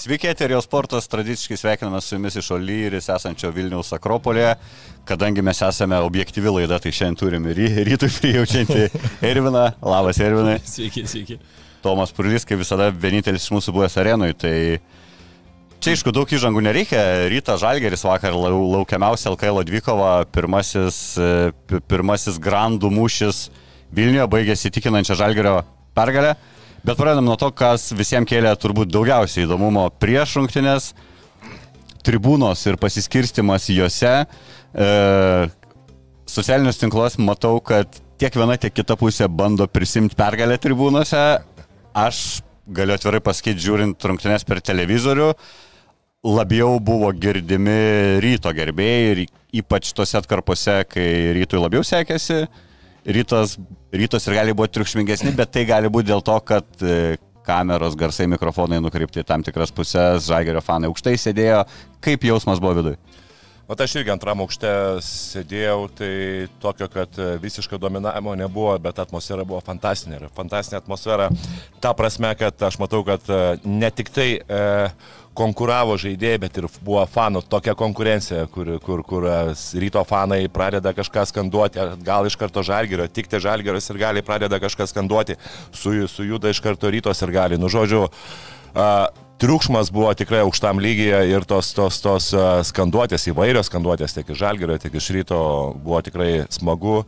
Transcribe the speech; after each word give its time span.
Sveiki, 0.00 0.28
Eterijos 0.32 0.64
sportas, 0.64 1.08
tradiciškai 1.12 1.56
sveikiname 1.60 2.00
su 2.00 2.14
jumis 2.14 2.36
iš 2.40 2.46
Olyris 2.56 3.10
esančio 3.12 3.50
Vilniaus 3.52 3.90
Akropolėje. 3.92 4.54
Kadangi 5.04 5.42
mes 5.44 5.60
esame 5.66 5.98
objektyvi 6.00 6.48
laida, 6.54 6.78
tai 6.80 6.92
šiandien 6.94 7.18
turime 7.20 7.52
ry, 7.56 7.66
rytui 7.84 8.08
prijaučiantį 8.14 8.86
Erviną. 9.30 9.66
Labas, 9.84 10.20
Ervinai. 10.24 10.56
Sveiki, 10.64 11.04
sveiki. 11.10 11.36
Tomas 11.84 12.14
Purlys, 12.16 12.46
kaip 12.48 12.62
visada, 12.62 12.88
vienintelis 12.92 13.44
iš 13.44 13.52
mūsų 13.58 13.74
buvęs 13.76 13.98
arenui. 14.00 14.30
Tai 14.40 14.54
čia, 15.80 15.92
aišku, 15.92 16.14
daug 16.16 16.32
įžangų 16.32 16.62
nereikia. 16.64 17.02
Ryta 17.32 17.58
Žalgeris 17.60 18.04
vakar 18.08 18.32
lau, 18.36 18.56
laukiamiausia 18.78 19.34
LKL 19.34 19.60
dvikova, 19.68 20.14
pirmasis, 20.32 21.02
e, 21.20 21.28
pi- 21.68 21.82
pirmasis 21.92 22.40
grandų 22.40 22.88
mūšis 22.96 23.48
Vilniuje 23.90 24.24
baigėsi 24.32 24.68
įtikinančią 24.70 25.16
Žalgerio 25.18 25.58
pergalę. 25.98 26.36
Bet 26.84 26.96
pradedam 26.96 27.26
nuo 27.28 27.36
to, 27.36 27.50
kas 27.52 27.90
visiems 27.92 28.28
kėlė 28.30 28.54
turbūt 28.56 28.88
daugiausiai 28.92 29.44
įdomumo 29.44 29.84
prieš 30.00 30.38
rungtynės 30.38 30.92
tribūnos 32.06 32.62
ir 32.70 32.78
pasiskirstimas 32.80 33.68
juose. 33.68 34.12
E, 34.24 34.86
socialinius 36.30 36.80
tinklus 36.80 37.18
matau, 37.20 37.58
kad 37.60 38.00
tiek 38.20 38.36
viena, 38.36 38.56
tiek 38.60 38.72
kita 38.72 38.96
pusė 39.00 39.28
bando 39.28 39.68
prisimti 39.68 40.16
pergalę 40.16 40.56
tribūnose. 40.62 41.24
Aš 41.96 42.40
galiu 42.70 42.96
atvirai 42.96 43.20
pasakyti, 43.24 43.60
žiūrint 43.66 44.08
rungtynės 44.08 44.46
per 44.48 44.62
televizorių, 44.64 45.34
labiau 46.30 46.78
buvo 46.84 47.10
girdimi 47.16 48.20
ryto 48.24 48.52
gerbėjai 48.56 49.12
ir 49.12 49.22
ypač 49.60 49.92
tose 49.96 50.18
atkarpose, 50.20 50.80
kai 50.88 51.06
rytui 51.36 51.60
labiau 51.60 51.84
sekėsi. 51.86 52.44
Rytas, 53.06 53.56
rytos 53.96 54.26
ir 54.28 54.36
gali 54.36 54.54
būti 54.56 54.76
triukšmingesni, 54.76 55.32
bet 55.36 55.54
tai 55.54 55.64
gali 55.68 55.88
būti 55.92 56.10
dėl 56.10 56.20
to, 56.24 56.36
kad 56.44 56.84
e, 56.84 57.16
kameros, 57.46 57.96
garsai, 57.96 58.28
mikrofonai 58.28 58.80
nukreipti 58.84 59.24
tam 59.26 59.44
tikras 59.46 59.72
pusės, 59.72 60.26
žagerio 60.28 60.60
fanai 60.64 60.90
aukštai 60.90 61.16
sėdėjo. 61.16 61.64
Kaip 62.04 62.28
jausmas 62.28 62.60
buvo 62.60 62.76
viduje? 62.80 63.00
O 63.70 63.74
aš 63.78 63.92
irgi 64.00 64.10
antram 64.10 64.40
aukšte 64.42 64.70
sėdėjau, 65.06 65.84
tai 65.94 66.14
tokio, 66.58 66.88
kad 66.90 67.14
e, 67.22 67.36
visiško 67.38 67.78
dominavimo 67.78 68.32
nebuvo, 68.34 68.72
bet 68.82 68.98
atmosfera 68.98 69.44
buvo 69.46 69.60
fantastinė. 69.62 70.26
Fantastinė 70.34 70.80
atmosfera. 70.80 71.28
Ta 71.78 71.92
prasme, 71.94 72.32
kad 72.34 72.64
aš 72.66 72.80
matau, 72.82 73.04
kad 73.06 73.30
e, 73.30 73.38
ne 73.62 73.92
tik 73.94 74.10
tai 74.10 74.26
e, 74.42 74.58
konkuravo 75.36 75.94
žaidėjai, 76.00 76.40
bet 76.42 76.58
ir 76.58 76.66
buvo 76.84 77.02
fanų 77.08 77.42
tokia 77.50 77.74
konkurencija, 77.78 78.44
kur, 78.52 78.72
kur, 78.82 79.02
kur 79.06 79.26
e, 79.30 79.38
ryto 79.82 80.02
fanai 80.08 80.42
pradeda 80.52 80.92
kažką 80.96 81.24
skanduoti, 81.30 81.86
gal 82.06 82.26
iš 82.28 82.36
karto 82.40 82.64
žalgerio, 82.66 83.06
tik 83.08 83.30
tai 83.30 83.40
žalgeris 83.42 83.90
ir 83.92 84.00
gali 84.00 84.24
pradeda 84.26 84.60
kažką 84.62 84.88
skanduoti, 84.90 85.38
su, 85.72 85.94
sujuda 86.10 86.50
iš 86.50 86.62
karto 86.64 86.90
rytos 86.90 87.22
ir 87.22 87.34
gali. 87.34 87.60
Nu, 87.60 87.70
žodžiu, 87.72 88.08
a, 88.74 89.08
triukšmas 89.40 89.92
buvo 89.94 90.12
tikrai 90.18 90.42
aukštam 90.44 90.82
lygyje 90.82 91.22
ir 91.30 91.46
tos, 91.48 91.72
tos, 91.78 92.02
tos 92.04 92.32
a, 92.34 92.48
skanduotės, 92.66 93.30
įvairios 93.30 93.70
skanduotės 93.70 94.18
tiek 94.18 94.34
iš 94.34 94.42
žalgerio, 94.42 94.80
tiek 94.82 94.98
iš 94.98 95.12
ryto 95.14 95.42
buvo 95.78 96.02
tikrai 96.04 96.32
smagu 96.52 97.04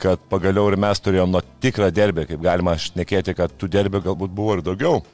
kad 0.00 0.20
pagaliau 0.30 0.68
ir 0.70 0.78
mes 0.80 1.00
turėjom 1.02 1.30
nuo 1.30 1.42
tikrą 1.62 1.90
derbį, 1.94 2.26
kaip 2.30 2.40
galima 2.42 2.76
šnekėti, 2.80 3.34
kad 3.38 3.52
tų 3.58 3.70
derbių 3.70 4.02
galbūt 4.08 4.32
buvo 4.34 4.56
ir 4.58 4.64
daugiau 4.66 5.00
e, 5.00 5.04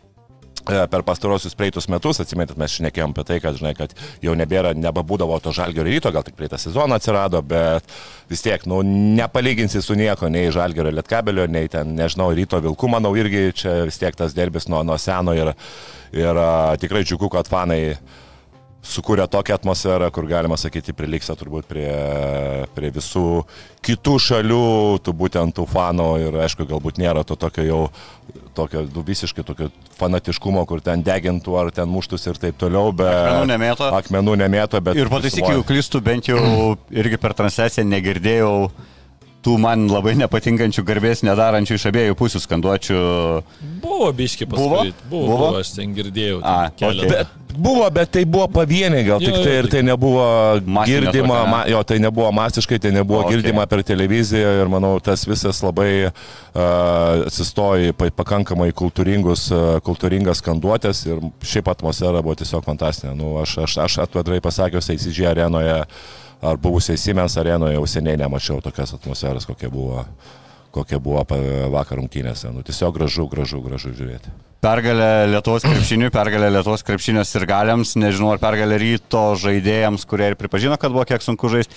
per 0.67 1.03
pastarosius 1.07 1.57
praeitus 1.59 1.89
metus, 1.91 2.21
atsimenat, 2.23 2.57
mes 2.61 2.77
šnekėjom 2.79 3.15
apie 3.15 3.25
tai, 3.29 3.39
kad, 3.43 3.59
žinai, 3.59 3.73
kad 3.79 3.95
jau 4.25 4.35
nebėra, 4.39 4.73
nebebūdavo 4.77 5.39
to 5.43 5.55
žalgerio 5.57 5.89
ryto, 5.89 6.13
gal 6.15 6.25
tik 6.27 6.37
praeitą 6.39 6.61
sezoną 6.61 6.99
atsirado, 7.01 7.43
bet 7.43 7.87
vis 8.31 8.45
tiek, 8.45 8.65
nu, 8.71 8.83
nepalyginsi 9.19 9.83
su 9.85 9.97
nieko, 9.99 10.31
nei 10.33 10.53
žalgerio 10.55 10.93
lietkabelio, 10.95 11.49
nei 11.51 11.71
ten, 11.73 11.95
nežinau, 11.99 12.31
ryto 12.37 12.61
vilkų, 12.63 12.93
manau, 12.93 13.15
irgi 13.19 13.51
čia 13.63 13.81
vis 13.89 14.01
tiek 14.01 14.17
tas 14.17 14.37
derbis 14.37 14.69
nuo, 14.71 14.83
nuo 14.87 14.99
seno 15.01 15.35
ir, 15.37 15.55
ir 16.17 16.43
tikrai 16.83 17.05
džiugu, 17.07 17.33
kad 17.33 17.51
fanai 17.51 17.83
sukūrė 18.87 19.27
tokią 19.29 19.59
atmosferą, 19.59 20.09
kur 20.15 20.27
galima 20.29 20.57
sakyti, 20.61 20.95
priliksa 20.97 21.37
turbūt 21.39 21.69
prie, 21.69 21.91
prie 22.75 22.91
visų 22.95 23.43
kitų 23.85 24.17
šalių, 24.25 24.65
tų 25.05 25.15
būtent 25.21 25.57
tų 25.57 25.67
fanų 25.69 26.09
ir 26.25 26.39
aišku, 26.47 26.67
galbūt 26.69 27.01
nėra 27.01 27.25
to 27.29 27.37
tokio 27.41 27.67
jau 27.67 27.83
tokio 28.57 28.83
nu, 28.89 29.03
visiškai 29.07 29.45
tokio 29.47 29.69
fanatiškumo, 29.99 30.65
kur 30.69 30.83
ten 30.85 31.05
degintų 31.07 31.57
ar 31.61 31.73
ten 31.75 31.91
muštus 31.91 32.27
ir 32.31 32.41
taip 32.41 32.59
toliau, 32.61 32.91
bet... 32.97 33.11
Akmenų 33.11 33.51
nemėto. 33.53 33.91
Akmenų 34.01 34.37
nemėto, 34.45 34.81
bet... 34.85 34.99
Ir 34.99 35.13
pataisyk, 35.13 35.45
jeigu 35.45 35.67
klystų, 35.69 36.03
bent 36.05 36.31
jau 36.31 36.41
irgi 36.91 37.21
per 37.21 37.37
transliaciją 37.39 37.87
negirdėjau 37.89 38.55
tų 39.45 39.55
man 39.63 39.87
labai 39.89 40.13
nepatinkančių 40.21 40.83
garbės 40.85 41.23
nedarančių 41.25 41.79
iš 41.79 41.85
abiejų 41.89 42.17
pusių 42.21 42.41
skanduočių. 42.45 43.03
Buvo 43.81 44.11
biški 44.17 44.49
paskui. 44.51 44.65
Buvo, 44.69 44.83
Buvo? 45.11 45.29
buvo, 45.31 45.53
aš 45.63 45.71
ten 45.79 45.95
girdėjau. 45.97 46.43
A, 46.45 46.71
ten 46.77 46.91
keletą. 46.91 47.15
Bet 47.15 47.57
buvo, 47.57 47.87
bet 47.91 48.13
tai 48.15 48.23
buvo 48.29 48.45
pavieniai 48.53 49.03
gal 49.09 49.23
Jo, 49.25 49.31
tik 49.33 49.41
tai 49.47 49.55
ir 49.63 49.69
tai 49.73 49.81
nebuvo 49.89 50.27
Masinė 50.61 51.01
girdima, 51.09 51.41
tokia, 51.41 51.47
ne? 51.47 51.51
ma, 51.55 51.63
jo, 51.73 51.81
tai 51.89 51.99
nebuvo 52.05 52.29
masiškai, 52.37 52.79
tai 52.85 52.93
nebuvo 52.95 53.23
O, 53.23 53.25
okay. 53.25 53.39
girdima 53.39 53.65
per 53.67 53.83
televiziją 53.89 54.53
ir 54.61 54.71
manau, 54.71 54.93
tas 55.03 55.25
visas 55.27 55.59
labai 55.65 55.91
uh, 56.07 56.13
atsistoja 57.27 57.97
pa- 57.97 58.13
pakankamai 58.21 58.71
kultūringus, 58.77 59.49
uh, 59.57 59.81
kultūringas 59.87 60.45
skanduotės 60.45 61.03
ir 61.09 61.21
šiaip 61.43 61.73
atmosfera 61.73 62.23
buvo 62.23 62.37
tiesiog 62.39 62.65
fantastinė. 62.69 63.17
Nu, 63.19 63.35
aš, 63.43 63.59
aš, 63.67 63.79
aš 63.89 63.99
atvedrai 64.07 64.41
pasakius, 64.45 64.93
ACG 64.95 65.25
arenoje 65.33 65.81
ar 66.43 66.61
buvusiai 66.61 66.99
Siemens 67.01 67.37
arenoje 67.41 67.77
jau 67.77 67.87
seniai 67.89 68.21
nemačiau 68.21 68.61
tokios 68.65 68.95
atmosferos, 68.97 69.49
kokia 69.49 69.73
buvo 69.73 70.05
kokia 70.75 71.01
buvo 71.03 71.25
vakar 71.73 71.99
rungtynėse. 71.99 72.51
Nu, 72.55 72.63
tiesiog 72.67 72.95
gražu, 72.95 73.27
gražu, 73.31 73.61
gražu 73.65 73.93
žiūrėti. 73.97 74.33
Pergalė 74.63 75.27
Lietuvos 75.33 75.65
krepšiniui, 75.67 76.13
pergalė 76.15 76.51
Lietuvos 76.55 76.85
krepšinio 76.87 77.25
sirgaliams, 77.27 77.97
nežinau 77.99 78.35
ar 78.35 78.43
pergalė 78.43 78.79
ryto 78.83 79.25
žaidėjams, 79.41 80.07
kurie 80.09 80.31
ir 80.31 80.39
pripažino, 80.39 80.79
kad 80.81 80.95
buvo 80.95 81.07
kiek 81.09 81.25
sunku 81.25 81.51
žaisti. 81.53 81.77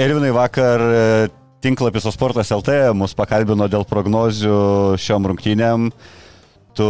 Elvinai 0.00 0.32
vakar 0.34 0.82
e, 0.82 1.02
tinklapis 1.64 2.08
Osportas 2.08 2.52
LT 2.52 2.94
mus 2.96 3.14
pakalbino 3.16 3.68
dėl 3.70 3.86
prognozių 3.88 4.96
šiom 5.00 5.30
rungtynėm. 5.30 5.90
Tu 6.76 6.86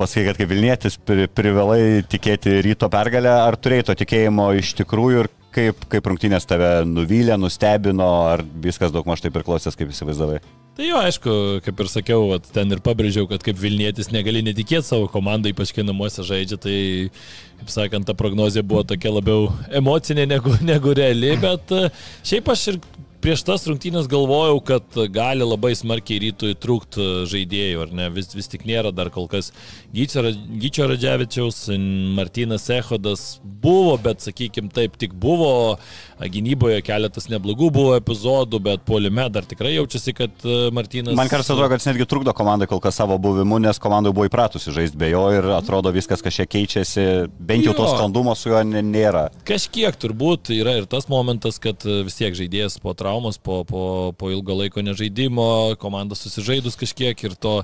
pasakai, 0.00 0.24
kad 0.30 0.40
kaip 0.40 0.50
Vilnietis 0.50 0.96
pri, 0.98 1.28
privalai 1.30 2.00
tikėti 2.10 2.56
ryto 2.64 2.88
pergalę, 2.90 3.30
ar 3.44 3.54
turėjai 3.54 3.90
to 3.90 3.98
tikėjimo 4.00 4.48
iš 4.58 4.72
tikrųjų 4.80 5.26
ir 5.26 5.30
kaip, 5.58 5.84
kaip 5.92 6.08
rungtynės 6.10 6.46
tave 6.48 6.70
nuvylė, 6.86 7.36
nustebino, 7.40 8.08
ar 8.30 8.44
viskas 8.62 8.94
daug 8.94 9.06
maž 9.08 9.22
taip 9.24 9.36
ir 9.36 9.44
klausės, 9.46 9.76
kaip 9.78 9.90
įsivaizdavai? 9.92 10.40
Tai 10.78 10.86
jo, 10.86 10.98
aišku, 11.02 11.32
kaip 11.66 11.80
ir 11.82 11.88
sakiau, 11.90 12.28
vat, 12.30 12.44
ten 12.54 12.70
ir 12.70 12.78
pabrėžiau, 12.84 13.26
kad 13.30 13.42
kaip 13.42 13.58
Vilnietis 13.58 14.12
negali 14.14 14.44
netikėti 14.46 14.86
savo 14.86 15.08
komandai, 15.10 15.50
ypač 15.50 15.72
kai 15.74 15.82
namuose 15.82 16.22
žaidžia, 16.26 16.60
tai, 16.62 16.76
kaip 17.58 17.72
sakant, 17.74 18.06
ta 18.06 18.14
prognozija 18.18 18.62
buvo 18.62 18.84
tokia 18.86 19.10
labiau 19.16 19.48
emocinė 19.80 20.28
negu, 20.30 20.54
negu 20.70 20.94
reali, 20.94 21.34
bet 21.42 21.74
e, 21.74 21.88
šiaip 22.30 22.52
aš 22.54 22.66
ir 22.74 22.80
prieš 23.22 23.44
tas 23.48 23.66
rungtynės 23.68 24.08
galvojau, 24.10 24.58
kad 24.64 24.98
gali 25.14 25.46
labai 25.46 25.72
smarkiai 25.78 26.20
rytui 26.26 26.54
trūkti 26.58 27.06
žaidėjų, 27.30 27.82
ar 27.84 27.94
ne, 28.00 28.08
vis, 28.14 28.30
vis 28.36 28.50
tik 28.50 28.66
nėra 28.68 28.92
dar 28.94 29.10
kol 29.14 29.28
kas 29.30 29.50
Gyčio 29.94 30.24
Gyčio 30.62 30.88
Radžiavičiaus, 30.90 31.64
Martinas 32.16 32.68
Ehodas 32.72 33.26
buvo, 33.42 33.96
bet 34.02 34.24
sakykime 34.24 34.72
taip, 34.74 34.98
tik 35.00 35.16
buvo, 35.18 35.78
gynyboje 36.26 36.80
keletas 36.82 37.28
neblogų 37.30 37.68
buvo 37.74 37.92
epizodų, 37.98 38.58
bet 38.64 38.82
puolime 38.88 39.28
dar 39.30 39.46
tikrai 39.46 39.76
jaučiasi, 39.76 40.14
kad 40.18 40.42
e, 40.42 40.56
Martinas... 40.74 41.14
Man 41.14 41.30
kartais 41.30 41.50
atrodo, 41.52 41.68
kad 41.70 41.78
jis 41.78 41.86
netgi 41.92 42.06
trukdo 42.10 42.32
komandai 42.34 42.66
kol 42.70 42.80
kas 42.82 42.98
savo 42.98 43.14
buvimu, 43.22 43.60
nes 43.62 43.78
komandai 43.78 44.10
buvo 44.16 44.26
įpratusi 44.26 44.74
žaisti 44.74 44.98
be 44.98 45.12
jo 45.12 45.22
ir 45.36 45.46
atrodo 45.54 45.92
viskas 45.94 46.24
kažkiek 46.24 46.50
keičiasi, 46.56 47.04
bent 47.38 47.66
jau 47.68 47.76
to 47.78 47.86
Jo. 47.86 47.92
sklandumo 47.94 48.34
su 48.34 48.50
juo 48.50 48.62
nė- 48.66 48.82
nėra. 48.82 49.28
Kažkiek 49.46 49.94
turbūt 50.00 50.50
yra 50.56 50.74
ir 50.80 50.88
tas 50.90 51.06
momentas, 51.12 51.60
kad 51.62 51.86
e, 51.86 52.00
vis 52.08 52.18
tiek 52.18 52.34
žaidėjas 52.34 52.80
po 52.82 52.96
traumos, 52.98 53.38
po, 53.38 53.60
po, 53.68 53.84
po 54.18 54.32
ilgo 54.34 54.58
laiko 54.58 54.82
nežaidimo, 54.82 55.76
komanda 55.78 56.18
susižaidus 56.18 56.74
kažkiek 56.80 57.14
ir 57.28 57.38
to, 57.38 57.62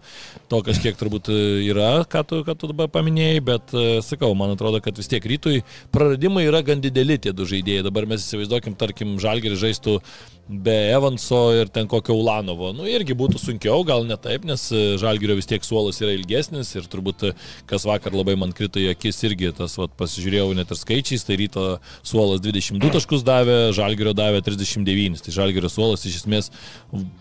to 0.49 0.63
kažkiek 0.63 0.95
turbūt 1.01 1.33
e, 1.35 1.41
yra, 1.73 2.05
ką 2.07 2.23
tu, 2.29 2.43
ką 2.47 2.55
tu 2.61 2.71
dabar 2.71 2.87
paminėjai, 2.95 3.43
bet 3.45 3.75
sakau, 4.07 4.31
man 4.39 4.55
atrodo, 4.55 4.79
kad 4.85 4.95
vis 4.99 5.11
tiek 5.11 5.25
rytui 5.27 5.63
praradimai 5.95 6.47
yra 6.47 6.63
gan 6.63 6.81
dideli 6.85 7.19
tie 7.19 7.33
du 7.35 7.47
žaidėjai. 7.49 7.85
Dabar 7.89 8.07
mes 8.07 8.23
įsivaizduokim, 8.45 8.77
tarkim, 8.79 9.19
Žalgeris 9.23 9.61
žaistų 9.63 10.01
be 10.49 10.75
Evanso 10.93 11.55
ir 11.57 11.71
ten 11.73 11.87
kokio 11.89 12.15
Ulanovo. 12.21 12.73
Nu, 12.77 12.85
irgi 12.85 13.15
būtų 13.17 13.41
sunkiau, 13.41 13.81
gal 13.87 14.05
ne 14.05 14.17
taip, 14.21 14.45
nes 14.45 14.67
e, 14.73 14.83
Žalgirio 15.01 15.39
vis 15.39 15.49
tiek 15.49 15.65
suolas 15.65 16.01
yra 16.03 16.13
ilgesnis 16.13 16.75
ir 16.77 16.85
turbūt, 16.93 17.25
e, 17.31 17.33
kas 17.71 17.87
vakar 17.89 18.13
labai 18.13 18.35
man 18.37 18.53
krito 18.53 18.83
į 18.83 18.91
akis, 18.93 19.23
irgi 19.25 19.55
tas, 19.57 19.79
vat, 19.81 19.95
pasižiūrėjau 19.97 20.51
net 20.59 20.69
ir 20.69 20.81
skaičiais, 20.81 21.25
tai 21.25 21.39
ryto 21.41 21.65
suolas 22.05 22.45
22 22.45 22.93
taškus 22.93 23.25
davė, 23.25 23.57
Žalgirio 23.77 24.13
davė 24.17 24.45
39, 24.45 25.25
tai 25.25 25.33
Žalgirio 25.33 25.73
suolas 25.73 26.05
iš 26.05 26.21
esmės 26.21 26.53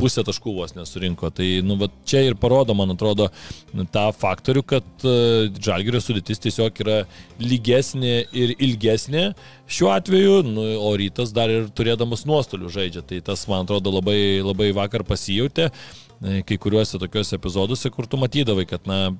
pusę 0.01 0.25
taškų 0.27 0.57
vos 0.59 0.75
nesurinko. 0.75 1.31
Tai, 1.31 1.47
nu, 1.63 1.79
vat, 1.79 1.95
čia 2.03 2.25
ir 2.27 2.35
parodo, 2.39 2.75
man 2.75 2.91
atrodo, 2.91 3.29
tą 3.95 4.09
faktorių, 4.19 4.67
kad 4.67 5.07
e, 5.07 5.47
Žalgirio 5.63 6.03
sudėtis 6.03 6.43
tiesiog 6.43 6.83
yra 6.83 7.01
lygesnė 7.39 8.17
ir 8.35 8.57
ilgesnė 8.59 9.29
šiuo 9.73 9.91
atveju, 9.93 10.39
nu, 10.47 10.65
o 10.79 10.93
rytas 10.99 11.33
dar 11.35 11.51
ir 11.51 11.69
turėdamas 11.75 12.25
nuostolių 12.29 12.71
žaidžia. 12.73 13.03
Tai 13.09 13.21
tas, 13.31 13.45
man 13.49 13.65
atrodo, 13.65 13.93
labai, 13.97 14.41
labai 14.45 14.71
vakar 14.75 15.05
pasijūtė 15.07 15.69
e, 15.69 16.41
kai 16.47 16.57
kuriuose 16.61 17.01
tokiuose 17.01 17.37
epizoduose, 17.39 17.91
kur 17.93 18.09
tu 18.09 18.19
matydavai, 18.21 18.67
kad, 18.69 18.85
na, 18.89 19.15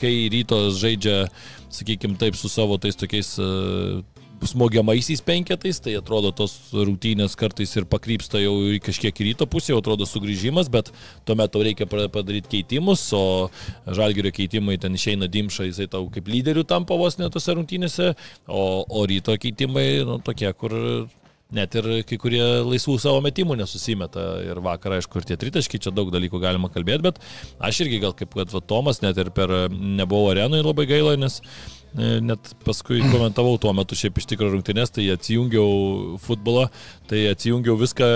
kai 0.00 0.12
rytos 0.32 0.80
žaidžia, 0.82 1.24
sakykime, 1.72 2.18
taip 2.20 2.36
su 2.38 2.50
savo 2.52 2.78
tais 2.82 2.98
tokiais 2.98 3.34
uh, 3.42 4.02
smogiamaisiais 4.48 5.22
penketais, 5.24 5.80
tai 5.82 5.96
atrodo 5.98 6.30
tos 6.36 6.56
rungtynės 6.74 7.36
kartais 7.38 7.72
ir 7.78 7.88
pakrypsta 7.90 8.42
jau 8.42 8.54
kažkiek 8.84 9.20
į 9.20 9.30
ryto 9.30 9.48
pusę, 9.50 9.72
jau 9.72 9.80
atrodo 9.82 10.06
sugrįžimas, 10.08 10.70
bet 10.72 10.92
tuomet 11.28 11.52
tau 11.54 11.64
reikia 11.66 11.88
padaryti 11.88 12.58
keitimus, 12.58 13.06
o 13.16 13.50
žalgerio 13.86 14.32
keitimai 14.34 14.78
ten 14.82 14.96
išeina 14.98 15.28
dimša, 15.30 15.68
jisai 15.70 15.90
tau 15.90 16.08
kaip 16.12 16.30
lyderių 16.30 16.66
tampa 16.68 16.98
vos 17.00 17.18
netose 17.20 17.56
rungtynėse, 17.56 18.14
o, 18.46 18.64
o 18.84 19.04
ryto 19.10 19.36
keitimai, 19.40 19.88
nu, 20.08 20.20
tokie, 20.24 20.50
kur 20.58 20.74
net 21.54 21.74
ir 21.78 21.86
kai 22.08 22.18
kurie 22.20 22.42
laisvų 22.66 22.96
savo 23.02 23.20
metimų 23.24 23.58
nesusimeta. 23.60 24.24
Ir 24.46 24.60
vakar, 24.64 24.96
aišku, 24.98 25.20
ir 25.20 25.28
tie 25.28 25.38
tritaškiai, 25.40 25.82
čia 25.86 25.94
daug 25.94 26.10
dalykų 26.14 26.40
galima 26.42 26.70
kalbėti, 26.72 27.04
bet 27.06 27.20
aš 27.62 27.84
irgi 27.84 28.02
gal 28.02 28.14
kaip 28.16 28.34
kad 28.34 28.52
va, 28.54 28.62
Tomas, 28.64 29.02
net 29.04 29.18
ir 29.20 29.30
per 29.34 29.52
nebuvau 29.70 30.32
arenoje 30.32 30.66
labai 30.66 30.88
gaila, 30.90 31.16
nes 31.20 31.40
net 31.94 32.54
paskui 32.66 33.02
komentavau 33.12 33.58
tuo 33.62 33.72
metu 33.76 33.96
šiaip 33.98 34.18
iš 34.18 34.26
tikrųjų 34.32 34.56
rungtynės, 34.56 34.94
tai 34.94 35.06
atsijungiau 35.14 36.18
futbolą, 36.24 36.68
tai 37.10 37.26
atsijungiau 37.30 37.78
viską 37.80 38.08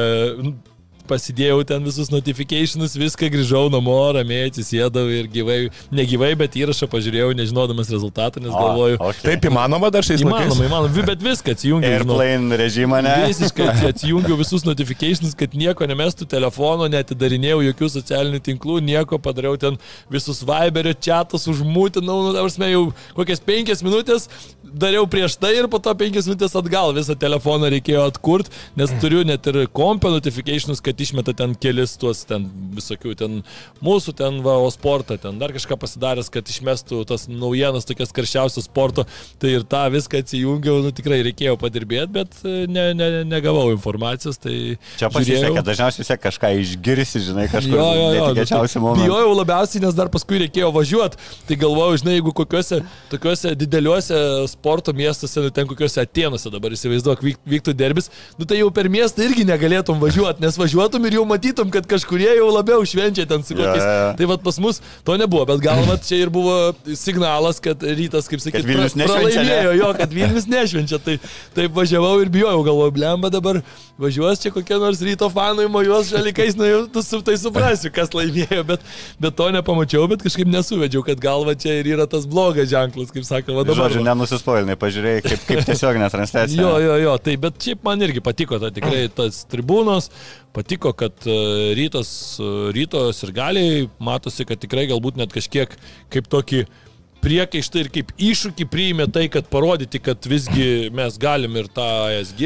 pasidėjau 1.08 1.62
ten 1.68 1.84
visus 1.86 2.10
notifikationus, 2.12 2.96
viską 2.98 3.30
grįžau 3.32 3.66
namo, 3.72 3.96
ramiai 4.16 4.48
atsisėdau 4.50 5.06
ir 5.12 5.28
gyvai, 5.32 5.58
ne 5.94 6.06
gyvai, 6.08 6.32
bet 6.38 6.58
įrašą 6.60 6.88
pažiūrėjau, 6.92 7.30
nežinodamas 7.38 7.90
rezultatą, 7.92 8.42
nes 8.44 8.52
galvoju. 8.52 8.98
O, 8.98 9.10
okay. 9.12 9.24
Taip 9.32 9.48
įmanoma 9.50 9.90
dar 9.94 10.06
šiais 10.06 10.22
laikais? 10.22 10.52
Įmanoma, 10.52 10.68
įmanoma, 10.68 11.06
bet 11.10 11.24
viską 11.24 11.56
atsijungiau. 11.56 11.96
Airplane 11.98 12.60
režimą, 12.60 13.00
ne? 13.06 13.16
Visiškai 13.30 13.68
atsijungiau 13.92 14.38
visus 14.40 14.66
notifikationus, 14.68 15.36
kad 15.38 15.56
nieko 15.58 15.88
nemestų 15.88 16.28
telefono, 16.30 16.90
netidarinėjau 16.92 17.64
jokių 17.70 17.90
socialinių 17.98 18.42
tinklų, 18.50 18.78
nieko 18.88 19.20
padariau 19.22 19.58
ten 19.60 19.80
visus 20.12 20.44
Viberio 20.48 20.94
chatus, 20.94 21.48
užmūtinau, 21.50 22.20
nu, 22.28 22.36
dabar 22.36 22.72
jau 22.72 22.84
kokias 23.16 23.42
penkias 23.44 23.84
minutės 23.86 24.28
dariau 24.72 25.06
prieš 25.08 25.36
tai 25.40 25.54
ir 25.58 25.68
po 25.70 25.80
to 25.82 25.92
penkias 25.98 26.28
minutės 26.28 26.56
atgal 26.58 26.92
visą 26.96 27.16
telefoną 27.18 27.70
reikėjo 27.72 28.04
atkurti, 28.08 28.52
nes 28.78 28.92
turiu 29.02 29.24
net 29.26 29.46
ir 29.50 29.60
kompio 29.74 30.10
notifikationus, 30.12 30.82
kad 30.84 30.97
išmeta 31.04 31.34
ten 31.36 31.54
kelis 31.58 31.96
tuos 32.00 32.24
ten 32.28 32.46
visokių 32.76 33.14
ten 33.18 33.40
mūsų 33.84 34.14
ten 34.18 34.40
va, 34.44 34.56
o 34.62 34.68
sportą, 34.74 35.18
ten 35.20 35.38
dar 35.40 35.52
kažką 35.54 35.78
pasidaręs, 35.80 36.30
kad 36.32 36.48
išmestų 36.48 37.02
tas 37.08 37.26
naujienas 37.30 37.86
tokias 37.88 38.12
karščiausios 38.14 38.68
sporto, 38.68 39.04
tai 39.40 39.54
ir 39.56 39.66
tą 39.68 39.84
viską 39.92 40.22
atsijungiau, 40.22 40.80
nu 40.84 40.92
tikrai 40.94 41.20
reikėjo 41.26 41.56
padirbėti, 41.60 42.10
bet 42.14 42.38
e, 42.44 42.66
ne, 42.70 42.90
ne, 42.96 43.08
negavau 43.28 43.68
informacijos. 43.74 44.40
Tai 44.42 44.54
Čia 45.00 45.10
pasisekė, 45.12 45.62
dažniausiai 45.66 46.04
vis 46.04 46.12
tiek 46.12 46.22
kažką 46.22 46.52
išgirsi, 46.62 47.22
žinai, 47.28 47.48
kažkur. 47.52 47.76
Jo, 47.78 47.88
jo, 47.98 48.08
jo. 48.16 48.28
Nu, 48.34 48.44
tai 48.44 48.94
bijojau 49.02 49.34
labiausiai, 49.38 49.82
nes 49.84 49.96
dar 49.96 50.10
paskui 50.12 50.42
reikėjo 50.44 50.70
važiuoti, 50.74 51.20
tai 51.48 51.58
galvojau, 51.60 51.98
žinai, 52.02 52.18
jeigu 52.18 52.34
kokiuose 52.36 52.80
tokiuose 53.12 53.54
dideliuose 53.58 54.20
sporto 54.52 54.94
miestuose, 54.96 55.46
nu, 55.46 55.54
ten 55.54 55.68
kokiuose 55.68 56.02
Atenuose 56.02 56.50
dabar 56.52 56.74
įsivaizduok 56.74 57.24
vyktų 57.48 57.74
derbis, 57.76 58.10
nu 58.38 58.46
tai 58.48 58.60
jau 58.60 58.70
per 58.74 58.88
miestą 58.92 59.24
irgi 59.26 59.46
negalėtum 59.48 60.00
važiuoti, 60.02 60.42
nes 60.44 60.58
važiuoti 60.60 60.87
važiuotum 60.88 61.06
ir 61.06 61.16
jau 61.18 61.24
matytum, 61.28 61.70
kad 61.70 61.86
kažkurie 61.86 62.30
jau 62.38 62.48
labiau 62.50 62.84
švenčia 62.84 63.26
ten 63.28 63.42
su 63.42 63.54
kokiais. 63.54 63.84
Ja, 63.84 63.92
ja. 63.92 64.14
Tai 64.16 64.26
vad 64.26 64.42
pas 64.42 64.58
mus 64.58 64.80
to 65.04 65.16
nebuvo, 65.16 65.44
bet 65.46 65.60
gal 65.60 65.84
vat 65.86 66.04
čia 66.06 66.22
ir 66.24 66.30
buvo 66.30 66.72
signalas, 66.96 67.60
kad 67.60 67.82
rytas, 67.82 68.28
kaip 68.28 68.40
sakyti, 68.40 68.64
pra, 68.64 68.88
pralaimėjo, 68.88 69.74
jo, 69.78 69.92
kad 69.98 70.12
Vilnius 70.12 70.48
nešvenčia. 70.48 70.98
Tai 70.98 71.18
taip 71.54 71.74
važiavau 71.76 72.18
ir 72.22 72.32
bijojau, 72.32 72.64
galvoju, 72.64 72.94
blemba 72.96 73.30
dabar 73.30 73.60
važiuos 73.98 74.40
čia 74.42 74.52
kokie 74.54 74.78
nors 74.80 75.00
ryto 75.04 75.28
fanai, 75.32 75.66
mojuos 75.70 76.10
žalikais, 76.12 76.56
nu 76.58 76.66
jau 76.68 76.80
tu 76.92 77.02
su 77.02 77.20
tai 77.26 77.34
suprasiu, 77.40 77.90
kas 77.94 78.12
laimėjo, 78.14 78.62
bet, 78.68 78.84
bet 79.20 79.36
to 79.38 79.48
nepamačiau, 79.54 80.06
bet 80.10 80.22
kažkaip 80.24 80.50
nesuvedžiau, 80.50 81.02
kad 81.06 81.20
galva 81.22 81.56
čia 81.58 81.78
ir 81.80 81.90
yra 81.96 82.06
tas 82.10 82.26
blogas 82.30 82.70
ženklas, 82.70 83.12
kaip 83.14 83.26
sakoma, 83.26 83.66
dabar. 83.66 83.88
Žodžiu, 83.88 84.04
nenusispoilinai, 84.06 84.78
pažiūrėjai, 84.80 85.24
kaip, 85.26 85.46
kaip 85.50 85.64
tiesioginė 85.68 86.10
transliacija. 86.14 86.62
jo, 86.62 86.74
jo, 86.84 86.98
jo, 87.04 87.14
tai 87.22 87.36
bet 87.42 87.58
šiaip 87.68 87.86
man 87.86 88.06
irgi 88.06 88.24
patiko, 88.24 88.60
tai 88.62 88.72
tikrai 88.76 89.06
tas 89.14 89.42
tribūnos, 89.50 90.12
patiko, 90.54 90.94
kad 90.96 91.26
e, 91.26 91.38
rytas, 91.78 92.10
e, 92.38 92.52
rytos 92.76 93.22
ir 93.26 93.34
galiai 93.34 93.86
matosi, 94.02 94.46
kad 94.48 94.62
tikrai 94.62 94.86
galbūt 94.90 95.18
net 95.18 95.34
kažkiek 95.34 95.74
kaip 96.14 96.30
tokį 96.30 96.66
priekaištą 97.22 97.82
ir 97.82 97.90
kaip 97.92 98.12
iššūkį 98.14 98.66
priėmė 98.70 99.08
tai, 99.12 99.26
kad 99.32 99.48
parodyti, 99.50 100.00
kad 100.02 100.24
visgi 100.28 100.88
mes 100.94 101.18
galim 101.20 101.56
ir 101.60 101.68
tą 101.74 101.86
ASG 102.08 102.44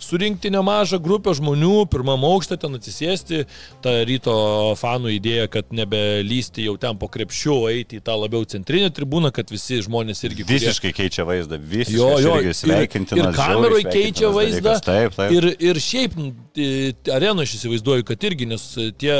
surinkti 0.00 0.52
nemažą 0.52 1.00
grupę 1.02 1.34
žmonių, 1.36 1.86
pirmam 1.92 2.24
aukštą 2.28 2.58
ten 2.60 2.76
atsisėsti, 2.78 3.44
ta 3.84 3.94
ryto 4.08 4.34
fanų 4.80 5.14
idėja, 5.16 5.48
kad 5.52 5.72
nebelysti 5.74 6.66
jau 6.66 6.76
ten 6.80 6.98
po 7.00 7.08
krepšiu, 7.12 7.56
eiti 7.72 8.00
į 8.00 8.04
tą 8.06 8.16
labiau 8.20 8.46
centrinę 8.48 8.90
tribūną, 8.94 9.32
kad 9.34 9.50
visi 9.52 9.80
žmonės 9.84 10.24
irgi... 10.28 10.44
Kurie... 10.44 10.60
Visiškai 10.60 10.92
keičia 10.96 11.26
vaizdą, 11.28 11.60
visiškai 11.60 11.98
jo, 11.98 12.10
jo, 12.24 12.54
sveikintinas. 12.56 13.20
Ir, 13.20 13.30
ir 13.30 13.40
kameroj 13.40 13.86
keičia 13.88 14.32
vaizdą. 14.34 14.76
Taip, 14.84 15.16
taip. 15.16 15.36
Ir, 15.36 15.50
ir 15.70 15.80
šiaip 15.80 16.16
arenoje 17.14 17.48
aš 17.48 17.56
įsivaizduoju, 17.60 18.06
kad 18.08 18.28
irgi, 18.28 18.48
nes 18.50 18.66
tie, 19.00 19.14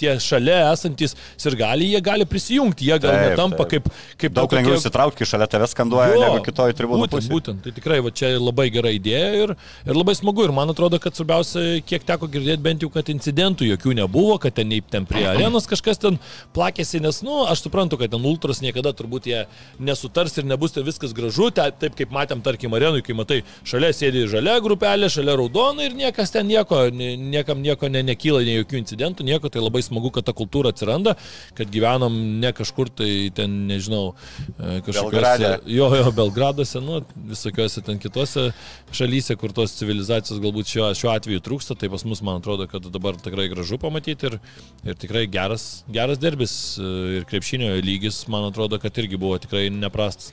tie 0.00 0.16
šalia 0.22 0.60
esantis 0.72 1.16
sirgaliai, 1.40 1.94
jie 1.94 2.02
gali 2.04 2.28
prisijungti, 2.28 2.90
jie 2.90 2.98
gal 3.02 3.16
netampa 3.30 3.66
kaip... 3.70 3.88
kaip 4.20 4.34
daug 4.34 4.43
lengviau 4.52 4.78
įsitraukti, 4.78 5.28
šalia 5.28 5.48
tavęs 5.50 5.74
skanduoja 5.74 6.14
jo, 6.14 6.22
negu 6.22 6.42
kitoj 6.44 6.74
tribūnoje. 6.76 7.08
Būtent, 7.08 7.24
pusė. 7.24 7.32
būtent, 7.32 7.62
tai 7.64 7.72
tikrai 7.76 8.00
va, 8.04 8.12
čia 8.14 8.32
labai 8.38 8.68
gera 8.74 8.92
idėja 8.94 9.30
ir, 9.44 9.54
ir 9.86 9.98
labai 9.98 10.16
smagu. 10.18 10.44
Ir 10.44 10.54
man 10.56 10.72
atrodo, 10.72 11.00
kad 11.02 11.16
svarbiausia, 11.16 11.80
kiek 11.86 12.04
teko 12.06 12.28
girdėti, 12.30 12.62
bent 12.64 12.84
jau, 12.84 12.90
kad 12.92 13.08
incidentų 13.12 13.68
jokių 13.72 13.96
nebuvo, 14.00 14.36
kad 14.42 14.56
ten, 14.56 14.72
ten 14.90 15.08
prie 15.08 15.24
arenos 15.30 15.68
kažkas 15.70 16.00
ten 16.02 16.18
plakėsi, 16.56 17.00
nes, 17.04 17.22
na, 17.24 17.30
nu, 17.30 17.40
aš 17.50 17.64
suprantu, 17.66 17.98
kad 18.00 18.12
ten 18.12 18.24
ultras 18.28 18.60
niekada 18.64 18.92
turbūt 18.96 19.28
jie 19.30 19.44
nesutars 19.82 20.36
ir 20.38 20.48
nebus 20.48 20.74
tai 20.74 20.84
viskas 20.86 21.14
gražu, 21.16 21.50
taip 21.54 21.96
kaip 21.98 22.12
matėm, 22.14 22.42
tarkim, 22.44 22.74
arenui, 22.76 23.02
kai 23.04 23.16
matai, 23.16 23.40
šalia 23.66 23.92
sėdi 23.94 24.26
žalia 24.30 24.56
grupelė, 24.64 25.10
šalia 25.12 25.36
raudona 25.38 25.86
ir 25.86 25.96
niekas 25.98 26.34
ten 26.34 26.48
nieko, 26.50 26.86
niekam 26.90 27.62
nieko 27.64 27.90
ne, 27.92 28.04
nekyla, 28.06 28.42
nei 28.46 28.58
jokių 28.60 28.80
incidentų, 28.82 29.26
nieko, 29.26 29.50
tai 29.52 29.62
labai 29.64 29.82
smagu, 29.84 30.12
kad 30.14 30.26
ta 30.28 30.34
kultūra 30.36 30.74
atsiranda, 30.74 31.16
kad 31.58 31.70
gyvenom 31.74 32.16
ne 32.42 32.52
kažkur 32.56 32.90
tai 33.00 33.10
ten, 33.34 33.64
nežinau, 33.70 34.14
kažkokiuose, 34.86 35.50
jo, 35.70 35.88
jo, 35.98 36.12
Belgraduose, 36.16 36.80
nu, 36.84 37.00
visokiuose 37.30 37.82
ten 37.86 37.98
kitose 38.02 38.48
šalyse, 38.94 39.36
kur 39.40 39.54
tos 39.56 39.74
civilizacijos 39.78 40.40
galbūt 40.42 40.70
šiuo, 40.70 40.90
šiuo 40.98 41.12
atveju 41.14 41.42
trūksta, 41.44 41.76
tai 41.78 41.90
pas 41.92 42.06
mus, 42.08 42.22
man 42.26 42.40
atrodo, 42.42 42.68
kad 42.70 42.86
dabar 42.94 43.18
tikrai 43.20 43.48
gražu 43.52 43.78
pamatyti 43.82 44.30
ir, 44.30 44.38
ir 44.86 44.98
tikrai 45.00 45.26
geras, 45.30 45.84
geras 45.92 46.20
derbis 46.22 46.54
e, 46.78 46.94
ir 47.18 47.28
krepšinio 47.30 47.74
lygis, 47.84 48.24
man 48.32 48.48
atrodo, 48.50 48.80
kad 48.82 49.02
irgi 49.02 49.20
buvo 49.20 49.38
tikrai 49.42 49.68
neprastas. 49.74 50.32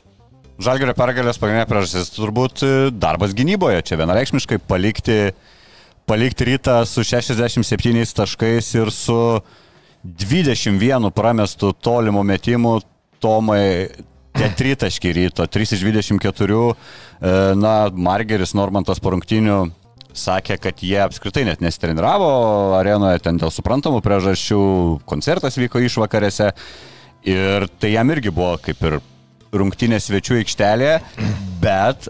Žalgerio 0.61 0.93
pergalės 0.93 1.39
pagrindinė 1.41 1.65
priežastis 1.69 2.11
turbūt 2.13 2.61
e, 2.65 2.73
darbas 2.93 3.33
gynyboje. 3.37 3.81
Čia 3.87 3.97
vienareikšmiškai 4.03 4.59
palikti, 4.69 5.17
palikti 6.09 6.51
rytą 6.51 6.81
su 6.85 7.05
67 7.07 8.13
taškais 8.19 8.69
ir 8.77 8.91
su 8.93 9.17
21 10.05 11.09
pramestu 11.17 11.71
tolimu 11.73 12.23
metimu 12.23 12.79
Tomai, 13.21 13.91
tie 14.37 14.49
tritaškiai 14.57 15.13
ryto, 15.17 15.45
3 15.45 15.75
iš 15.77 15.83
24, 15.85 16.61
e, 16.71 17.35
na, 17.59 17.75
Margeris 17.93 18.55
Normantas 18.57 19.01
po 19.03 19.13
rungtinių 19.13 19.59
sakė, 20.17 20.57
kad 20.59 20.81
jie 20.83 20.99
apskritai 21.03 21.45
net 21.47 21.61
nesitreniravo 21.63 22.31
arenoje 22.79 23.21
ten 23.23 23.37
dėl 23.39 23.51
suprantamų 23.53 24.01
priežasčių, 24.03 24.61
koncertas 25.07 25.59
vyko 25.59 25.83
išvakarėse. 25.85 26.51
Ir 27.29 27.67
tai 27.79 27.93
jam 27.93 28.09
irgi 28.11 28.33
buvo 28.33 28.55
kaip 28.65 28.81
ir 28.87 28.97
rungtinės 29.53 30.09
svečių 30.09 30.39
aikštelė, 30.41 30.95
bet 31.61 32.09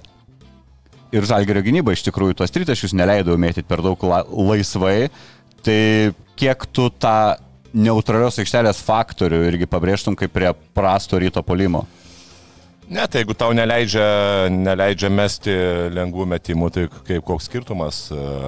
ir 1.12 1.28
Žalgerio 1.28 1.64
gynyba 1.66 1.94
iš 1.96 2.06
tikrųjų 2.08 2.40
tuos 2.40 2.54
tritaškius 2.56 2.96
neleido 2.96 3.36
mėtyti 3.40 3.68
per 3.68 3.84
daug 3.84 4.02
la 4.08 4.22
laisvai, 4.32 5.12
tai 5.66 5.80
kiek 6.40 6.64
tu 6.72 6.88
tą 7.02 7.36
neutralios 7.74 8.40
aikštelės 8.42 8.82
faktorių 8.86 9.42
irgi 9.50 9.70
pabrėžtum 9.70 10.18
kaip 10.20 10.34
prie 10.36 10.52
prasto 10.76 11.20
ryto 11.22 11.44
polimo? 11.46 11.86
Ne, 12.92 13.06
tai 13.08 13.22
jeigu 13.22 13.32
tau 13.40 13.54
neleidžia, 13.56 14.06
neleidžia 14.52 15.08
mesti 15.16 15.54
lengvų 15.96 16.26
metimų, 16.34 16.68
tai 16.76 16.82
kaip 16.92 17.24
koks 17.24 17.46
skirtumas, 17.48 18.00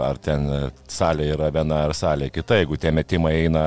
ar 0.04 0.18
ten 0.20 0.50
salė 0.92 1.30
yra 1.32 1.48
viena 1.54 1.78
ar 1.86 1.94
salė 1.96 2.28
kita, 2.34 2.58
jeigu 2.60 2.76
tie 2.76 2.92
metimai 2.92 3.32
eina 3.46 3.64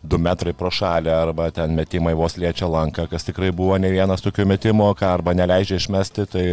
2 0.00 0.20
metrai 0.24 0.54
pro 0.56 0.70
šalį, 0.72 1.10
arba 1.12 1.50
ten 1.52 1.74
metimai 1.76 2.14
vos 2.16 2.38
liečia 2.40 2.64
lanką, 2.64 3.04
kas 3.10 3.26
tikrai 3.28 3.50
buvo 3.52 3.76
ne 3.76 3.90
vienas 3.92 4.24
tokių 4.24 4.46
metimų, 4.54 4.86
ką 4.96 5.10
arba 5.18 5.34
neleidžia 5.36 5.76
išmesti, 5.82 6.24
tai 6.32 6.44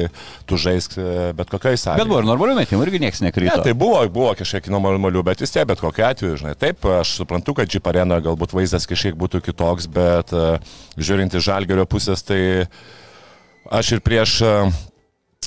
tu 0.50 0.60
žaisk 0.60 0.98
bet 1.38 1.54
kokiai 1.54 1.80
salė. 1.80 2.02
Bet 2.04 2.12
buvo 2.12 2.20
ir 2.20 2.28
normalių 2.28 2.58
metimų, 2.58 2.84
irgi 2.90 3.02
niekas 3.06 3.24
nekrito. 3.24 3.54
Ne, 3.62 3.64
tai 3.64 3.76
buvo, 3.80 4.02
buvo 4.12 4.34
kažkiek 4.42 4.68
normalių, 4.76 5.24
bet 5.30 5.46
vis 5.46 5.56
tiek, 5.56 5.64
bet 5.70 5.80
kokiu 5.80 6.10
atveju, 6.10 6.42
žinai, 6.42 6.58
taip, 6.60 6.84
aš 7.00 7.16
suprantu, 7.22 7.56
kad 7.62 7.72
Jeep 7.72 7.88
arenoje 7.88 8.28
galbūt 8.28 8.58
vaizdas 8.60 8.90
kažkiek 8.92 9.16
būtų 9.24 9.40
kitoks, 9.48 9.88
bet 9.88 10.36
uh, 10.36 10.76
žiūrint 11.00 11.40
iš 11.40 11.48
žalgerio 11.48 11.88
pusės, 11.88 12.28
tai 12.28 12.42
aš 13.72 13.92
ir 13.98 14.02
prieš 14.04 14.36
uh, 14.44 14.74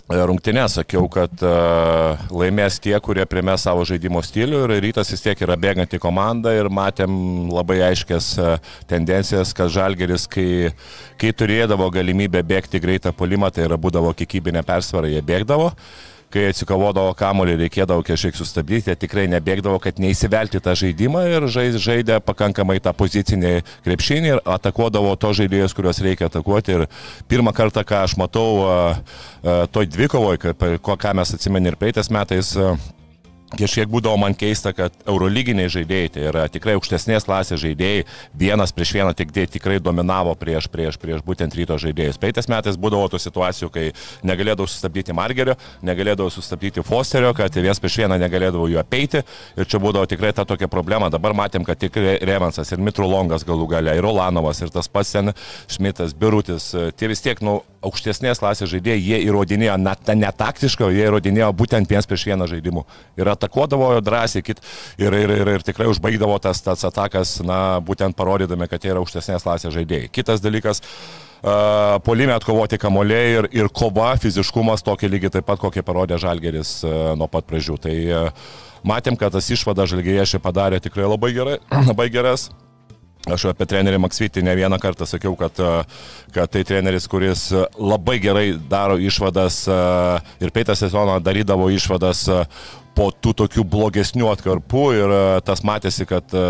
rungtinę 0.06 0.66
sakiau, 0.70 1.08
kad 1.12 1.32
uh, 1.44 2.20
laimės 2.30 2.78
tie, 2.82 2.94
kurie 3.02 3.26
primė 3.28 3.56
savo 3.58 3.84
žaidimo 3.88 4.22
stilių 4.24 4.64
ir 4.64 4.74
rytas 4.84 5.10
vis 5.12 5.24
tiek 5.24 5.40
yra 5.42 5.56
bėganti 5.60 6.00
komanda 6.02 6.54
ir 6.56 6.70
matėm 6.72 7.48
labai 7.52 7.80
aiškias 7.90 8.32
tendencijas, 8.90 9.54
kad 9.56 9.72
žalgeris, 9.72 10.28
kai, 10.30 10.72
kai 11.20 11.32
turėdavo 11.32 11.90
galimybę 11.94 12.44
bėgti 12.46 12.82
greitą 12.82 13.12
polimą, 13.16 13.50
tai 13.50 13.66
yra 13.68 13.80
būdavo 13.80 14.14
kiekybinė 14.16 14.64
persvara, 14.66 15.10
jie 15.12 15.24
bėgdavo. 15.24 15.72
Kai 16.34 16.48
atsikovodavo 16.50 17.12
kamolį, 17.16 17.54
reikėdavo 17.60 18.02
kažkiek 18.06 18.34
sustabdyti, 18.34 18.96
tikrai 18.98 19.28
nebėgdavo, 19.30 19.78
kad 19.82 20.00
neįsivelti 20.02 20.58
tą 20.62 20.74
žaidimą 20.78 21.22
ir 21.30 21.46
žaidė 21.52 22.18
pakankamai 22.26 22.80
tą 22.82 22.90
pozicinį 22.98 23.52
krepšinį 23.86 24.32
ir 24.32 24.42
atakuodavo 24.56 25.14
to 25.22 25.30
žaidėjus, 25.38 25.76
kuriuos 25.76 26.02
reikia 26.02 26.26
atakuoti. 26.26 26.80
Ir 26.80 26.86
pirmą 27.30 27.54
kartą, 27.54 27.86
ką 27.86 28.02
aš 28.08 28.16
matau 28.18 28.50
toj 29.70 29.90
dvikovoje, 29.94 30.56
ką 30.82 31.14
mes 31.14 31.34
atsimenė 31.38 31.72
ir 31.72 31.80
praeitais 31.80 32.10
metais, 32.10 32.56
Kažkiek 33.54 33.86
būdavo 33.86 34.18
man 34.18 34.34
keista, 34.34 34.72
kad 34.74 34.94
eurolyginiai 35.06 35.70
žaidėjai, 35.70 36.08
tai 36.10 36.22
yra 36.26 36.46
tikrai 36.50 36.72
aukštesnės 36.74 37.28
klasės 37.28 37.60
žaidėjai, 37.62 38.02
vienas 38.34 38.72
prieš 38.74 38.96
vieną 38.96 39.12
tik, 39.14 39.30
tikrai 39.52 39.76
dominavo 39.78 40.32
prieš, 40.34 40.66
prieš, 40.72 40.98
prieš 40.98 41.22
būtent 41.22 41.54
ryto 41.54 41.76
žaidėjus. 41.78 42.18
Praeitais 42.18 42.50
metais 42.50 42.78
būdavo 42.80 43.06
tų 43.12 43.20
situacijų, 43.22 43.68
kai 43.70 43.84
negalėdavo 44.26 44.66
sustabdyti 44.66 45.14
Margerio, 45.14 45.54
negalėdavo 45.86 46.26
sustabdyti 46.34 46.82
Fosterio, 46.86 47.30
kad 47.38 47.54
vienas 47.54 47.78
prieš 47.78 48.00
vieną 48.02 48.18
negalėdavo 48.24 48.66
jų 48.72 48.82
apeiti 48.82 49.22
ir 49.22 49.70
čia 49.70 49.78
būdavo 49.84 50.10
tikrai 50.10 50.34
ta 50.34 50.42
tokia 50.42 50.66
problema. 50.66 51.12
Dabar 51.14 51.36
matėm, 51.38 51.62
kad 51.68 51.78
tik 51.78 52.00
Revansas 52.26 52.74
ir 52.74 52.82
Mitrulongas 52.82 53.46
galų 53.46 53.70
gale, 53.76 53.94
ir 53.94 54.10
Olanovas, 54.10 54.64
ir 54.66 54.74
tas 54.74 54.90
pats 54.90 55.14
sen 55.14 55.30
Šmitas, 55.70 56.18
Birutis, 56.18 56.72
tie 56.98 57.14
vis 57.14 57.22
tiek, 57.22 57.38
nu, 57.46 57.60
aukštesnės 57.86 58.40
klasės 58.42 58.70
žaidėjai, 58.72 59.02
jie 59.02 59.20
įrodinėjo, 59.26 59.76
net 59.82 60.12
ne 60.14 60.30
taktiškai, 60.42 60.90
jie 60.94 61.06
įrodinėjo 61.08 61.50
būtent 61.56 61.90
vienas 61.90 62.08
prieš 62.08 62.26
vieną 62.30 62.48
žaidimų. 62.50 62.86
Ir 63.20 63.30
atakuodavo 63.32 63.92
drąsiai 64.04 64.44
kit, 64.46 64.62
ir, 64.98 65.14
ir, 65.14 65.34
ir, 65.40 65.52
ir 65.56 65.66
tikrai 65.66 65.88
užbaigdavo 65.92 66.38
tas, 66.42 66.62
tas 66.64 66.84
atakas, 66.88 67.38
na, 67.46 67.78
būtent 67.84 68.18
parodydami, 68.18 68.68
kad 68.70 68.84
jie 68.84 68.92
yra 68.94 69.04
aukštesnės 69.04 69.46
klasės 69.46 69.74
žaidėjai. 69.76 70.10
Kitas 70.14 70.44
dalykas, 70.44 70.84
Uh, 71.46 72.00
polime 72.02 72.32
atkovoti 72.32 72.78
kamoliai 72.80 73.34
ir, 73.36 73.46
ir 73.54 73.68
kova, 73.68 74.14
fiziškumas 74.18 74.80
tokį 74.82 75.10
lygį 75.12 75.30
taip 75.34 75.44
pat, 75.46 75.60
kokį 75.60 75.84
parodė 75.84 76.16
Žalgeris 76.18 76.70
uh, 76.88 77.12
nuo 77.14 77.28
pat 77.30 77.44
pradžių. 77.46 77.76
Tai 77.84 77.92
uh, 77.92 78.46
matėm, 78.88 79.18
kad 79.20 79.36
tas 79.36 79.50
išvadas 79.52 79.92
Žalgeriešiai 79.92 80.42
padarė 80.42 80.80
tikrai 80.82 81.04
labai, 81.06 81.34
gerai, 81.36 81.58
labai 81.90 82.08
geras. 82.10 82.48
Aš 83.26 83.48
apie 83.50 83.66
trenerį 83.66 83.98
Maksvitį 83.98 84.44
ne 84.46 84.52
vieną 84.54 84.78
kartą 84.78 85.06
sakiau, 85.08 85.34
kad, 85.38 85.58
kad 86.34 86.50
tai 86.54 86.62
treneris, 86.66 87.08
kuris 87.10 87.48
labai 87.74 88.20
gerai 88.22 88.46
daro 88.70 89.00
išvadas 89.02 89.64
ir 90.38 90.52
peitą 90.54 90.76
sezoną 90.78 91.18
darydavo 91.26 91.66
išvadas 91.74 92.28
po 92.96 93.10
tų 93.12 93.34
tokių 93.42 93.64
blogesnių 93.68 94.30
atkarpų 94.32 94.84
ir 94.96 95.12
e, 95.12 95.20
tas 95.46 95.62
matėsi, 95.66 96.06
kad 96.08 96.32
e, 96.32 96.44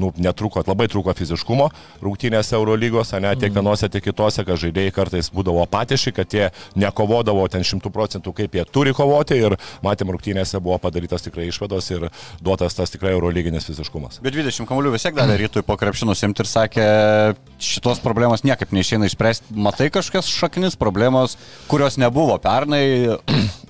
nu, 0.00 0.10
netruko, 0.18 0.62
labai 0.66 0.88
trūko 0.90 1.14
fiziškumo 1.16 1.68
rungtynėse 2.02 2.56
Eurolygos, 2.58 3.12
ne 3.14 3.32
tiek 3.38 3.52
mhm. 3.52 3.60
vienose, 3.60 3.90
tiek 3.92 4.04
kitose, 4.08 4.42
kad 4.46 4.58
žaidėjai 4.60 4.94
kartais 4.96 5.30
būdavo 5.34 5.62
apatiški, 5.64 6.14
kad 6.16 6.34
jie 6.34 6.48
nekovodavo 6.78 7.46
ten 7.52 7.66
šimtų 7.66 7.92
procentų, 7.94 8.34
kaip 8.40 8.58
jie 8.58 8.64
turi 8.70 8.94
kovoti 8.96 9.38
ir 9.38 9.56
matėm 9.86 10.10
rungtynėse 10.14 10.60
buvo 10.62 10.80
padarytas 10.82 11.24
tikrai 11.26 11.46
išvados 11.50 11.90
ir 11.94 12.08
duotas 12.42 12.74
tas 12.76 12.92
tikrai 12.92 13.14
Eurolyginis 13.14 13.68
fiziškumas. 13.68 14.20
Bet 14.24 14.34
20 14.34 14.66
kamuolių 14.68 14.96
vis 14.96 15.06
tiek 15.06 15.16
davė 15.16 15.38
rytui 15.44 15.62
po 15.66 15.78
krepšinų 15.78 16.16
simti 16.18 16.42
ir 16.42 16.50
sakė, 16.50 16.88
šitos 17.62 18.02
problemos 18.04 18.42
niekaip 18.46 18.74
neišeina 18.74 19.06
išspręsti. 19.06 19.54
Matai 19.66 19.92
kažkokias 19.94 20.30
šaknis 20.32 20.78
problemos, 20.80 21.38
kurios 21.70 22.00
nebuvo 22.02 22.36
pernai, 22.42 22.84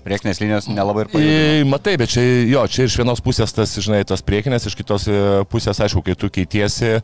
priekinės 0.07 0.41
linijos 0.43 0.71
nelabai 0.71 1.07
ir 1.07 1.13
pajutė. 1.13 1.67
Matai, 1.71 1.97
bet 2.01 2.15
čia, 2.15 2.25
jo, 2.49 2.63
čia 2.71 2.87
iš 2.89 2.99
vienos 3.03 3.23
pusės 3.25 3.55
tas, 3.57 3.75
žinai, 3.83 4.05
tas 4.09 4.23
priekinės, 4.27 4.69
iš 4.71 4.79
kitos 4.79 5.09
e, 5.11 5.19
pusės, 5.51 5.83
aišku, 5.83 6.05
kai 6.07 6.17
tu 6.19 6.31
keitiesi, 6.33 6.97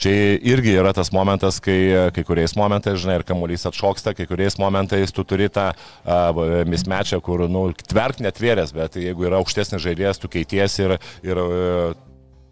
čia 0.00 0.14
irgi 0.52 0.74
yra 0.80 0.94
tas 0.96 1.12
momentas, 1.14 1.62
kai 1.62 2.10
kai 2.14 2.24
kuriais 2.26 2.54
momentais, 2.58 2.98
žinai, 3.00 3.20
ir 3.20 3.26
kamuolys 3.28 3.66
atšoksta, 3.70 4.14
kai 4.16 4.26
kuriais 4.30 4.58
momentais 4.60 5.14
tu 5.14 5.24
turi 5.28 5.48
tą 5.52 5.70
uh, 5.72 6.42
mismečą, 6.68 7.20
kur, 7.24 7.46
nu, 7.50 7.68
tverk 7.92 8.22
netvėrės, 8.24 8.74
bet 8.76 8.98
jeigu 9.00 9.28
yra 9.28 9.40
aukštesnis 9.40 9.82
žaidėjas, 9.84 10.20
tu 10.22 10.30
keitiesi 10.32 10.86
ir, 10.86 10.96
ir 11.26 11.42
uh, 11.42 12.09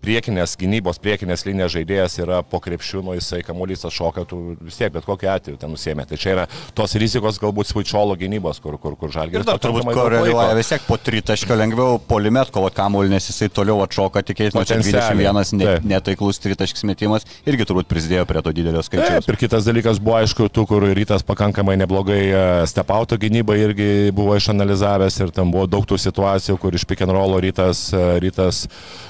priekinės 0.08 0.56
gynybos, 0.58 1.00
priekinės 1.04 1.44
linijos 1.48 1.74
žaidėjas 1.76 2.18
yra 2.22 2.40
po 2.46 2.60
krepšių, 2.64 3.02
nu 3.04 3.16
jisai 3.18 3.42
kamuolys 3.46 3.84
atšoka, 3.88 4.24
tu 4.28 4.40
vis 4.64 4.78
tiek 4.80 4.92
bet 4.94 5.06
kokiu 5.06 5.30
atveju 5.34 5.60
ten 5.60 5.72
nusėmė. 5.74 6.06
Tai 6.08 6.18
čia 6.20 6.34
yra 6.34 6.46
tos 6.76 6.96
rizikos 7.00 7.40
galbūt 7.42 7.70
svuičiolo 7.72 8.16
gynybos, 8.20 8.62
kur, 8.64 8.78
kur, 8.80 8.96
kur 8.98 9.12
žalgeris. 9.14 9.44
Ir 9.44 9.48
dar 9.48 9.60
turbūt 9.62 9.90
koreliuoja 9.92 10.56
vis 10.58 10.72
tiek 10.72 10.84
po 10.88 10.96
tritaškio 10.96 11.58
lengviau 11.58 12.00
polimet 12.08 12.52
kovot 12.54 12.76
kamuolį, 12.76 13.12
nes 13.16 13.28
jisai 13.30 13.50
toliau 13.52 13.82
atšoka, 13.84 14.24
tikėtina, 14.30 14.64
čia 14.68 14.80
21 14.80 15.58
ne, 15.58 15.76
netaiklus 15.94 16.40
tritaškis 16.42 16.86
metimas 16.88 17.26
irgi 17.48 17.66
turbūt 17.68 17.88
prisidėjo 17.90 18.24
prie 18.28 18.42
to 18.44 18.54
didelio 18.56 18.82
skaičiaus. 18.84 19.28
Ir 19.28 19.40
kitas 19.40 19.68
dalykas 19.68 20.00
buvo 20.02 20.18
aišku, 20.22 20.48
tų, 20.52 20.64
kur 20.70 20.86
rytas 20.96 21.24
pakankamai 21.26 21.76
neblogai 21.80 22.20
e, 22.28 22.42
stepauto 22.70 23.18
gynybą 23.20 23.56
irgi 23.60 23.90
buvo 24.16 24.36
išanalizavęs 24.38 25.20
ir 25.24 25.34
tam 25.36 25.52
buvo 25.54 25.68
daug 25.70 25.86
tų 25.88 25.98
situacijų, 26.00 26.58
kur 26.62 26.76
iš 26.76 26.86
pick 26.88 27.04
and 27.04 27.14
roll 27.14 27.36
rytas, 27.42 27.88
e, 27.92 28.04
rytas 28.24 28.64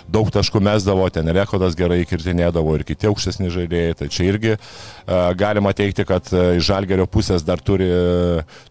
daug 0.09 0.31
taškų 0.33 0.63
mes 0.65 0.88
mesdavo, 0.89 1.09
ten 1.11 1.29
rekodas 1.29 1.77
gerai 1.77 2.05
kirtinėdavo 2.09 2.77
ir 2.79 2.85
kiti 2.85 3.09
aukštesni 3.09 3.51
žaidėjai. 3.53 3.97
Tai 3.99 4.09
čia 4.09 4.25
irgi 4.29 4.53
uh, 4.57 5.33
galima 5.37 5.73
teikti, 5.77 6.05
kad 6.09 6.25
uh, 6.33 6.57
iš 6.57 6.65
žalgerio 6.69 7.07
pusės 7.07 7.45
dar 7.45 7.61
turi, 7.61 7.89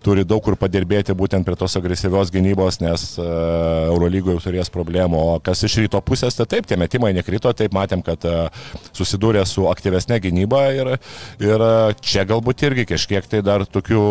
turi 0.02 0.26
daug 0.26 0.42
kur 0.44 0.58
padirbėti 0.58 1.14
būtent 1.14 1.46
prie 1.46 1.56
tos 1.56 1.78
agresyvios 1.78 2.32
gynybos, 2.34 2.82
nes 2.82 3.18
uh, 3.20 3.92
Eurolygoje 3.92 4.42
turės 4.48 4.72
problemų. 4.74 5.18
O 5.18 5.40
kas 5.44 5.64
iš 5.64 5.78
ryto 5.84 6.02
pusės, 6.02 6.36
tai 6.38 6.48
taip, 6.48 6.68
tie 6.68 6.78
metimai 6.78 7.14
nekrito, 7.14 7.52
taip 7.54 7.74
matėm, 7.74 8.02
kad 8.02 8.24
susidūrė 8.94 9.46
su 9.46 9.68
aktyvesnė 9.70 10.20
gynyba 10.24 10.64
ir, 10.74 10.96
ir 11.44 11.68
čia 12.02 12.26
galbūt 12.28 12.66
irgi 12.68 12.88
kažkiek 12.96 13.30
tai 13.30 13.44
dar 13.46 13.66
tokių 13.66 14.08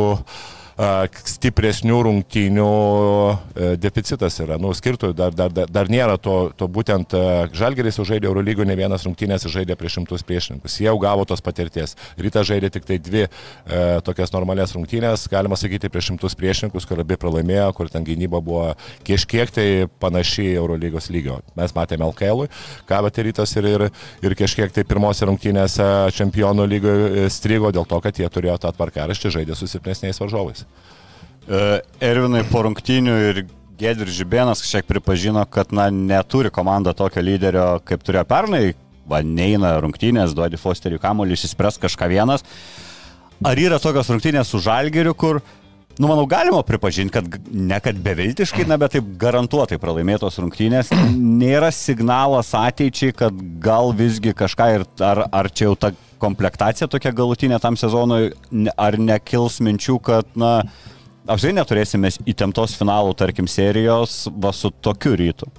stipresnių 0.77 2.03
rungtynių 2.05 2.67
e, 2.69 3.69
deficitas 3.81 4.37
yra. 4.45 4.59
Nu, 4.61 4.75
skirtų 4.77 5.15
dar, 5.17 5.33
dar, 5.33 5.53
dar, 5.55 5.71
dar 5.73 5.89
nėra 5.89 6.19
to, 6.21 6.51
to 6.57 6.69
būtent 6.69 7.15
Žalgeris 7.57 7.97
žaidė 7.97 8.29
Eurolygų, 8.29 8.67
ne 8.69 8.77
vienas 8.77 9.07
rungtynės 9.07 9.47
žaidė 9.49 9.77
prieš 9.79 9.97
šimtus 9.97 10.25
priešininkus. 10.27 10.77
Jie 10.81 10.91
jau 10.91 10.99
gavo 11.01 11.25
tos 11.29 11.41
patirties. 11.41 11.97
Ryta 12.21 12.45
žaidė 12.45 12.71
tik 12.75 12.85
tai 12.89 12.99
dvi 13.01 13.25
e, 13.25 13.31
tokias 14.05 14.35
normalias 14.35 14.75
rungtynės, 14.77 15.25
galima 15.33 15.57
sakyti, 15.57 15.89
prieš 15.93 16.11
šimtus 16.11 16.37
priešininkus, 16.37 16.85
kur 16.89 17.01
abi 17.01 17.17
pralaimėjo, 17.21 17.71
kur 17.79 17.91
ten 17.93 18.05
gynyba 18.05 18.43
buvo 18.45 18.67
kažkiek 19.07 19.53
tai 19.57 19.67
panaši 20.03 20.51
Eurolygos 20.59 21.09
lygio. 21.15 21.41
Mes 21.57 21.73
matėme 21.77 22.11
LKL, 22.11 22.47
ką 22.89 23.01
bet 23.09 23.23
rytas 23.25 23.57
ir, 23.57 23.71
ir, 23.73 23.87
ir 24.21 24.37
kažkiek 24.37 24.77
tai 24.77 24.85
pirmose 24.85 25.25
rungtynėse 25.25 25.89
čempionų 26.17 26.69
lygoje 26.69 27.31
strigo 27.33 27.73
dėl 27.73 27.89
to, 27.89 28.03
kad 28.05 28.21
jie 28.21 28.29
turėjo 28.29 28.61
tą 28.61 28.77
tvarkaraštį 28.77 29.39
žaidė 29.41 29.57
su 29.57 29.71
silpnesniais 29.71 30.21
varžovais. 30.21 30.66
Ervinai 31.47 32.43
po 32.51 32.65
rungtynių 32.67 33.19
ir 33.29 33.45
Gedris 33.77 34.17
Žibėnas 34.17 34.63
kažkiek 34.65 34.87
pripažino, 34.89 35.43
kad 35.53 35.71
na, 35.77 35.91
neturi 35.93 36.51
komanda 36.51 36.95
tokio 36.97 37.23
lyderio, 37.23 37.67
kaip 37.87 38.03
turėjo 38.07 38.25
pernai, 38.29 38.63
va, 39.07 39.21
neina 39.23 39.75
rungtynės, 39.83 40.35
duodi 40.37 40.59
Fosteriui 40.61 41.03
kamuolį, 41.03 41.37
išsispręs 41.37 41.79
kažką 41.83 42.09
vienas. 42.11 42.45
Ar 43.45 43.61
yra 43.61 43.79
tokios 43.83 44.09
rungtynės 44.09 44.49
su 44.49 44.63
Žalgeriu, 44.65 45.13
kur, 45.13 45.43
nu, 46.01 46.09
manau, 46.09 46.25
galima 46.31 46.63
pripažinti, 46.67 47.13
kad 47.19 47.53
ne 47.53 47.79
kad 47.85 48.01
beviltiškai, 48.01 48.65
na, 48.67 48.81
bet 48.81 48.97
taip 48.97 49.13
garantuotai 49.21 49.79
pralaimėtos 49.83 50.41
rungtynės, 50.41 50.95
nėra 51.13 51.69
signalas 51.75 52.55
ateičiai, 52.57 53.13
kad 53.17 53.45
gal 53.63 53.93
visgi 53.97 54.33
kažką 54.37 54.73
ir 54.79 54.89
ar, 55.05 55.27
ar 55.29 55.53
čia 55.53 55.69
jau 55.69 55.77
ta 55.85 55.93
komplektacija 56.23 56.89
tokia 56.91 57.13
galutinė 57.17 57.61
tam 57.63 57.79
sezonui, 57.79 58.33
ar 58.77 58.99
nekils 59.01 59.61
minčių, 59.65 59.99
kad, 60.05 60.29
na, 60.39 60.59
apskritai 61.27 61.57
neturėsime 61.61 62.11
įtemptos 62.29 62.77
finalų, 62.79 63.15
tarkim, 63.19 63.49
serijos 63.51 64.27
va 64.33 64.53
su 64.57 64.73
tokiu 64.85 65.17
rytu. 65.19 65.51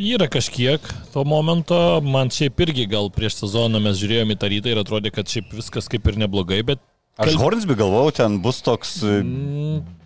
Yra 0.00 0.30
kažkiek 0.30 0.84
to 1.12 1.24
momento, 1.26 1.76
man 2.00 2.30
šiaip 2.32 2.62
irgi 2.64 2.86
gal 2.88 3.10
prieš 3.12 3.40
sezoną 3.42 3.82
mes 3.82 3.98
žiūrėjome 4.00 4.36
į 4.36 4.38
tą 4.40 4.48
rytą 4.52 4.70
ir 4.72 4.80
atrodė, 4.80 5.10
kad 5.12 5.28
šiaip 5.28 5.50
viskas 5.58 5.90
kaip 5.90 6.06
ir 6.08 6.20
neblogai, 6.22 6.62
bet 6.64 6.80
Aš 7.20 7.34
Hornsby 7.36 7.74
galvojau, 7.76 8.12
ten 8.16 8.38
bus 8.40 8.62
toks 8.64 9.02
e, 9.04 9.18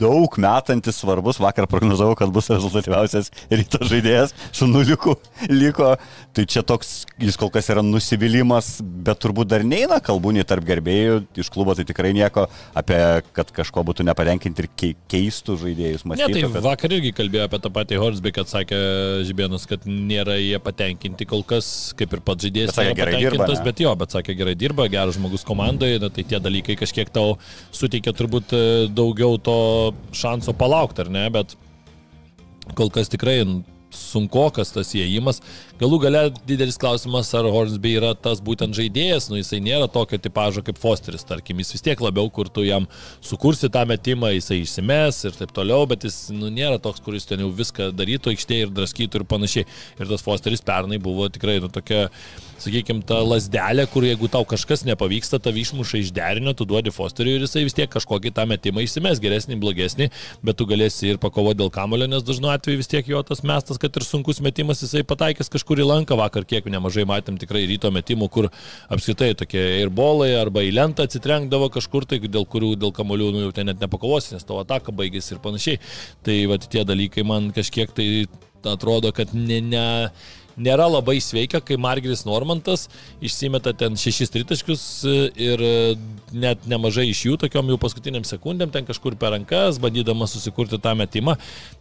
daug 0.00 0.34
metantis 0.40 0.96
svarbus, 0.98 1.36
vakar 1.38 1.68
prognozavau, 1.70 2.16
kad 2.18 2.32
bus 2.34 2.48
rezultatyviausias 2.50 3.28
ryto 3.52 3.78
žaidėjas, 3.86 4.32
su 4.50 4.66
nuliuku 4.66 5.14
liko, 5.52 5.92
tai 6.34 6.42
čia 6.50 6.64
toks, 6.66 7.04
jis 7.22 7.38
kol 7.38 7.52
kas 7.54 7.68
yra 7.70 7.84
nusivylimas, 7.86 8.80
bet 8.82 9.20
turbūt 9.22 9.46
dar 9.52 9.62
neina 9.62 10.00
kalbų 10.02 10.32
nei 10.34 10.42
tarp 10.48 10.66
gerbėjų, 10.66 11.20
iš 11.38 11.52
klubo 11.54 11.76
tai 11.78 11.84
tikrai 11.86 12.10
nieko 12.16 12.48
apie, 12.74 12.98
kad 13.36 13.52
kažko 13.60 13.84
būtų 13.86 14.08
nepatenkinti 14.10 14.64
ir 14.64 14.68
kei- 14.74 14.96
keistų 15.14 15.54
žaidėjus 15.62 16.02
Ne, 16.02 16.16
mąstyti. 16.16 16.34
tai 16.40 16.42
kad- 16.56 16.66
vakar 16.66 16.96
irgi 16.98 17.14
kalbėjo 17.20 17.46
apie 17.46 17.62
tą 17.62 17.70
patį 17.78 18.00
Horsby, 18.02 18.34
kad 18.40 18.50
sakė 18.50 18.82
Žibėnas, 19.30 19.68
kad 19.70 19.86
nėra 19.86 20.34
jie 20.42 20.58
patenkinti 20.58 21.30
kol 21.30 21.44
kas, 21.46 21.94
kaip 21.94 22.10
ir 22.18 22.24
pats 22.26 22.42
žaidėjas. 22.48 22.74
Sakė, 22.74 22.96
gerai 22.98 23.22
dirba, 23.22 23.46
ne? 23.46 23.62
Bet 23.70 23.78
jo, 23.86 23.94
bet 24.02 24.18
sakė, 24.18 24.34
gerai 24.42 24.58
dirba, 24.58 24.90
geras 24.90 25.14
žmogus 25.14 25.46
komandoje, 25.46 26.02
na, 26.02 26.10
tai 26.10 26.26
tie 26.26 26.42
dalykai 26.42 26.74
kažkiek 26.82 27.03
tau 27.12 27.36
suteikia 27.74 28.14
turbūt 28.16 28.54
e, 28.56 28.64
daugiau 28.88 29.36
to 29.36 29.58
šanso 30.16 30.54
palaukti, 30.56 31.04
ar 31.04 31.12
ne, 31.12 31.26
bet 31.34 31.56
kol 32.78 32.92
kas 32.94 33.12
tikrai 33.12 33.42
sunkokas 33.94 34.72
tas 34.74 34.94
įėjimas. 34.96 35.40
Galų 35.74 35.96
gale 36.04 36.20
didelis 36.46 36.76
klausimas, 36.78 37.32
ar 37.34 37.48
Hornsby 37.50 37.96
yra 37.98 38.12
tas 38.14 38.38
būtent 38.46 38.76
žaidėjas, 38.78 39.24
nu 39.26 39.40
jisai 39.40 39.58
nėra 39.58 39.88
tokio 39.90 40.20
tipožo 40.22 40.62
kaip 40.62 40.78
Fosteris, 40.78 41.26
tarkim, 41.26 41.58
jis 41.58 41.74
vis 41.74 41.82
tiek 41.82 41.98
labiau, 41.98 42.28
kur 42.30 42.46
tu 42.46 42.62
jam 42.62 42.86
sukursi 43.18 43.66
tą 43.74 43.82
metimą, 43.90 44.30
jisai 44.36 44.60
išsimes 44.60 45.18
ir 45.26 45.34
taip 45.34 45.50
toliau, 45.56 45.82
bet 45.90 46.06
jis 46.06 46.28
nu, 46.30 46.46
nėra 46.46 46.78
toks, 46.78 47.02
kuris 47.02 47.26
ten 47.26 47.42
jau 47.42 47.50
viską 47.50 47.88
darytų 47.90 48.36
aikštėje 48.36 48.68
ir 48.68 48.74
draskytų 48.76 49.18
ir 49.18 49.26
panašiai. 49.34 49.66
Ir 49.98 50.12
tas 50.12 50.22
Fosteris 50.22 50.62
pernai 50.62 51.00
buvo 51.02 51.26
tikrai 51.34 51.56
nu, 51.64 51.72
tokia, 51.74 52.04
sakykime, 52.62 53.02
ta 53.10 53.18
lasdelė, 53.26 53.88
kur 53.90 54.06
jeigu 54.06 54.30
tau 54.30 54.46
kažkas 54.46 54.86
nepavyksta, 54.86 55.42
tave 55.42 55.58
išmuša 55.64 56.04
iš 56.04 56.14
derinio, 56.14 56.54
tu 56.54 56.68
duodi 56.70 56.94
Fosteriui 56.94 57.40
ir 57.40 57.48
jisai 57.48 57.64
vis 57.66 57.74
tiek 57.74 57.90
kažkokį 57.90 58.30
tą 58.38 58.46
metimą 58.46 58.86
išsimes, 58.86 59.18
geresnį, 59.18 59.58
blogesnį, 59.58 60.10
bet 60.46 60.60
tu 60.60 60.70
galėsi 60.70 61.10
ir 61.10 61.20
pakovoti 61.22 61.64
dėl 61.64 61.74
kamulio, 61.74 62.06
nes 62.14 62.22
dažnu 62.22 62.54
atveju 62.54 62.78
vis 62.78 62.94
tiek 62.94 63.10
jo 63.10 63.26
tas 63.26 63.42
mestas, 63.42 63.82
kad 63.82 63.98
ir 63.98 64.06
sunkus 64.06 64.38
metimas, 64.44 64.86
jisai 64.86 65.02
pataikęs 65.02 65.50
kažkur 65.64 65.80
į 65.80 65.86
lanką 65.88 66.16
vakar, 66.16 66.44
kiek 66.44 66.66
nemažai 66.68 67.06
matėm 67.08 67.38
tikrai 67.40 67.64
ryto 67.66 67.90
metimų, 67.90 68.28
kur 68.28 68.50
apskritai 68.92 69.34
tokie 69.34 69.80
ir 69.80 69.88
bolai 69.88 70.34
arba 70.36 70.60
į 70.60 70.74
lentą 70.74 71.06
atsitrenkdavo 71.06 71.70
kažkur, 71.72 72.04
tai 72.04 72.20
dėl 72.20 72.44
kurių 72.44 72.76
dėl 72.76 72.92
kamolių 72.92 73.32
nu, 73.32 73.40
jau 73.46 73.52
ten 73.52 73.66
net 73.66 73.80
nepakovosi, 73.80 74.34
nes 74.34 74.44
tavo 74.44 74.60
ataka 74.60 74.92
baigėsi 74.92 75.34
ir 75.34 75.40
panašiai. 75.40 75.80
Tai 76.22 76.36
va 76.50 76.58
tie 76.58 76.84
dalykai 76.84 77.24
man 77.24 77.50
kažkiek 77.50 77.90
tai 77.96 78.26
atrodo, 78.64 79.12
kad 79.12 79.32
ne, 79.32 79.60
ne, 79.60 79.86
nėra 80.56 80.86
labai 80.90 81.16
sveika, 81.22 81.60
kai 81.64 81.78
Margeris 81.80 82.24
Normantas 82.26 82.86
išsimeta 83.24 83.74
ten 83.76 83.98
šešis 83.98 84.32
tritaškius 84.34 84.84
e, 85.04 85.16
ir 85.46 85.64
e, 85.64 85.72
net 86.34 86.66
nemažai 86.70 87.06
iš 87.10 87.24
jų 87.28 87.38
tokiom 87.44 87.72
jau 87.72 87.78
paskutiniam 87.80 88.26
sekundėm 88.26 88.72
ten 88.74 88.86
kažkur 88.88 89.18
per 89.20 89.34
rankas, 89.34 89.80
bandydamas 89.82 90.34
susikurti 90.36 90.80
tą 90.82 90.94
metimą. 90.98 91.36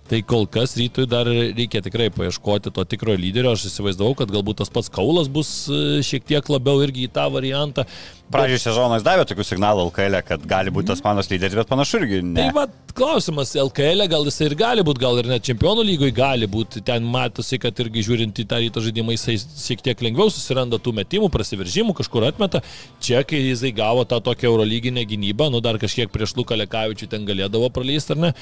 Tai 0.09 0.19
kol 0.27 0.47
kas 0.51 0.75
rytui 0.75 1.05
dar 1.07 1.29
reikia 1.29 1.79
tikrai 1.83 2.09
paieškoti 2.13 2.73
to 2.75 2.83
tikrojo 2.91 3.21
lyderio. 3.21 3.53
Aš 3.55 3.69
įsivaizdavau, 3.69 4.17
kad 4.19 4.33
galbūt 4.33 4.59
tas 4.59 4.73
pats 4.73 4.91
Kaulas 4.93 5.29
bus 5.31 5.53
e, 5.71 6.01
šiek 6.05 6.27
tiek 6.27 6.51
labiau 6.51 6.83
irgi 6.83 7.07
į 7.07 7.13
tą 7.15 7.29
variantą. 7.33 7.87
Pradžioje 8.33 8.63
sezono 8.65 8.97
jis 8.97 9.05
davė 9.05 9.25
tokių 9.29 9.45
signalų 9.45 9.87
LKL, 9.89 10.19
kad 10.25 10.47
gali 10.49 10.73
būti 10.73 10.89
tas 10.89 11.03
manos 11.05 11.29
lyderis, 11.29 11.55
bet 11.59 11.69
panašu 11.69 11.99
irgi 12.01 12.21
ne. 12.25 12.39
Tai 12.39 12.55
va, 12.55 12.65
klausimas, 12.97 13.53
LKL 13.57 14.05
e 14.05 14.07
gal 14.09 14.25
jisai 14.27 14.47
ir 14.49 14.55
gali 14.57 14.83
būti, 14.85 15.01
gal 15.01 15.19
ir 15.21 15.29
net 15.29 15.45
čempionų 15.45 15.85
lygoje 15.87 16.13
gali 16.17 16.49
būti. 16.49 16.81
Ten 16.85 17.05
matosi, 17.09 17.59
kad 17.61 17.77
irgi 17.83 18.03
žiūrint 18.07 18.41
į 18.41 18.45
tą 18.49 18.59
ryto 18.61 18.83
žaidimą, 18.85 19.15
jisai 19.15 19.37
šiek 19.37 19.83
tiek 19.85 20.03
lengviau 20.05 20.33
susiranda 20.33 20.79
tų 20.81 20.95
metimų, 20.99 21.29
prasiveržimų, 21.33 21.95
kažkur 21.97 22.27
atmeta. 22.29 22.63
Čia, 23.03 23.23
kai 23.27 23.41
jisai 23.41 23.73
gavo 23.75 24.05
tą 24.09 24.19
tokią 24.23 24.49
eurolyginę 24.51 25.05
gynybą, 25.09 25.49
nu 25.53 25.61
dar 25.63 25.79
kažkiek 25.81 26.11
prieš 26.13 26.35
Luką 26.37 26.57
Lekavičių 26.63 27.09
ten 27.11 27.27
galėdavo 27.29 27.69
praleisti, 27.73 28.15
ar 28.15 28.21
ne? 28.27 28.33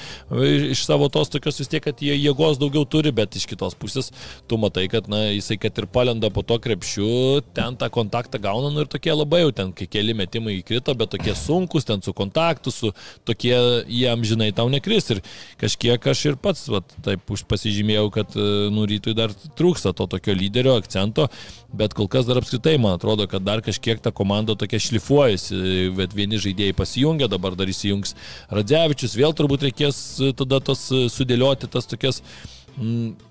Iš 0.72 0.84
savo 0.88 1.08
tos 1.12 1.32
tokios 1.32 1.60
vis 1.60 1.72
tiek, 1.72 1.84
kad 1.84 2.00
jie 2.00 2.16
jėgos 2.16 2.60
daugiau 2.60 2.84
turi, 2.88 3.12
bet 3.14 3.36
iš 3.36 3.48
kitos 3.50 3.76
pusės 3.78 4.12
tu 4.48 4.60
matai, 4.60 4.88
kad 4.92 5.08
na, 5.12 5.26
jisai, 5.32 5.58
kad 5.60 5.76
ir 5.80 5.88
palenda 5.92 6.32
po 6.32 6.44
to 6.46 6.60
krepšiu, 6.62 7.42
ten 7.56 7.76
tą 7.80 7.88
kontaktą 7.92 8.40
gauna, 8.42 8.72
nu 8.72 8.84
ir 8.84 8.90
tokie 8.92 9.12
labai 9.14 9.44
jau 9.44 9.52
ten, 9.62 9.72
kai 9.82 9.90
keli 9.98 10.14
metimai 10.16 10.58
įkrito, 10.60 10.94
bet 10.98 11.12
tokie 11.14 11.34
sunkus, 11.38 11.86
ten 11.88 12.02
su 12.04 12.14
kontaktu, 12.16 12.72
su 12.74 12.92
tokie 13.28 13.54
jiem 13.90 14.24
žinai 14.26 14.52
tau 14.56 14.68
nekris. 14.72 15.10
Ir 15.14 15.22
kažkiek 15.60 16.06
aš 16.12 16.24
ir 16.30 16.38
pats, 16.42 16.64
va, 16.72 16.82
taip, 17.04 17.26
pasižymėjau, 17.50 18.06
kad 18.14 18.36
nu 18.72 18.86
rytui 18.88 19.14
dar 19.18 19.34
trūksta 19.58 19.94
to 19.96 20.08
tokio 20.10 20.36
lyderio 20.36 20.76
akcento, 20.80 21.28
bet 21.72 21.96
kol 21.96 22.08
kas 22.12 22.28
dar 22.28 22.40
apskritai 22.40 22.78
man 22.82 22.96
atrodo, 22.98 23.26
kad 23.30 23.44
dar 23.44 23.62
kažkiek 23.64 24.02
ta 24.02 24.12
komanda 24.14 24.56
tokia 24.58 24.80
šlifuojasi, 24.82 25.92
bet 25.98 26.16
vieni 26.16 26.40
žaidėjai 26.42 26.76
pasijungia, 26.78 27.30
dabar 27.32 27.56
dar 27.58 27.70
įsijungs 27.70 28.16
Radzevičius, 28.52 29.16
vėl 29.18 29.36
turbūt 29.36 29.68
reikės 29.68 30.02
tada 30.38 30.60
tos 30.64 30.88
sudėlioti 31.14 31.70
tas 31.72 31.88
tokias 31.88 32.22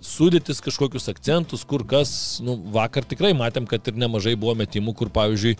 sudėtis 0.05 0.61
kažkokius 0.61 1.07
akcentus, 1.09 1.63
kur 1.65 1.81
kas, 1.87 2.11
nu, 2.45 2.55
vakar 2.73 3.05
tikrai 3.07 3.31
matėm, 3.37 3.65
kad 3.69 3.87
ir 3.89 3.97
nemažai 3.97 4.35
buvo 4.39 4.53
metimų, 4.59 4.93
kur, 4.97 5.09
pavyzdžiui, 5.13 5.55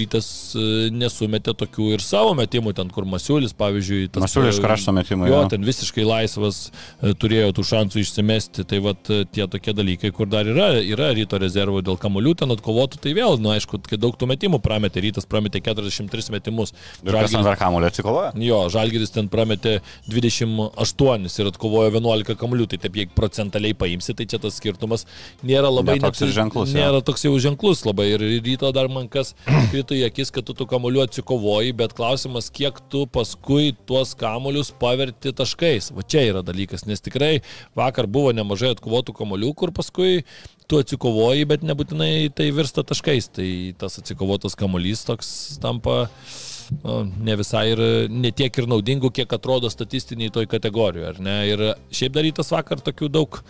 rytas 0.00 0.28
e, 0.56 0.88
nesumetė 0.94 1.52
tokių 1.58 1.90
ir 1.96 2.04
savo 2.04 2.32
metimų, 2.38 2.72
ten, 2.78 2.88
kur 2.94 3.04
Masiulis, 3.08 3.52
pavyzdžiui, 3.56 4.06
tas... 4.14 4.24
Masiulis 4.24 4.60
krašto 4.62 4.94
metimai, 4.96 5.28
Jo, 5.28 5.42
jo. 5.42 5.50
ten 5.52 5.66
visiškai 5.66 6.06
laisvas, 6.06 6.62
e, 7.00 7.12
turėjo 7.18 7.52
tų 7.58 7.66
šansų 7.72 8.02
išsimesti, 8.02 8.64
tai 8.68 8.80
va 8.84 8.94
tie 8.96 9.44
tokie 9.52 9.76
dalykai, 9.76 10.12
kur 10.16 10.30
dar 10.32 10.48
yra, 10.48 10.70
yra 10.80 11.10
ryto 11.16 11.40
rezervo 11.42 11.82
dėl 11.84 12.00
kamolių, 12.00 12.36
ten 12.40 12.56
atkovotų, 12.56 13.02
tai 13.04 13.12
vėl, 13.18 13.36
nu, 13.42 13.52
aišku, 13.52 13.82
kai 13.84 14.00
daug 14.00 14.16
tų 14.16 14.30
metimų 14.32 14.62
prametė, 14.64 15.04
rytas 15.04 15.28
prametė 15.28 15.60
43 15.66 16.32
metimus. 16.38 16.72
Ant 17.04 17.36
dar 17.44 17.60
kamulio 17.60 17.92
atsikovoja? 17.92 18.32
Jo, 18.40 18.64
Žalgeris 18.72 19.12
ten 19.14 19.28
prametė 19.32 19.78
28 20.08 21.40
ir 21.42 21.52
atkovojo 21.52 21.92
11 21.92 22.38
kamuolių, 22.40 22.70
tai 22.72 22.80
taip, 22.82 22.96
jeigu 23.02 23.16
procentaliai 23.26 23.74
paimsi, 23.76 24.14
tai 24.16 24.26
čia 24.30 24.40
tas 24.42 24.56
skirtumas 24.60 25.04
nėra 25.46 25.70
labai 25.72 25.98
Ne 25.98 26.06
toks 26.06 26.22
ir 26.24 26.32
ženklus. 26.36 26.74
Nėra 26.76 27.02
toks 27.04 27.26
jau 27.26 27.34
ženklus 27.42 27.84
labai 27.86 28.08
ir 28.14 28.24
ryto 28.46 28.70
dar 28.74 28.88
man 28.92 29.10
kas 29.12 29.34
krito 29.72 29.96
į 29.96 30.06
akis, 30.08 30.32
kad 30.34 30.46
tu 30.46 30.56
tų 30.56 30.68
kamuolių 30.70 31.04
atsikovoji, 31.06 31.74
bet 31.76 31.96
klausimas, 31.98 32.50
kiek 32.54 32.78
tu 32.92 33.04
paskui 33.10 33.74
tuos 33.88 34.14
kamuolius 34.18 34.72
paverti 34.80 35.34
taškais. 35.36 35.92
Va 35.96 36.06
čia 36.06 36.26
yra 36.30 36.44
dalykas, 36.46 36.86
nes 36.86 37.02
tikrai 37.04 37.40
vakar 37.78 38.08
buvo 38.10 38.34
nemažai 38.36 38.74
atkovotų 38.76 39.16
kamuolių, 39.20 39.52
kur 39.58 39.74
paskui 39.74 40.22
tu 40.66 40.80
atsikovoji, 40.82 41.46
bet 41.48 41.64
nebūtinai 41.66 42.28
tai 42.36 42.50
virsta 42.54 42.84
taškais. 42.86 43.30
Tai 43.36 43.48
tas 43.80 44.00
atsikovotas 44.02 44.58
kamuolys 44.58 45.06
toks 45.06 45.30
tampa 45.62 46.06
nu, 46.82 46.98
ne 47.28 47.36
visai 47.38 47.68
ir 47.74 47.80
ne 48.10 48.32
tiek 48.34 48.58
ir 48.58 48.68
naudingų, 48.70 49.12
kiek 49.14 49.32
atrodo 49.36 49.70
statistiniai 49.72 50.32
toj 50.34 50.48
kategorijoje? 50.50 51.16
Ir 51.52 51.64
šiaip 51.94 52.16
darytas 52.16 52.52
vakar 52.54 52.82
tokių 52.84 53.08
daug, 53.12 53.40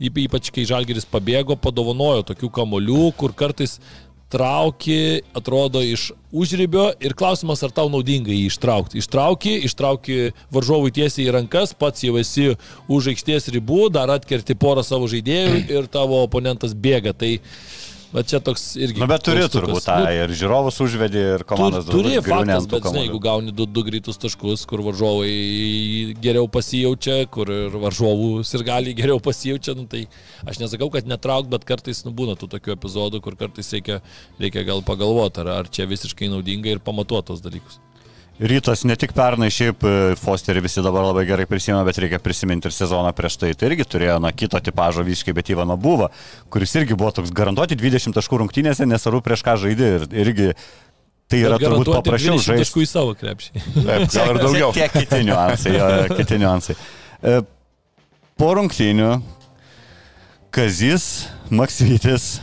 yp- 0.00 0.22
ypač 0.26 0.52
kai 0.54 0.68
Žalgeris 0.68 1.08
pabėgo, 1.10 1.56
padovanojo 1.60 2.28
tokių 2.32 2.52
kamolių, 2.60 3.10
kur 3.20 3.36
kartais 3.36 3.78
trauki, 4.30 5.22
atrodo, 5.34 5.80
iš 5.82 6.12
užribio 6.30 6.92
ir 7.02 7.16
klausimas, 7.18 7.64
ar 7.66 7.72
tau 7.74 7.88
naudinga 7.90 8.30
jį 8.30 8.46
ištraukti. 8.46 9.00
Ištrauki, 9.02 9.56
ištrauki 9.66 10.18
varžovui 10.54 10.92
tiesiai 10.94 11.26
į 11.26 11.34
rankas, 11.34 11.74
pats 11.74 12.04
jau 12.06 12.14
esi 12.20 12.52
už 12.86 13.10
aikštės 13.14 13.50
ribų, 13.56 13.88
dar 13.90 14.12
atkerti 14.14 14.54
porą 14.54 14.86
savo 14.86 15.10
žaidėjų 15.10 15.64
ir 15.74 15.90
tavo 15.90 16.22
oponentas 16.22 16.76
bėga. 16.78 17.10
Tai 17.10 17.32
va 18.14 18.22
čia 18.26 18.40
toks 18.44 18.64
irgi... 18.80 19.00
Nu, 19.02 19.08
bet 19.10 19.24
turi 19.26 19.44
turbūt 19.50 19.84
tą 19.86 19.96
Nu, 20.02 20.12
ir 20.14 20.32
žiūrovus 20.40 20.80
užvedį, 20.84 21.24
ir 21.36 21.44
komandas 21.48 21.86
Tu, 21.88 21.94
turi 21.94 22.14
griūni 22.16 22.26
faktas, 22.26 22.68
bet 22.70 22.88
žinai, 22.88 23.04
jeigu 23.06 23.20
gauni 23.22 23.54
du, 23.56 23.66
du 23.66 23.84
greitus 23.86 24.20
taškus, 24.20 24.64
kur 24.70 24.84
varžovai 24.86 25.34
geriau 26.22 26.48
pasijaučia, 26.52 27.20
kur 27.32 27.52
ir 27.54 27.76
varžovų 27.82 28.30
ir 28.44 28.66
gali 28.66 28.96
geriau 28.98 29.20
pasijaučia, 29.22 29.76
nu, 29.78 29.86
tai 29.90 30.06
aš 30.46 30.62
nesakau, 30.62 30.90
kad 30.94 31.10
netrauk, 31.10 31.50
bet 31.52 31.66
kartais 31.68 32.04
nu, 32.06 32.14
būna 32.16 32.38
tų 32.40 32.50
tokių 32.56 32.76
epizodų, 32.78 33.22
kur 33.24 33.38
kartais 33.40 33.70
reikia, 33.76 34.00
reikia 34.42 34.66
gal 34.68 34.84
pagalvoti, 34.86 35.44
ar, 35.44 35.54
ar 35.60 35.70
čia 35.70 35.88
visiškai 35.90 36.32
naudinga 36.32 36.74
ir 36.74 36.84
pamatuoti 36.84 37.32
tos 37.32 37.44
dalykus. 37.44 37.78
Rytas 38.40 38.86
ne 38.88 38.94
tik 38.96 39.12
pernai, 39.12 39.50
šiaip 39.52 39.82
e, 39.84 39.94
Fosterį 40.16 40.62
visi 40.64 40.80
dabar 40.84 41.04
labai 41.10 41.26
gerai 41.28 41.44
prisimena, 41.48 41.82
bet 41.84 41.98
reikia 42.00 42.20
prisiminti 42.24 42.70
ir 42.70 42.72
sezoną 42.72 43.10
prieš 43.16 43.36
tai. 43.42 43.50
Tai 43.52 43.68
irgi 43.68 43.84
turėjo 43.84 44.16
na, 44.24 44.30
kito 44.32 44.56
tipožo 44.64 45.04
visiškai, 45.04 45.34
bet 45.36 45.50
Ivano 45.52 45.76
buvo, 45.76 46.08
kuris 46.48 46.72
irgi 46.80 46.96
buvo 46.96 47.12
toks 47.18 47.34
garantuoti 47.36 47.76
20 47.76 48.16
taškų 48.16 48.40
rungtynėse, 48.40 48.88
nesvarbu 48.88 49.20
prieš 49.26 49.44
ką 49.44 49.58
žaidė. 49.66 49.90
Ir 50.08 50.24
irgi 50.24 50.48
tai 51.30 51.42
yra 51.44 51.60
turbūt 51.60 51.92
paprasčiau 51.98 52.38
20 52.40 52.48
žaisti. 52.48 52.64
taškų 52.64 52.86
į 52.86 52.90
savo 52.90 53.12
krepšį. 53.20 53.64
Taip, 53.76 54.08
gal 54.16 54.32
ir 54.32 54.40
daugiau. 54.40 54.72
Kiek 54.78 54.96
kiti 54.96 55.20
niuansai, 55.28 55.76
jo, 55.76 55.90
kiti 56.16 56.40
niuansai. 56.40 56.78
E, 57.20 57.40
Po 58.40 58.54
rungtynių 58.56 59.18
Kazis 60.48 61.28
Maksytis, 61.52 62.38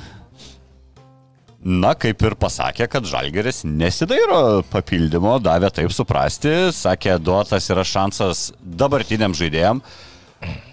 na, 1.68 1.92
kaip 2.00 2.22
ir 2.24 2.36
pasakė, 2.40 2.88
kad 2.88 3.08
Žalgeris 3.08 3.66
nesidairo 3.68 4.64
papildymo, 4.72 5.36
davė 5.44 5.70
taip 5.76 5.92
suprasti, 5.92 6.70
sakė, 6.72 7.18
duotas 7.20 7.68
yra 7.74 7.84
šansas 7.84 8.52
dabartiniam 8.64 9.36
žaidėjim. 9.36 9.82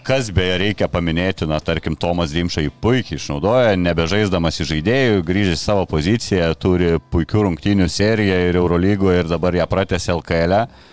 Kas 0.05 0.29
beje 0.37 0.59
reikia 0.61 0.87
paminėti, 0.93 1.49
na, 1.49 1.57
tarkim, 1.65 1.97
Tomas 1.97 2.35
Dimša 2.37 2.67
jį 2.67 2.73
puikiai 2.85 3.17
išnaudoja, 3.17 3.73
nebežaisdamas 3.81 4.61
į 4.61 4.69
žaidėjų, 4.75 5.25
grįžęs 5.25 5.57
į 5.57 5.63
savo 5.63 5.87
poziciją, 5.89 6.51
turi 6.61 6.93
puikių 7.11 7.47
rungtynių 7.49 7.89
seriją 7.91 8.37
ir 8.51 8.61
Eurolygoje 8.61 9.25
ir 9.25 9.31
dabar 9.33 9.57
ją 9.57 9.67
pratęsė 9.71 10.13
LKL. 10.19 10.59
E. 10.61 10.93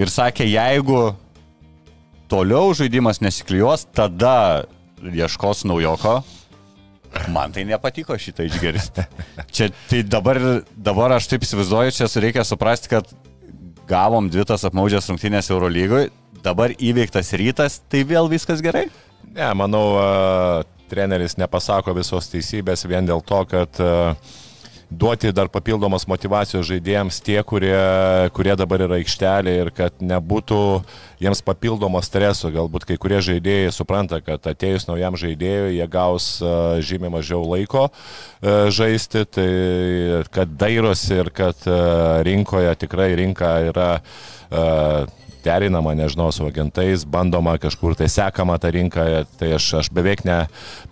Ir 0.00 0.10
sakė, 0.10 0.48
jeigu 0.48 1.10
toliau 2.32 2.72
žaidimas 2.74 3.20
nesiklijuos, 3.20 3.84
tada 3.94 4.64
ieškos 5.04 5.66
naujoko. 5.68 6.22
Man 7.34 7.52
tai 7.54 7.64
nepatiko 7.66 8.14
šitą 8.18 8.46
išgirsti. 8.46 9.04
Čia 9.54 9.70
tai 9.90 10.02
dabar, 10.06 10.38
dabar 10.76 11.16
aš 11.16 11.26
taip 11.32 11.44
įsivaizduoju, 11.46 11.94
čia 11.96 12.08
reikia 12.22 12.44
suprasti, 12.46 12.90
kad 12.92 13.10
gavom 13.90 14.28
dvi 14.30 14.46
tas 14.46 14.64
apmaudžias 14.68 15.10
rungtynės 15.10 15.50
Eurolygoje, 15.50 16.10
dabar 16.44 16.74
įveiktas 16.78 17.32
rytas, 17.38 17.80
tai 17.90 18.04
vėl 18.06 18.30
viskas 18.30 18.62
gerai? 18.62 18.86
Ne, 19.34 19.48
manau, 19.58 19.84
treneris 20.90 21.36
nepasako 21.38 21.94
visos 21.98 22.30
teisybės 22.30 22.86
vien 22.90 23.06
dėl 23.06 23.22
to, 23.26 23.42
kad 23.50 23.82
uh, 23.82 24.14
duoti 24.90 25.30
dar 25.32 25.48
papildomos 25.48 26.06
motivacijos 26.10 26.66
žaidėjams 26.66 27.20
tie, 27.22 27.38
kurie, 27.46 27.78
kurie 28.34 28.56
dabar 28.58 28.82
yra 28.86 28.98
aikštelė 28.98 29.54
ir 29.62 29.70
kad 29.74 30.02
nebūtų 30.02 30.60
jiems 31.22 31.42
papildomo 31.46 32.02
streso. 32.02 32.50
Galbūt 32.50 32.88
kai 32.88 32.98
kurie 33.00 33.20
žaidėjai 33.22 33.70
supranta, 33.74 34.18
kad 34.24 34.44
atėjus 34.50 34.88
naujam 34.90 35.18
žaidėjui 35.20 35.76
jie 35.78 35.86
gaus 35.90 36.32
uh, 36.42 36.80
žymiai 36.82 37.14
mažiau 37.14 37.44
laiko 37.46 37.86
uh, 37.86 38.66
žaisti, 38.74 39.24
tai 39.30 39.48
kad 40.34 40.58
dairosi 40.58 41.20
ir 41.22 41.30
kad 41.34 41.70
uh, 41.70 42.18
rinkoje 42.26 42.74
tikrai 42.82 43.12
rinka 43.20 43.54
yra 43.70 43.90
derinama, 45.44 45.94
nežinau, 45.98 46.30
su 46.34 46.46
agentais, 46.46 47.04
bandoma 47.04 47.56
kažkur 47.60 47.96
tai 47.98 48.08
sekama 48.12 48.58
ta 48.60 48.70
rinka, 48.72 49.04
tai 49.40 49.52
aš, 49.56 49.68
aš 49.82 49.90
beveik, 49.94 50.24
ne, 50.28 50.42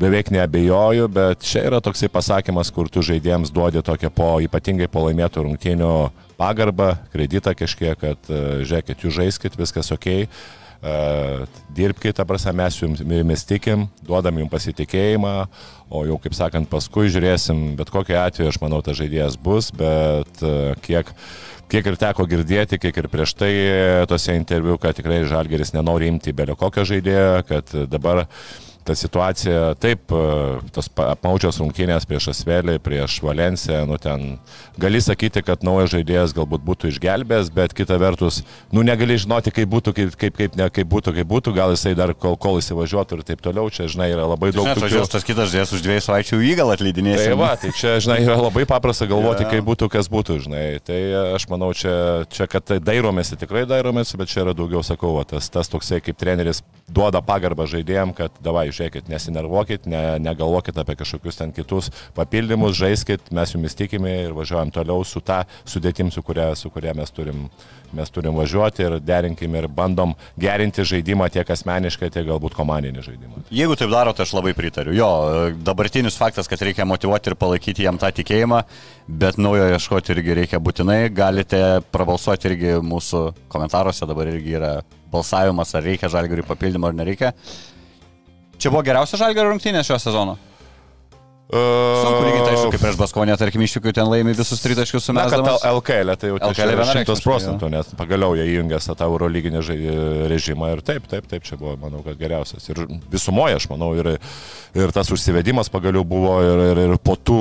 beveik 0.00 0.32
neabejoju, 0.34 1.08
bet 1.12 1.44
čia 1.46 1.66
yra 1.68 1.82
toksai 1.84 2.11
pasakymas, 2.12 2.72
kur 2.74 2.90
tu 2.92 3.04
žaidėjams 3.06 3.52
duodi 3.54 3.82
tokią 3.84 4.12
po, 4.14 4.30
ypatingai 4.44 4.90
po 4.92 5.06
laimėtų 5.08 5.48
rungtynių 5.48 5.92
pagarbą, 6.38 6.94
kreditą 7.12 7.56
kažkiek, 7.58 7.98
kad 7.98 8.30
žiūrėkit, 8.30 9.04
jūs 9.04 9.20
žaiskit, 9.20 9.58
viskas 9.58 9.92
ok. 9.94 10.08
Uh, 10.78 11.42
dirbkite, 11.74 12.12
ta 12.14 12.22
prasme, 12.22 12.52
mes 12.61 12.76
jums, 12.78 13.00
jumis 13.02 13.42
tikim, 13.42 13.88
duodam 14.06 14.37
jums 14.38 14.52
pasitikėjimą, 14.52 15.32
o 15.90 16.04
jau, 16.06 16.20
kaip 16.22 16.37
sakant, 16.38 16.68
paskui 16.70 17.11
žiūrėsim, 17.11 17.72
bet 17.80 17.90
kokiu 17.90 18.14
atveju, 18.20 18.52
aš 18.52 18.61
manau, 18.62 18.78
tas 18.87 18.94
žaidėjas 19.00 19.34
bus, 19.42 19.72
bet 19.74 20.44
uh, 20.46 20.78
kiek, 20.87 21.11
uh, 21.11 21.48
kiek 21.68 21.90
ir 21.90 21.98
teko 22.00 22.26
girdėti, 22.28 22.78
kiek 22.81 22.96
ir 22.96 23.09
prieš 23.12 23.35
tai 23.38 23.52
tose 24.11 24.37
interviu, 24.37 24.78
kad 24.81 24.96
tikrai 24.98 25.22
Žalgeris 25.28 25.74
nenori 25.76 26.09
imti 26.11 26.35
belio 26.37 26.57
kokio 26.59 26.87
žaidėjo, 26.88 27.44
kad 27.48 27.74
dabar 27.90 28.24
ta 28.88 28.96
situacija, 28.96 29.74
taip, 29.83 30.12
tos 30.72 30.88
apmaučios 31.05 31.61
rungtynės 31.61 32.07
prieš 32.09 32.31
Asvelį, 32.33 32.79
prieš 32.85 33.18
Valenciją, 33.24 33.83
nu 33.88 33.98
ten 34.01 34.38
gali 34.81 35.01
sakyti, 35.05 35.42
kad 35.44 35.64
naujas 35.66 35.92
žaidėjas 35.92 36.33
galbūt 36.37 36.64
būtų 36.64 36.92
išgelbėjęs, 36.94 37.51
bet 37.55 37.74
kita 37.77 37.98
vertus, 38.01 38.40
nu 38.72 38.85
negali 38.87 39.18
žinoti, 39.20 39.53
kaip 39.55 39.68
būtų, 39.74 39.94
kaip, 39.98 40.16
kaip, 40.20 40.38
kaip, 40.38 40.57
ne, 40.59 40.68
kaip 40.72 40.88
būtų, 40.88 41.14
kaip 41.18 41.29
būtų, 41.29 41.55
gal 41.57 41.74
jisai 41.77 41.92
dar 41.98 42.14
kol, 42.16 42.38
kol 42.40 42.61
įsivažiuotų 42.62 43.18
ir 43.18 43.27
taip 43.29 43.44
toliau, 43.44 43.68
čia, 43.74 43.90
žinai, 43.92 44.09
yra 44.14 44.24
labai 44.31 44.53
daug. 44.57 44.70
Žinai, 44.70 44.88
tokių... 44.88 45.05
tas 45.12 45.27
kitas 45.27 45.53
žaidėjas 45.53 45.74
už 45.77 45.85
dviejų 45.85 46.05
savaičių 46.09 46.40
jį 46.46 46.55
gal 46.62 46.72
atleidinės. 46.74 47.24
Tai 47.27 47.37
va, 47.40 47.53
tai 47.61 47.74
čia, 47.77 47.98
žinai, 48.05 48.18
yra 48.24 48.38
labai 48.40 48.64
paprasta 48.68 49.09
galvoti, 49.11 49.44
yeah. 49.44 49.53
kaip 49.57 49.68
būtų, 49.68 49.90
kas 49.92 50.09
būtų, 50.12 50.38
žinai. 50.46 50.64
Tai 50.85 50.98
aš 51.37 51.48
manau, 51.53 51.70
čia, 51.77 51.94
čia 52.33 52.48
kad 52.51 52.64
tai 52.68 52.81
dairomėsi, 52.81 53.38
tikrai 53.40 53.66
dairomėsi, 53.68 54.16
bet 54.20 54.33
čia 54.33 54.44
yra 54.46 54.57
daugiau, 54.57 54.85
sakau, 54.87 55.14
va, 55.18 55.27
tas, 55.29 55.51
tas 55.53 55.68
toksai, 55.68 56.01
kaip 56.05 56.18
treneris 56.20 56.62
duoda 56.88 57.20
pagarbą 57.24 57.66
žaidėjim, 57.68 58.14
kad 58.16 58.35
davai, 58.44 58.68
žiūrėkit, 58.78 59.08
nesinervuokit, 59.10 59.88
ne, 59.90 60.02
negalvokit 60.22 60.78
apie 60.78 60.96
kažkokius 60.98 61.40
ten 61.40 61.52
kitus 61.56 61.90
papildymus, 62.16 62.76
žaiskit, 62.78 63.32
mes 63.34 63.54
jumis 63.54 63.76
tikime 63.78 64.14
ir 64.24 64.36
važiuojam 64.36 64.72
toliau 64.74 65.04
su 65.06 65.20
ta 65.24 65.42
sudėtim, 65.68 66.12
su 66.14 66.22
kuria, 66.22 66.52
su 66.58 66.70
kuria 66.70 66.94
mes, 66.96 67.10
turim, 67.14 67.46
mes 67.96 68.12
turim 68.14 68.38
važiuoti 68.38 68.86
ir 68.86 68.98
derinkim 69.02 69.56
ir 69.58 69.68
bandom 69.68 70.14
gerinti 70.40 70.86
žaidimą 70.86 71.30
tiek 71.34 71.50
asmeniškai, 71.50 72.10
tiek 72.14 72.26
galbūt 72.28 72.56
komandinį 72.58 73.04
žaidimą. 73.06 73.44
Jeigu 73.54 73.78
taip 73.78 73.92
darote, 73.92 74.24
aš 74.24 74.34
labai 74.36 74.54
pritariu. 74.56 74.94
Jo, 74.96 75.10
dabartinis 75.64 76.18
faktas, 76.20 76.50
kad 76.50 76.62
reikia 76.64 76.86
motivuoti 76.88 77.32
ir 77.32 77.38
palaikyti 77.40 77.86
jam 77.86 77.98
tą 78.00 78.12
tikėjimą, 78.14 78.62
bet 79.08 79.40
naujo 79.40 79.70
ieškoti 79.72 80.14
irgi 80.14 80.38
reikia 80.42 80.62
būtinai. 80.62 81.00
Galite 81.14 81.62
prabalsuoti 81.94 82.52
irgi 82.52 82.78
mūsų 82.84 83.24
komentaruose, 83.52 84.06
dabar 84.08 84.30
irgi 84.34 84.56
yra 84.58 84.72
balsavimas, 85.12 85.74
ar 85.74 85.86
reikia 85.86 86.10
žalgariui 86.12 86.46
papildymo 86.46 86.90
ar 86.90 86.96
nereikia. 86.96 87.32
Čia 88.59 88.75
buvo 88.75 88.83
geriausia 88.83 89.18
žalgario 89.21 89.53
rungtynė 89.53 89.85
šio 89.87 89.99
sezono? 90.03 90.37
Uh, 91.49 92.03
Sunku 92.05 92.25
lyginti, 92.27 92.49
aišku, 92.51 92.73
kaip 92.75 92.83
prieš 92.83 92.97
Baskonę, 93.01 93.35
tarkim, 93.40 93.62
iššūkių 93.64 93.92
ten 93.97 94.09
laimi 94.11 94.35
visus 94.37 94.61
tritaškius 94.61 95.07
su 95.09 95.14
mes. 95.16 95.33
LKL, 95.33 96.12
tai 96.21 96.29
jau 96.29 96.40
LKL 96.51 96.75
yra 96.75 96.85
100 96.90 97.16
procentų, 97.25 97.71
nes 97.73 97.94
pagaliau 97.97 98.37
jie 98.37 98.44
įjungęs 98.51 98.90
tą 98.90 99.07
euro 99.07 99.31
lyginį 99.33 99.62
režimą 100.29 100.75
ir 100.75 100.85
taip, 100.85 101.09
taip, 101.09 101.25
taip, 101.31 101.47
čia 101.49 101.57
buvo, 101.57 101.73
manau, 101.81 102.03
kad 102.05 102.21
geriausias. 102.21 102.68
Ir 102.68 102.83
visumoje, 103.09 103.57
aš 103.62 103.71
manau, 103.73 103.94
ir, 103.97 104.18
ir 104.77 104.92
tas 104.92 105.09
užsivedimas 105.14 105.73
pagaliau 105.73 106.05
buvo 106.05 106.37
ir, 106.44 106.64
ir, 106.75 106.85
ir 106.90 107.01
po 107.01 107.16
tų... 107.16 107.40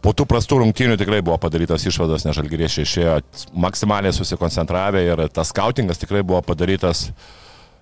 Po 0.00 0.14
tų 0.16 0.24
prastų 0.24 0.62
rungtynių 0.62 0.94
tikrai 0.96 1.18
buvo 1.20 1.36
padarytas 1.40 1.82
išvadas, 1.88 2.22
nes 2.24 2.36
žalgyriešiai 2.36 2.86
išėjo 2.86 3.16
maksimaliai 3.60 4.14
susikoncentravę 4.16 5.02
ir 5.04 5.22
tas 5.28 5.52
skautingas 5.52 6.00
tikrai 6.00 6.22
buvo 6.24 6.40
padarytas 6.44 7.02
uh, 7.10 7.26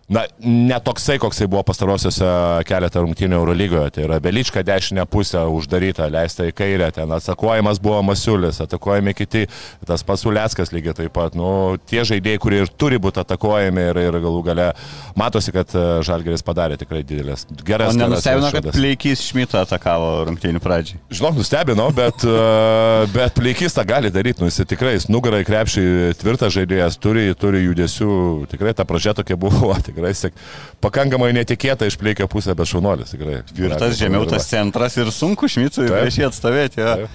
na, 0.08 0.24
netoksai, 0.40 1.18
koksai 1.20 1.46
buvo 1.50 1.62
pastarosiuose 1.68 2.28
keletą 2.68 3.02
rungtynių 3.04 3.36
Eurolygoje. 3.36 3.90
Tai 3.92 4.04
yra 4.06 4.18
Belička 4.24 4.62
dešinė 4.64 5.04
pusė 5.10 5.42
uždaryta, 5.52 6.08
leista 6.12 6.46
į 6.48 6.54
kairę, 6.56 6.88
ten 6.96 7.12
atsakojimas 7.12 7.80
buvo 7.84 8.00
Masiulis, 8.08 8.60
atakuojami 8.64 9.12
kiti, 9.16 9.44
tas 9.88 10.04
pasuliaskas 10.08 10.72
lygiai 10.72 10.96
taip 10.96 11.12
pat. 11.16 11.36
Nu, 11.38 11.76
tie 11.90 12.04
žaidėjai, 12.08 12.40
kurie 12.40 12.62
ir 12.64 12.72
turi 12.72 13.00
būti 13.02 13.20
atakuojami 13.20 13.84
ir, 13.90 14.00
ir 14.08 14.18
galų 14.24 14.40
gale 14.46 14.70
matosi, 15.18 15.52
kad 15.52 15.76
e, 15.76 15.84
Žalgeris 16.08 16.44
padarė 16.46 16.80
tikrai 16.80 17.02
didelės. 17.04 17.44
Geras. 17.66 17.92
O 17.92 18.00
nenustebino, 18.00 18.48
kad 18.54 18.70
Pleikys 18.72 19.26
Šmitą 19.28 19.60
atakavo 19.66 20.24
rungtynių 20.30 20.64
pradžiai. 20.64 21.02
Žinok, 21.12 21.36
nustebino, 21.42 21.90
bet, 21.96 22.24
e, 22.24 23.04
bet 23.12 23.36
Pleikys 23.36 23.76
tą 23.76 23.84
gali 23.88 24.12
daryti, 24.14 24.40
nu 24.40 24.48
jis 24.48 24.64
tikrai, 24.72 24.96
jis 24.96 25.10
nugarai 25.12 25.44
krepšį 25.48 26.16
tvirtas 26.22 26.56
žaidėjas, 26.56 26.96
turi, 27.02 27.28
turi 27.36 27.66
judesių, 27.66 28.10
tikrai 28.48 28.72
ta 28.78 28.88
pradžia 28.88 29.12
tokia 29.18 29.36
buvo. 29.36 29.74
Tikrai 29.88 29.97
tikrai 29.98 30.14
sek, 30.16 30.36
pakankamai 30.84 31.32
netikėta 31.36 31.88
išplėkė 31.90 32.28
pusę, 32.30 32.54
bet 32.58 32.70
šaunuolis 32.70 33.14
tikrai. 33.14 33.42
Ir 33.58 33.78
tas 33.78 33.98
žemiau 33.98 34.28
tas 34.30 34.46
centras 34.48 34.96
ir 34.98 35.10
sunku 35.14 35.50
šmicui 35.50 35.90
prieš 35.90 36.22
jį 36.22 36.28
atstovėti. 36.30 36.84
Ja. 36.84 37.08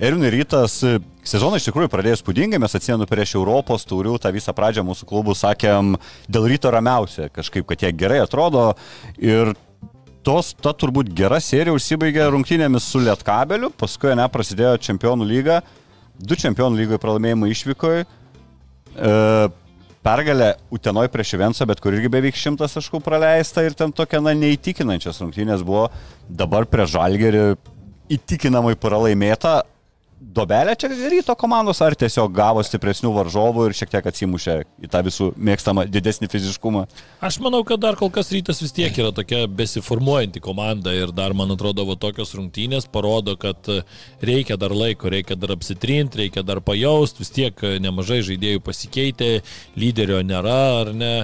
Erinui 0.00 0.30
rytas 0.32 0.78
sezoną 1.28 1.58
iš 1.60 1.66
tikrųjų 1.68 1.90
pradėjo 1.92 2.22
spūdingai, 2.22 2.60
mes 2.62 2.72
atsienu 2.76 3.04
prieš 3.08 3.34
Europos 3.36 3.84
taurių, 3.88 4.14
tą 4.22 4.30
visą 4.32 4.54
pradžią 4.56 4.84
mūsų 4.88 5.08
klubų 5.10 5.34
sakėm, 5.36 5.98
dėl 6.24 6.46
ryto 6.48 6.72
ramiausia, 6.72 7.28
kažkaip, 7.34 7.66
kad 7.68 7.84
jie 7.84 7.90
gerai 7.92 8.22
atrodo 8.22 8.70
ir 9.20 9.52
tos, 10.24 10.54
ta 10.56 10.72
turbūt 10.72 11.12
gera 11.16 11.36
serija 11.44 11.76
užsibaigė 11.76 12.30
rungtynėmis 12.32 12.88
su 12.88 13.02
Lietkabeliu, 13.04 13.68
paskui 13.76 14.14
ne 14.16 14.24
prasidėjo 14.32 14.78
Čempionų 14.88 15.28
lyga, 15.28 15.60
du 16.16 16.38
Čempionų 16.38 16.80
lygoje 16.80 17.02
pralaimėjimai 17.04 17.52
išvykoje. 17.52 18.06
E, 18.96 19.12
pergalė 20.06 20.54
Utenoj 20.72 21.10
prieš 21.12 21.34
Vensą, 21.40 21.66
bet 21.68 21.80
kur 21.82 21.94
irgi 21.96 22.10
beveik 22.12 22.38
šimtas 22.38 22.76
taškų 22.76 23.02
praleista 23.04 23.64
ir 23.66 23.76
ten 23.76 23.92
tokia, 23.92 24.22
na, 24.24 24.34
neįtikinančias 24.36 25.20
rungtynės 25.22 25.64
buvo. 25.66 25.88
Dabar 26.28 26.66
prie 26.70 26.86
Žalgerį 26.88 27.44
įtikinamai 28.16 28.76
pralaimėta 28.80 29.60
dobelė 30.20 30.74
čia 30.76 30.90
ryto 30.92 31.34
komandos, 31.38 31.80
ar 31.80 31.94
tiesiog 31.98 32.32
gavo 32.36 32.62
stipresnių 32.64 33.10
varžovų 33.14 33.68
ir 33.68 33.74
šiek 33.76 33.92
tiek 33.94 34.06
atsimušė 34.10 34.56
į 34.84 34.90
tą 34.92 35.00
visų 35.06 35.30
mėgstamą 35.40 35.86
didesnį 35.88 36.28
fiziškumą? 36.30 36.84
Aš 37.24 37.40
manau, 37.40 37.62
kad 37.66 37.80
dar 37.80 37.96
kol 37.96 38.12
kas 38.12 38.28
rytas 38.34 38.60
vis 38.60 38.74
tiek 38.76 38.96
yra 39.00 39.14
tokia 39.16 39.46
besiformuojanti 39.48 40.42
komanda 40.44 40.92
ir 40.96 41.14
dar, 41.16 41.32
man 41.36 41.54
atrodo, 41.56 41.86
va, 41.88 41.96
tokios 42.00 42.34
rungtynės 42.36 42.88
parodo, 42.92 43.34
kad 43.40 43.70
reikia 44.20 44.58
dar 44.60 44.74
laiko, 44.76 45.08
reikia 45.12 45.38
dar 45.40 45.54
apsitrinti, 45.56 46.20
reikia 46.24 46.44
dar 46.46 46.60
pajausti, 46.64 47.24
vis 47.24 47.32
tiek 47.34 47.64
nemažai 47.80 48.20
žaidėjų 48.28 48.62
pasikeitė, 48.66 49.30
lyderio 49.80 50.20
nėra, 50.26 50.58
ar 50.82 50.92
ne, 50.96 51.14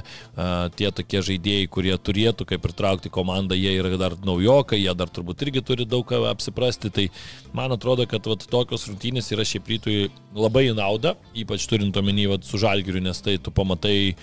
tie 0.80 0.88
tokie 0.88 1.20
žaidėjai, 1.30 1.68
kurie 1.68 1.94
turėtų 2.00 2.48
kaip 2.48 2.64
ir 2.64 2.76
traukti 2.80 3.12
komandą, 3.12 3.58
jie 3.58 3.76
yra 3.76 3.92
dar 4.00 4.16
naujokai, 4.24 4.80
jie 4.80 4.96
dar 4.96 5.12
turbūt 5.12 5.44
irgi 5.44 5.64
turi 5.66 5.88
daug 5.88 6.06
ką 6.08 6.24
apsiprasti, 6.30 6.92
tai 6.92 7.08
man 7.56 7.76
atrodo, 7.76 8.08
kad 8.08 8.24
va, 8.28 8.40
tokios 8.40 8.85
šios 8.86 8.94
rungtynės 8.94 9.32
yra 9.34 9.44
šiaip 9.44 9.68
rytui 9.68 10.10
labai 10.34 10.70
į 10.70 10.76
naudą, 10.76 11.16
ypač 11.34 11.66
turint 11.66 11.96
omeny 11.96 12.28
su 12.42 12.58
žalgiriu, 12.58 13.02
nes 13.02 13.20
tai 13.20 13.38
tu 13.38 13.50
pamatai 13.50 14.14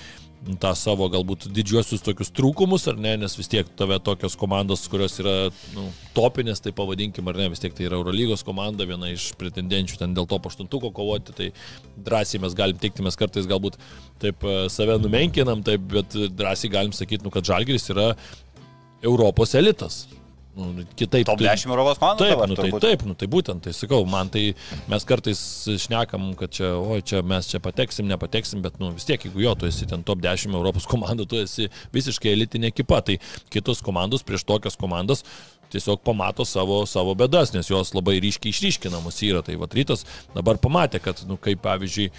tą 0.60 0.74
savo 0.76 1.08
galbūt 1.08 1.48
didžiuosius 1.56 2.04
tokius 2.04 2.32
trūkumus, 2.36 2.84
ar 2.92 2.98
ne, 3.00 3.14
nes 3.16 3.36
vis 3.38 3.48
tiek 3.48 3.68
tave 3.80 3.96
tokios 4.04 4.36
komandos, 4.36 4.84
kurios 4.92 5.16
yra 5.22 5.50
nu, 5.74 5.86
topinės, 6.16 6.60
tai 6.60 6.74
pavadinkim, 6.76 7.28
ar 7.32 7.38
ne, 7.40 7.48
vis 7.54 7.64
tiek 7.64 7.72
tai 7.76 7.86
yra 7.88 7.96
Eurolygos 7.96 8.44
komanda, 8.44 8.84
viena 8.84 9.08
iš 9.14 9.30
pretendenčių 9.40 10.02
ten 10.02 10.16
dėl 10.18 10.28
to 10.28 10.40
paštuntuko 10.44 10.92
kovoti, 10.92 11.36
tai 11.38 11.48
drąsiai 11.96 12.44
mes 12.44 12.58
galim 12.60 12.80
teikti, 12.80 13.06
mes 13.08 13.16
kartais 13.20 13.48
galbūt 13.48 13.80
taip 14.20 14.44
e, 14.44 14.66
save 14.74 15.00
numenkinam, 15.00 15.64
taip, 15.64 15.88
bet 15.96 16.20
drąsiai 16.36 16.74
galim 16.76 16.92
sakyti, 16.96 17.24
nu, 17.24 17.32
kad 17.32 17.48
Žalgiris 17.48 17.88
yra 17.96 18.12
Europos 19.04 19.56
elitas. 19.56 20.04
Nu, 20.54 20.84
kitaip. 20.96 21.26
Top 21.26 21.42
10 21.42 21.72
Europos 21.72 21.98
komandų. 21.98 22.22
Taip, 22.22 22.34
dabar 22.36 22.52
nu, 22.52 22.58
tai, 22.58 22.68
turbūt. 22.68 22.84
taip, 22.86 23.06
nu, 23.10 23.16
tai 23.18 23.28
būtent, 23.32 23.64
tai 23.66 23.74
sakau, 23.74 24.04
man 24.10 24.30
tai 24.34 24.44
mes 24.92 25.08
kartais 25.10 25.40
šnekam, 25.82 26.28
kad 26.38 26.54
čia, 26.54 26.76
oi, 26.78 27.00
čia 27.02 27.24
mes 27.26 27.50
čia 27.50 27.62
pateksim, 27.64 28.06
nepateksim, 28.12 28.62
bet 28.66 28.78
nu, 28.82 28.92
vis 28.94 29.08
tiek, 29.10 29.26
jeigu 29.26 29.42
jo, 29.42 29.56
tu 29.58 29.70
esi 29.70 29.90
ten 29.90 30.06
top 30.06 30.22
10 30.22 30.54
Europos 30.54 30.86
komandų, 30.94 31.26
tu 31.30 31.42
esi 31.42 31.72
visiškai 31.96 32.36
elitinė 32.36 32.70
ekipa, 32.70 33.02
tai 33.02 33.18
kitos 33.54 33.82
komandos 33.86 34.26
prieš 34.28 34.46
tokias 34.46 34.78
komandas 34.78 35.26
tiesiog 35.74 36.04
pamato 36.06 36.46
savo, 36.46 36.84
savo 36.86 37.16
bedas, 37.18 37.50
nes 37.54 37.70
jos 37.70 37.96
labai 37.98 38.20
ryškiai 38.22 38.54
išryškinamos 38.54 39.18
yra. 39.26 39.42
Tai 39.46 39.58
va 39.58 39.70
rytas 39.74 40.06
dabar 40.36 40.60
pamatė, 40.62 41.02
kad, 41.02 41.24
nu, 41.26 41.40
kaip 41.42 41.64
pavyzdžiui, 41.66 42.12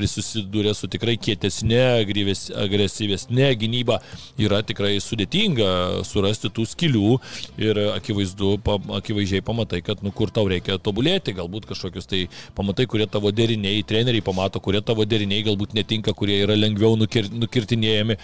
prisusidūrė 0.00 0.72
su 0.76 0.88
tikrai 0.90 1.16
kietesnė, 1.20 1.82
agryves- 2.00 2.48
agresyvesnė 2.64 3.52
gynyba, 3.60 4.00
yra 4.40 4.62
tikrai 4.66 4.96
sudėtinga 5.02 6.02
surasti 6.08 6.50
tų 6.50 6.66
skilių 6.70 7.16
ir 7.60 7.80
akivaizdu, 7.94 8.56
akivaizdžiai 9.00 9.44
pamatai, 9.44 9.82
kad 9.84 10.02
nu, 10.06 10.12
kur 10.16 10.32
tau 10.32 10.46
reikia 10.50 10.78
tobulėti, 10.80 11.34
galbūt 11.36 11.68
kažkokius 11.70 12.08
tai 12.10 12.22
pamatai, 12.56 12.86
kurie 12.90 13.06
tavo 13.10 13.32
deriniai, 13.34 13.84
treneriai 13.86 14.24
pamato, 14.24 14.62
kurie 14.62 14.80
tavo 14.84 15.04
deriniai 15.08 15.44
galbūt 15.46 15.76
netinka, 15.76 16.14
kurie 16.16 16.40
yra 16.44 16.56
lengviau 16.58 16.96
nukir, 16.98 17.28
nukirtinėjami. 17.32 18.16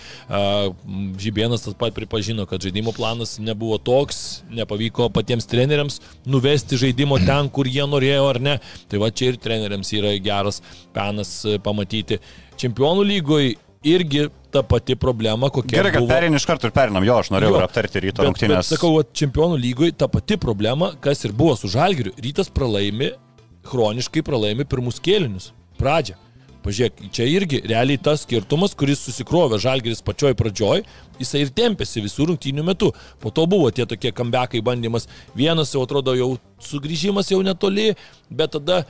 Žibienas 1.22 1.66
tas 1.66 1.76
pat 1.78 1.94
pripažino, 1.96 2.46
kad 2.48 2.64
žaidimo 2.64 2.94
planas 2.96 3.36
nebuvo 3.42 3.78
toks, 3.82 4.42
nepavyko 4.54 5.10
patiems 5.14 5.48
treneriams 5.50 6.00
nuvesti 6.26 6.78
žaidimo 6.80 7.18
ten, 7.26 7.50
kur 7.52 7.68
jie 7.68 7.84
norėjo 7.86 8.30
ar 8.30 8.40
ne. 8.42 8.58
Tai 8.90 9.02
va 9.02 9.10
čia 9.10 9.32
ir 9.32 9.40
treneriams 9.42 9.92
yra 9.96 10.14
geras 10.22 10.62
penas 10.96 11.32
pamatyti. 11.66 12.20
Čempionų 12.60 13.04
lygoje 13.10 13.54
irgi 13.86 14.28
ta 14.54 14.62
pati 14.66 14.96
problema, 14.98 15.50
kokia 15.52 15.76
Gerai, 15.82 15.92
kad 15.94 16.02
buvo. 16.06 16.10
perin 16.14 16.34
iš 16.38 16.46
karto 16.48 16.66
ir 16.70 16.72
perinam. 16.74 17.04
Jo, 17.06 17.18
aš 17.22 17.28
norėjau 17.34 17.58
Jo, 17.58 17.64
aptarti 17.66 18.00
ryto 18.06 18.22
Bet, 18.22 18.30
rungtynės. 18.30 18.62
bet 18.64 18.72
sakau, 18.72 18.94
čempionų 19.20 19.58
lygoje 19.62 19.94
ta 20.00 20.08
pati 20.10 20.38
problema, 20.40 20.92
kas 21.04 21.26
ir 21.28 21.34
buvo 21.36 21.54
su 21.60 21.68
Žalgiriu. 21.70 22.14
Rytas 22.24 22.48
pralaimi, 22.50 23.12
chroniškai 23.68 24.22
pralaimi 24.26 24.64
pirmus 24.64 25.02
kėlinius. 25.02 25.50
Pradžią. 25.78 26.16
Pažiūrėk, 26.66 26.98
čia 27.14 27.22
irgi 27.30 27.60
realiai 27.62 27.98
tas 28.02 28.24
skirtumas, 28.26 28.72
kuris 28.74 28.98
susikrovė 29.06 29.60
Žalgiris 29.62 30.00
pačioj 30.02 30.32
pradžioj, 30.34 30.80
jisai 31.20 31.44
ir 31.44 31.52
tempėsi 31.54 32.02
visų 32.02 32.26
rungtynių 32.32 32.64
metu. 32.66 32.88
Po 33.22 33.30
to 33.30 33.44
buvo 33.46 33.68
tie 33.70 33.86
tokie 33.86 34.10
kambekai 34.10 34.58
bandymas. 34.66 35.06
Vienas 35.38 35.70
jau 35.76 35.84
atrodo 35.86 36.16
jau 36.18 36.32
sugrįžimas 36.58 37.30
jau 37.30 37.38
netoli, 37.46 37.92
bet 38.34 38.56
tada 38.56 38.80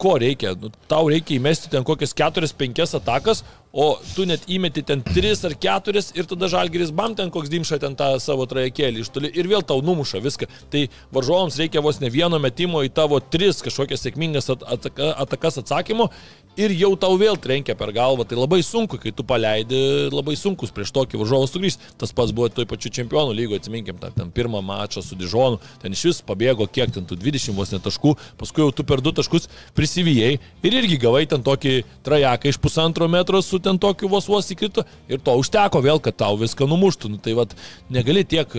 ko 0.00 0.16
reikia? 0.20 0.54
Nu, 0.58 0.72
tau 0.88 1.08
reikia 1.12 1.36
įmesti 1.36 1.70
ten 1.72 1.84
kokias 1.86 2.14
4-5 2.16 2.96
atakas, 2.96 3.44
o 3.70 3.92
tu 4.16 4.24
net 4.26 4.48
įmeti 4.50 4.82
ten 4.86 5.02
3 5.06 5.44
ar 5.46 5.54
4 5.62 6.02
ir 6.18 6.26
tada 6.30 6.48
žalgeris 6.50 6.90
bam 6.90 7.14
ten 7.14 7.30
koks 7.30 7.52
dimša 7.52 7.78
ten 7.84 7.94
tą 7.98 8.08
savo 8.22 8.46
trajekėlį 8.50 9.04
iš 9.04 9.12
toli 9.14 9.30
ir 9.30 9.46
vėl 9.50 9.62
tau 9.62 9.78
numuša 9.84 10.22
viską. 10.24 10.48
Tai 10.72 10.86
varžovams 11.14 11.58
reikia 11.60 11.84
vos 11.84 12.00
ne 12.02 12.10
vieno 12.10 12.40
metimo 12.42 12.82
į 12.82 12.90
tavo 12.96 13.20
3 13.20 13.62
kažkokias 13.66 14.02
sėkmingas 14.06 14.50
at 14.56 14.66
ataka 14.76 15.12
atakas 15.22 15.60
atsakymo 15.62 16.10
ir 16.58 16.72
jau 16.74 16.92
tau 16.98 17.16
vėl 17.20 17.38
trenkia 17.40 17.76
per 17.78 17.92
galvą. 17.94 18.24
Tai 18.28 18.38
labai 18.38 18.60
sunku, 18.66 18.98
kai 19.00 19.12
tu 19.14 19.24
paleidi, 19.26 19.78
labai 20.12 20.36
sunkus 20.38 20.72
prieš 20.74 20.92
tokį 20.96 21.20
varžovą 21.20 21.48
sugrįžti. 21.50 21.92
Tas 22.00 22.14
pats 22.16 22.34
buvo 22.36 22.50
toj 22.52 22.66
pačiu 22.70 22.92
čempionų 23.00 23.34
lygoje, 23.36 23.62
atsiminkim, 23.62 23.98
tą 24.00 24.10
ten 24.14 24.32
pirmą 24.34 24.62
mačą 24.64 25.02
su 25.04 25.18
Dižonu, 25.18 25.60
ten 25.82 25.94
iš 25.94 26.04
vis 26.08 26.22
pabėgo 26.26 26.66
kiek 26.70 26.92
ten 26.94 27.06
tų 27.08 27.18
20 27.20 27.56
vos 27.58 27.72
net 27.74 27.84
taškų, 27.86 28.16
paskui 28.40 28.64
jau 28.64 28.72
tu 28.74 28.86
per 28.86 29.02
du 29.04 29.12
taškus 29.16 29.48
prisivijai 29.76 30.32
ir 30.38 30.78
irgi 30.80 30.98
gavai 31.00 31.24
ten 31.30 31.44
tokį 31.46 31.76
trajeką 32.06 32.50
iš 32.50 32.60
pusantro 32.62 33.08
metro 33.10 33.40
su 33.44 33.60
ten 33.62 33.78
tokiu 33.80 34.10
vos 34.10 34.28
vos 34.30 34.50
įkrito 34.52 34.84
ir 35.10 35.22
to 35.24 35.36
užteko 35.40 35.82
vėl, 35.84 36.02
kad 36.02 36.18
tau 36.18 36.38
viską 36.40 36.68
numuštų. 36.70 37.14
Nu, 37.14 37.22
tai 37.22 37.36
vad 37.38 37.54
negali 37.92 38.24
tiek 38.24 38.52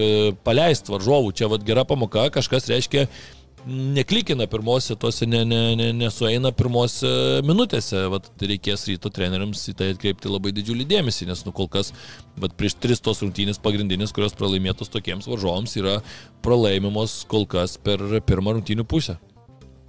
paleisti 0.46 0.94
varžovų, 0.94 1.36
čia 1.36 1.52
vad 1.52 1.66
gera 1.68 1.86
pamoka, 1.88 2.30
kažkas 2.34 2.70
reiškia 2.72 3.08
neklikina 3.68 4.48
pirmose, 4.48 4.96
tose 4.96 5.26
ne, 5.26 5.44
ne, 5.46 5.62
ne, 5.76 5.90
nesueina 5.94 6.52
pirmose 6.56 7.42
minutėse. 7.48 8.04
Vat 8.14 8.30
reikės 8.42 8.88
ryto 8.90 9.12
treneriams 9.14 9.64
į 9.72 9.76
tai 9.78 9.92
atkreipti 9.96 10.32
labai 10.32 10.54
didžiulį 10.58 10.88
dėmesį, 10.92 11.30
nes 11.30 11.46
nu 11.48 11.54
kol 11.56 11.70
kas 11.72 11.94
vat, 12.42 12.56
prieš 12.58 12.78
tris 12.82 13.04
tos 13.04 13.24
rungtynės 13.24 13.62
pagrindinės, 13.64 14.14
kurios 14.16 14.38
pralaimėtos 14.38 14.92
tokiems 14.94 15.30
varžovams, 15.32 15.78
yra 15.80 16.00
pralaimimos 16.46 17.22
kol 17.32 17.48
kas 17.50 17.78
per 17.82 18.02
pirmą 18.28 18.58
rungtynių 18.58 18.88
pusę. 18.90 19.20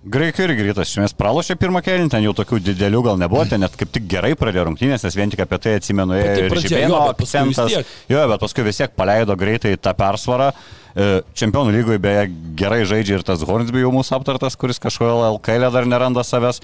Graikai 0.03 0.49
irgi 0.49 0.65
rytas 0.67 0.89
iš 0.91 0.97
esmės 0.97 1.13
pralošė 1.15 1.55
pirmą 1.63 1.79
kėlinį, 1.87 2.11
ten 2.11 2.25
jau 2.25 2.33
tokių 2.35 2.59
didelių 2.67 3.03
gal 3.07 3.19
nebuvo, 3.21 3.45
ten 3.47 3.63
net 3.63 3.77
kaip 3.79 3.93
tik 3.95 4.09
gerai 4.11 4.33
pradėjo 4.39 4.65
rungtynės, 4.67 5.05
nes 5.07 5.15
vien 5.15 5.31
tik 5.31 5.45
apie 5.45 5.61
tai 5.63 5.77
atsimenu 5.79 6.17
Pati 6.19 6.41
ir 6.43 6.51
pradžia, 6.51 6.71
Žibėno 6.73 6.97
jo, 6.97 7.03
bet 7.07 7.21
paskui 7.21 7.45
vis 7.47 7.61
akcentas. 7.63 7.93
Jo, 8.11 8.25
bet 8.33 8.43
paskui 8.43 8.65
vis 8.67 8.81
tiek 8.83 8.97
paleido 8.99 9.37
greitai 9.39 9.77
tą 9.79 9.93
persvarą. 9.95 10.49
E, 10.51 11.07
Čempionų 11.39 11.77
lygoje 11.77 12.03
beje 12.03 12.27
gerai 12.59 12.81
žaidžia 12.83 13.21
ir 13.21 13.27
tas 13.29 13.47
Hornsby 13.47 13.85
jau 13.85 13.95
mūsų 13.95 14.19
aptartas, 14.19 14.59
kuris 14.59 14.83
kažkodėl 14.83 15.23
LKL 15.37 15.71
dar 15.71 15.87
neranda 15.87 16.27
savęs. 16.27 16.59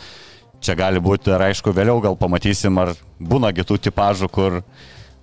Čia 0.59 0.74
gali 0.74 0.98
būti 0.98 1.31
ir 1.31 1.46
aišku 1.53 1.70
vėliau 1.70 2.03
gal 2.03 2.18
pamatysim, 2.18 2.74
ar 2.83 2.96
būna 3.22 3.55
kitų 3.55 3.79
tipažų, 3.87 4.33
kur 4.35 4.62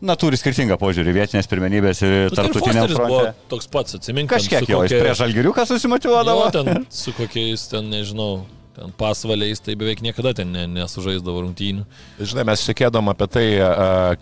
na, 0.06 0.16
turi 0.20 0.38
skirtingą 0.40 0.78
požiūrį 0.82 1.14
vietinės 1.20 1.50
pirmenybės 1.52 2.02
ir 2.06 2.16
Nu, 2.30 2.36
tai 2.38 2.50
buvo 2.54 2.88
fronte. 2.96 3.32
toks 3.52 3.68
pats, 3.74 3.98
atsimink. 4.00 4.30
Kažkiek 4.32 4.68
jo, 4.70 4.84
jis 4.86 4.94
prie 5.02 5.16
žalgiriuką 5.18 5.66
susimotyvuodavo. 5.70 6.46
Jo, 6.48 6.52
ten 6.56 6.86
su 6.94 7.14
kokiais, 7.18 7.66
ten 7.72 7.90
nežinau, 7.92 8.44
ten 8.76 8.92
pasvaliais, 9.00 9.62
tai 9.64 9.76
beveik 9.80 10.02
niekada 10.04 10.34
ten 10.36 10.50
ne, 10.52 10.66
nesužaisdavo 10.68 11.46
rungtynių. 11.46 11.86
Žinai, 12.20 12.44
mes 12.52 12.64
šekėdom 12.68 13.08
apie 13.14 13.28
tai, 13.32 13.46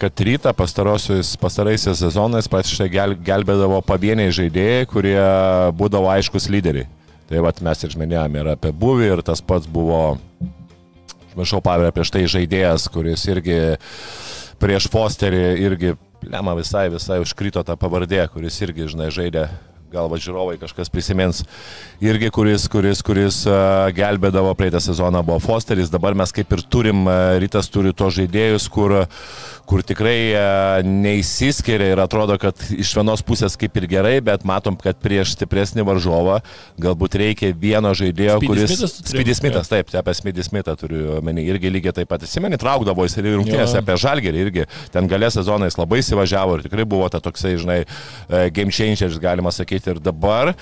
kad 0.01 0.23
rytą 0.27 0.53
pastaraisiais 0.57 1.97
sezonais 2.03 2.49
pačiai 2.51 2.89
gel, 2.93 3.15
gelbėdavo 3.17 3.79
pavieniai 3.87 4.33
žaidėjai, 4.35 4.85
kurie 4.91 5.17
būdavo 5.79 6.11
aiškus 6.13 6.49
lyderiai. 6.53 6.85
Tai 7.31 7.39
vat 7.45 7.61
mes 7.65 7.83
ir 7.87 7.97
minėjome 7.97 8.41
ir 8.43 8.51
apie 8.53 8.69
buvį, 8.75 9.09
ir 9.15 9.21
tas 9.25 9.41
pats 9.41 9.65
buvo, 9.65 10.19
užmiršau 11.31 11.63
pavardę 11.65 11.89
prieš 11.95 12.11
tai 12.13 12.25
žaidėjas, 12.29 12.85
kuris 12.93 13.23
irgi 13.31 13.57
prieš 14.63 14.87
Fosterį 14.91 15.43
irgi, 15.59 15.93
lema 16.23 16.55
visai, 16.55 16.87
visai 16.93 17.19
užkrito 17.19 17.63
tą 17.67 17.75
pavardę, 17.79 18.21
kuris 18.31 18.61
irgi, 18.63 18.87
žinai, 18.93 19.09
žaidė 19.11 19.47
galva 19.93 20.17
žiūrovai 20.17 20.55
kažkas 20.61 20.89
prisimins, 20.89 21.43
irgi 22.01 22.31
kuris, 22.33 22.65
kuris, 22.71 23.03
kuris 23.05 23.43
gelbėdavo 23.93 24.55
praeitą 24.57 24.81
sezoną 24.81 25.21
buvo 25.27 25.41
Fosteris, 25.43 25.91
dabar 25.93 26.15
mes 26.17 26.33
kaip 26.33 26.55
ir 26.55 26.63
turim, 26.65 27.03
rytas 27.43 27.69
turi 27.69 27.93
to 27.93 28.09
žaidėjus, 28.15 28.69
kur, 28.73 29.03
kur 29.69 29.83
tikrai 29.85 30.17
uh, 30.35 30.83
neįsiskiria 30.85 31.93
ir 31.93 32.01
atrodo, 32.03 32.35
kad 32.41 32.59
iš 32.75 32.91
vienos 32.97 33.23
pusės 33.25 33.55
kaip 33.59 33.77
ir 33.79 33.87
gerai, 33.91 34.13
bet 34.25 34.45
matom, 34.47 34.75
kad 34.79 34.99
prieš 35.03 35.35
stipresnį 35.37 35.85
varžovą 35.87 36.39
galbūt 36.83 37.17
reikia 37.21 37.53
vieno 37.55 37.93
žaidėjo, 37.97 38.37
Speedy 38.41 38.51
kuris... 38.51 38.95
Speedy 39.13 39.37
Smithas, 39.37 39.71
taip, 39.71 39.91
apie 39.99 40.15
Speedy 40.17 40.45
Smithą 40.45 40.75
turiu 40.79 41.17
omeny, 41.19 41.45
irgi 41.47 41.71
lygiai 41.73 41.95
taip 42.01 42.11
pat. 42.11 42.25
Atsimeni, 42.27 42.59
traukdavo 42.59 43.07
jis 43.07 43.17
ir 43.19 43.31
rungtynėse 43.33 43.79
apie 43.79 43.97
žalgerį, 43.99 44.45
irgi 44.47 44.67
ten 44.93 45.09
galė 45.11 45.31
sezonais 45.33 45.79
labai 45.79 46.03
įsivažiavo 46.03 46.59
ir 46.59 46.67
tikrai 46.67 46.87
buvo 46.89 47.09
ta 47.11 47.23
toksai, 47.23 47.55
žinai, 47.61 47.83
e, 47.83 48.47
game 48.55 48.73
changeris, 48.73 49.19
galima 49.21 49.51
sakyti, 49.53 49.95
ir 49.95 50.03
dabar. 50.03 50.53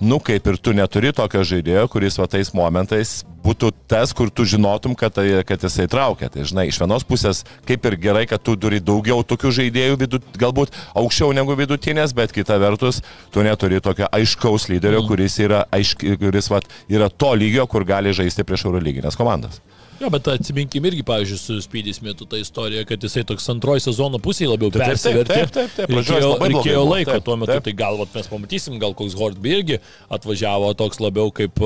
Nu, 0.00 0.18
kaip 0.20 0.44
ir 0.44 0.58
tu 0.60 0.74
neturi 0.76 1.08
tokio 1.16 1.40
žaidėjo, 1.40 1.86
kuris 1.88 2.18
va 2.20 2.26
tais 2.28 2.50
momentais 2.52 3.22
būtų 3.46 3.70
tas, 3.88 4.10
kur 4.12 4.28
tu 4.28 4.44
žinotum, 4.44 4.92
kad, 4.98 5.14
tai, 5.16 5.40
kad 5.48 5.62
jisai 5.64 5.86
traukia. 5.88 6.28
Tai 6.32 6.44
žinai, 6.44 6.66
iš 6.68 6.80
vienos 6.82 7.06
pusės 7.06 7.44
kaip 7.68 7.86
ir 7.88 7.96
gerai, 8.02 8.26
kad 8.28 8.42
tu 8.44 8.58
turi 8.60 8.82
daugiau 8.84 9.24
tokių 9.24 9.54
žaidėjų, 9.60 9.96
vidut, 10.02 10.26
galbūt 10.36 10.74
aukščiau 11.00 11.32
negu 11.36 11.56
vidutinės, 11.56 12.12
bet 12.16 12.34
kita 12.36 12.58
vertus, 12.60 13.00
tu 13.32 13.46
neturi 13.46 13.80
tokio 13.80 14.10
aiškaus 14.12 14.68
lyderio, 14.68 15.00
mm. 15.00 15.08
kuris, 15.08 15.38
yra, 15.40 15.64
aiški, 15.72 16.18
kuris 16.20 16.52
va, 16.52 16.60
yra 16.92 17.08
to 17.08 17.32
lygio, 17.32 17.64
kur 17.70 17.88
gali 17.88 18.12
žaisti 18.16 18.44
prieš 18.44 18.66
Eurolyginės 18.68 19.16
komandas. 19.16 19.62
Jo, 20.00 20.10
bet 20.12 20.28
atsiminkim 20.28 20.84
irgi, 20.90 21.02
pavyzdžiui, 21.08 21.38
su 21.40 21.54
Spydis 21.64 22.02
metu 22.04 22.26
tą 22.28 22.36
istoriją, 22.42 22.82
kad 22.88 23.02
jisai 23.06 23.22
toks 23.28 23.46
antroji 23.52 23.84
sezono 23.86 24.20
pusėje 24.22 24.50
labiau 24.50 24.68
Taip, 24.68 24.82
taip, 24.82 24.92
persivertė. 24.92 25.38
taip, 25.38 25.54
taip, 25.54 25.70
taip, 25.76 25.88
pradžioj 25.92 26.18
Reikėjo, 26.18 26.32
blogai 26.34 26.50
reikėjo 26.52 26.80
buvo, 26.82 26.90
laiko 26.92 27.14
taip, 27.14 27.24
tuo 27.28 27.36
metu, 27.40 27.52
taip. 27.54 27.64
tai 27.68 27.74
gal 27.80 27.96
vat, 28.02 28.12
mes 28.18 28.28
pamatysim, 28.32 28.76
gal 28.82 28.96
koks 28.98 29.16
Hortby 29.16 29.54
irgi 29.56 29.78
atvažiavo 30.12 30.72
toks 30.76 31.00
labiau 31.00 31.32
kaip, 31.32 31.62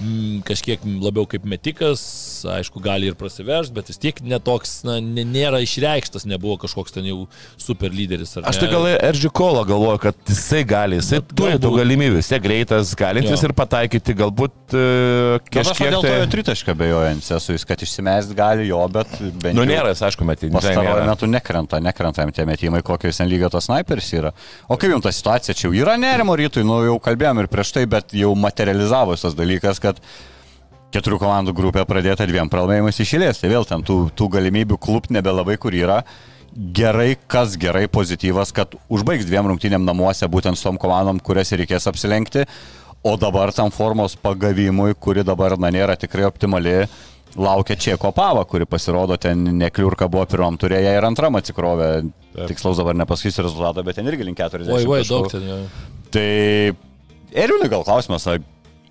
mm, 0.00 0.40
kažkiek 0.48 0.80
labiau 1.02 1.26
kaip 1.30 1.44
metikas, 1.48 2.02
aišku, 2.48 2.80
gali 2.82 3.10
ir 3.10 3.14
prasiveršti, 3.20 3.74
bet 3.76 3.90
vis 3.92 4.00
tiek 4.00 4.20
netoks, 4.24 4.80
na, 4.88 4.98
nėra 5.00 5.60
išreikštas, 5.64 6.26
nebuvo 6.30 6.56
kažkoks 6.62 6.94
ten 6.96 7.04
jau 7.08 7.26
super 7.60 7.92
lyderis. 7.94 8.36
ar 8.40 8.48
Aš 8.50 8.58
tai 8.62 8.70
gal 8.72 8.88
Erdžiu 8.94 9.30
Kolo 9.30 9.62
galvoju, 9.68 9.98
kad 10.06 10.16
jisai 10.28 10.64
gali, 10.64 10.98
jisai 11.00 11.20
Bet 11.20 11.34
turi 11.36 11.54
tų 11.58 11.66
galbūt- 11.68 11.80
galimybių, 11.82 12.20
jisai 12.22 12.40
greitas, 12.40 12.94
galintis 12.96 13.42
Jo. 13.42 13.48
ir 13.50 13.54
pataikyti, 13.58 14.16
galbūt 14.16 14.74
e, 14.74 14.84
Kažkiek 15.50 15.60
kažkiek 15.60 15.90
dėl 15.92 16.00
to 16.00 16.08
tai... 16.08 16.18
jo 16.22 16.26
tritašką 16.36 16.74
bejojant, 16.80 17.24
esu 17.24 17.36
atvejus, 17.36 17.64
kad 17.68 17.82
išsimest 17.84 18.34
gali 18.38 18.66
jo, 18.68 18.80
bet 18.88 19.10
bent 19.42 19.54
Nu, 19.56 19.64
jau 19.64 19.68
nėra, 19.68 19.90
jis, 19.92 20.02
aišku, 20.08 20.24
metinė. 20.28 20.54
Pastaruoju 20.56 21.06
metu 21.10 21.26
nekrenta, 21.30 21.80
nekrenta 21.82 22.22
jam 22.24 22.32
tie 22.32 22.44
metimai, 22.48 22.80
kokios 22.86 23.18
ten 23.20 23.28
lygio 23.28 23.50
tas 23.52 23.66
sniperis 23.68 24.12
yra. 24.16 24.30
O 24.70 24.76
kaip 24.80 24.92
jums 24.94 25.02
ta 25.04 25.12
situacija 25.12 25.54
čia 25.58 25.66
jau 25.68 25.74
yra 25.82 25.96
nerimo 26.00 26.36
rytui, 26.38 26.62
nu 26.64 26.78
jau 26.86 26.96
kalbėjom 27.02 27.42
ir 27.42 27.48
prieš 27.50 27.72
tai, 27.76 27.84
bet 27.90 28.14
jau 28.16 28.30
materializavosi 28.38 29.26
tas 29.26 29.34
dalykas, 29.34 29.80
kad 29.82 29.89
keturių 30.94 31.20
komandų 31.22 31.54
grupė 31.56 31.84
pradėta 31.88 32.26
dviem 32.28 32.50
pralaimėjimais 32.50 33.00
išėlės. 33.04 33.42
Tai 33.42 33.52
vėl 33.52 33.66
ten 33.68 33.84
tų, 33.86 33.98
tų 34.16 34.28
galimybių 34.36 34.78
klub 34.82 35.08
nebelabai 35.12 35.56
kur 35.60 35.76
yra. 35.76 36.02
Gerai, 36.50 37.14
kas 37.30 37.54
gerai, 37.60 37.84
pozityvas, 37.86 38.50
kad 38.54 38.74
užbaigs 38.90 39.28
dviem 39.28 39.52
rungtynėm 39.52 39.84
namuose, 39.86 40.26
būtent 40.26 40.58
su 40.58 40.66
tom 40.66 40.80
komandom, 40.82 41.20
kurias 41.22 41.54
reikės 41.54 41.86
apsilenkti. 41.90 42.46
O 43.06 43.14
dabar 43.16 43.54
tam 43.56 43.70
formos 43.72 44.16
pagavimui, 44.18 44.96
kuri 44.98 45.22
dabar 45.24 45.54
na, 45.62 45.70
nėra 45.72 45.94
tikrai 45.96 46.26
optimali, 46.26 46.74
laukia 47.38 47.78
Čieko 47.78 48.10
Pava, 48.12 48.42
kuri 48.44 48.66
pasirodo 48.68 49.16
ten 49.16 49.46
nekliurka 49.60 50.10
buvo 50.10 50.26
pirmam 50.28 50.58
turėję 50.60 50.98
ir 50.98 51.06
antram 51.06 51.38
atsikrovė. 51.38 51.90
Tikslaus 52.50 52.82
dabar 52.82 52.98
nepasakysiu 52.98 53.46
rezultatą, 53.46 53.86
bet 53.86 53.96
ten 53.98 54.10
irgi 54.10 54.26
link 54.26 54.42
40. 54.42 54.74
Oi, 54.74 54.84
oi, 54.98 55.02
daug 55.06 55.30
ten. 55.30 55.68
Tai 56.10 56.28
Eriūnai 57.30 57.70
gal 57.70 57.86
klausimas, 57.86 58.26
ar 58.26 58.40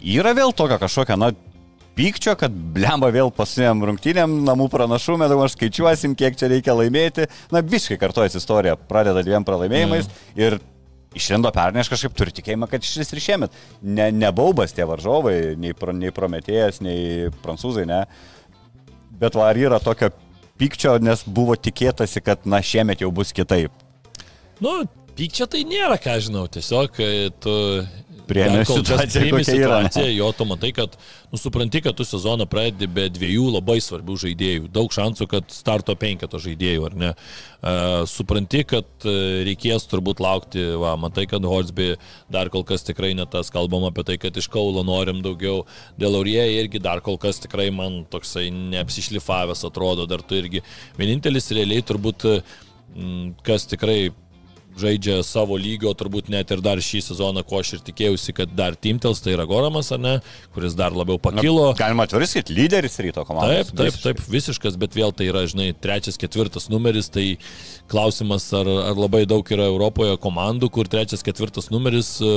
yra 0.02 0.34
vėl 0.38 0.54
tokia 0.56 0.80
kažkokia, 0.82 1.18
na, 1.20 1.32
pykčio, 2.00 2.36
kad 2.40 2.54
blemba 2.76 3.10
vėl 3.12 3.32
pasimėm 3.36 3.84
rungtynėm, 3.90 4.40
namų 4.48 4.70
pranašumą, 4.72 5.28
dabar 5.32 5.52
skaičiuosim, 5.52 6.16
kiek 6.20 6.38
čia 6.40 6.50
reikia 6.52 6.76
laimėti. 6.78 7.28
Na, 7.54 7.64
visiškai 7.66 8.00
kartuojasi 8.00 8.40
istorija, 8.40 8.78
pradeda 8.90 9.24
dviem 9.26 9.48
pralaimėjimais 9.48 10.08
mm. 10.08 10.38
ir 10.40 10.60
išlindo 11.18 11.52
pernai, 11.52 11.84
aš 11.84 11.92
kažkaip 11.92 12.16
turiu 12.16 12.34
tikėjimą, 12.38 12.70
kad 12.72 12.86
šis 12.86 13.12
ir 13.12 13.24
šiemet. 13.24 13.60
Ne, 13.82 14.10
nebaubas 14.16 14.76
tie 14.78 14.86
varžovai, 14.88 15.36
nei, 15.60 15.74
nei 15.98 16.14
Prometėjas, 16.16 16.80
nei 16.86 17.34
Prancūzai, 17.44 17.88
ne. 17.90 18.04
Bet 19.20 19.36
va, 19.36 19.50
ar 19.50 19.60
yra 19.60 19.82
tokio 19.84 20.12
pykčio, 20.60 20.96
nes 21.04 21.26
buvo 21.28 21.58
tikėtasi, 21.60 22.24
kad, 22.24 22.46
na, 22.48 22.62
šiemet 22.64 23.04
jau 23.04 23.12
bus 23.16 23.34
kitaip. 23.36 23.74
Nu, 24.64 24.84
pykčia 25.18 25.50
tai 25.52 25.66
nėra, 25.68 25.98
ką 26.00 26.20
žinau, 26.24 26.46
tiesiog 26.52 27.02
e, 27.04 27.10
tu 27.44 27.56
Kas 28.30 28.80
situaciją, 28.80 29.26
yra. 29.34 29.44
situaciją, 29.44 30.12
jo, 30.14 30.30
tu 30.38 30.46
matai, 30.50 30.72
kad, 30.76 30.96
nu, 31.32 31.40
supranti, 31.42 31.82
kad 31.86 31.98
tu 31.98 32.06
sezoną 32.08 32.46
pradedi 32.50 32.88
be 32.92 33.08
dviejų 33.14 33.48
labai 33.56 33.80
svarbių 33.84 34.18
žaidėjų. 34.24 34.70
Daug 34.76 34.94
šansų, 34.94 35.28
kad 35.32 35.50
starto 35.54 35.96
penketo 36.00 36.42
žaidėjų, 36.42 36.86
ar 36.90 36.98
ne? 37.04 37.12
Uh, 37.60 38.06
supranti, 38.08 38.62
kad 38.70 38.88
uh, 39.04 39.42
reikės 39.48 39.90
turbūt 39.92 40.22
laukti, 40.24 40.64
va, 40.80 40.94
matai, 41.00 41.26
kad 41.30 41.44
Horsby 41.44 41.92
dar 42.32 42.52
kol 42.54 42.64
kas 42.68 42.86
tikrai 42.88 43.12
ne 43.18 43.26
tas, 43.30 43.52
kalbam 43.54 43.90
apie 43.90 44.06
tai, 44.08 44.20
kad 44.22 44.38
iš 44.38 44.48
Kaulo 44.54 44.86
norim 44.88 45.24
daugiau. 45.26 45.66
Dėl 46.00 46.22
Aurie 46.22 46.46
irgi 46.62 46.82
dar 46.84 47.04
kol 47.06 47.20
kas 47.22 47.42
tikrai 47.44 47.68
man 47.76 48.04
toksai 48.10 48.48
neapsišlifavęs 48.54 49.66
atrodo, 49.68 50.08
dar 50.10 50.24
tu 50.24 50.40
irgi. 50.40 50.64
Vienintelis 51.00 51.52
realiai 51.56 51.84
turbūt, 51.86 52.30
mm, 52.96 53.40
kas 53.44 53.68
tikrai 53.70 54.12
žaidžia 54.80 55.20
savo 55.28 55.58
lygio, 55.60 55.92
turbūt 56.00 56.30
net 56.34 56.52
ir 56.56 56.62
dar 56.66 56.80
šį 56.84 57.02
sezoną, 57.10 57.44
ko 57.48 57.60
aš 57.62 57.74
ir 57.78 57.84
tikėjausi, 57.90 58.36
kad 58.38 58.54
dar 58.58 58.78
Timtels, 58.80 59.22
tai 59.26 59.36
yra 59.36 59.46
Goramas, 59.50 59.92
ar 59.96 60.00
ne, 60.04 60.16
kuris 60.56 60.76
dar 60.80 60.96
labiau 60.96 61.20
pakilo. 61.22 61.70
Na, 61.74 61.78
galima 61.84 62.08
atvirai 62.08 62.28
sakyti, 62.32 62.56
lyderis 62.58 62.96
ryto 63.04 63.26
komandos. 63.28 63.74
Taip, 63.74 63.92
taip, 63.94 64.00
taip, 64.04 64.24
visiškas, 64.32 64.80
bet 64.80 64.96
vėl 64.98 65.12
tai 65.16 65.28
yra, 65.32 65.44
žinai, 65.52 65.72
trečias, 65.76 66.18
ketvirtas 66.22 66.70
numeris, 66.72 67.12
tai 67.12 67.28
klausimas, 67.90 68.46
ar, 68.54 68.68
ar 68.92 68.98
labai 69.00 69.24
daug 69.30 69.48
yra 69.50 69.66
Europoje 69.72 70.14
komandų, 70.22 70.70
kur 70.76 70.86
trečias, 70.92 71.24
ketvirtas 71.26 71.72
numeris 71.74 72.12
e, 72.22 72.34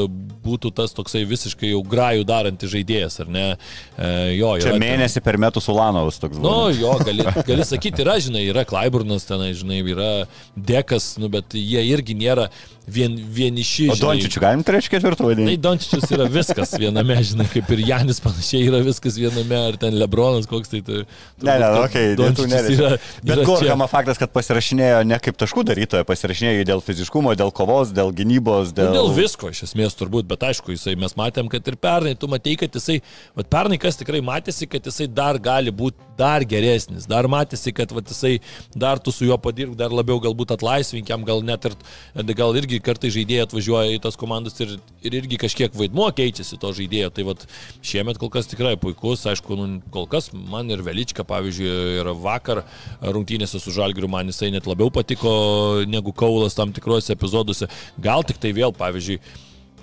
būtų 0.47 0.71
tas 0.79 0.95
toksai 0.97 1.27
visiškai 1.29 1.75
jau 1.75 1.83
grajų 1.85 2.25
darantis 2.29 2.73
žaidėjas, 2.73 3.19
ar 3.21 3.29
ne? 3.29 3.45
E, 4.01 4.09
jo, 4.39 4.55
Čia 4.57 4.71
yra 4.71 4.79
ten- 4.79 4.81
mėnesį 4.87 5.21
per 5.27 5.37
metus 5.43 5.69
Ulanovas 5.69 6.17
toks 6.23 6.41
Nu, 6.41 6.49
buvo. 6.49 6.71
jo, 6.73 6.95
gali, 7.05 7.27
gali 7.45 7.67
sakyti, 7.69 8.01
yra, 8.07 8.17
žinai, 8.25 8.47
yra 8.49 8.65
Klaiburnas 8.65 9.29
tenai, 9.29 9.51
žinai, 9.59 9.83
yra 9.93 10.09
Dekas, 10.57 11.19
nu, 11.21 11.29
bet 11.29 11.53
jie 11.53 11.85
irgi 11.93 12.17
nėra 12.17 12.32
vien, 12.87 13.15
vieniši. 13.37 13.89
O 13.93 13.97
Dončičių 14.01 14.43
galim 14.43 14.65
trečią 14.67 14.95
ketvirtą 14.97 15.23
Tai 15.23 15.31
vadinti? 15.31 15.57
Dončičius 15.63 16.11
yra 16.17 16.27
viskas 16.33 16.75
viename, 16.81 17.17
žinai, 17.23 17.47
kaip 17.53 17.71
ir 17.77 17.85
Janis 17.93 18.21
panašiai 18.25 18.67
yra 18.71 18.83
viskas 18.85 19.19
viename, 19.21 19.59
ar 19.71 19.79
ten 19.81 19.97
Lebronas 20.01 20.49
koks 20.51 20.73
tai. 20.73 20.83
tai 20.87 21.03
Ne, 21.43 21.57
ne, 21.63 21.71
okei, 21.85 22.13
tų 22.17 22.27
Dončičius 22.27 22.71
yra. 22.77 22.93
Bet. 23.23 23.45
Gorkama 23.47 23.89
faktas, 23.91 24.21
kad 24.21 24.33
pasirašinėjo 24.35 25.03
ne 25.09 25.19
kaip 25.23 25.39
taškų 25.41 25.65
darytojo, 25.71 26.07
pasirašinėjo 26.09 26.67
dėl 26.69 26.83
fiziškumo, 26.85 27.35
dėl 27.39 27.53
kovos, 27.55 27.95
dėl 27.95 28.13
gynybos, 28.17 28.73
Nu, 28.73 28.79
dėl... 28.79 28.95
Dėl 28.97 29.11
visko 29.17 29.51
iš 29.53 29.65
esmės 29.69 29.97
turbūt, 29.99 30.27
bet 30.31 30.45
aišku, 30.49 30.73
jisai, 30.75 30.95
mes 30.99 31.15
matėm, 31.19 31.51
kad 31.53 31.67
ir 31.69 31.77
pernai, 31.81 32.15
tu 32.19 32.29
matei, 32.31 32.55
kad 32.61 32.73
jisai, 32.75 33.01
bet 33.37 33.51
pernai 33.53 33.79
kas 33.83 33.99
tikrai 34.01 34.23
matėsi, 34.25 34.69
kad 34.71 34.87
jisai 34.89 35.09
dar 35.11 35.39
gali 35.43 35.73
būti 35.75 36.13
dar 36.19 36.45
geresnis, 36.49 37.07
dar 37.09 37.29
matėsi, 37.31 37.73
kad 37.77 37.93
vat, 37.95 38.09
jisai 38.13 38.39
dar 38.75 39.01
tu 39.03 39.13
su 39.15 39.27
juo 39.29 39.39
padirb, 39.41 39.75
dar 39.79 39.95
labiau 39.95 40.21
galbūt 40.23 40.55
atlaisvinkiam, 40.57 41.25
gal 41.29 41.43
net 41.47 41.69
ir, 41.69 41.77
gal 42.15 42.57
irgi 42.59 42.81
kartai 42.85 43.11
žaidėjai 43.13 43.47
atvažiuoja 43.47 43.95
į 43.97 44.01
tas 44.05 44.19
komandas 44.21 44.59
ir, 44.61 44.75
ir 45.05 45.17
irgi 45.23 45.39
kažkiek 45.41 45.77
vaidmuo 45.77 46.11
keičiasi 46.17 46.59
to 46.61 46.73
žaidėjo, 46.77 47.13
tai 47.15 47.25
vat 47.29 47.47
šiemet 47.85 48.21
kol 48.21 48.31
kas 48.33 48.51
tikrai 48.51 48.75
puikus, 48.81 49.25
aišku, 49.31 49.57
nu, 49.57 49.69
kol 49.95 50.09
kas 50.11 50.31
man 50.33 50.71
ir 50.73 50.85
Velička, 50.85 51.25
pavyzdžiui, 51.29 51.71
ir 52.03 52.13
vakar 52.21 52.65
rungtynėse 53.01 53.61
su 53.63 53.73
Žalgiriu 53.73 54.11
man 54.13 54.29
jisai 54.29 54.53
net 54.53 54.69
labiau 54.69 54.93
patiko 54.93 55.33
negu 55.89 56.13
Kaulas 56.13 56.59
tam 56.59 56.75
tikrose 56.77 57.17
epizoduose, 57.17 57.71
gal 58.03 58.27
tik 58.29 58.41
tai 58.43 58.53
vėl, 58.57 58.77
pavyzdžiui, 58.77 59.21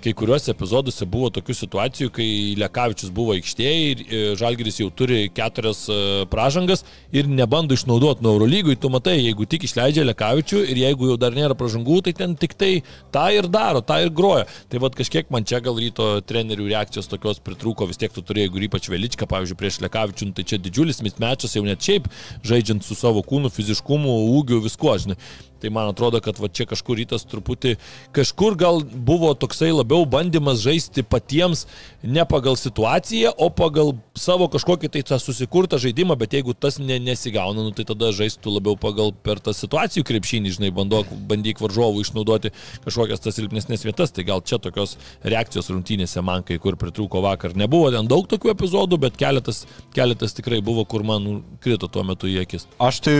kai 0.04 0.12
kuriuose 0.16 0.52
epizoduose 0.54 1.06
buvo 1.08 1.28
tokių 1.34 1.54
situacijų, 1.56 2.10
kai 2.14 2.28
Lekavičius 2.60 3.12
buvo 3.14 3.34
aikštėje 3.36 3.74
ir 3.90 4.02
e, 4.02 4.20
Žalgiris 4.40 4.80
jau 4.80 4.88
turi 4.94 5.26
keturias 5.34 5.84
e, 5.92 5.98
pražangas 6.30 6.84
ir 7.12 7.28
nebando 7.28 7.76
išnaudoti 7.76 8.24
nuo 8.24 8.34
Eurolygų, 8.36 8.76
tu 8.80 8.90
matai, 8.92 9.18
jeigu 9.20 9.46
tik 9.50 9.66
išleidžia 9.68 10.06
Lekavičių 10.08 10.62
ir 10.72 10.80
jeigu 10.84 11.10
jau 11.12 11.18
dar 11.20 11.36
nėra 11.36 11.56
pražangų, 11.58 12.00
tai 12.06 12.14
ten 12.16 12.36
tik 12.40 12.56
tai 12.60 12.70
tą 13.14 13.26
ir 13.36 13.50
daro, 13.52 13.84
tą 13.84 14.00
ir 14.04 14.12
groja. 14.14 14.46
Tai 14.72 14.82
vad 14.86 14.96
kažkiek 14.98 15.30
man 15.34 15.46
čia 15.48 15.60
gal 15.64 15.78
ryto 15.80 16.08
trenerių 16.26 16.70
reakcijos 16.72 17.10
tokios 17.10 17.42
pritrūko, 17.44 17.88
vis 17.90 18.00
tiek 18.00 18.14
tu 18.14 18.24
turėjai, 18.24 18.48
jeigu 18.48 18.64
ypač 18.70 18.90
Veličką, 18.92 19.28
pavyzdžiui, 19.30 19.60
prieš 19.60 19.80
Lekavičių, 19.84 20.30
nu, 20.30 20.36
tai 20.36 20.46
čia 20.48 20.60
didžiulis 20.62 21.04
mismečas 21.04 21.56
jau 21.56 21.64
net 21.66 21.84
šiaip, 21.84 22.08
žaidžiant 22.46 22.86
su 22.86 22.96
savo 22.98 23.22
kūnu, 23.26 23.52
fiziškumu, 23.52 24.16
ūgiu, 24.40 24.62
viskuo, 24.64 24.96
žinai. 25.00 25.18
Tai 25.60 25.70
man 25.74 25.90
atrodo, 25.92 26.20
kad 26.24 26.38
va 26.40 26.48
čia 26.48 26.66
kažkur 26.70 26.98
rytas 27.00 27.26
truputį, 27.28 27.74
kažkur 28.16 28.56
gal 28.60 28.80
buvo 28.82 29.32
toksai 29.38 29.70
labiau 29.74 30.06
bandymas 30.08 30.62
žaisti 30.64 31.04
patiems 31.04 31.66
ne 32.02 32.24
pagal 32.28 32.56
situaciją, 32.56 33.34
o 33.36 33.50
pagal 33.52 33.92
savo 34.16 34.48
kažkokį 34.52 34.90
tai 34.94 35.02
tą 35.06 35.18
susikurtą 35.20 35.78
žaidimą, 35.80 36.16
bet 36.20 36.36
jeigu 36.38 36.54
tas 36.56 36.78
ne, 36.80 36.96
nesigauna, 37.02 37.64
nu, 37.66 37.74
tai 37.76 37.84
tada 37.88 38.12
žaistų 38.16 38.56
labiau 38.56 38.78
pagal 38.80 39.12
per 39.12 39.42
tą 39.44 39.54
situacijų 39.56 40.06
krepšinį, 40.08 40.54
žinai, 40.56 40.72
bandok, 40.74 41.10
bandyk 41.30 41.60
varžovų 41.62 42.04
išnaudoti 42.04 42.54
kažkokias 42.86 43.24
tas 43.24 43.36
silpnesnės 43.36 43.84
vietas, 43.86 44.14
tai 44.16 44.24
gal 44.28 44.44
čia 44.44 44.60
tokios 44.62 44.96
reakcijos 45.22 45.70
rungtynėse 45.72 46.24
man 46.24 46.46
kai 46.46 46.58
kur 46.62 46.78
pritrūko 46.80 47.22
vakar. 47.24 47.56
Nebuvo 47.58 47.92
ten 47.94 48.08
daug 48.10 48.28
tokių 48.30 48.54
epizodų, 48.54 49.00
bet 49.04 49.20
keletas, 49.20 49.66
keletas 49.96 50.36
tikrai 50.36 50.62
buvo, 50.64 50.86
kur 50.88 51.04
man 51.06 51.24
nu, 51.26 51.36
krito 51.64 51.90
tuo 51.90 52.06
metu 52.06 52.30
į 52.30 52.40
akis. 52.44 52.68
Aš 52.80 53.04
tai 53.04 53.16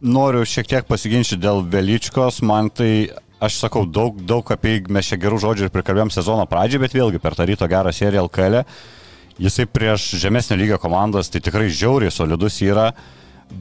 noriu 0.00 0.44
šiek 0.48 0.68
tiek 0.68 0.88
pasiginčyti 0.88 1.40
dėl 1.40 1.62
Veličkos, 1.68 2.40
man 2.46 2.70
tai, 2.72 3.10
aš 3.40 3.60
sakau, 3.64 3.84
daug, 3.86 4.18
daug 4.24 4.48
apie 4.52 4.78
jį 4.78 4.92
mes 4.92 5.08
čia 5.12 5.20
gerų 5.20 5.40
žodžių 5.44 5.68
ir 5.68 5.74
prikalbėjom 5.74 6.12
sezono 6.14 6.46
pradžią, 6.48 6.80
bet 6.82 6.96
vėlgi 6.96 7.20
per 7.22 7.36
tą 7.36 7.46
ryto 7.48 7.68
gerą 7.70 7.92
seriją 7.94 8.24
LKL, 8.26 8.62
jisai 9.40 9.68
prieš 9.68 10.10
žemesnio 10.20 10.58
lygio 10.60 10.80
komandas 10.80 11.32
tai 11.32 11.42
tikrai 11.44 11.68
žiauriai 11.68 12.12
solidus 12.12 12.60
yra, 12.64 12.90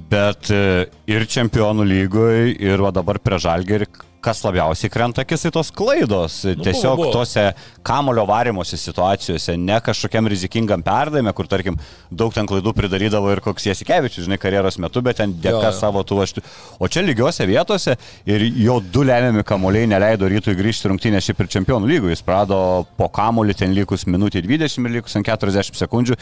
bet 0.09 0.51
e, 0.53 0.87
ir 1.09 1.25
čempionų 1.25 1.87
lygoje, 1.87 2.53
ir 2.61 2.83
va 2.83 2.91
dabar 2.95 3.19
prie 3.23 3.39
žalgerį, 3.41 3.89
kas 4.23 4.41
labiausiai 4.43 4.91
krenta 4.91 5.23
akis 5.23 5.45
į 5.47 5.51
tos 5.55 5.69
klaidos. 5.71 6.41
Nu, 6.49 6.63
Tiesiog 6.65 6.97
buvo, 6.99 7.05
buvo. 7.07 7.13
tose 7.21 7.45
kamulio 7.87 8.25
varimuose 8.27 8.75
situacijose, 8.77 9.55
ne 9.57 9.77
kažkokiam 9.85 10.27
rizikingam 10.27 10.83
perdavime, 10.83 11.31
kur 11.37 11.47
tarkim 11.47 11.77
daug 12.11 12.33
ten 12.35 12.47
klaidų 12.49 12.73
pridarydavo 12.75 13.31
ir 13.31 13.41
koks 13.45 13.69
Jasikevičius, 13.69 14.25
žinai, 14.27 14.39
karjeros 14.41 14.77
metu, 14.83 15.01
bet 15.05 15.21
ten 15.21 15.33
dėka 15.39 15.61
Jo, 15.69 15.71
jo. 15.71 15.73
savo 15.79 16.03
tų 16.03 16.19
aštų. 16.25 16.43
O 16.83 16.89
čia 16.91 17.03
lygiose 17.07 17.47
vietose 17.47 17.95
ir 18.27 18.43
jo 18.59 18.79
du 18.83 19.05
lemiami 19.07 19.43
kamuoliai 19.47 19.87
neleido 19.87 20.27
rytui 20.29 20.57
grįžti 20.59 20.91
rungtynę 20.91 21.21
šiaip 21.23 21.39
ir 21.45 21.51
čempionų 21.55 21.87
lygų. 21.93 22.11
Jis 22.13 22.25
prado 22.27 22.59
po 22.99 23.07
kamuolį 23.07 23.55
ten 23.63 23.75
likus 23.77 24.03
minutį 24.09 24.43
20 24.47 24.83
ir 24.89 24.97
likus 24.99 25.15
ant 25.15 25.27
40 25.31 25.79
sekundžių. 25.79 26.19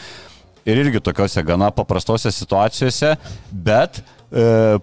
Ir 0.67 0.81
irgi 0.83 0.99
tokiuose 0.99 1.41
gana 1.47 1.69
paprastose 1.71 2.27
situacijose, 2.35 3.13
bet 3.51 4.01
e, 4.35 4.77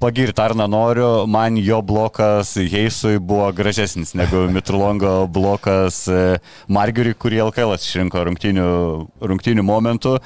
pagirti 0.00 0.40
ar 0.40 0.54
nenoriu, 0.56 1.26
man 1.28 1.58
jo 1.60 1.80
blokas 1.84 2.54
Heisui 2.56 3.18
buvo 3.20 3.50
gražesnis 3.52 4.14
negu 4.16 4.46
Mitrulongo 4.54 5.26
blokas 5.28 6.06
e, 6.08 6.38
Margeriui, 6.72 7.18
kurį 7.20 7.42
LKL 7.50 7.76
išrinko 7.76 8.24
rungtinių, 8.30 8.70
rungtinių 9.20 9.66
momentų. 9.66 10.16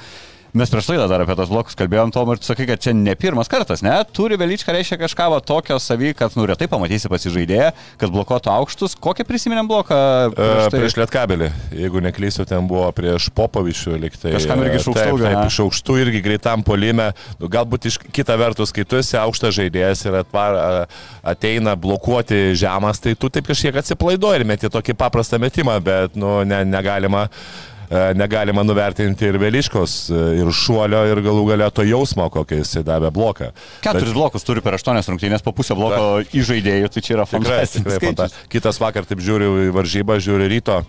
Mes 0.55 0.71
prieš 0.71 0.87
laidą 0.87 1.09
dar 1.11 1.19
apie 1.19 1.35
tos 1.35 1.49
blokus 1.51 1.75
kalbėjom, 1.75 2.13
Tom, 2.15 2.29
ir 2.31 2.39
tu 2.39 2.47
sakai, 2.47 2.63
kad 2.69 2.79
čia 2.79 2.93
ne 2.95 3.11
pirmas 3.19 3.49
kartas, 3.51 3.81
ne? 3.83 3.91
Turi 4.15 4.37
Velyčka 4.39 4.71
reiškia 4.71 4.95
kažką 5.01 5.25
va, 5.33 5.41
tokio 5.43 5.75
savy, 5.83 6.13
kad 6.15 6.31
nu 6.39 6.45
retai 6.47 6.69
pamatysi 6.71 7.11
pasižaidėją, 7.11 7.73
kad 7.99 8.13
blokuotų 8.13 8.53
aukštus. 8.53 8.95
Kokį 9.03 9.25
prisiminėm 9.27 9.67
bloką? 9.67 9.97
Prieš, 10.31 10.69
tai? 10.71 10.79
prieš 10.79 10.95
Lietkabelį, 11.01 11.51
jeigu 11.75 12.05
neklysiu, 12.07 12.47
ten 12.47 12.71
buvo 12.71 12.87
prieš 12.95 13.27
Popovičių 13.35 13.97
liktai. 14.05 14.31
Kažkam 14.37 14.63
irgi 14.63 14.79
iš 14.79 14.87
aukštų 14.93 14.95
Taip, 15.01 15.25
taip, 15.25 15.41
iš 15.51 15.59
aukštų 15.65 15.99
irgi 16.05 16.23
greitam 16.29 16.63
polime. 16.63 17.09
Nu, 17.43 17.51
galbūt 17.51 17.91
iš 17.91 17.99
kita 18.15 18.39
vertus, 18.39 18.71
kai 18.71 18.87
tu 18.87 19.01
esi 19.03 19.19
aukštas 19.19 19.59
žaidėjas 19.59 20.07
ir 20.07 20.21
atvar, 20.23 20.87
ateina 21.35 21.75
blokuoti 21.75 22.55
žemas, 22.55 23.03
tai 23.03 23.17
tu 23.19 23.27
taip 23.27 23.51
kažkiek 23.51 23.83
atsipalaiduoji 23.83 24.45
ir 24.45 24.49
meti 24.55 24.71
tokį 24.71 24.95
paprastą 25.03 25.43
metimą, 25.43 25.81
bet 25.83 26.15
nu, 26.15 26.37
ne, 26.47 26.63
negalima. 26.63 27.27
e, 27.27 27.74
Negalima 27.89 28.63
nuvertinti 28.65 29.27
ir 29.29 29.37
Veliškos, 29.41 29.95
e, 30.09 30.21
ir 30.39 30.51
šuolio, 30.55 31.03
ir 31.11 31.21
galų 31.25 31.43
galę 31.51 31.67
to 31.75 31.85
jausmo, 31.85 32.27
kokį 32.33 32.61
jisai 32.61 32.85
davė 32.87 33.11
bloką. 33.13 33.51
Keturis 33.85 34.15
blokus 34.15 34.47
turi 34.47 34.63
per 34.65 34.77
aštuonias 34.79 35.09
rungtynės, 35.11 35.43
po 35.45 35.53
pusę 35.55 35.77
bloko 35.77 36.23
įžaidėjų, 36.35 36.89
tai 36.95 37.03
čia 37.05 37.17
yra 37.19 37.27
fantastiškas. 37.29 38.39
Kitas 38.51 38.81
vakar, 38.81 39.05
taip 39.09 39.21
žiūriu 39.25 39.67
į 39.67 39.75
varžybą, 39.75 40.17
žiūriu 40.23 40.49
ryto, 40.51 40.79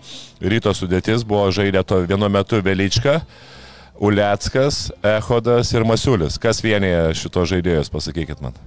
ryto 0.41 0.73
sudėtis, 0.77 1.27
buvo 1.27 1.47
žaidę 1.53 1.85
to 1.87 2.01
vienu 2.09 2.31
metu 2.33 2.61
Velička, 2.65 3.21
Uleckas, 3.97 4.87
Ehodas 5.05 5.73
ir 5.73 5.85
Masiulis. 5.87 6.37
Kas 6.41 6.61
vienyje 6.65 7.13
šito 7.17 7.45
žaidėjus, 7.49 7.93
pasakykit 7.93 8.43
man. 8.45 8.57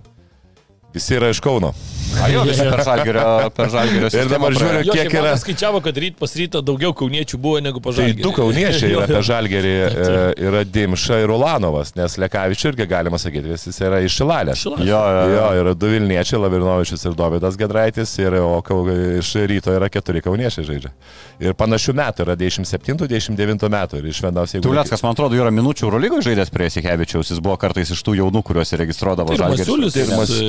Visi 0.94 1.14
yra 1.14 1.28
iš 1.30 1.38
Kauno. 1.44 1.70
A, 2.18 2.26
jo, 2.26 2.40
visi 2.42 2.64
per 2.66 2.80
žalgerio, 2.82 3.22
per 3.54 3.68
žalgerio. 3.70 4.08
Ir 4.18 4.26
dabar 4.32 4.50
žiūriu, 4.50 4.80
Jo, 4.88 4.94
kiek 4.96 5.12
yra. 5.14 5.20
vakar 5.28 5.38
skaičiavo, 5.44 5.78
kad 5.84 5.98
ryt 6.02 6.16
pas 6.18 6.32
rytą 6.34 6.58
daugiau 6.66 6.90
kauniečių 6.98 7.38
buvo 7.38 7.60
negu 7.62 7.78
Tai 7.78 7.84
pažadėta. 7.86 8.24
du 8.24 8.32
kauniečiai 8.34 8.90
yra 8.96 9.04
apie 9.06 9.20
žalgerį, 9.28 9.74
e, 9.86 10.16
yra 10.48 10.62
Dimša 10.66 11.20
ir 11.22 11.30
Ulanovas, 11.30 11.92
nes 11.94 12.16
Lekavičius 12.18 12.72
irgi 12.72 12.88
galima 12.90 13.20
sakyti, 13.22 13.52
visi 13.52 13.70
yra 13.86 14.00
iš 14.02 14.16
Šilalės. 14.18 14.64
Jo, 14.66 14.74
jo, 14.82 14.98
jo. 15.06 15.28
Jo, 15.36 15.44
yra 15.60 15.74
du 15.78 15.92
Vilniečiai, 15.92 16.40
Lavrinovičius 16.42 17.06
ir 17.06 17.14
Dovydas 17.14 17.60
Gedraitis, 17.60 18.16
ir, 18.18 18.34
o 18.42 18.58
kau, 18.66 18.82
iš 19.20 19.30
ryto 19.46 19.70
yra 19.78 19.86
keturi 19.94 20.24
kauniečiai 20.26 20.66
žaidžia. 20.66 20.90
Ir 21.46 21.54
panašių 21.54 21.94
metų 22.02 22.26
yra 22.26 22.34
97-99 22.42 23.70
metų 23.70 24.02
ir 24.02 24.10
iš 24.10 24.20
vienos 24.26 24.56
jeigu... 24.56 24.66
Tuliackas, 24.66 25.06
man 25.06 25.14
atrodo, 25.14 25.38
yra 25.38 25.54
minučių 25.54 25.86
Eurolygoje 25.86 26.26
žaidęs 26.32 26.50
prie 26.50 26.66
Sikevičiaus, 26.74 27.30
jis 27.30 27.38
buvo 27.38 27.54
kartais 27.60 27.94
iš 27.94 28.02
tų 28.02 28.18
jaunų, 28.18 28.42
kuriuos. 28.50 28.74
Masiulis, 29.40 29.94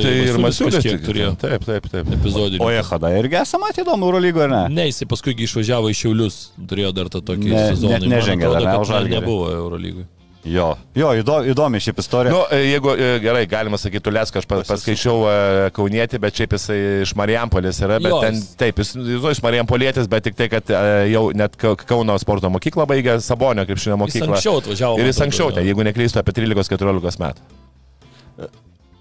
Tai 0.02 0.31
ir, 0.34 0.40
mas, 0.42 0.58
ir 0.60 0.66
Masiulis 0.66 0.78
kažkiek 0.80 1.04
turėjo. 1.06 1.30
Taip, 1.42 1.64
taip, 1.68 1.90
taip. 1.92 2.06
epizodinį. 2.18 2.60
O 2.64 2.70
Ehada 2.72 3.12
irgi 3.18 3.38
esame 3.42 3.68
matę 3.68 3.84
įdomu 3.84 4.08
Eurolygoje, 4.10 4.48
ar 4.48 4.54
ne? 4.56 4.64
Ne, 4.80 4.88
jisai 4.90 5.06
paskui 5.10 5.36
išvažiavo 5.46 5.92
į 5.92 5.98
Šiaulius, 6.02 6.40
turėjo 6.66 6.94
dar 6.96 7.06
tą 7.12 7.20
tokį 7.22 7.52
Ne- 7.52 7.68
sezoną. 7.74 7.98
net 7.98 8.08
nežengė 8.16 8.50
dar, 8.52 8.60
ne, 8.62 8.72
ne, 8.72 8.78
už 8.82 8.88
Žalgirį. 8.94 9.16
nebuvo 9.20 9.46
Eurolygui. 9.52 10.04
Jo, 10.42 10.72
jo 10.98 11.06
įdo, 11.14 11.36
įdomi 11.46 11.78
šiaip 11.78 12.00
istorija. 12.02 12.32
Nu, 12.34 12.40
e, 12.50 12.56
jeigu 12.72 12.90
e, 12.98 13.20
gerai, 13.22 13.44
galima 13.46 13.78
sakyti, 13.78 14.00
Tuleską 14.02 14.40
aš 14.40 14.46
pas- 14.50 14.66
paskaičiau 14.66 15.20
e, 15.30 15.70
Kaunietį, 15.70 16.18
bet 16.18 16.34
šiaip 16.34 16.56
jisai 16.56 16.78
iš 17.04 17.12
Marijampolės 17.14 17.78
yra, 17.78 18.00
bet 18.02 18.10
Jo, 18.10 18.18
ten, 18.24 18.34
jis- 18.34 18.56
taip, 18.58 18.74
jis 18.82 18.90
nu, 18.98 19.20
iš 19.30 19.38
Marijampolėtis, 19.40 20.08
bet 20.10 20.24
tik 20.26 20.34
tai, 20.34 20.48
kad 20.50 20.66
jau 21.12 21.30
net 21.32 21.54
Ka- 21.56 21.76
Kauno 21.76 22.18
sporto 22.18 22.50
mokyklą 22.50 22.88
baigė 22.90 23.20
Sabonio 23.22 23.62
krepšinio 23.64 23.94
Jis 23.94 24.02
mokyklą. 24.02 24.34
anksčiau 24.34 24.58
atvažiavo. 24.58 24.98
Ir 24.98 25.06
jis 25.12 25.20
anksčiau, 25.22 25.46
atrodo, 25.52 25.62
ten, 25.62 25.66
jeigu 25.70 25.86
neklystu, 25.86 26.18
apie 26.18 26.32
13-14 26.34 27.22
metų. 27.22 27.38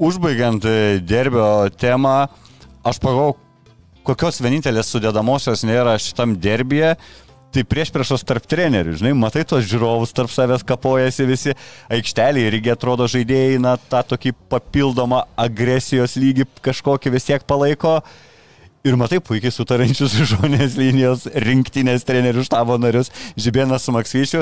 Užbaigiant 0.01 0.65
e, 0.65 0.99
derbio 1.05 1.69
temą, 1.77 2.25
aš 2.81 2.97
pagalvojau, 3.03 3.35
kokios 4.07 4.39
vienintelės 4.41 4.89
sudėdamosios 4.89 5.61
nėra 5.67 5.93
šitam 6.01 6.33
derbėje. 6.41 6.95
Tai 7.51 7.65
prieš 7.67 7.89
priešos 7.91 8.23
tarp 8.23 8.45
trenerių, 8.47 8.93
žinai, 8.95 9.11
matai 9.19 9.41
tos 9.43 9.65
žiūrovus 9.67 10.13
tarp 10.15 10.31
savęs 10.31 10.63
kapojasi 10.63 11.25
visi 11.27 11.53
aikšteliai 11.91 12.47
irgi 12.47 12.71
atrodo 12.71 13.09
žaidėjai, 13.11 13.57
na, 13.59 13.73
tą 13.75 13.99
tokį 14.13 14.31
papildomą 14.49 15.25
agresijos 15.35 16.15
lygį 16.15 16.47
kažkokį 16.63 17.11
vis 17.11 17.27
tiek 17.27 17.43
palaiko. 17.43 17.97
Ir 18.81 18.95
matai 18.97 19.19
puikiai 19.21 19.53
sutarančius 19.53 20.15
žmonės 20.31 20.73
linijos 20.79 21.27
rinktinės 21.43 22.05
trenerių 22.07 22.45
štabo 22.47 22.79
narius, 22.81 23.11
Žibėnas 23.37 23.85
su 23.85 23.93
Maksvyčiu. 23.93 24.41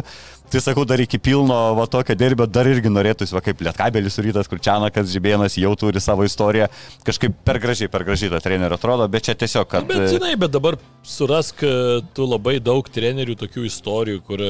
Tai 0.50 0.62
sakau, 0.64 0.86
dar 0.88 1.02
iki 1.04 1.20
pilno 1.22 1.58
va 1.78 1.84
tokio 1.92 2.16
derbio 2.18 2.48
dar 2.50 2.66
irgi 2.72 2.90
norėtųsi, 2.90 3.36
va 3.36 3.44
kaip 3.46 3.60
Lietkabelis 3.62 4.16
surytas, 4.16 4.48
kur 4.50 4.62
Čianakas 4.64 5.12
Žibėnas 5.12 5.60
jau 5.60 5.74
turi 5.78 6.02
savo 6.02 6.24
istoriją. 6.26 6.70
Kažkaip 7.06 7.36
per 7.46 7.60
gražiai, 7.62 7.92
per 7.92 8.08
gražiai 8.08 8.32
ta 8.32 8.40
trenerio 8.42 8.80
atrodo, 8.80 9.10
bet 9.12 9.28
čia 9.28 9.36
tiesiog, 9.38 9.68
kad... 9.70 9.86
Bet, 9.92 10.08
žinai, 10.16 10.34
bet 10.40 10.56
dabar 10.56 10.80
surask 11.06 11.62
e, 11.68 11.76
tu 12.16 12.26
labai 12.26 12.58
daug 12.64 12.88
trenerių 12.88 13.36
tokių 13.44 13.68
istorijų, 13.68 14.24
kur 14.26 14.48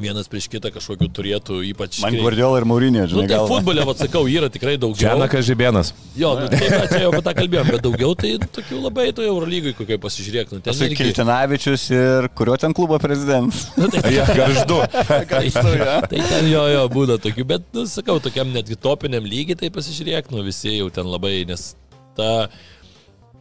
vienas 0.00 0.28
prieš 0.30 0.46
kitą 0.48 0.70
kažkokių 0.72 1.08
turėtų, 1.12 1.58
ypač... 1.68 1.98
Man 2.00 2.14
Guardiola 2.16 2.60
ir 2.62 2.66
Maurinė, 2.68 3.02
Nu, 3.04 3.10
žinai, 3.10 3.26
tai 3.28 3.36
gal. 3.36 3.48
futbolė, 3.50 3.84
atsakau, 3.92 4.22
yra 4.30 4.48
tikrai 4.52 4.78
daugiau. 4.80 5.02
Čianakas 5.02 5.44
Žibėnas. 5.48 5.90
Jo, 6.16 6.30
nu, 6.40 6.46
bet 6.48 6.88
čia 6.94 7.02
jau 7.04 7.10
apie 7.12 7.22
tą 7.26 7.34
kalbėjom, 7.36 7.70
bet 7.74 7.84
daugiau 7.84 8.14
tai 8.16 8.30
tokių 8.56 8.80
labai 8.86 9.06
toje 9.16 9.28
Eurolygai 9.28 9.74
kokiai 9.76 10.00
pasižiūrėk. 10.00 10.54
Nu, 10.56 10.62
ten 10.64 10.72
Esu 10.72 10.86
irgi- 10.88 10.98
Kiltinavičius 11.02 11.84
ir 11.92 12.30
kurio 12.38 12.56
ten 12.62 12.72
klubo 12.76 12.98
prezidentas. 13.02 13.66
Nu, 13.82 13.88
tai, 13.92 14.00
Jie 14.14 14.24
garždu. 14.36 14.80
tai, 15.28 15.44
tai 15.52 16.20
ten 16.30 16.48
jo, 16.50 16.64
jo, 16.72 16.82
būna 16.92 17.18
tokių, 17.22 17.44
bet, 17.52 17.68
nu, 17.76 17.84
sakau, 17.90 18.16
tokiam 18.22 18.48
netgi 18.54 18.76
topiniam 18.80 19.24
lygiai 19.28 19.58
tai 19.60 19.70
pasižiūrėk, 19.74 20.32
nu, 20.32 20.44
visi 20.46 20.76
jau 20.78 20.88
ten 20.94 21.08
labai, 21.10 21.42
nes 21.48 21.72
ta, 22.16 22.48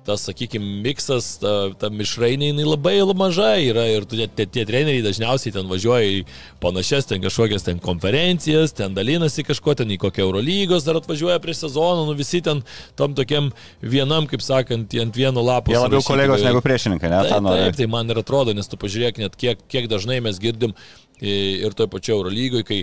tas, 0.05 0.23
sakykime, 0.25 0.81
miksas, 0.85 1.35
ta, 1.41 1.51
ta 1.77 1.91
mišrainė, 1.93 2.51
jinai 2.51 2.65
labai 2.65 2.95
maža 3.17 3.53
yra 3.61 3.85
ir 3.91 4.05
tu, 4.09 4.17
tie, 4.17 4.45
tie 4.45 4.63
treneriai 4.65 5.03
dažniausiai 5.05 5.53
ten 5.53 5.69
važiuoja 5.69 6.07
į 6.07 6.23
panašias 6.63 7.09
ten 7.09 7.21
kažkokias 7.21 7.65
ten 7.67 7.81
konferencijas, 7.83 8.73
ten 8.77 8.95
dalinasi 8.97 9.45
kažko, 9.45 9.75
ten 9.77 9.93
į 9.93 9.99
kokią 10.01 10.25
Eurolygos 10.25 10.87
dar 10.87 10.97
atvažiuoja 11.01 11.37
prie 11.43 11.55
sezono, 11.57 12.07
nu 12.09 12.17
visi 12.17 12.41
ten 12.45 12.63
tam 12.99 13.15
tokiam 13.17 13.51
vienam, 13.81 14.29
kaip 14.31 14.41
sakant, 14.45 14.97
ant 15.03 15.21
vieno 15.21 15.45
lapo. 15.45 15.73
Jie 15.73 15.81
labiau 15.81 16.01
surašyti 16.01 16.13
kolegos 16.15 16.47
negu 16.49 16.65
priešininkai, 16.65 17.13
ne? 17.13 17.21
Taip, 17.29 17.45
noriu. 17.45 17.69
taip, 17.69 17.79
tai 17.79 17.89
man 17.91 18.09
ir 18.09 18.23
atrodo, 18.23 18.57
nes 18.57 18.69
tu 18.71 18.81
pažiūrėk 18.81 19.21
net 19.21 19.37
kiek, 19.37 19.61
kiek 19.71 19.89
dažnai 19.91 20.21
mes 20.25 20.41
girdim 20.41 20.73
ir 21.21 21.77
toj 21.77 21.89
pačioj 21.91 22.17
Eurolygoje, 22.17 22.65
kai 22.65 22.79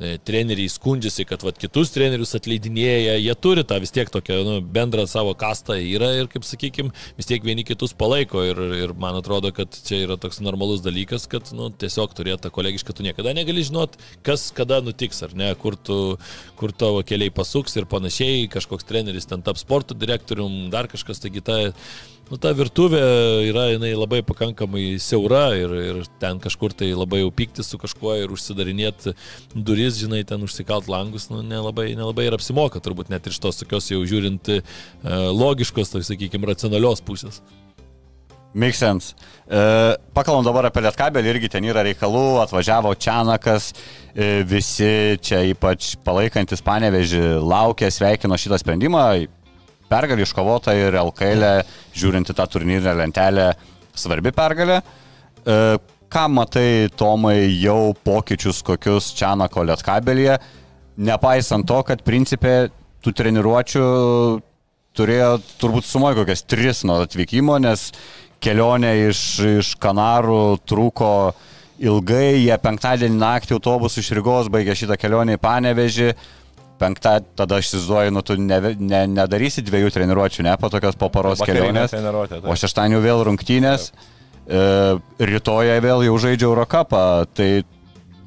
treneriai 0.00 0.70
skundžiasi, 0.72 1.26
kad 1.28 1.44
vat, 1.44 1.58
kitus 1.60 1.92
trenerius 1.92 2.32
atleidinėja, 2.38 3.18
jie 3.20 3.34
turi 3.36 3.64
tą 3.68 3.80
vis 3.82 3.92
tiek 3.94 4.08
tokią 4.12 4.38
nu, 4.46 4.54
bendrą 4.64 5.04
savo 5.10 5.34
kastą 5.38 5.76
yra 5.76 6.12
ir, 6.20 6.30
kaip 6.32 6.46
sakykime, 6.48 6.94
vis 7.18 7.28
tiek 7.28 7.44
vieni 7.44 7.66
kitus 7.68 7.92
palaiko. 7.96 8.44
Ir, 8.48 8.60
ir 8.80 8.94
man 9.00 9.18
atrodo, 9.20 9.52
kad 9.56 9.76
čia 9.76 10.02
yra 10.06 10.16
toks 10.20 10.40
normalus 10.44 10.84
dalykas, 10.84 11.28
kad 11.30 11.52
nu, 11.56 11.68
tiesiog 11.70 12.14
turėti 12.16 12.46
tą 12.46 12.52
kolegišką, 12.54 12.96
tu 12.96 13.04
niekada 13.06 13.34
negali 13.36 13.64
žinot, 13.66 13.98
kas 14.26 14.48
kada 14.56 14.80
nutiks, 14.84 15.20
ar 15.26 15.36
ne, 15.36 15.52
kur, 15.60 15.76
tu, 15.76 15.98
kur 16.60 16.72
tavo 16.72 17.04
keliai 17.06 17.32
pasuks 17.34 17.76
ir 17.76 17.88
panašiai, 17.90 18.48
kažkoks 18.52 18.88
treneris 18.88 19.28
ten 19.28 19.44
taps 19.44 19.66
sporto 19.66 19.96
direktorium, 19.98 20.70
dar 20.72 20.88
kažkas, 20.90 21.20
taigi 21.20 21.44
ta 21.44 21.60
Nu, 22.30 22.38
ta 22.38 22.52
virtuvė 22.54 23.00
yra 23.48 23.64
jinai 23.72 23.88
labai 23.98 24.20
pakankamai 24.22 24.84
siaura 25.02 25.48
ir, 25.58 25.72
ir 25.82 25.96
ten 26.22 26.38
kažkur 26.38 26.70
tai 26.78 26.92
labai 26.94 27.24
jau 27.24 27.32
pykti 27.34 27.64
su 27.66 27.78
kažkuo 27.82 28.12
ir 28.20 28.30
užsidarinėti 28.30 29.16
duris, 29.56 29.98
žinai, 29.98 30.20
ten 30.28 30.46
užsikalt 30.46 30.86
langus, 30.90 31.26
nu, 31.32 31.40
nelabai, 31.42 31.88
nelabai 31.98 32.28
ir 32.28 32.36
apsimoka, 32.38 32.78
turbūt 32.84 33.10
net 33.10 33.26
iš 33.26 33.40
tos 33.42 33.58
tokios 33.58 33.90
jau 33.90 33.98
žiūrint 34.06 34.52
e, 34.54 34.60
logiškos, 35.34 35.90
tai 35.90 36.04
sakykime, 36.06 36.46
racionalios 36.52 37.02
pusės. 37.02 37.42
Make 38.54 38.78
sense. 38.78 39.18
E, 39.50 39.58
pakalbam 40.14 40.46
dabar 40.46 40.70
apie 40.70 40.86
Lietkabelį, 40.86 41.34
irgi 41.34 41.50
ten 41.50 41.66
yra 41.66 41.82
reikalų, 41.86 42.24
atvažiavo 42.44 42.94
Čianakas, 42.94 43.72
e, 44.14 44.30
visi 44.46 45.18
čia 45.18 45.42
ypač 45.50 45.96
palaikantis 46.06 46.62
panevežį 46.62 47.26
laukia, 47.42 47.90
sveikino 47.90 48.38
šitą 48.38 48.62
sprendimą, 48.62 49.04
pergalį 49.90 50.26
iškovota 50.26 50.74
ir 50.78 50.98
LKL, 51.00 51.46
žiūrint 51.96 52.30
į 52.30 52.36
tą 52.38 52.46
turnyrinę 52.50 52.94
lentelę, 53.02 53.50
svarbi 53.98 54.32
pergalė. 54.34 54.80
E, 54.80 55.58
ką 56.10 56.26
matai, 56.34 56.88
Tomai, 56.98 57.38
jau 57.60 57.92
pokyčius 58.04 58.62
kokius 58.66 59.12
Čianako 59.18 59.64
Lietkabelyje, 59.68 60.38
nepaisant 61.00 61.66
to, 61.68 61.82
kad 61.86 62.02
principė 62.06 62.70
tų 63.00 63.14
treniruočių 63.16 63.84
turėjo 64.96 65.30
turbūt 65.60 65.86
sumoja 65.86 66.18
kokias 66.18 66.42
tris 66.44 66.82
nuo 66.84 67.00
atvykimo, 67.04 67.60
nes 67.62 67.90
kelionė 68.42 68.92
iš, 69.08 69.22
iš 69.60 69.72
Kanarų 69.80 70.58
truko 70.68 71.32
ilgai, 71.80 72.42
jie 72.42 72.56
penktadienį 72.60 73.20
naktį 73.20 73.56
autobusų 73.56 74.02
iš 74.02 74.12
Rygos 74.18 74.50
baigė 74.52 74.76
šitą 74.76 74.98
kelionę 75.00 75.38
į 75.38 75.42
Panevežį. 75.44 76.10
Penktą, 76.80 77.18
tada 77.36 77.58
aš 77.60 77.68
įsivaizduoju, 77.68 78.14
nu 78.16 78.22
tu 78.24 78.38
ne, 78.40 78.60
ne, 78.80 79.02
nedarysi 79.18 79.64
dviejų 79.66 79.92
treniruočių, 79.92 80.46
ne 80.46 80.54
po 80.60 80.70
tokios 80.72 80.96
po 81.00 81.10
paros 81.12 81.42
kelionės. 81.44 81.92
taip. 81.92 82.48
O 82.48 82.56
šeštadienį 82.56 83.02
vėl 83.04 83.26
rungtynės. 83.28 83.90
E, 84.50 84.62
rytoj 85.30 85.74
vėl 85.84 86.06
jau 86.08 86.16
žaidžia 86.24 86.48
Eurocapą. 86.48 87.02
Tai 87.36 87.50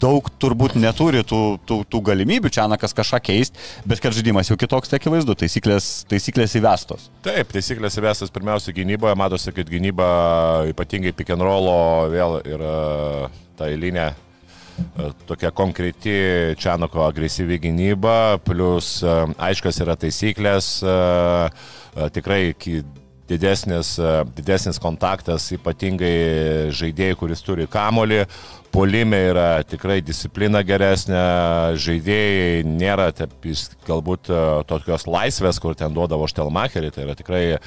daug 0.04 0.28
turbūt 0.42 0.76
neturi 0.80 1.24
tų, 1.28 1.42
tų, 1.68 1.80
tų 1.90 2.02
galimybių 2.10 2.52
čia 2.54 2.66
nakas 2.72 2.96
kažką 2.96 3.20
keisti, 3.24 3.62
bet 3.88 4.02
kad 4.04 4.16
žaidimas 4.16 4.50
jau 4.52 4.58
kitoks, 4.60 4.92
tai 4.92 5.00
akivaizdu, 5.00 5.36
taisyklės, 5.40 5.90
taisyklės 6.12 6.58
įvestos. 6.60 7.08
Taip, 7.26 7.54
taisyklės 7.56 7.98
įvestas 8.02 8.34
pirmiausia 8.34 8.76
gynyboje, 8.76 9.16
matosi, 9.20 9.54
kad 9.56 9.70
gynyba 9.72 10.10
ypatingai 10.74 11.16
pick 11.16 11.34
and 11.34 11.46
rollo 11.46 12.10
vėl 12.12 12.40
yra 12.44 12.76
ta 13.60 13.70
eilinė 13.72 14.10
e, 14.12 14.16
tokia 15.28 15.52
konkreti 15.52 16.16
Čianoko 16.58 17.06
agresyvi 17.06 17.60
gynyba, 17.62 18.40
plus 18.46 18.96
e, 19.04 19.14
aiškas 19.50 19.82
yra 19.86 19.96
taisyklės, 20.00 20.74
e, 20.82 20.98
e, 21.96 22.10
tikrai 22.16 22.42
didesnis, 23.30 23.96
e, 24.00 24.16
didesnis 24.38 24.80
kontaktas, 24.82 25.52
ypatingai 25.56 26.72
žaidėjai, 26.76 27.18
kuris 27.20 27.44
turi 27.46 27.68
kamolį, 27.72 28.24
polime 28.74 29.20
yra 29.30 29.48
tikrai 29.68 30.00
disciplina 30.02 30.64
geresnė, 30.66 31.22
žaidėjai 31.78 32.64
nėra 32.66 33.12
taip, 33.16 33.36
galbūt 33.88 34.32
e, 34.34 34.42
tokios 34.70 35.08
laisvės, 35.10 35.62
kur 35.62 35.78
ten 35.78 35.94
duodavo 35.96 36.28
štelmacherį, 36.30 36.92
tai 36.94 37.08
yra 37.08 37.18
tikrai 37.20 37.46
e, 37.54 37.62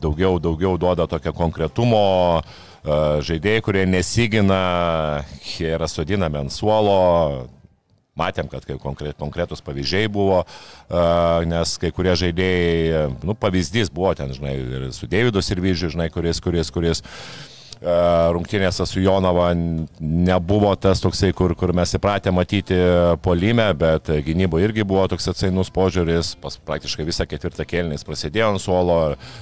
daugiau, 0.00 0.38
daugiau 0.42 0.78
duoda 0.80 1.08
tokio 1.10 1.34
konkretumo, 1.36 2.06
e, 2.38 2.67
žaidėjai, 3.24 3.62
kurie 3.64 3.84
nesigina, 3.88 5.24
jie 5.44 5.70
yra 5.76 5.88
sodinami 5.90 6.44
ant 6.44 6.54
suolo, 6.54 7.48
Matėm, 8.18 8.48
kad 8.50 8.64
kai 8.66 8.74
konkret, 8.82 9.14
konkretus 9.14 9.60
pavyzdžiai 9.62 10.08
buvo, 10.10 10.40
nes 11.46 11.74
kai 11.78 11.92
kurie 11.94 12.16
žaidėjai, 12.18 13.04
nu, 13.22 13.36
pavyzdys 13.38 13.92
buvo 13.94 14.10
ten, 14.18 14.32
žinai, 14.34 14.56
ir 14.58 14.88
su 14.96 15.06
Davidu 15.06 15.38
Sirvyžiu, 15.38 15.92
žinai, 15.94 16.08
kuris, 16.10 16.42
kuris, 16.42 16.72
kuris. 16.74 17.04
uh, 17.04 17.57
rungtynėse 17.78 18.86
su 18.86 19.02
Jonava 19.02 19.52
nebuvo 19.54 20.72
tas 20.80 21.02
toksai, 21.02 21.30
kur, 21.36 21.54
kur 21.58 21.72
mes 21.76 21.92
įpratę 21.94 22.32
matyti 22.34 22.78
polime, 23.22 23.68
bet 23.78 24.10
gynybo 24.26 24.58
irgi 24.62 24.86
buvo 24.88 25.04
toks 25.10 25.30
atsainus 25.30 25.70
požiūris, 25.74 26.34
pas 26.42 26.58
praktiškai 26.58 27.06
visą 27.06 27.26
ketvirtą 27.28 27.66
kėlinį 27.68 27.98
jis 27.98 28.06
prasidėjo 28.08 28.50
ant 28.54 28.62
suolo 28.62 28.98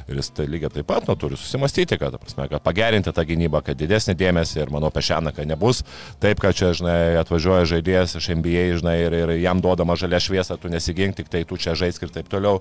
ir 0.08 0.20
jis 0.20 0.30
tai 0.36 0.48
lygiai 0.50 0.72
taip 0.74 0.88
pat 0.90 1.08
nu, 1.08 1.16
turi 1.16 1.38
susimastyti, 1.40 1.98
kad, 2.00 2.18
prasme, 2.20 2.48
kad 2.52 2.64
pagerinti 2.64 3.14
tą 3.16 3.24
gynybą, 3.28 3.62
kad 3.64 3.80
didesnį 3.80 4.16
dėmesį 4.20 4.62
ir 4.64 4.74
manau, 4.74 4.92
pešenaka 4.92 5.46
nebus 5.48 5.82
taip, 6.20 6.42
kad 6.42 6.56
čia, 6.56 6.74
žinai, 6.76 7.16
atvažiuoja 7.22 7.70
žaidėjas 7.72 8.18
iš 8.20 8.30
NBA, 8.36 8.66
žinai, 8.82 8.98
ir, 9.06 9.16
ir 9.24 9.34
jam 9.40 9.64
duodama 9.64 9.96
žalia 9.96 10.20
šviesa, 10.22 10.58
tu 10.60 10.72
nesigink, 10.72 11.16
tik 11.16 11.32
tai 11.32 11.44
tu 11.48 11.56
čia 11.60 11.76
žaisk 11.78 12.04
ir 12.04 12.12
taip 12.12 12.28
toliau. 12.32 12.60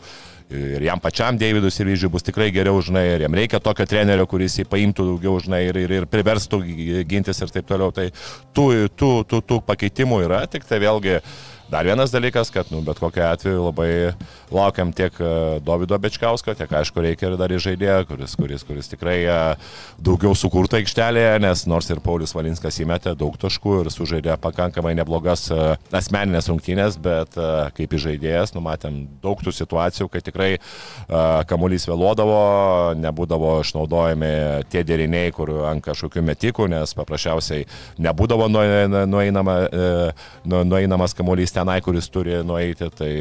Ir 0.53 0.83
jam 0.85 0.99
pačiam 1.01 1.39
Davidui 1.41 1.71
Sirvyžiui 1.73 2.11
bus 2.13 2.25
tikrai 2.25 2.51
geriau, 2.53 2.77
žinai, 2.85 3.01
ir 3.15 3.23
jam 3.25 3.33
reikia 3.33 3.57
tokio 3.63 3.87
trenerio, 3.89 4.27
kuris 4.29 4.59
jį 4.59 4.67
paimtų 4.69 5.07
daugiau, 5.07 5.39
žinai, 5.41 5.63
ir, 5.71 5.79
ir, 5.81 5.93
ir 5.97 6.05
priverstų 6.05 6.59
gintis 7.09 7.41
ir 7.41 7.53
taip 7.55 7.65
toliau. 7.71 7.89
Tai 7.95 8.11
tų, 8.53 8.67
tų, 8.93 9.11
tų, 9.25 9.41
tų 9.49 9.57
pakeitimų 9.65 10.21
yra, 10.27 10.43
tik 10.45 10.67
tai 10.69 10.77
vėlgi 10.83 11.17
Dar 11.65 11.85
vienas 11.85 12.11
dalykas, 12.13 12.51
kad 12.53 12.69
nu, 12.69 12.83
bet 12.85 12.99
kokiu 13.01 13.23
atveju 13.25 13.63
labai 13.65 13.89
laukiam 14.53 14.91
tiek 14.93 15.15
e, 15.17 15.29
Davido 15.65 15.97
Bečkausko, 15.97 16.53
tiek 16.53 16.69
aišku 16.69 17.01
reikia 17.01 17.31
ir 17.31 17.37
dar 17.41 17.49
į 17.49 17.57
žaidėją, 17.63 18.03
kuris, 18.05 18.35
kuris, 18.37 18.61
kuris 18.67 18.89
tikrai 18.91 19.15
e, 19.25 19.37
daugiau 19.97 20.35
sukurta 20.37 20.77
aikštelėje, 20.77 21.39
nes 21.41 21.63
nors 21.65 21.89
ir 21.89 22.01
Paulius 22.05 22.35
Valinskas 22.37 22.77
įmetė 22.83 23.15
daug 23.17 23.33
taškų 23.41 23.79
ir 23.81 23.89
sužaidė 23.89 24.35
pakankamai 24.43 24.93
neblogas 24.99 25.47
e, 25.49 25.57
asmeninės 25.89 26.51
rungtynės, 26.51 26.99
bet 27.01 27.33
kaip 27.73 27.97
į 27.97 28.03
žaidėjas 28.03 28.53
numatėm 28.53 29.01
daug 29.23 29.41
tų 29.41 29.55
situacijų, 29.55 30.07
kai 30.13 30.21
tikrai 30.21 30.49
kamuolys 31.49 31.87
vėluodavo, 31.89 32.37
nebūdavo 32.99 33.55
išnaudojami 33.63 34.31
tie 34.69 34.83
deriniai, 34.85 35.33
kur 35.35 35.51
ant 35.71 35.83
kažkokių 35.85 36.23
metikų, 36.29 36.69
nes 36.71 36.93
paprasčiausiai 36.97 37.65
nebūdavo 38.05 38.47
nueinama, 38.53 39.57
nueinamas 40.45 41.17
kamuolys 41.17 41.54
tenai, 41.55 41.79
kuris 41.85 42.09
turi 42.11 42.41
nueiti, 42.45 42.89
tai 42.95 43.11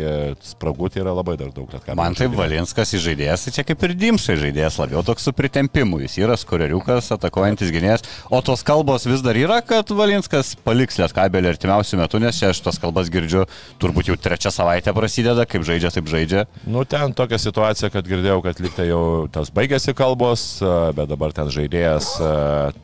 spragų 0.45 0.91
tai 0.93 1.05
yra 1.05 1.15
labai 1.17 1.37
dar 1.41 1.53
daug. 1.55 1.71
Man 1.95 2.17
žaidėjų. 2.19 2.39
Valinskas 2.39 2.95
į 2.97 3.03
žaidėjas, 3.09 3.47
tai 3.47 3.55
čia 3.59 3.65
kaip 3.67 3.83
ir 3.87 3.95
Dimšai 3.99 4.37
žaidėjas, 4.43 4.79
labiau 4.83 5.05
toks 5.07 5.27
su 5.27 5.35
pritempimu. 5.37 6.01
Jis 6.05 6.19
yra 6.23 6.37
skoreriukas, 6.41 7.11
atakuojantis 7.15 7.73
gynėjas. 7.75 8.05
O 8.35 8.41
tos 8.45 8.65
kalbos 8.67 9.07
vis 9.09 9.23
dar 9.25 9.39
yra, 9.39 9.61
kad 9.65 9.91
Valinskas 9.95 10.55
paliks 10.65 10.99
Lietkabelį 11.01 11.53
artimiausių 11.55 12.01
metų, 12.03 12.21
nes 12.25 12.41
čia 12.41 12.51
aš 12.53 12.63
tos 12.67 12.81
kalbas 12.83 13.11
girdžiu, 13.13 13.45
turbūt 13.83 14.11
jau 14.11 14.19
trečią 14.21 14.53
savaitę 14.55 14.95
prasideda, 14.97 15.47
kaip 15.49 15.67
žaidžia, 15.67 15.93
taip 15.95 16.11
žaidžia. 16.11 16.45
Nu, 16.71 16.85
ten 16.89 17.15
tokia 17.17 17.39
situacija, 17.41 17.91
kad 17.95 18.09
girdėjau, 18.09 18.41
kad 18.45 18.61
liktai 18.63 18.89
jau 18.89 19.03
tas 19.33 19.53
baigėsi 19.55 19.95
kalbos, 19.97 20.45
e, 20.63 20.73
bet 20.97 21.11
dabar 21.11 21.35
ten 21.37 21.51
žaidėjas, 21.55 22.11
e, 22.19 22.33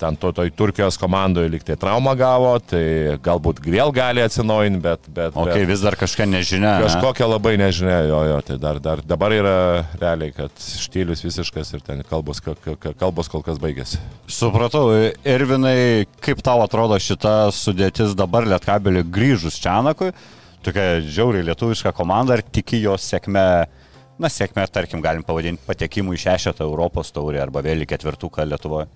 ten 0.01 0.19
to 0.21 0.33
toj 0.37 0.53
Turkijos 0.57 0.99
komandoje 1.01 1.51
liktai 1.53 1.79
traumą 1.81 2.15
gavo, 2.19 2.55
tai 2.63 3.19
galbūt 3.25 3.63
vėl 3.67 3.95
gali 3.97 4.25
atsinaujinti, 4.25 4.83
bet... 4.85 5.11
bet, 5.15 5.37
O 5.41 5.47
kai 5.51 5.61
bet 5.65 5.69
vis 5.73 5.81
dar 5.85 5.97
kažkokia 5.99 6.27
nežinia. 6.31 6.73
ne? 6.79 6.85
Kažkokia 6.87 7.27
labai 7.31 7.55
nežinia, 7.61 7.99
jo, 8.09 8.21
jo, 8.29 8.39
tai 8.47 8.57
dar, 8.63 8.79
dar 8.83 9.03
dabar 9.03 9.33
yra 9.37 9.55
realiai, 10.01 10.33
kad 10.37 10.51
štylius 10.57 11.25
visiškas 11.25 11.73
ir 11.77 11.81
ten 11.87 12.03
kalbos, 12.09 12.41
ka- 12.45 12.55
ka- 12.61 12.93
kalbos 12.99 13.29
kol 13.33 13.43
kas 13.47 13.59
baigėsi. 13.63 13.99
Supratau, 14.31 14.89
Irvinai, 15.25 16.07
kaip 16.21 16.43
tau 16.47 16.61
atrodo 16.65 16.99
šita 17.01 17.51
sudėtis 17.55 18.15
dabar 18.19 18.45
Lietkabelį 18.49 19.05
grįžus 19.11 19.59
Čianakui? 19.63 20.13
Tokia 20.63 21.01
žiauriai 21.01 21.47
lietuviška 21.49 21.93
komanda, 21.97 22.35
ar 22.37 22.43
tiki 22.43 22.83
jos 22.83 23.01
sėkme, 23.09 23.45
na 24.21 24.29
sėkme, 24.29 24.67
tarkim, 24.69 25.01
galim 25.01 25.23
pavadinti 25.25 25.65
patekimų 25.67 26.13
į 26.19 26.21
šešetą 26.27 26.67
Europos 26.69 27.09
taurį 27.17 27.41
arba 27.41 27.63
vėl 27.65 27.81
į 27.87 27.89
ketvirtuką 27.95 28.45
Lietuvoje? 28.45 28.91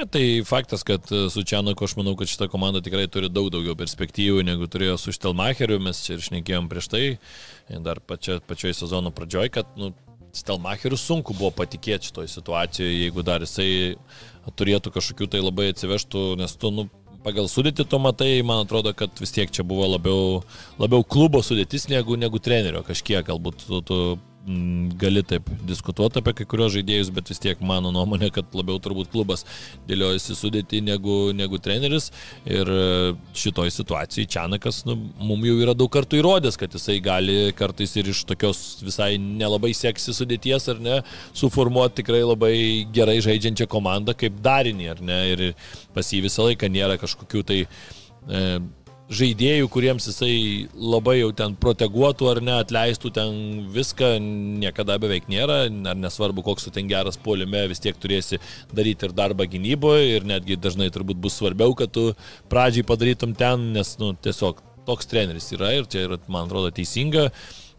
Ja, 0.00 0.06
tai 0.08 0.40
faktas, 0.48 0.80
kad 0.82 1.12
e, 1.12 1.26
su 1.28 1.42
Čianaku 1.44 1.84
aš 1.84 1.92
manau, 1.98 2.14
kad 2.16 2.28
šita 2.28 2.46
komanda 2.48 2.80
tikrai 2.80 3.04
turi 3.12 3.28
daug 3.28 3.50
daugiau 3.52 3.74
perspektyvų 3.76 4.40
negu 4.48 4.64
turėjo 4.64 4.94
su 4.96 5.12
Štelmacheriu, 5.12 5.76
mes 5.84 6.00
čia 6.06 6.14
ir 6.14 6.22
šnekėjom 6.24 6.70
prieš 6.70 6.88
tai, 6.88 7.02
dar 7.84 8.00
pačia, 8.00 8.38
pačioj 8.40 8.72
sezono 8.78 9.12
pradžioj, 9.12 9.50
kad 9.52 9.68
nu, 9.76 9.90
Stelmacheriu 10.32 10.96
sunku 10.96 11.36
buvo 11.36 11.50
patikėti 11.58 12.08
šitoj 12.08 12.30
situacijoje, 12.32 12.96
jeigu 12.96 13.26
dar 13.28 13.44
jisai 13.44 13.68
turėtų 14.56 14.94
kažkokių 14.94 15.28
tai 15.34 15.44
labai 15.44 15.68
atsivežtų, 15.74 16.24
nes 16.40 16.56
tu, 16.56 16.72
nu, 16.72 16.86
pagal 17.26 17.52
sudėtį 17.52 17.84
to 17.92 18.00
matai, 18.00 18.30
man 18.40 18.64
atrodo, 18.64 18.96
kad 18.96 19.20
vis 19.20 19.36
tiek 19.36 19.52
čia 19.52 19.68
buvo 19.68 19.84
labiau, 19.98 20.40
labiau 20.80 21.04
klubo 21.04 21.44
sudėtis 21.44 21.90
negu, 21.92 22.16
negu 22.16 22.40
trenerio 22.40 22.80
kažkiek, 22.88 23.20
galbūt 23.28 23.68
tu, 23.68 23.84
tu 23.84 24.00
gali 25.00 25.22
taip 25.22 25.48
diskutuoti 25.68 26.20
apie 26.20 26.32
kai 26.38 26.46
kurios 26.48 26.72
žaidėjus, 26.72 27.10
bet 27.12 27.28
vis 27.28 27.40
tiek 27.42 27.60
mano 27.60 27.90
nuomonė, 27.92 28.30
kad 28.32 28.54
labiau 28.56 28.80
turbūt 28.80 29.10
klubas 29.12 29.44
dėliojasi 29.88 30.36
sudėti 30.38 30.80
negu, 30.84 31.34
negu 31.36 31.60
treneris. 31.60 32.08
Ir 32.48 32.70
e, 32.72 32.80
šitoj 33.36 33.72
situacijai 33.74 34.28
Čianakas 34.30 34.82
nu, 34.88 34.96
mums 35.20 35.44
jau 35.44 35.58
yra 35.60 35.76
daug 35.76 35.92
kartų 35.92 36.22
įrodęs, 36.22 36.56
kad 36.60 36.72
jisai 36.72 36.98
gali 37.04 37.52
kartais 37.56 37.92
ir 38.00 38.08
iš 38.14 38.24
tokios 38.30 38.80
visai 38.86 39.12
nelabai 39.20 39.74
seksi 39.76 40.16
sudėties 40.16 40.70
ar 40.72 40.80
ne, 40.80 40.98
suformuoti 41.36 42.00
tikrai 42.00 42.24
labai 42.24 42.54
gerai 42.96 43.20
žaidžiančią 43.24 43.68
komandą 43.70 44.16
kaip 44.16 44.40
darinį 44.40 44.92
ar 44.94 45.04
ne. 45.04 45.22
Ir 45.34 45.46
pas 45.94 46.08
jį 46.08 46.24
visą 46.30 46.48
laiką 46.48 46.72
nėra 46.72 46.96
kažkokių 47.02 47.44
tai 47.44 47.60
e, 47.66 48.44
žaidėjų, 49.10 49.68
kuriems 49.72 50.06
jisai 50.06 50.34
labai 50.74 51.16
jau 51.18 51.30
ten 51.36 51.56
proteguotų 51.58 52.28
ar 52.30 52.40
ne, 52.46 52.56
atleistų 52.62 53.10
ten 53.16 53.38
viską, 53.74 54.12
niekada 54.62 54.98
beveik 55.02 55.26
nėra, 55.30 55.64
ar 55.66 55.98
nesvarbu, 55.98 56.44
koks 56.46 56.68
tu 56.68 56.74
ten 56.74 56.90
geras 56.90 57.18
polime, 57.20 57.64
vis 57.70 57.82
tiek 57.82 57.98
turėsi 57.98 58.38
daryti 58.74 59.08
ir 59.08 59.16
darbą 59.16 59.48
gynyboje 59.50 60.16
ir 60.16 60.28
netgi 60.30 60.58
dažnai 60.60 60.90
turbūt 60.94 61.18
bus 61.22 61.40
svarbiau, 61.40 61.74
kad 61.78 61.90
tu 61.94 62.12
pradžiai 62.52 62.86
padarytum 62.86 63.34
ten, 63.38 63.72
nes 63.74 63.96
nu, 64.02 64.12
tiesiog 64.14 64.62
toks 64.86 65.10
treneris 65.10 65.50
yra 65.56 65.74
ir 65.78 65.90
čia 65.90 66.06
yra, 66.06 66.20
man 66.30 66.46
atrodo, 66.48 66.70
teisinga. 66.74 67.28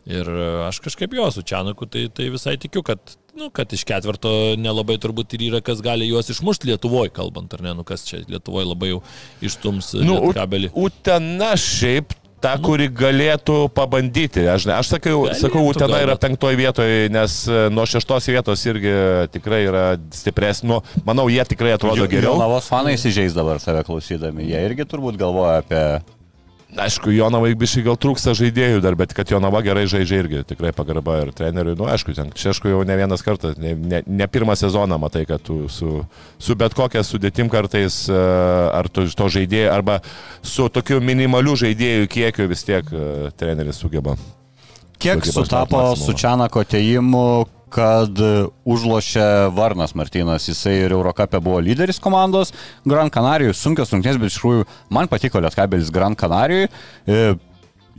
Ir 0.09 0.25
e, 0.25 0.45
aš 0.65 0.79
kažkaip 0.82 1.13
jo 1.13 1.27
su 1.29 1.43
Čianaku, 1.45 1.86
tai, 1.86 2.07
tai 2.09 2.32
visai 2.34 2.55
tikiu, 2.61 2.82
kad, 2.86 3.13
nu, 3.42 3.50
kad 3.54 3.74
iš 3.74 3.84
ketvirto 3.89 4.32
nelabai 4.62 5.00
turbūt 5.02 5.36
ir 5.38 5.48
yra, 5.50 5.62
kas 5.66 5.82
gali 5.84 6.08
juos 6.10 6.30
išmušti 6.32 6.70
Lietuvoje, 6.72 7.12
kalbant, 7.16 7.54
ar 7.58 7.66
ne, 7.66 7.76
nu 7.78 7.86
kas 7.88 8.06
čia 8.08 8.22
Lietuvoje 8.30 8.70
labai 8.70 8.94
jau 8.94 9.04
ištums 9.44 9.96
Nu, 10.02 10.18
nu, 10.28 10.34
kabelį. 10.36 10.72
Utena 10.78 11.54
šiaip 11.60 12.14
ta, 12.42 12.56
kuri 12.62 12.88
galėtų 12.89 13.58
pabandyti. 13.76 14.44
Aš, 14.50 14.66
ne- 14.70 14.78
aš 14.80 14.94
sakiau, 14.96 15.26
Galėtų 15.28 15.42
sakau, 15.44 15.66
Utena 15.70 15.94
gal, 15.94 16.06
yra 16.08 16.16
penktoje 16.22 16.58
vietoje, 16.60 17.10
nes 17.14 17.36
e, 17.50 17.60
nuo 17.74 17.86
šeštos 17.89 18.30
vietos 18.34 18.64
irgi 18.66 18.94
tikrai 19.36 19.62
yra 19.68 19.84
stipresnė. 20.16 20.72
Nu, 20.72 20.80
manau, 21.08 21.28
jie 21.32 21.44
tikrai 21.48 21.76
atrodo 21.76 22.08
geriau. 22.10 22.38
Navos 22.42 22.70
fanai 22.72 22.96
įsižeis 22.98 23.38
dabar 23.38 23.62
save 23.64 23.84
klausydami. 23.88 24.48
Jie 24.50 24.66
irgi 24.70 24.88
turbūt 24.89 25.22
galvoja 25.22 25.62
apie... 25.62 25.86
Aišku, 26.72 27.11
Jonavai 27.11 27.51
biškai 27.59 27.82
gal 27.84 27.97
trūksta 27.99 28.32
žaidėjų 28.38 28.80
dar, 28.84 28.95
bet 28.95 29.11
kad 29.15 29.28
Jonava 29.28 29.59
gerai 29.65 29.84
žaidžia 29.91 30.22
irgi, 30.22 30.43
tikrai 30.47 30.72
pagarba 30.76 31.17
ir 31.19 31.34
treneriui. 31.36 31.76
Nu, 31.76 31.89
aišku, 31.91 32.15
ten 32.15 32.32
Šešku 32.32 32.72
jau 32.72 32.80
ne 32.88 32.95
vienas 32.95 33.26
kartas, 33.26 33.57
ne, 33.59 33.74
ne, 33.76 33.99
ne 34.07 34.28
pirmą 34.32 34.55
sezoną 34.55 34.95
matai, 35.01 35.26
kad 35.28 35.43
tu 35.43 35.65
su, 35.67 35.99
su 36.39 36.55
bet 36.55 36.76
kokia 36.78 37.03
sudėtim 37.03 37.51
kartais, 37.51 38.05
e, 38.07 38.22
ar 38.72 38.88
tu 38.88 39.03
to 39.03 39.28
žaidėjai, 39.36 39.67
arba 39.74 39.99
su 40.39 40.69
tokiu 40.72 41.01
minimaliu 41.03 41.57
žaidėjų 41.59 42.07
kiekiu 42.11 42.47
vis 42.51 42.63
tiek 42.63 42.88
e, 42.88 43.34
treneris 43.36 43.84
sugeba. 43.84 44.15
Kiek 45.01 45.26
Sugeba 45.26 45.43
sutapo 45.43 45.84
su 45.97 46.13
Čianako 46.13 46.61
ateimu, 46.63 47.26
kad 47.72 48.24
užlošė 48.67 49.28
Varnas 49.55 49.95
Martinas. 49.97 50.47
Jisai 50.49 50.78
ir 50.86 50.95
Eurocapė 50.95 51.41
buvo 51.43 51.61
lyderis 51.63 52.01
komandos. 52.03 52.53
Gran 52.88 53.11
Canarijui 53.13 53.55
sunkios 53.57 53.93
rungtynės, 53.93 54.19
bet 54.22 54.34
iš 54.34 54.39
tikrųjų 54.39 54.67
man 54.93 55.09
patiko 55.11 55.41
Lietkabelis 55.43 55.93
Gran 55.93 56.17
Canarijui. 56.19 56.67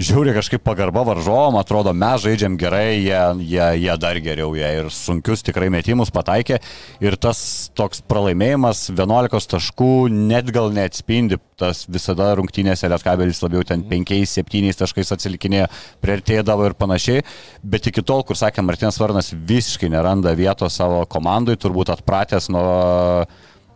Žiūri 0.00 0.32
kažkaip 0.32 0.62
pagarba 0.64 1.02
varžovom, 1.04 1.58
atrodo, 1.60 1.92
mes 1.92 2.22
žaidžiam 2.24 2.54
gerai, 2.56 3.02
jie, 3.02 3.18
jie, 3.44 3.64
jie 3.82 3.96
dar 4.00 4.16
geriau, 4.24 4.54
jie 4.56 4.70
ir 4.78 4.88
sunkius 4.88 5.44
tikrai 5.44 5.68
metimus 5.68 6.08
pataikė. 6.08 6.62
Ir 7.04 7.18
tas 7.20 7.42
toks 7.76 8.00
pralaimėjimas 8.08 8.86
11 8.88 9.50
taškų 9.52 9.90
net 10.14 10.48
gal 10.54 10.72
neatspindi, 10.72 11.36
tas 11.60 11.84
visada 11.92 12.30
rungtynėse 12.40 12.88
Lietkabelis 12.88 13.42
labiau 13.44 13.68
ten 13.68 13.84
5-7 13.90 14.80
taškais 14.80 15.12
atsilikinėjo, 15.12 15.68
prieartėdavo 16.00 16.70
ir 16.70 16.78
panašiai. 16.80 17.26
Bet 17.60 17.92
iki 17.92 18.00
tol, 18.00 18.24
kur 18.24 18.40
sakė 18.40 18.64
Martinas 18.64 18.96
Varnas, 19.02 19.28
visiškai 19.36 19.92
neranda 19.92 20.32
vietos 20.38 20.80
savo 20.80 21.04
komandai, 21.04 21.60
turbūt 21.60 21.92
atpratęs 21.92 22.48
nuo, 22.48 22.64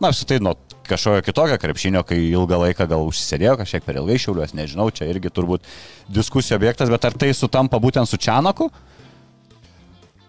na, 0.01 0.09
apsitai 0.09 0.41
nuo 0.41 0.57
kažkokio 0.89 1.25
kitokio 1.27 1.57
krepšinio, 1.61 2.03
kai 2.07 2.19
ilgą 2.31 2.59
laiką 2.63 2.87
gal 2.89 3.05
užsisėdėjo, 3.07 3.57
kažkiek 3.61 3.85
per 3.85 3.99
ilgai 4.01 4.19
šiauliuos, 4.21 4.55
nežinau, 4.57 4.89
čia 4.95 5.09
irgi 5.11 5.31
turbūt 5.33 5.65
diskusijų 6.13 6.59
objektas, 6.59 6.91
bet 6.93 7.09
ar 7.09 7.17
tai 7.17 7.33
sutampa 7.35 7.81
būtent 7.83 8.09
su 8.09 8.19
Čianaku? 8.21 8.69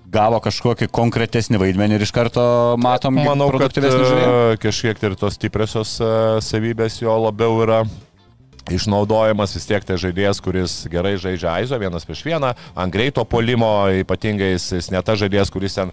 Gavo 0.09 0.41
kažkokį 0.41 0.89
konkretesnį 0.95 1.61
vaidmenį 1.61 1.99
ir 1.99 2.05
iš 2.07 2.15
karto 2.17 2.43
matom, 2.81 3.19
Manau, 3.21 3.51
kad 3.61 3.77
e, 3.77 4.57
kažkiek 4.61 5.03
ir 5.05 5.17
tos 5.21 5.37
stipriosios 5.37 5.99
e, 6.01 6.13
savybės 6.45 7.03
jo 7.03 7.19
labiau 7.27 7.59
yra 7.67 7.83
išnaudojamas 8.73 9.55
vis 9.57 9.67
tiek 9.69 9.85
tai 9.85 9.99
žaidėjas, 10.01 10.41
kuris 10.45 10.75
gerai 10.93 11.17
žaidžia 11.21 11.53
Aizo 11.55 11.79
vienas 11.81 12.07
prieš 12.09 12.25
vieną, 12.27 12.55
ant 12.79 12.95
greito 12.95 13.25
polimo, 13.29 13.89
ypatingai 14.03 14.53
jis, 14.55 14.71
jis 14.79 14.91
ne 14.95 15.03
tas 15.05 15.21
žaidėjas, 15.21 15.53
kuris 15.53 15.79
ten 15.79 15.93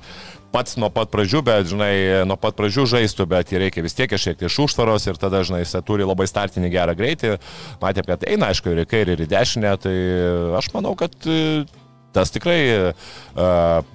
pats 0.54 0.78
nuo 0.82 0.90
pat 0.94 1.12
pradžių, 1.14 1.42
bet, 1.46 1.70
žinai, 1.72 1.94
nuo 2.28 2.38
pat 2.40 2.58
pradžių 2.58 2.86
žaistų, 2.96 3.28
bet 3.32 3.54
jį 3.54 3.64
reikia 3.66 3.84
vis 3.86 3.98
tiek 3.98 4.10
kažkiek 4.12 4.46
iš 4.48 4.60
užtvaros 4.68 5.08
ir 5.10 5.20
tada, 5.22 5.44
žinai, 5.48 5.64
jis 5.64 5.76
turi 5.88 6.08
labai 6.08 6.28
startinį 6.30 6.72
gerą 6.74 6.96
greitį. 6.98 7.34
Matėm, 7.82 8.08
kad 8.08 8.28
eina, 8.30 8.52
aišku, 8.54 8.72
ir 8.72 8.86
į 8.86 8.90
kairę, 8.92 9.16
ir 9.16 9.26
į 9.26 9.32
dešinę, 9.34 9.74
tai 9.84 9.96
aš 10.60 10.72
manau, 10.76 10.96
kad 11.00 11.16
e, 11.28 11.66
tas 12.16 12.32
tikrai 12.32 12.60
uh, 12.72 13.10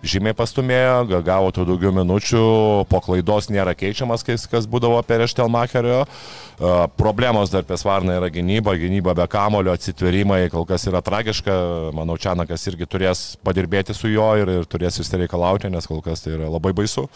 žymiai 0.04 0.36
pastumėjo, 0.36 1.06
ga- 1.08 1.22
gavo 1.24 1.48
tų 1.56 1.64
daugiau 1.70 1.94
minučių, 1.96 2.42
po 2.90 3.00
klaidos 3.00 3.48
nėra 3.48 3.72
keičiamas, 3.72 4.26
kas, 4.26 4.44
kas 4.50 4.68
būdavo 4.68 5.00
per 5.08 5.24
Eštelmacherio. 5.24 6.02
Uh, 6.04 6.49
problemos 6.96 7.50
dar 7.50 7.64
pesvarna 7.64 8.18
yra 8.18 8.28
gynyba, 8.28 8.74
gynyba 8.76 9.14
be 9.16 9.26
kamulio, 9.30 9.72
atsitverimai 9.72 10.42
kol 10.52 10.66
kas 10.68 10.84
yra 10.90 11.00
tragiška. 11.04 11.56
Manau, 11.96 12.18
Čianakas 12.20 12.66
irgi 12.68 12.88
turės 12.90 13.24
padirbėti 13.44 13.96
su 13.96 14.10
juo 14.12 14.28
ir, 14.40 14.52
ir 14.60 14.68
turės 14.68 15.00
išsireikalauti, 15.00 15.72
nes 15.72 15.88
kol 15.88 16.02
kas 16.04 16.24
tai 16.24 16.36
yra 16.36 16.52
labai 16.52 16.74
baisu. 16.76 17.08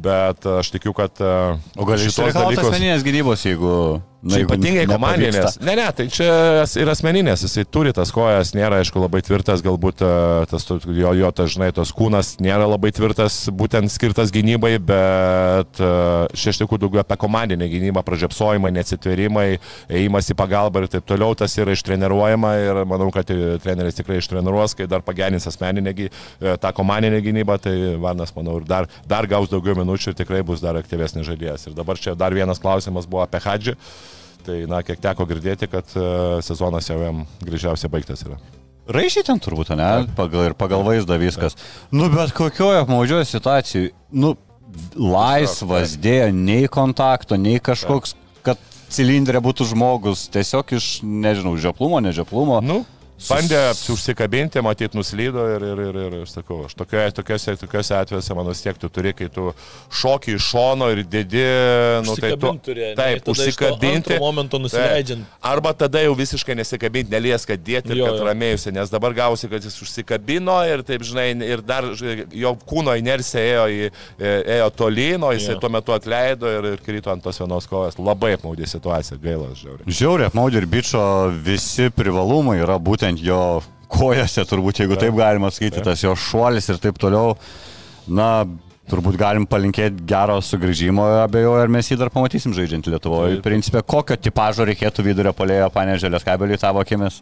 Bet 0.00 0.46
aš 0.58 0.72
tikiu, 0.74 0.94
kad 0.96 1.22
uh, 1.22 1.58
O 1.78 1.86
gal 1.86 2.00
išsireikalauti 2.02 2.64
asmeninės 2.64 3.06
gynybos, 3.06 3.46
jeigu... 3.46 3.74
Na, 4.20 4.36
jeigu 4.36 4.50
ypatingai 4.50 4.82
komandinės. 4.84 5.54
Ne, 5.64 5.72
ne, 5.78 5.86
tai 5.96 6.04
čia 6.12 6.26
ir 6.76 6.90
asmeninės, 6.92 7.40
jisai 7.46 7.62
turi 7.64 7.92
tas 7.96 8.10
kojas, 8.12 8.50
nėra, 8.52 8.82
aišku, 8.82 9.00
labai 9.00 9.22
tvirtas, 9.24 9.62
galbūt 9.64 10.02
e, 10.04 10.10
tas, 10.50 10.66
jo, 10.68 11.12
jo 11.16 11.30
tas, 11.32 11.54
žinai, 11.54 11.70
tos 11.72 11.88
kūnas 11.96 12.34
nėra 12.44 12.66
labai 12.68 12.90
tvirtas, 12.92 13.38
būtent 13.48 13.88
skirtas 13.88 14.28
gynybai, 14.34 14.74
bet 14.76 15.80
šeštikų 16.36 16.82
daugiau 16.82 17.00
apie 17.00 17.16
komandinę 17.22 17.70
gynybą, 17.72 18.04
pražiopsojimai, 18.04 18.74
neatsitverimai, 18.80 19.46
ėjimas 19.86 20.30
į 20.32 20.36
pagalbą 20.38 20.84
ir 20.84 20.90
taip 20.92 21.06
toliau, 21.08 21.36
tas 21.38 21.54
yra 21.60 21.74
ištreniruojama 21.76 22.52
ir 22.64 22.82
manau, 22.90 23.10
kad 23.14 23.30
e, 23.32 23.56
treneris 23.62 23.98
tikrai 24.00 24.20
ištreniruos, 24.20 24.74
kai 24.78 24.88
dar 24.90 25.04
pagerins 25.06 25.48
asmeninę 25.50 25.94
e, 25.94 26.10
tą 26.60 26.72
komandinę 26.76 27.20
gynybą, 27.24 27.58
tai 27.62 27.76
Varnas, 28.00 28.34
manau, 28.36 28.58
ir 28.60 28.68
dar, 28.68 28.88
dar 29.08 29.28
gaus 29.30 29.52
daugiau 29.52 29.78
minučių 29.78 30.12
ir 30.12 30.20
tikrai 30.22 30.42
bus 30.46 30.64
dar 30.64 30.78
aktyvesnis 30.80 31.28
žaidėjas. 31.28 31.68
Ir 31.68 31.76
dabar 31.78 32.00
čia 32.00 32.16
dar 32.18 32.34
vienas 32.36 32.62
klausimas 32.62 33.08
buvo 33.10 33.24
apie 33.24 33.42
Hadžį. 33.44 33.76
Tai, 34.40 34.56
na, 34.70 34.80
kiek 34.80 35.00
teko 35.02 35.26
girdėti, 35.28 35.68
kad 35.68 35.90
uh, 36.00 36.38
sezonas 36.44 36.88
jau 36.88 36.96
jam 37.02 37.26
greičiausiai 37.44 37.90
baigtas 37.92 38.24
yra. 38.24 38.38
Raišiai 38.90 39.26
ten 39.26 39.40
turbūt, 39.42 39.74
ne? 39.78 39.90
Pagal, 40.16 40.48
ir 40.48 40.54
pagal 40.58 40.82
vaizdą 40.86 41.18
viskas. 41.20 41.58
Nu, 41.92 42.08
bet 42.10 42.32
kokioje 42.34 42.80
apmaudžioje 42.80 43.28
situacijoje, 43.28 43.92
nu, 44.16 44.32
laisvas 44.96 45.94
dėjo, 46.00 46.30
nei 46.34 46.66
kontakto, 46.72 47.38
nei 47.38 47.60
kažkoks, 47.62 48.16
kad 48.46 48.58
cilindrė 48.90 49.40
būtų 49.44 49.68
žmogus, 49.72 50.26
tiesiog 50.34 50.74
iš, 50.76 50.88
nežinau, 51.06 51.54
žioplumo, 51.60 52.02
nežioplumo. 52.04 52.58
Nu, 52.64 52.82
bandė 53.28 53.60
užsikabinti, 53.92 54.60
matyt, 54.64 54.94
nuslydo 54.96 55.44
ir, 55.56 55.64
ir, 55.72 55.80
ir, 55.88 55.98
ir, 56.06 56.14
ir 56.22 56.30
sakau, 56.30 56.62
aš 56.68 56.74
tokioje, 56.78 57.10
tokiuose, 57.18 57.54
tokiuose 57.60 57.94
atvejuose, 57.98 58.36
manau, 58.38 58.54
tiek 58.56 58.78
tu 58.80 58.88
turi, 58.92 59.12
kai 59.16 59.28
tu 59.32 59.50
šoki 60.00 60.36
iš 60.38 60.46
šono 60.52 60.88
ir 60.94 61.02
dėdi, 61.04 61.44
nu, 62.06 62.14
tai 62.20 62.32
tu... 62.40 62.50
Ane, 62.50 62.94
Taip, 62.96 63.22
to 63.26 63.34
užsikabinti. 63.34 64.16
momento 64.22 64.58
nusileidžiant. 64.62 65.24
Taip. 65.26 65.44
Arba 65.52 65.72
tada 65.76 66.02
jau 66.04 66.14
visiškai 66.18 66.56
nesikabinti, 66.58 67.12
nelies, 67.12 67.44
kad 67.48 67.60
dėti 67.64 67.92
ir 67.94 68.00
Jo, 68.00 68.08
kad 68.12 68.22
ramėjusi, 68.30 68.72
nes 68.76 68.90
dabar 68.92 69.12
gausi, 69.16 69.48
kad 69.52 69.64
jis 69.66 69.76
užsikabino 69.84 70.56
ir 70.70 70.82
taip, 70.86 71.02
žinai, 71.06 71.28
ir 71.44 71.60
dar 71.66 71.90
ž- 71.98 72.26
jo 72.32 72.54
kūno 72.68 72.94
inercija 72.98 73.42
ėjo, 73.44 73.66
į, 73.70 73.90
e, 74.20 74.32
ėjo 74.56 74.70
tolyn, 74.78 75.24
o 75.28 75.32
jisai 75.36 75.56
Jo. 75.56 75.60
tuo 75.64 75.70
metu 75.74 75.92
atleido 75.96 76.48
ir, 76.50 76.70
ir 76.74 76.82
krito 76.84 77.10
ant 77.12 77.22
tos 77.24 77.38
vienos 77.42 77.66
kojos. 77.68 77.98
Labai 78.00 78.32
apmaudė 78.38 78.68
situacija, 78.70 79.18
gaila, 79.22 79.50
žiauriai. 79.58 79.90
Žiauriai 80.00 80.30
apmaudė 80.30 80.62
ir 80.62 80.68
bičio 80.70 81.02
visi 81.44 81.90
privalumai 81.94 82.58
yra 82.62 82.78
būtent 82.80 83.09
jo 83.18 83.60
kojose, 83.90 84.44
turbūt, 84.46 84.84
jeigu 84.84 84.98
taip 85.00 85.16
galima 85.18 85.50
sakyti, 85.50 85.82
tas 85.82 86.02
jo 86.04 86.14
šuolis 86.14 86.70
ir 86.70 86.78
taip 86.82 86.98
toliau. 87.02 87.34
Na, 88.06 88.44
turbūt 88.90 89.16
galim 89.20 89.46
palinkėti 89.48 90.02
gero 90.10 90.40
sugrįžimo, 90.44 91.04
abejoju, 91.24 91.60
ar 91.62 91.70
mes 91.72 91.88
jį 91.90 91.96
dar 92.00 92.10
pamatysim 92.14 92.52
žaidžiant 92.56 92.90
Lietuvoje. 92.90 93.38
Principė, 93.44 93.84
kokio 93.86 94.16
tipožo 94.18 94.66
reikėtų 94.68 95.04
vidurio 95.06 95.32
polėjo 95.36 95.70
panežėlės 95.74 96.26
kabeliui 96.26 96.58
tavo 96.60 96.82
akimis? 96.82 97.20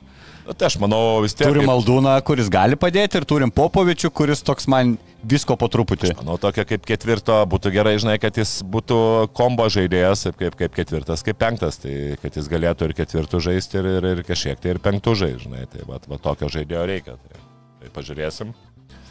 Tai 0.49 0.65
aš 0.71 0.79
manau 0.81 1.21
vis 1.21 1.35
tiek. 1.37 1.45
Turim 1.45 1.67
kaip- 1.67 1.75
Aldūną, 1.75 2.15
kuris 2.25 2.49
gali 2.49 2.77
padėti 2.81 3.19
ir 3.21 3.27
turim 3.29 3.51
Popovičių, 3.53 4.09
kuris 4.17 4.41
toks 4.41 4.65
man 4.73 4.95
visko 5.29 5.59
po 5.61 5.69
truputį. 5.69 6.15
Manau, 6.23 6.39
tokia 6.41 6.65
kaip 6.65 6.87
ketvirto 6.89 7.37
būtų 7.53 7.73
gerai, 7.75 7.99
žinai, 8.01 8.15
kad 8.23 8.33
jis 8.41 8.63
būtų 8.65 9.29
kombo 9.37 9.67
žaidėjas, 9.69 10.25
kaip, 10.39 10.57
kaip 10.57 10.73
ketvirtas, 10.79 11.23
kaip 11.27 11.37
penktas, 11.37 11.77
tai 11.83 12.17
kad 12.23 12.33
jis 12.41 12.49
galėtų 12.49 12.89
ir 12.89 12.97
ketvirtų 13.03 13.43
žaisti 13.45 13.77
ir, 13.83 13.91
ir, 13.99 14.09
ir 14.15 14.23
kažkiek 14.25 14.57
tai 14.63 14.73
ir 14.73 14.81
penktų 14.81 15.15
žaisti, 15.21 15.45
žinai, 15.45 15.67
tai 15.69 15.85
va, 15.85 16.01
va 16.09 16.17
tokio 16.17 16.49
žaidėjo 16.49 16.87
reikia. 16.95 17.19
Tai, 17.21 17.45
tai 17.83 17.93
pažiūrėsim. 17.99 18.55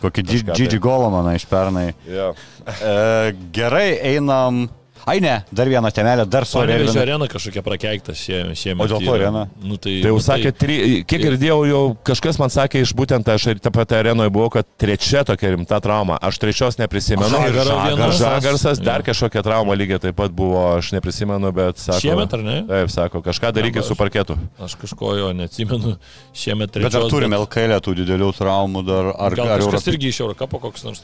Kokį 0.02 0.24
Kažką 0.28 0.50
tai. 0.52 0.58
Džidži 0.60 0.80
Golomaną 0.84 1.34
iš 1.38 1.46
pernai. 1.50 1.88
Jo. 2.10 2.34
E, 2.68 3.34
gerai, 3.56 3.88
einam. 4.14 4.68
Ai 5.08 5.22
ne, 5.24 5.38
dar 5.56 5.70
vieną 5.72 5.88
temelę, 5.96 6.26
dar 6.28 6.44
su 6.46 6.58
Panevežė 6.60 6.90
Arėnu. 6.92 7.02
arena 7.06 7.28
kažkokia 7.32 7.62
prakeikta 7.64 8.12
šie, 8.12 8.42
šiemet. 8.60 8.84
O 8.84 8.88
dėl 8.92 9.06
yra. 9.08 9.14
arena? 9.30 9.44
Nu, 9.64 9.78
tai, 9.80 10.02
Tai 10.04 10.10
jau 10.12 10.18
nu, 10.18 10.24
sakė, 10.26 10.52
tri, 10.52 10.76
kiek 11.08 11.22
girdėjau, 11.24 11.60
jau 11.70 11.82
kažkas 12.10 12.36
man 12.42 12.52
sakė 12.52 12.82
iš 12.84 12.92
būtent 12.98 13.30
aš 13.32 13.46
ir 13.54 13.62
tą 13.64 13.72
patį 13.72 13.96
arenoje 14.02 14.34
buvau, 14.36 14.50
kad 14.58 14.68
trečia 14.78 15.24
tokia 15.24 15.54
rimta 15.56 15.80
trauma. 15.80 16.18
Aš 16.20 16.42
trečios 16.44 16.76
neprisimenu. 16.82 17.30
Žagaro 17.32 17.78
vienas. 17.88 18.20
Žagarsas, 18.20 18.84
dar 18.84 19.00
Jo. 19.00 19.08
kažkokia 19.14 19.46
trauma 19.48 19.80
lygiai 19.80 20.00
taip 20.10 20.20
pat 20.20 20.36
buvo, 20.36 20.76
aš 20.76 20.92
neprisimenu, 20.98 21.54
bet 21.56 21.80
sako. 21.80 22.02
Šiemet 22.04 22.34
ar 22.36 22.44
ne? 22.44 22.58
Taip, 22.68 22.92
sako, 22.92 23.24
kažką 23.24 23.54
darykit 23.56 23.88
su 23.88 23.96
parketu. 23.96 24.36
Aš 24.60 24.76
kažko 24.76 25.16
jo 25.16 25.32
neatsimenu. 25.34 25.96
Šiemet 26.36 26.76
Bet 26.76 26.84
ar 26.92 27.00
trečios. 27.00 27.12
turime 27.16 27.40
LKL 27.40 27.80
tų 27.80 27.96
didelių 28.04 28.34
traumų 28.36 28.84
dar? 28.86 29.14
Ar, 29.16 29.32
Gal 29.40 29.48
ar 29.56 29.60
kažkas 29.64 29.88
Europi- 29.88 29.96
irgi 29.96 30.12
iš 30.12 30.20
Eurocapo 30.28 30.60
koks 30.60 30.84
nors. 30.84 31.04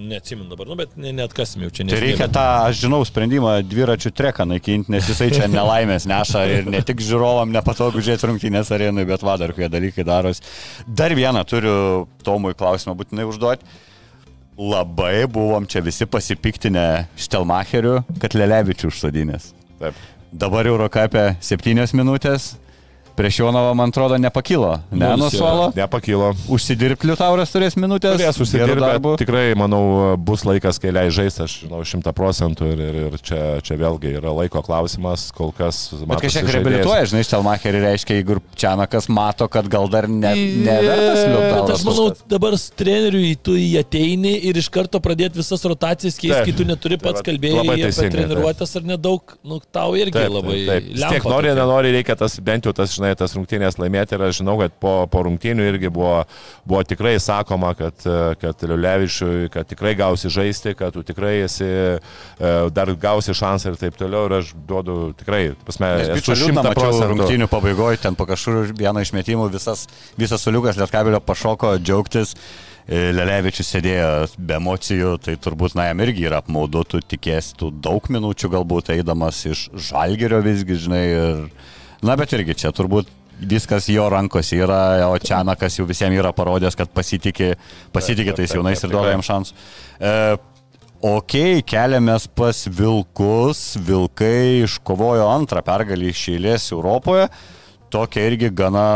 Neatsimenu 0.00 0.48
dabar, 0.48 0.68
nu, 0.70 0.76
bet 0.78 0.94
ne, 0.96 1.10
net 1.12 1.34
kasim 1.36 1.64
jau 1.66 1.70
čia 1.74 1.84
Tai 1.90 1.98
reikia 2.00 2.28
tą, 2.32 2.44
aš 2.70 2.78
žinau, 2.84 3.00
sprendimą 3.04 3.58
dviračių 3.68 4.12
treką 4.16 4.46
naikinti, 4.48 4.92
nes 4.94 5.10
jisai 5.10 5.28
čia 5.34 5.48
nelaimės 5.52 6.06
neša 6.08 6.44
ir 6.54 6.70
ne 6.72 6.80
tik 6.86 7.02
žiūrovam 7.04 7.52
nepatogu 7.52 8.00
žiūrėti 8.00 8.30
rungtynės 8.30 8.72
arenui, 8.76 9.04
bet 9.08 9.24
va 9.26 9.36
dar 9.40 9.52
kokie 9.52 9.68
dalykai 9.72 10.06
darosi. 10.08 10.44
Dar 10.86 11.12
vieną 11.16 11.44
turiu 11.48 11.76
Tomui 12.24 12.56
klausimą 12.56 12.96
būtinai 12.96 13.28
užduoti. 13.28 13.68
Labai 14.60 15.24
buvom 15.30 15.68
čia 15.68 15.80
visi 15.84 16.08
pasipiktinę 16.08 16.86
Štelmacheriu, 17.20 18.00
kad 18.20 18.36
Lelevičių 18.36 18.90
užsodinės. 18.90 19.52
Taip. 19.80 20.00
Dabar 20.30 20.68
Eurocapė 20.68 21.34
7 21.42 21.96
minutės, 21.98 22.52
prieš 23.20 23.40
Jonovą, 23.42 23.74
man 23.76 23.92
atrodo, 23.92 24.16
nepakilo. 24.20 24.72
Ne, 24.90 25.10
nuo 25.20 25.28
suolo. 25.32 25.68
Nepakylo. 25.76 26.32
Užsidirbti 26.52 27.10
Liutauras 27.10 27.52
turės 27.52 27.76
minutės. 27.76 28.16
Turės 28.16 28.40
užsidirbti, 28.40 28.90
bet 29.04 29.20
tikrai, 29.20 29.44
manau, 29.58 29.82
bus 30.16 30.46
laikas, 30.48 30.80
kai 30.80 30.92
leis 30.94 31.12
žaisti, 31.16 31.44
aš 31.44 31.56
žinau, 31.66 31.82
šimta 31.86 32.14
procentų 32.16 32.70
ir, 32.72 32.82
ir, 32.86 32.98
ir 33.10 33.18
čia, 33.24 33.40
čia 33.66 33.76
vėlgi 33.80 34.14
yra 34.20 34.32
laiko 34.36 34.62
klausimas, 34.64 35.28
kol 35.36 35.52
kas. 35.56 35.82
Bet 36.04 36.24
kažkiek 36.24 36.48
reabilituoja, 36.56 37.10
žinai, 37.12 37.24
Štelmacherį 37.28 37.84
reiškia, 37.84 38.18
jeigu 38.20 38.38
Čianakas 38.58 39.10
mato, 39.12 39.48
kad 39.52 39.68
gal 39.70 39.90
dar 39.92 40.08
ne, 40.10 40.32
nevertas 40.64 41.20
Bet 41.20 41.34
Liutauras. 41.34 41.74
aš 41.76 41.86
manau, 41.86 42.06
dabar 42.30 42.56
treneriui 42.80 43.34
tu 43.42 43.56
į 43.58 43.68
ateini 43.82 44.36
ir 44.48 44.58
iš 44.60 44.70
karto 44.72 45.00
pradėti 45.02 45.40
visas 45.40 45.64
rotacijas 45.68 46.18
keisti, 46.20 46.42
kai 46.48 46.56
tu 46.56 46.66
neturi 46.68 46.98
Tai 47.00 47.06
pats 47.08 47.24
kalbėjai 47.24 47.62
apie 47.64 48.08
treniruotės 48.12 48.74
ar 48.80 48.86
nedaug, 48.86 49.34
nu 49.46 49.60
tau 49.72 49.94
irgi 49.98 50.16
Taip, 50.16 50.32
labai 50.34 50.56
taip, 50.66 50.88
taip. 50.90 51.12
Tiek 51.14 51.28
nori, 51.30 51.52
nenori, 51.56 51.92
reikia 51.94 52.16
tas 52.18 52.36
bent 52.44 52.66
jau 52.68 52.74
tas, 52.76 52.92
žinai, 52.96 53.09
tenai 53.10 53.18
tas 53.18 53.34
rungtynės 53.36 53.78
laimėti 53.80 54.14
ir 54.14 54.24
aš 54.28 54.40
žinau, 54.40 54.56
kad 54.60 54.72
po, 54.80 55.06
po 55.10 55.22
rungtynių 55.26 55.66
irgi 55.70 55.90
buvo, 55.90 56.24
buvo 56.64 56.82
tikrai 56.84 57.18
sakoma, 57.20 57.74
kad, 57.74 57.94
kad 58.40 58.62
Liulevičiui, 58.62 59.50
kad 59.50 59.68
tikrai 59.68 59.94
gausi 59.98 60.30
žaisti, 60.30 60.74
kad 60.78 60.94
tu 60.94 61.02
tikrai 61.02 61.42
esi, 61.44 61.66
e, 61.66 62.54
dar 62.70 62.92
gausi 62.94 63.34
šansą 63.34 63.72
ir 63.72 63.80
taip 63.80 63.98
toliau 63.98 64.28
ir 64.28 64.38
aš 64.40 64.54
duodu 64.54 65.12
tikrai, 65.18 65.54
pasme, 65.66 65.92
Esu 66.20 66.36
šimtą 66.36 66.72
procentų. 66.74 67.12
Rungtynių 67.14 67.50
pabaigoje 67.50 68.02
ten 68.02 68.16
po 68.18 68.26
kažkur 68.28 68.72
vieną 68.76 69.04
išmetimų 69.06 69.50
visas, 69.52 69.86
visas 70.18 70.42
suliukas 70.44 70.78
Lietkabelio 70.80 71.22
pašoko 71.24 71.76
džiaugtis. 71.80 72.36
E, 72.90 73.10
Lelevičius 73.14 73.68
sėdėjo 73.70 74.06
be 74.38 74.56
emocijų, 74.56 75.14
tai 75.22 75.36
turbūt, 75.38 75.76
na, 75.78 75.90
jam 75.90 76.00
irgi 76.02 76.24
yra 76.26 76.40
apmaudu, 76.42 76.82
tu 76.88 76.98
tikėsi 76.98 77.54
tų 77.60 77.68
daug 77.84 78.08
minučių 78.10 78.50
galbūt 78.56 78.90
eidamas 78.96 79.44
iš 79.46 79.68
žalgerio 79.90 80.40
visgi, 80.42 80.78
žinai, 80.88 81.04
ir, 81.12 81.44
na, 82.06 82.16
bet 82.20 82.34
irgi 82.36 82.56
čia 82.64 82.74
turbūt 82.76 83.08
viskas 83.40 83.88
jo 83.88 84.08
rankose 84.12 84.58
yra, 84.60 85.08
o 85.08 85.16
Čianakas 85.18 85.78
jau 85.78 85.86
visiems 85.88 86.18
yra 86.18 86.32
parodęs, 86.36 86.76
kad 86.76 86.92
pasitikė, 86.92 87.54
pasitikė 87.94 88.36
tais 88.36 88.54
jaunais 88.54 88.82
ir 88.84 88.92
duoda 88.92 89.14
jam 89.14 89.24
šansų. 89.24 89.56
E, 90.00 90.14
ok, 91.10 91.36
keliamės 91.68 92.28
pas 92.36 92.66
Vilkus, 92.68 93.64
Vilkai 93.86 94.66
iškovojo 94.66 95.28
antrą 95.32 95.64
pergalį 95.64 96.12
iš 96.12 96.26
eilės 96.34 96.70
Europoje, 96.74 97.28
tokia 97.92 98.28
irgi 98.28 98.52
gana 98.54 98.88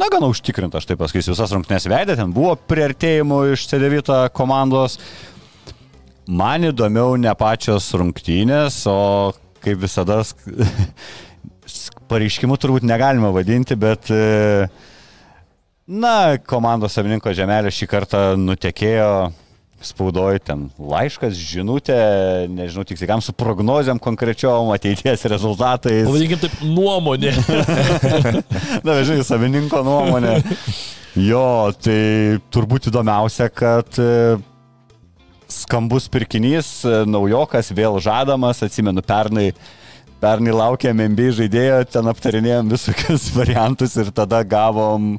na, 0.00 0.08
gana 0.08 0.30
užtikrinta, 0.32 0.80
aš 0.80 0.88
taip 0.88 1.00
pasakysiu, 1.00 1.34
visas 1.34 1.52
rungtynės 1.56 1.88
veidė, 1.90 2.16
ten 2.20 2.32
buvo 2.36 2.54
priartėjimų 2.70 3.42
iš 3.54 3.66
C9 3.72 4.30
komandos. 4.36 5.00
Man 6.30 6.68
įdomiau 6.68 7.16
ne 7.18 7.32
pačios 7.34 7.88
rungtynės, 7.98 8.84
o 8.88 9.32
kaip 9.64 9.80
visada 9.82 10.20
pareiškimų 12.10 12.58
turbūt 12.60 12.86
negalima 12.86 13.30
vadinti, 13.34 13.78
bet 13.78 14.10
na, 15.86 16.16
komandos 16.46 16.98
savininko 16.98 17.32
žemelė 17.36 17.72
šį 17.74 17.88
kartą 17.90 18.24
nutekėjo 18.38 19.12
spaudoj 19.80 20.38
ten 20.44 20.66
laiškas, 20.76 21.36
žinutė, 21.36 21.96
nežinau 22.52 22.84
tiksliai 22.88 23.08
kam, 23.08 23.22
su 23.24 23.32
prognozėm 23.36 24.00
konkrečiom 24.02 24.72
ateities 24.74 25.24
rezultatais. 25.32 26.04
Pavadinkim 26.04 26.40
taip, 26.42 26.58
nuomonė. 26.66 27.32
Na, 28.86 29.00
žinai, 29.00 29.24
savininko 29.26 29.82
nuomonė. 29.86 30.36
Jo, 31.18 31.72
tai 31.80 32.38
turbūt 32.52 32.90
įdomiausia, 32.90 33.48
kad 33.50 33.96
e, 33.98 34.36
skambus 35.50 36.06
pirkinys, 36.12 36.68
e, 36.84 37.00
naujokas, 37.08 37.72
vėl 37.74 37.98
žadamas, 38.04 38.60
atsimenu, 38.66 39.02
pernai 39.02 39.48
pernai 40.20 40.54
laukėm 40.54 41.02
MB 41.10 41.32
žaidėjo, 41.40 41.82
ten 41.90 42.10
aptarinėjom 42.12 42.72
visokius 42.72 43.30
variantus 43.38 43.96
ir 44.00 44.12
tada 44.14 44.44
gavom 44.46 45.14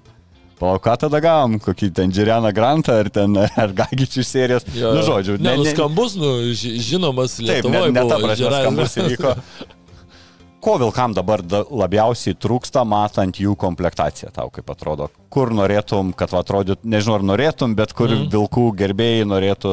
O 0.61 0.75
ką 0.77 0.93
tada 1.01 1.17
gavom? 1.17 1.55
Kokį 1.57 1.87
ten 1.97 2.11
Džirianą 2.13 2.51
Grantą 2.53 2.99
ar 3.01 3.07
ten 3.09 3.33
ar 3.33 3.71
Gagičių 3.73 4.21
serijos? 4.21 4.67
Ja. 4.77 4.91
Nu, 4.93 5.01
žodžiu, 5.01 5.39
ne, 5.41 5.55
ne, 5.55 5.57
nu, 5.57 5.65
skambus, 5.65 6.13
nu, 6.21 6.29
žinomas 6.53 7.39
Lietuvoje. 7.41 7.87
Taip, 7.87 7.95
ne, 7.95 7.95
ne 7.95 8.03
ta 8.05 8.19
prasme, 8.21 8.51
skambus 8.53 8.97
įvyko. 9.01 9.31
Ko 10.61 10.75
vilkam 10.77 11.15
dabar 11.17 11.41
labiausiai 11.65 12.37
trūksta, 12.37 12.83
matant 12.85 13.39
jų 13.41 13.55
komplektaciją, 13.57 14.29
tau 14.35 14.51
kaip 14.53 14.69
atrodo? 14.69 15.07
Kur 15.33 15.49
norėtum, 15.57 16.13
kad 16.13 16.35
atrodytų, 16.37 16.85
nežinau 16.93 17.17
ar 17.17 17.25
norėtum, 17.25 17.73
bet 17.79 17.95
kur 17.97 18.13
mm. 18.13 18.27
vilkų 18.29 18.67
gerbėjai 18.83 19.25
norėtų 19.25 19.71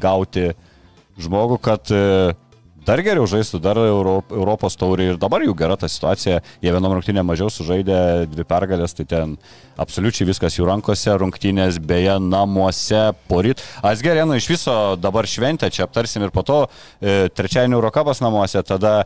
gauti 0.00 0.46
žmogų, 1.20 1.60
kad 1.60 1.92
dar 2.86 3.02
geriau 3.04 3.26
žaistų, 3.30 3.60
dar 3.62 3.78
Europos 3.82 4.76
taurį 4.78 5.12
ir 5.12 5.18
dabar 5.20 5.44
jų 5.44 5.54
gera 5.58 5.76
ta 5.78 5.88
situacija. 5.90 6.40
Jie 6.62 6.74
vienom 6.74 6.96
rungtynėm 6.96 7.26
mažiau 7.28 7.50
sužaidė 7.52 7.98
dvi 8.32 8.46
pergalės, 8.48 8.96
tai 8.98 9.06
ten 9.08 9.34
absoliučiai 9.80 10.28
viskas 10.28 10.58
jų 10.58 10.68
rankose, 10.68 11.14
rungtynės 11.22 11.80
beje 11.82 12.18
namuose 12.22 13.04
poryt. 13.30 13.62
Asgerėno 13.86 14.38
iš 14.38 14.48
viso 14.52 14.76
dabar 15.00 15.28
šventė, 15.30 15.70
čia 15.74 15.86
aptarsim 15.86 16.26
ir 16.26 16.34
po 16.34 16.44
to 16.46 16.62
e, 16.64 17.28
trečiadienį 17.32 17.78
Eurocapas 17.78 18.22
namuose, 18.24 18.62
tada 18.66 19.02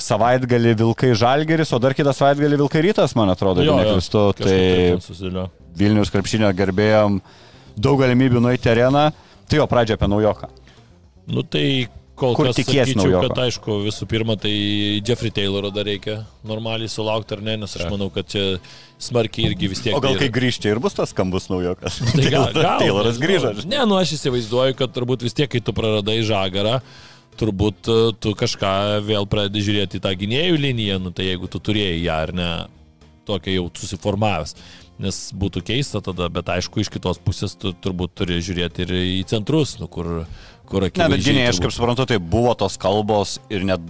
savaitgalį 0.00 0.74
Vilkai 0.80 1.12
Žalgeris, 1.14 1.70
o 1.74 1.78
dar 1.82 1.94
kitą 1.94 2.14
savaitgalį 2.16 2.58
Vilkai 2.64 2.82
Rytas, 2.88 3.14
man 3.18 3.30
atrodo, 3.30 3.62
jeigu 3.62 3.78
neklystu. 3.78 4.26
Tai 4.40 5.48
Vilnius 5.78 6.10
krepšinio 6.14 6.50
gerbėjom 6.54 7.20
daug 7.78 8.00
galimybių 8.02 8.42
nueiti 8.42 8.70
areną. 8.70 9.08
Tai 9.44 9.60
jo 9.60 9.66
pradžia 9.68 9.98
apie 9.98 10.08
naujoką. 10.08 10.48
Nu 11.28 11.42
tai 11.44 11.66
Kol 12.14 12.36
Kur 12.38 12.46
kas 12.46 12.60
tikėsi 12.60 12.92
sakyčiau, 12.92 13.08
naujoko? 13.10 13.22
kad 13.26 13.40
aišku, 13.42 13.76
visų 13.88 14.06
pirma, 14.06 14.36
tai 14.38 14.52
Jeffrey 15.02 15.32
Tayloro 15.34 15.72
dar 15.74 15.88
reikia 15.88 16.20
normaliai 16.46 16.90
sulaukti 16.90 17.34
ar 17.34 17.40
ne, 17.42 17.56
nes 17.64 17.74
aš 17.74 17.88
manau, 17.90 18.06
kad 18.14 18.28
čia 18.30 18.44
smarkiai 19.02 19.48
irgi 19.50 19.70
vis 19.72 19.82
tiek. 19.82 19.96
O 19.98 20.02
gal 20.04 20.14
tai 20.14 20.28
kai 20.28 20.36
grįžti 20.36 20.70
ir 20.70 20.78
bus 20.82 20.94
tas 20.94 21.10
skambus 21.10 21.48
naujokas? 21.50 21.98
Tai 22.14 22.28
gal, 22.30 22.46
gal, 22.54 22.78
Tayloras 22.84 23.18
grįžo. 23.18 23.50
Ne, 23.66 23.82
nu 23.90 23.98
aš 23.98 24.14
įsivaizduoju, 24.20 24.78
kad 24.78 24.94
turbūt 24.94 25.26
vis 25.26 25.34
tiek, 25.34 25.50
kai 25.50 25.58
tu 25.58 25.74
praradai 25.74 26.20
žagarą, 26.26 26.78
turbūt 27.40 27.90
e, 27.90 27.98
tu 28.22 28.36
kažką 28.38 29.02
vėl 29.10 29.26
pradedi 29.26 29.66
žiūrėti 29.66 29.98
į 29.98 30.06
tą 30.06 30.14
gynėjų 30.22 30.62
liniją, 30.68 31.02
nu 31.02 31.10
tai 31.10 31.32
jeigu 31.32 31.50
tu 31.50 31.58
turėjai 31.58 31.98
ją 31.98 32.22
ar 32.28 32.34
ne, 32.38 32.50
tokia 33.26 33.58
jau 33.58 33.68
susiformavęs. 33.74 34.54
Nes 35.02 35.16
būtų 35.34 35.64
keista 35.66 35.98
tada, 35.98 36.28
bet 36.30 36.46
aišku, 36.54 36.78
iš 36.78 36.92
kitos 36.94 37.18
pusės 37.18 37.56
tu 37.58 37.72
turbūt 37.74 38.12
turi 38.14 38.38
žiūrėti 38.38 38.84
ir 38.84 38.92
į 38.94 39.22
centrus, 39.26 39.74
nu, 39.80 39.88
kur, 39.90 40.20
kur 40.68 40.84
Ne, 40.84 40.90
bet 40.90 40.98
akivaizdžiai 40.98 41.34
gynėjai, 41.34 41.52
aš 41.52 41.60
kaip 41.64 41.74
suprantu, 41.76 42.06
tai 42.08 42.18
buvo 42.18 42.54
tos 42.58 42.78
kalbos 42.80 43.38
ir 43.52 43.66
net 43.68 43.84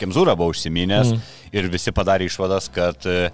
Kemzūra 0.00 0.32
buvo 0.32 0.54
užsiminęs 0.54 1.10
mm. 1.12 1.24
ir 1.52 1.66
visi 1.68 1.92
padarė 1.92 2.24
išvadas, 2.30 2.70
kad 2.72 3.04
e, 3.04 3.28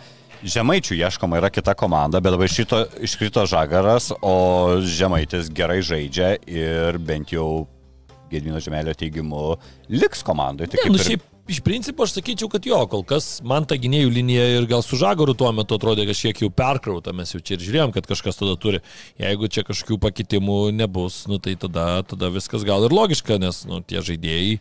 Žemaičių 0.46 0.96
ieškoma 0.98 1.38
yra 1.40 1.48
kita 1.54 1.76
komanda, 1.78 2.18
bet 2.20 2.34
dabar 2.34 2.50
iškrito, 2.50 2.82
iškrito 3.06 3.44
žagaras, 3.48 4.10
o 4.18 4.34
Žemaitis 4.82 5.48
gerai 5.54 5.78
žaidžia 5.86 6.34
ir 6.50 6.98
bent 6.98 7.30
jau 7.32 7.68
Gedvino 8.32 8.58
Žemelio 8.60 8.94
teigimu 8.98 9.54
liks 9.94 10.26
komandoje. 10.26 10.74
Tai 10.74 10.82
Ne, 10.84 10.90
nu 10.92 10.98
ir- 10.98 11.06
šiaip 11.06 11.22
iš 11.48 11.60
principo 11.60 12.02
aš 12.02 12.16
sakyčiau, 12.16 12.48
kad 12.50 12.66
jo, 12.66 12.78
kol 12.90 13.04
kas 13.06 13.40
man 13.46 13.66
ta 13.68 13.78
gynėjų 13.78 14.10
linija 14.12 14.46
ir 14.56 14.66
gal 14.70 14.82
su 14.82 14.98
žagaru 14.98 15.36
tuo 15.38 15.52
metu 15.54 15.78
atrodė 15.78 16.06
kažkiek 16.08 16.42
jau 16.42 16.50
perkrauta, 16.50 17.14
mes 17.16 17.32
jau 17.34 17.40
čia 17.40 17.56
ir 17.56 17.64
žiūrėjom, 17.66 17.94
kad 17.94 18.08
kažkas 18.10 18.40
tada 18.40 18.56
turi. 18.60 18.82
Jeigu 19.22 19.50
čia 19.52 19.66
kažkokių 19.66 20.00
pakitimų 20.02 20.60
nebus, 20.74 21.24
nu, 21.30 21.38
tai 21.42 21.56
tada, 21.60 22.02
tada 22.08 22.30
viskas 22.34 22.66
gal 22.66 22.86
ir 22.86 22.94
logiška, 22.94 23.38
nes 23.42 23.62
nu, 23.70 23.80
tie 23.86 24.02
žaidėjai, 24.02 24.58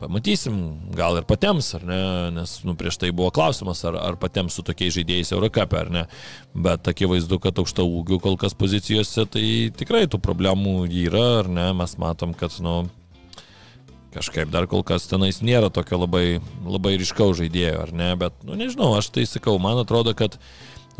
pamatysim, 0.00 0.56
gal 0.96 1.18
ir 1.20 1.26
patiems, 1.28 1.70
ar 1.76 1.84
ne, 1.86 2.02
nes 2.34 2.54
nu, 2.66 2.74
prieš 2.78 2.98
tai 3.02 3.12
buvo 3.14 3.30
klausimas, 3.36 3.82
ar, 3.86 3.98
ar 4.00 4.16
patiems 4.20 4.56
su 4.56 4.64
tokiais 4.66 4.96
žaidėjais 4.96 5.34
Eurocapė, 5.36 5.84
ar 5.84 5.90
ne. 5.92 6.06
Bet 6.54 6.88
akivaizdu, 6.90 7.38
kad 7.42 7.60
aukšta 7.60 7.84
ūgių 7.86 8.20
kol 8.24 8.40
kas 8.40 8.56
pozicijose, 8.58 9.26
tai 9.30 9.44
tikrai 9.76 10.06
tų 10.10 10.22
problemų 10.24 10.88
yra, 11.04 11.26
ar 11.44 11.52
ne, 11.52 11.68
mes 11.76 11.98
matom, 12.00 12.32
kad, 12.34 12.56
nu, 12.64 12.82
kažkaip 14.14 14.50
dar 14.50 14.66
kol 14.70 14.82
kas 14.86 15.06
tenais 15.10 15.40
nėra 15.44 15.70
tokio 15.72 16.02
labai, 16.02 16.40
labai 16.66 16.96
ryškaus 17.00 17.38
žaidėjo, 17.40 17.76
ar 17.86 17.92
ne, 17.96 18.12
bet, 18.20 18.36
nu 18.46 18.58
nežinau, 18.58 18.92
aš 18.98 19.12
tai 19.14 19.26
sakau, 19.28 19.58
man 19.62 19.80
atrodo, 19.82 20.14
kad 20.18 20.38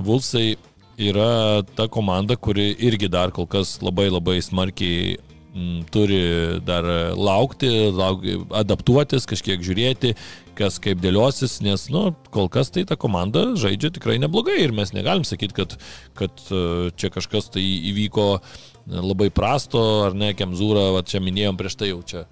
Vulsai 0.00 0.54
yra 1.00 1.62
ta 1.76 1.88
komanda, 1.92 2.36
kuri 2.36 2.70
irgi 2.78 3.10
dar 3.10 3.34
kol 3.36 3.48
kas 3.50 3.78
labai 3.84 4.08
labai 4.10 4.38
smarkiai 4.44 5.16
m, 5.54 5.82
turi 5.92 6.60
dar 6.64 6.86
laukti, 7.16 7.70
lauk, 7.96 8.24
adaptuotis, 8.62 9.26
kažkiek 9.28 9.64
žiūrėti, 9.64 10.14
kas 10.58 10.78
kaip 10.82 11.00
dėliosis, 11.02 11.58
nes, 11.64 11.88
nu, 11.92 12.10
kol 12.34 12.50
kas 12.52 12.72
tai 12.74 12.84
ta 12.88 12.98
komanda 13.00 13.50
žaidžia 13.60 13.92
tikrai 13.96 14.18
neblogai 14.22 14.60
ir 14.62 14.76
mes 14.76 14.92
negalim 14.96 15.24
sakyti, 15.26 15.56
kad, 15.56 15.76
kad 16.18 16.44
e, 16.52 16.90
čia 17.00 17.10
kažkas 17.12 17.50
tai 17.56 17.64
įvyko 17.64 18.28
labai 18.90 19.30
prasto, 19.32 19.80
ar 20.06 20.16
ne, 20.16 20.34
Kemzūra, 20.36 20.90
va 20.96 21.04
čia 21.06 21.22
minėjom 21.24 21.58
prieš 21.60 21.80
tai 21.80 21.92
jau 21.92 22.04
čia 22.04 22.26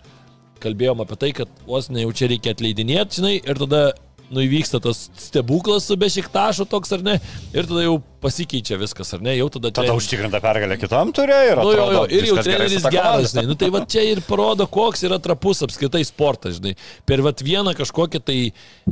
kalbėjom 0.62 1.04
apie 1.04 1.18
tai, 1.20 1.32
kad 1.36 1.64
vos 1.68 1.90
ne 1.92 2.04
jau 2.04 2.12
čia 2.16 2.30
reikia 2.32 2.54
atleidinėti, 2.56 3.20
žinai, 3.20 3.34
ir 3.40 3.60
tada, 3.62 3.82
nu, 4.28 4.42
įvyksta 4.44 4.80
tas 4.84 5.06
stebuklas 5.20 5.88
su 5.88 5.96
bešiktašu 6.00 6.68
toks, 6.70 6.94
ar 6.96 7.04
ne, 7.06 7.18
ir 7.54 7.68
tada 7.68 7.86
jau 7.86 7.98
pasikeičia 8.22 8.78
viskas, 8.80 9.12
ar 9.16 9.22
ne, 9.24 9.34
jau 9.38 9.48
tada... 9.52 9.70
Tada 9.70 9.86
treneris- 9.88 10.02
užtikrinta 10.02 10.40
pergalė 10.42 10.78
kitam 10.80 11.12
turė 11.16 11.38
ir 11.52 11.60
Nu, 11.62 11.72
jo, 11.74 11.86
jo, 11.94 12.02
ir 12.12 12.26
jau 12.28 12.36
treneris 12.42 12.86
geras, 12.90 13.32
žinai. 13.32 13.44
Nu, 13.50 13.56
tai 13.58 13.68
va 13.74 13.82
čia 13.88 14.02
ir 14.06 14.22
parodo, 14.26 14.66
koks 14.70 15.04
yra 15.06 15.20
trapus 15.22 15.62
apskritai 15.66 16.02
sportas, 16.06 16.58
žinai. 16.58 16.74
Per 17.08 17.22
va 17.24 17.32
vieną 17.32 17.74
kažkokią 17.78 18.20
tai, 18.24 18.38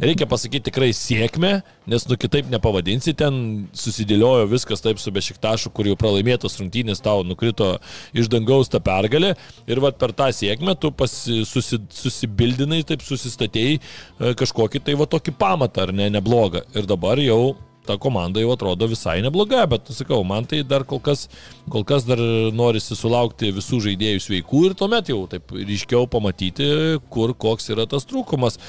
reikia 0.02 0.28
pasakyti, 0.30 0.68
tikrai 0.70 0.92
sėkmę, 0.96 1.52
nes 1.90 2.06
nu 2.10 2.18
kitaip 2.20 2.48
nepavadinsi, 2.52 3.14
ten 3.18 3.40
susidėliojo 3.76 4.48
viskas 4.50 4.82
taip 4.84 5.02
su 5.02 5.12
Bešiktašu, 5.14 5.70
kur 5.74 5.90
jau 5.90 5.98
pralaimėtos 5.98 6.58
rungtynės 6.60 7.02
tau 7.04 7.22
nukrito 7.26 7.76
iš 8.16 8.30
dangaus 8.32 8.70
tą 8.72 8.80
pergalę. 8.84 9.34
Ir 9.70 9.82
va 9.82 9.92
per 9.94 10.14
tą 10.16 10.30
sėkmę 10.34 10.76
tu 10.80 10.92
pasi, 10.94 11.42
susi, 11.48 11.78
susibildinai, 11.94 12.82
taip 12.86 13.04
susistatėjai 13.06 13.78
e, 13.78 14.34
kažkokį 14.38 14.82
tai 14.86 14.96
va 14.98 15.06
tokį 15.10 15.36
pamatą, 15.38 15.88
ar 15.88 15.94
ne, 15.96 16.10
neblogą. 16.14 16.64
Ir 16.76 16.88
dabar 16.90 17.22
jau 17.22 17.56
ta 17.86 17.98
komanda 18.00 18.42
jau 18.42 18.50
atrodo 18.54 18.88
visai 18.90 19.20
nebloga, 19.24 19.62
bet, 19.70 19.92
sakau, 19.94 20.22
man 20.26 20.48
tai 20.48 20.62
dar 20.66 20.84
kol 20.88 21.00
kas, 21.02 21.26
kol 21.72 21.86
kas 21.86 22.06
dar 22.08 22.20
norisi 22.54 22.98
sulaukti 22.98 23.54
visų 23.56 23.80
žaidėjų 23.88 24.26
sveikų 24.26 24.66
ir 24.68 24.76
tuomet 24.78 25.12
jau 25.12 25.22
taip 25.30 25.54
ryškiau 25.56 26.10
pamatyti, 26.10 26.68
kur 27.12 27.34
koks 27.34 27.72
yra 27.74 27.88
tas 27.90 28.08
trūkumas. 28.08 28.60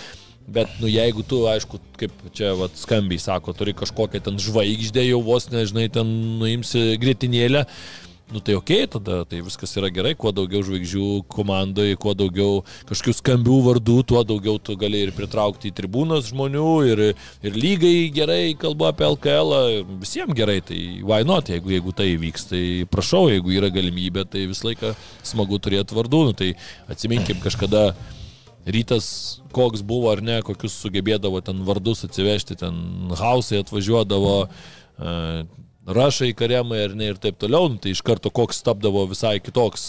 Bet, 0.48 0.70
nu, 0.80 0.88
jeigu 0.88 1.26
tu, 1.28 1.42
aišku, 1.52 1.82
kaip 2.00 2.14
čia 2.38 2.54
vat, 2.56 2.78
skambiai 2.80 3.20
sako, 3.20 3.52
turi 3.52 3.74
kažkokią 3.76 4.22
ten 4.24 4.38
žvaigždę, 4.40 5.04
jau 5.10 5.20
vos 5.26 5.50
nežinai, 5.52 5.90
ten 5.92 6.08
nuimsi 6.40 6.94
grėtinėlę, 7.02 7.66
nu 8.32 8.40
tai 8.40 8.54
ok, 8.60 8.72
tada 8.90 9.24
tai 9.24 9.40
viskas 9.42 9.72
yra 9.80 9.88
gerai, 9.94 10.12
kuo 10.20 10.34
daugiau 10.36 10.60
žvaigždžių 10.68 11.06
komandoje, 11.32 11.96
kuo 11.96 12.12
daugiau 12.18 12.60
kažkokių 12.90 13.14
skambių 13.16 13.60
vardų, 13.70 13.96
tuo 14.10 14.24
daugiau 14.28 14.60
tu 14.60 14.76
gali 14.80 15.06
ir 15.06 15.14
pritraukti 15.16 15.72
į 15.72 15.76
tribūnas 15.78 16.28
žmonių, 16.34 16.72
ir, 16.92 17.04
ir 17.48 17.56
lygai 17.56 18.10
gerai 18.12 18.52
kalba 18.60 18.92
apie 18.92 19.08
LKL, 19.08 19.54
visiems 20.04 20.36
gerai, 20.36 20.60
tai 20.60 20.80
why 21.08 21.24
not, 21.28 21.48
jeigu, 21.48 21.72
jeigu 21.78 21.96
tai 21.96 22.10
vyks, 22.20 22.50
tai 22.52 22.64
prašau, 22.92 23.30
jeigu 23.32 23.56
yra 23.56 23.72
galimybė, 23.72 24.28
tai 24.28 24.44
visą 24.52 24.74
laiką 24.74 24.92
smagu 25.24 25.62
turėti 25.64 25.96
vardų, 25.96 26.24
nu, 26.28 26.36
tai 26.36 26.52
atsiminkim 26.92 27.40
kažkada 27.44 27.94
rytas 28.68 29.40
koks 29.56 29.86
buvo 29.88 30.12
ar 30.12 30.20
ne, 30.20 30.42
kokius 30.44 30.76
sugebėdavo 30.84 31.40
ten 31.48 31.64
vardus 31.64 32.04
atsivežti, 32.04 32.60
ten 32.60 33.08
hausai 33.16 33.62
atvažiuodavo, 33.64 34.36
uh, 34.44 35.64
rašai 35.88 36.34
karemai 36.36 36.84
ar 36.86 36.96
ne 36.98 37.12
ir 37.14 37.20
taip 37.22 37.40
toliau, 37.40 37.72
nu, 37.72 37.80
tai 37.82 37.96
iš 37.96 38.04
karto 38.06 38.32
koks 38.34 38.60
tapdavo 38.66 39.06
visai 39.08 39.38
kitoks, 39.44 39.86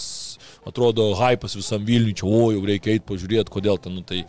atrodo, 0.67 1.11
hypas 1.19 1.55
visam 1.57 1.83
Vilniui, 1.85 2.15
čia, 2.19 2.27
o 2.27 2.51
jau 2.53 2.63
reikia 2.67 2.95
eiti 2.95 3.07
pažiūrėti, 3.09 3.51
kodėl 3.53 3.79
ten, 3.81 3.97
nu, 3.99 4.03
tai 4.07 4.23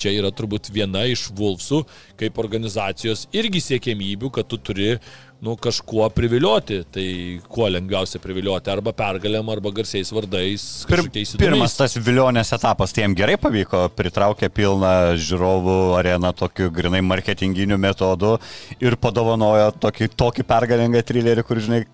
čia 0.00 0.12
yra 0.14 0.30
turbūt 0.34 0.70
viena 0.74 1.06
iš 1.08 1.28
Vulfsų 1.36 1.82
kaip 2.20 2.38
organizacijos 2.42 3.26
irgi 3.36 3.62
siekėmybių, 3.64 4.32
kad 4.34 4.50
tu 4.50 4.60
turi 4.60 4.96
nu, 5.40 5.56
kažkuo 5.56 6.08
privilioti. 6.14 6.80
Tai 6.92 7.06
kuo 7.48 7.68
lengviausia 7.72 8.20
privilioti 8.22 8.72
arba 8.72 8.94
pergalėm, 8.96 9.50
arba 9.52 9.72
garsiais 9.74 10.12
vardais. 10.14 10.64
Pir, 10.88 11.04
pirmas 11.40 11.76
tas 11.78 11.96
vilionės 11.98 12.52
etapas, 12.56 12.94
tai 12.94 13.04
jiem 13.04 13.16
gerai 13.18 13.36
pavyko, 13.40 13.86
pritraukė 13.96 14.50
pilną 14.54 14.94
žiūrovų 15.20 15.76
areną 16.00 16.32
tokiu 16.36 16.70
grinai 16.74 17.02
marketinginiu 17.04 17.78
metodu 17.80 18.36
ir 18.80 18.96
padovanojo 19.00 19.72
tokį, 19.82 20.10
tokį 20.16 20.46
pergalingą 20.48 21.04
trilerį, 21.06 21.44
kur, 21.46 21.60
žinai, 21.62 21.84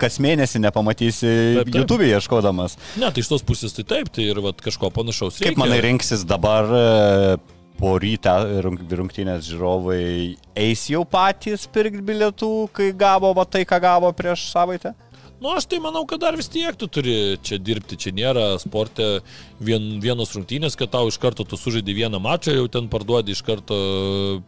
kas 0.00 0.18
mėnesį 0.22 0.60
nepamatysi 0.64 1.26
Taip, 1.28 1.68
taip. 1.68 1.76
YouTube 1.80 2.08
ieškodamas. 2.08 2.76
Ne, 3.00 3.10
tai 3.10 3.24
iš 3.24 3.30
tos 3.32 3.44
pusės 3.46 3.76
tai 3.76 3.86
taip, 3.88 4.10
tai 4.12 4.28
ir 4.30 4.40
vat, 4.44 4.60
kažko 4.64 4.90
panašaus. 4.94 5.38
Kaip 5.38 5.52
reikia. 5.52 5.62
manai 5.62 5.80
rinksis 5.84 6.24
dabar 6.28 6.68
e, 6.68 6.82
po 7.78 7.96
rytą 8.00 8.36
rung- 8.64 8.84
rungtynės 9.00 9.48
žiūrovai 9.50 10.36
eis 10.56 10.86
jau 10.90 11.04
patys 11.08 11.66
pirkti 11.72 12.04
bilietų, 12.04 12.52
kai 12.76 12.92
gavo 12.96 13.32
va, 13.36 13.44
tai, 13.44 13.66
ką 13.68 13.80
gavo 13.82 14.12
prieš 14.16 14.48
savaitę? 14.52 14.94
Nu, 15.36 15.50
aš 15.52 15.66
tai 15.68 15.76
manau, 15.84 16.06
kad 16.08 16.22
dar 16.22 16.36
vis 16.38 16.48
tiek 16.48 16.72
tu 16.80 16.86
turi 16.88 17.36
čia 17.44 17.58
dirbti, 17.60 17.98
čia 18.00 18.12
nėra 18.16 18.44
sporte 18.56 19.18
vien, 19.60 19.98
vienos 20.00 20.32
rungtynės, 20.32 20.78
kad 20.80 20.88
tau 20.94 21.10
iš 21.10 21.18
karto 21.20 21.44
tu 21.44 21.58
sužaidži 21.60 21.92
vieną 21.98 22.16
mačą, 22.24 22.54
jau 22.56 22.64
ten 22.72 22.88
parduodi 22.88 23.36
iš 23.36 23.42
karto 23.44 23.76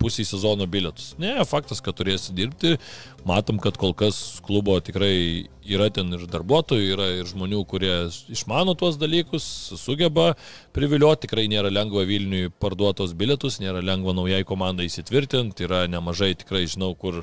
pusį 0.00 0.24
sezono 0.30 0.64
bilietus. 0.64 1.10
Ne, 1.20 1.34
faktas, 1.44 1.84
kad 1.84 1.98
turėsi 1.98 2.32
dirbti. 2.32 2.78
Matom, 3.26 3.58
kad 3.58 3.76
kol 3.76 3.92
kas 3.98 4.38
klubo 4.46 4.76
tikrai 4.84 5.48
yra 5.68 5.88
ten 5.92 6.12
ir 6.14 6.22
darbuotojų, 6.30 6.84
yra 6.94 7.08
ir 7.18 7.26
žmonių, 7.28 7.60
kurie 7.68 7.92
išmano 8.32 8.76
tuos 8.78 8.96
dalykus, 9.00 9.44
sugeba 9.76 10.30
privilioti, 10.76 11.26
tikrai 11.26 11.48
nėra 11.50 11.72
lengva 11.72 12.06
Vilniui 12.08 12.52
parduotos 12.62 13.12
bilietus, 13.18 13.58
nėra 13.60 13.82
lengva 13.84 14.14
naujai 14.16 14.44
komandai 14.48 14.86
įsitvirtinti, 14.88 15.66
yra 15.66 15.84
nemažai, 15.90 16.32
tikrai 16.38 16.64
žinau, 16.70 16.94
kur 16.96 17.20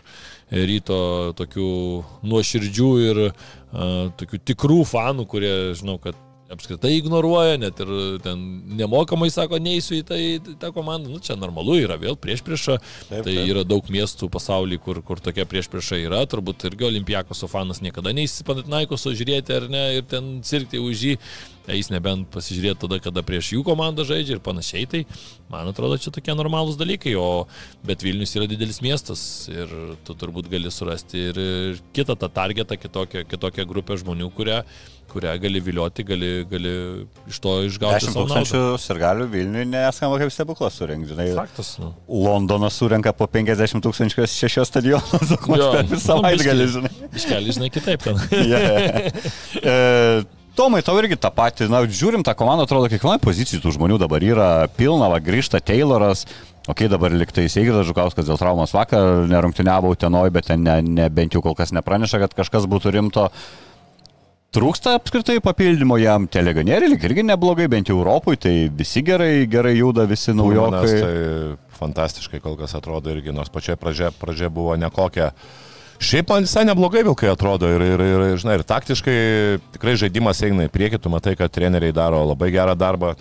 ryto 0.52 1.00
tokių 1.39 1.72
nuoširdžių 2.28 2.91
ir 3.08 3.24
uh, 3.30 4.14
tokių 4.20 4.43
tikrų 4.52 4.84
fanų, 4.91 5.26
kurie, 5.32 5.56
žinau, 5.80 5.98
kad 6.04 6.20
apskritai 6.56 6.93
ignoruoja, 6.97 7.58
net 7.62 7.80
ir 7.84 7.91
ten 8.24 8.41
nemokamai 8.80 9.30
sako, 9.34 9.60
neįsiu 9.62 9.99
į 9.99 10.03
tai, 10.08 10.22
tą 10.62 10.72
komandą. 10.76 11.12
Nu, 11.12 11.22
čia 11.24 11.38
normalu 11.39 11.78
yra 11.84 11.99
vėl 12.01 12.18
prieš 12.20 12.43
priešą. 12.45 12.78
Tai 13.12 13.24
taip. 13.28 13.41
yra 13.43 13.66
daug 13.68 13.88
miestų 13.91 14.30
pasaulyje, 14.34 14.82
kur, 14.86 15.01
kur 15.06 15.22
tokia 15.24 15.47
prieš 15.49 15.70
priešą 15.74 16.01
yra. 16.06 16.24
Turbūt 16.30 16.68
irgi 16.70 16.88
Olimpiakoso 16.89 17.49
fanas 17.51 17.84
niekada 17.86 18.16
neįsipanatnaikoso 18.16 19.14
žiūrėti 19.16 19.56
ar 19.56 19.68
ne 19.72 19.84
ir 19.99 20.08
ten 20.10 20.39
sirgti 20.45 20.82
už 20.82 21.06
jį. 21.10 21.20
Eis 21.74 21.88
nebent 21.89 22.28
pasižiūrėti 22.30 22.84
tada, 22.84 22.99
kada 23.01 23.24
prieš 23.26 23.56
jų 23.56 23.64
komandą 23.66 24.06
žaidžia 24.06 24.36
ir 24.38 24.41
panašiai. 24.45 24.86
Tai 24.89 25.01
man 25.49 25.72
atrodo, 25.72 25.97
čia 26.01 26.14
tokie 26.14 26.36
normalūs 26.38 26.78
dalykai. 26.78 27.16
O 27.18 27.47
bet 27.86 28.06
Vilnius 28.06 28.36
yra 28.38 28.45
didelis 28.49 28.84
miestas 28.86 29.24
ir 29.49 29.72
tu 30.06 30.14
turbūt 30.18 30.49
gali 30.51 30.70
surasti 30.74 31.26
ir, 31.32 31.39
ir 31.41 31.82
kitą 31.95 32.18
tą 32.22 32.30
targetą, 32.30 32.78
kitokią, 32.78 33.26
kitokią 33.32 33.66
grupę 33.70 33.97
žmonių, 33.97 34.30
kurią, 34.38 34.62
kurią 35.16 35.34
gali 35.41 35.61
vilioti, 35.63 36.05
gali, 36.07 36.32
gali 36.51 36.74
iš 37.32 37.39
to 37.43 37.55
išgauti 37.70 38.05
10 38.05 38.11
savo 38.11 38.26
tūkstančių 38.26 38.63
sirgalių 38.84 39.28
Vilniui 39.32 39.66
neskamba 39.72 40.20
kaip 40.22 40.34
stebuklas 40.36 40.78
surinkti. 40.80 41.13
Žinai, 41.13 41.30
Faktas, 41.38 41.76
nu. 41.82 41.91
Londonas 42.11 42.78
surenka 42.80 43.16
po 43.16 43.30
50 43.32 43.84
tūkstančių 43.86 44.28
šešios 44.36 44.72
stadionus 44.72 45.36
Jo, 45.61 45.72
per 45.78 45.88
visą 45.89 46.16
savaitgalį, 46.16 46.72
žinai. 46.78 46.95
Iškeli, 47.16 47.59
žinai, 47.59 47.72
kitaip 47.74 48.03
ten. 48.05 48.20
Yeah. 48.45 49.09
e, 49.57 50.45
Tomai, 50.55 50.80
tau 50.86 50.95
irgi 51.01 51.18
tą 51.20 51.28
patį, 51.36 51.66
na, 51.68 51.82
žiūrim 51.84 52.22
tą 52.24 52.32
komandą, 52.38 52.63
atrodo, 52.63 52.88
kiekvienoje 52.91 53.20
pozicijoje 53.24 53.63
tų 53.63 53.74
žmonių 53.76 53.97
dabar 53.99 54.24
yra 54.24 54.49
pilna, 54.78 55.09
va, 55.11 55.18
grįžta 55.20 55.59
Tayloras, 55.59 56.24
ok, 56.72 56.86
dabar 56.91 57.11
liktai 57.11 57.49
Seigirdas 57.51 57.89
Žukauskas 57.89 58.30
dėl 58.30 58.39
traumos 58.39 58.72
vakar 58.76 59.26
nerungtiniavo 59.28 59.91
Utenoj, 59.91 60.32
bet 60.36 60.47
ten 60.47 60.63
ne, 60.63 60.78
ne, 60.86 61.09
bent 61.11 61.36
jau 61.36 61.43
kol 61.43 61.57
kas 61.59 61.76
nepraneša, 61.76 62.22
kad 62.24 62.38
kažkas 62.39 62.70
būtų 62.72 62.95
rimto. 62.95 63.28
Trūksta 64.56 64.93
apskritai 64.95 65.41
papildymo 65.43 65.97
jam 65.99 66.30
teleganieriai, 66.32 66.93
lyg 66.93 67.03
irgi 67.10 67.26
neblogai, 67.28 67.68
bent 67.72 67.89
jau 67.91 67.97
Europoje, 67.99 68.39
tai 68.45 68.53
visi 68.72 69.03
gerai, 69.03 69.45
gerai 69.51 69.74
juda, 69.76 70.06
visi 70.08 70.32
naujokai. 70.36 70.95
tai 71.03 71.76
fantastiškai 71.76 72.39
kol 72.43 72.56
kas 72.60 72.78
atrodo 72.78 73.12
irgi, 73.12 73.36
nors 73.36 73.51
pačioje 73.51 73.76
pradžioje 73.82 74.14
pradžia 74.22 74.51
buvo 74.53 74.78
nekokia. 74.80 75.34
Šiaip 75.99 76.32
man 76.32 76.47
visai 76.47 76.66
neblogai 76.68 77.03
vilkai 77.08 77.30
atrodo 77.32 77.68
ir, 77.72 77.84
ir, 77.84 78.03
ir, 78.03 78.24
žinai, 78.39 78.58
ir 78.60 78.66
taktiškai 78.68 79.20
tikrai 79.76 79.95
žaidimas 79.99 80.41
eina 80.43 80.68
į 80.68 80.72
priekį, 80.72 80.99
tu 81.03 81.12
matai, 81.12 81.36
kad 81.39 81.51
treneriai 81.56 81.95
daro 81.95 82.24
labai 82.32 82.51
gerą 82.56 82.76
darbą, 82.80 83.14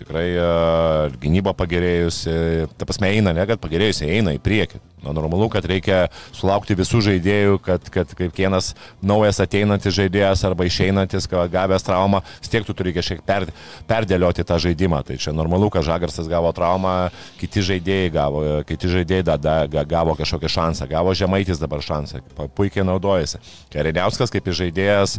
tikrai 0.00 0.26
uh, 0.36 1.12
gynyba 1.20 1.52
pagerėjusi, 1.56 2.32
ta 2.80 2.88
prasme 2.88 3.10
eina, 3.12 3.34
ne, 3.36 3.44
kad 3.48 3.60
pagerėjusi 3.62 4.08
eina 4.08 4.34
į 4.36 4.40
priekį. 4.42 4.80
Na, 5.00 5.14
normalu, 5.16 5.46
kad 5.48 5.64
reikia 5.64 6.10
sulaukti 6.36 6.76
visų 6.76 7.00
žaidėjų, 7.06 7.56
kad, 7.64 7.86
kad 7.92 8.10
kaip 8.16 8.36
vienas 8.36 8.74
naujas 9.00 9.40
ateinantis 9.40 9.96
žaidėjas 9.96 10.42
arba 10.44 10.66
išeinantis, 10.68 11.24
gavęs 11.30 11.86
traumą, 11.86 12.20
vis 12.42 12.52
tiek 12.52 12.66
tu 12.68 12.76
turi 12.76 12.92
kažkiek 12.92 13.22
per, 13.24 13.48
perdėlioti 13.88 14.44
tą 14.44 14.58
žaidimą. 14.60 15.00
Tai 15.08 15.16
čia 15.20 15.32
normalu, 15.36 15.70
kad 15.72 15.86
Žagarsas 15.88 16.28
gavo 16.28 16.52
traumą, 16.56 17.08
kiti 17.40 17.64
žaidėjai 17.64 18.12
gavo, 18.12 18.44
kiti 18.68 18.92
žaidėjai 18.92 19.24
da, 19.30 19.38
da, 19.40 19.56
ga- 19.72 19.86
gavo 19.88 20.16
kažkokį 20.20 20.52
šansą, 20.52 20.90
gavo 20.92 21.16
Žemaitis 21.16 21.62
dabar 21.62 21.80
šansą, 21.84 22.20
puikiai 22.56 22.84
naudojasi. 22.84 23.40
Kariniauskas 23.72 24.32
kaip 24.36 24.52
žaidėjas 24.52 25.16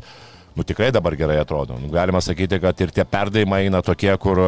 nu 0.55 0.63
tikrai 0.67 0.91
dabar 0.91 1.15
gerai 1.15 1.39
atrodo. 1.41 1.77
Nu, 1.79 1.89
galima 1.93 2.21
sakyti, 2.21 2.59
kad 2.61 2.79
ir 2.83 2.91
tie 2.91 3.05
perdavimai 3.07 3.63
eina 3.65 3.81
tokie, 3.85 4.11
kur, 4.21 4.41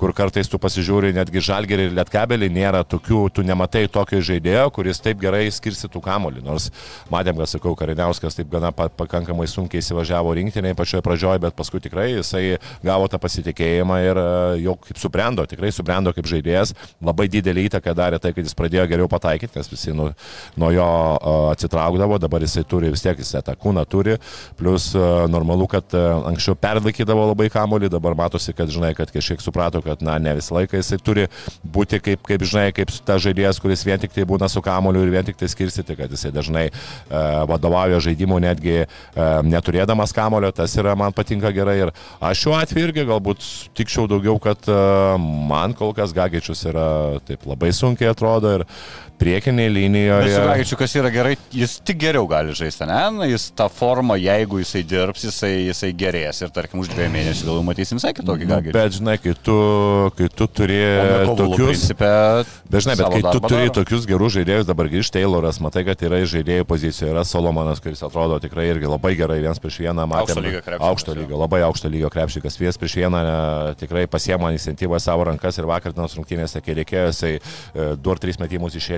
kur 0.00 0.12
kartais 0.16 0.50
tu 0.50 0.58
pasižiūri, 0.62 1.14
netgi 1.16 1.42
žalgerį 1.48 1.88
ir 1.88 1.96
lietkabelį 2.00 2.48
nėra 2.52 2.82
tokių, 2.86 3.20
tu 3.34 3.44
nematai 3.46 3.86
tokio 3.92 4.20
žaidėjo, 4.24 4.66
kuris 4.74 5.00
taip 5.02 5.20
gerai 5.22 5.46
skirstytų 5.54 6.02
kamolį. 6.02 6.42
Nors 6.46 6.70
matėm, 7.12 7.38
kad 7.38 7.52
sakau, 7.52 7.76
Kariniauskas 7.78 8.38
taip 8.38 8.50
gana 8.50 8.72
pa, 8.74 8.88
pakankamai 8.90 9.46
sunkiai 9.50 9.84
įsivažiavo 9.84 10.34
rinktinėje 10.40 10.78
pačioje 10.78 11.04
pradžioje, 11.06 11.42
bet 11.44 11.56
paskui 11.58 11.82
tikrai 11.84 12.08
jisai 12.16 12.56
gavo 12.84 13.06
tą 13.10 13.20
pasitikėjimą 13.22 14.00
ir 14.02 14.20
e, 14.20 14.26
jau 14.64 14.76
kaip 14.82 15.00
subrendo, 15.00 15.46
tikrai 15.46 15.70
subrendo 15.74 16.12
kaip 16.16 16.26
žaidėjas. 16.30 16.74
Labai 17.04 17.28
didelį 17.30 17.68
įtaką 17.70 17.94
darė 17.96 18.20
tai, 18.22 18.34
kad 18.36 18.46
jis 18.46 18.56
pradėjo 18.58 18.86
geriau 18.90 19.10
pataikyti, 19.12 19.58
nes 19.58 19.70
visi 19.70 19.94
nu, 19.96 20.10
nuo 20.58 20.72
jo 20.74 20.88
e, 20.90 21.36
atsitraukdavo, 21.54 22.18
dabar 22.22 22.44
jisai 22.44 22.66
turi 22.68 22.90
vis 22.94 23.04
tiek, 23.04 23.18
jisai 23.22 23.44
tą 23.46 23.56
kūną 23.60 23.86
turi, 23.90 24.18
plus 24.58 24.90
e, 24.96 25.06
normalu, 25.36 25.68
kad 25.70 25.94
e, 25.94 26.02
anksčiau 26.32 26.56
perlaikydavo 26.58 27.28
labai 27.30 27.48
kamolį, 27.52 27.90
dabar 27.92 28.16
matosi, 28.18 28.54
kad, 28.56 28.70
žinai, 28.72 28.92
kad 28.98 29.12
kažkiek 29.14 29.42
suprato, 29.44 29.82
kad, 29.84 30.02
na, 30.04 30.16
ne 30.22 30.36
visą 30.38 30.56
laiką 30.56 30.80
jisai 30.80 30.98
turi 31.02 31.26
būti 31.62 32.00
kaip, 32.02 32.24
kaip 32.26 32.44
žinai, 32.46 32.70
kaip 32.76 32.92
ta 33.06 33.18
žaidėjas, 33.22 33.60
kuris 33.62 33.84
vien 33.86 34.00
tik 34.02 34.14
tai 34.16 34.26
būna 34.28 34.48
su 34.52 34.62
kamoliu 34.64 35.04
ir 35.04 35.12
vien 35.14 35.26
tik 35.28 35.38
tai 35.40 35.50
skirstyti, 35.52 35.96
kad 35.98 36.12
jisai 36.12 36.32
dažnai 36.34 36.66
e, 36.68 36.74
vadovauja 37.50 38.00
žaidimu 38.08 38.40
netgi 38.42 38.76
e, 38.82 38.86
neturėdamas 39.46 40.14
kamolio, 40.16 40.52
tas 40.56 40.74
yra 40.80 40.96
man 40.98 41.14
patinka 41.16 41.52
gerai. 41.54 41.78
Ir 41.86 41.94
aš 42.24 42.44
šiuo 42.44 42.56
atveju 42.58 42.90
irgi 42.90 43.06
galbūt 43.08 43.48
tikčiau 43.76 44.08
daugiau, 44.10 44.38
kad 44.42 44.68
e, 44.70 44.78
man 45.50 45.76
kol 45.76 45.94
kas 45.96 46.14
Gagičius 46.16 46.66
yra 46.70 46.86
taip 47.28 47.46
labai 47.48 47.72
sunkiai 47.76 48.12
atrodo 48.12 48.56
ir 48.58 48.66
priekinėje 49.20 49.72
linijoje. 49.72 50.36
Gagičiu, 50.46 50.78
kas 50.78 50.94
yra 51.00 51.10
gerai, 51.14 51.34
jis 51.54 51.78
tik 51.86 51.98
geriau 52.04 52.28
gali 52.30 52.54
žaisti, 52.56 52.86
ne? 52.88 53.26
Jis 53.32 53.48
tą 53.56 53.66
formą, 53.72 54.16
jeigu 54.20 54.60
jisai 54.62 54.84
dirbs, 54.86 55.26
jisai, 55.26 55.52
jisai 55.66 55.92
gerės 55.96 56.42
ir 56.44 56.52
tarkim 56.54 56.82
už 56.82 56.92
dviejų 56.94 57.12
mėnesių 57.14 57.48
gal 57.50 57.62
matysim 57.66 58.00
visai 58.00 58.14
kitokį 58.16 58.50
gagį. 58.52 58.74
bet 58.76 58.96
žinai, 58.98 59.16
kai 59.22 59.34
tu, 59.34 59.58
kai 60.18 60.30
tu 60.30 60.48
turi 60.60 60.80
tokius... 61.26 61.66
principė. 61.66 62.12
Bet 62.70 62.86
žinai, 62.86 62.98
bet 63.00 63.12
kai 63.16 63.22
tu 63.26 63.42
turi 63.46 63.66
daro. 63.66 63.76
tokius 63.80 64.08
gerus 64.08 64.36
žaidėjus, 64.36 64.68
dabar 64.68 64.90
grįžta 64.92 65.16
Tayloras, 65.16 65.56
matai, 65.64 65.80
kad 65.86 66.02
yra 66.04 66.18
žaidėjų 66.28 66.66
pozicijoje, 66.68 67.12
yra 67.14 67.22
Solomonas, 67.24 67.80
kuris 67.80 68.02
atrodo 68.04 68.36
tikrai 68.42 68.66
irgi 68.68 68.90
labai 68.90 69.14
gerai, 69.16 69.38
vienas 69.40 69.60
prieš 69.62 69.78
vieną 69.80 70.04
matė. 70.10 70.34
Aukšto 70.34 70.42
lygio 70.44 70.60
krepšininkas, 70.60 70.90
Aukšto 70.90 71.14
lygio, 71.16 71.38
labai 71.40 71.60
aukšto 71.64 71.90
lygio 71.92 72.10
krepšininkas, 72.12 72.58
vienas 72.60 72.80
prieš 72.80 72.96
vieną 73.00 73.22
e, 73.22 73.38
tikrai 73.80 74.04
pasiema 74.12 74.50
iniciatyvą 74.52 75.00
savo 75.00 75.24
rankas 75.30 75.56
ir 75.56 75.68
vakar 75.70 75.94
dienos 75.96 76.16
rungtynėse, 76.18 76.60
kai 76.66 76.76
reikėjo, 76.82 77.06
jisai 77.14 77.32
e, 77.38 77.88
du 77.96 78.12
ar 78.12 78.20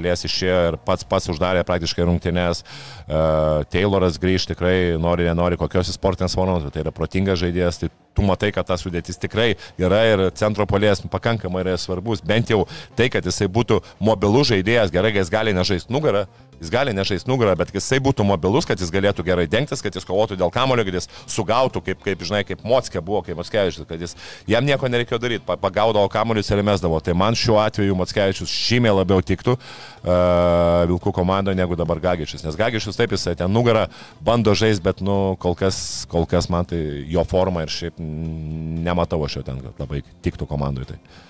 išėlės 0.09 0.24
išėjo 0.24 0.59
ir 0.72 0.78
pats 0.84 1.04
pats 1.04 1.28
uždarė 1.28 1.64
praktiškai 1.66 2.06
rungtynės. 2.06 2.64
E, 3.09 3.64
Tayloras 3.72 4.18
grįž 4.18 4.48
tikrai 4.52 4.98
nori, 4.98 5.26
nenori, 5.28 5.56
kokios 5.56 5.92
sportinės 5.92 6.36
formos, 6.36 6.64
bet 6.64 6.74
tai 6.74 6.84
yra 6.84 6.92
protingas 6.92 7.40
žaidėjas. 7.42 7.82
Tai 7.82 7.90
tu 8.18 8.24
matai, 8.26 8.50
kad 8.50 8.66
ta 8.66 8.74
sudėtis 8.74 9.18
tikrai 9.20 9.52
yra 9.78 10.02
ir 10.11 10.24
centro 10.34 10.66
polės 10.66 11.04
pakankamai 11.06 11.62
yra 11.62 11.76
svarbus. 11.78 12.22
Bent 12.24 12.50
jau 12.50 12.64
tai, 12.98 13.09
kad 13.12 13.24
jisai 13.24 13.46
būtų 13.46 13.80
mobilus 14.02 14.50
žaidėjas, 14.50 14.90
gerai, 14.90 15.12
kad 15.14 15.22
jis 15.22 15.30
gali 15.30 15.54
nežaisti 15.54 15.94
nugarą, 15.94 16.24
jis 16.59 16.72
gali 16.74 16.94
nežaisti 16.96 17.30
nugarą, 17.30 17.54
bet 17.59 17.70
kad 17.70 17.78
jisai 17.78 18.00
būtų 18.02 18.26
mobilus, 18.26 18.66
kad 18.66 18.80
jis 18.80 18.90
galėtų 18.90 19.22
gerai 19.22 19.46
dengtis, 19.46 19.84
kad 19.84 19.94
jis 19.94 20.06
kovotų 20.09 20.38
dėl 20.40 20.50
kamulio, 20.50 20.82
kad 20.88 20.98
jis 20.98 21.06
sugautų, 21.30 21.84
kaip, 21.86 22.02
kaip 22.02 22.24
žinai, 22.26 22.42
kaip 22.48 22.64
Motskė 22.66 22.98
buvo, 23.04 23.22
kaip 23.22 23.38
Motskevičius, 23.38 23.86
kad 23.86 24.02
jis, 24.02 24.16
jam 24.50 24.66
nieko 24.66 24.90
nereikėjo 24.90 25.22
daryti, 25.22 25.46
pa- 25.46 25.61
pagaudavo 25.61 26.11
kamuolius 26.11 26.50
ir 26.50 26.64
mesdavo. 26.66 26.98
Tai 26.98 27.14
man 27.14 27.38
šiuo 27.38 27.61
atveju 27.62 27.94
Motskevičius 28.02 28.50
žymiai 28.50 28.98
labiau 28.98 29.22
tiktų 29.22 29.54
uh, 29.54 29.88
Vilkų 30.03 31.12
komandoje 31.14 31.59
negu 31.59 31.76
dabar 31.78 32.01
Gagičius, 32.03 32.44
nes 32.46 32.59
Gagičius 32.59 32.99
taip 32.99 33.14
jisai 33.16 33.34
ten 33.38 33.51
nugarą 33.53 33.86
bando 34.24 34.55
žaisti, 34.55 34.84
bet 34.84 35.03
nu, 35.05 35.36
kol, 35.42 35.57
kas, 35.59 36.07
kol 36.11 36.28
kas 36.30 36.51
man 36.53 36.68
tai 36.68 36.78
jo 37.11 37.24
forma 37.28 37.64
ir 37.66 37.72
šiaip 37.72 37.99
nematau 37.99 39.24
aš 39.26 39.40
jo 39.40 39.46
ten, 39.49 39.62
kad 39.64 39.82
labai 39.82 40.05
tiktų 40.24 40.46
komandoje. 40.51 40.94
Tai. 40.94 41.24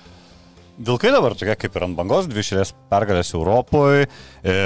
Vilkai 0.78 1.10
dabar 1.10 1.34
tokia 1.34 1.56
kaip 1.58 1.74
ir 1.74 1.88
ant 1.88 1.96
bangos, 1.98 2.28
dvi 2.30 2.44
šilės 2.46 2.70
pergalės 2.90 3.32
Europoje. 3.34 4.06
E, 4.46 4.58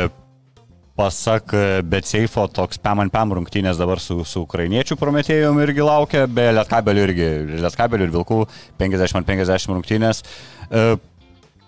pasak 0.98 1.54
e, 1.56 1.62
Betseifo, 1.88 2.44
toks 2.52 2.80
pam 2.82 3.00
ant 3.00 3.12
pam 3.12 3.32
rungtynės 3.38 3.80
dabar 3.80 4.00
su, 4.02 4.18
su 4.28 4.42
ukrainiečių 4.44 4.98
prometėjom 5.00 5.60
irgi 5.64 5.86
laukia, 5.86 6.26
be 6.28 6.50
Lietkabelių 6.58 7.06
irgi, 7.06 7.30
Lietkabelių 7.64 8.08
ir 8.08 8.12
Vilkų 8.18 8.42
50 8.82 9.22
ant 9.22 9.30
50 9.30 9.72
rungtynės. 9.72 10.20
E, 10.68 10.84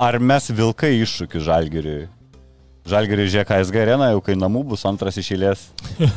ar 0.04 0.20
mes 0.20 0.50
Vilkai 0.52 0.92
iššūkį 1.00 1.44
Žalgiriui? 1.48 2.04
Žalgiriui 2.88 3.30
ŽKSG 3.32 3.78
arena 3.80 4.10
jau 4.12 4.20
kai 4.24 4.34
namų 4.36 4.64
bus 4.74 4.84
antras 4.88 5.16
išėlės. 5.20 5.68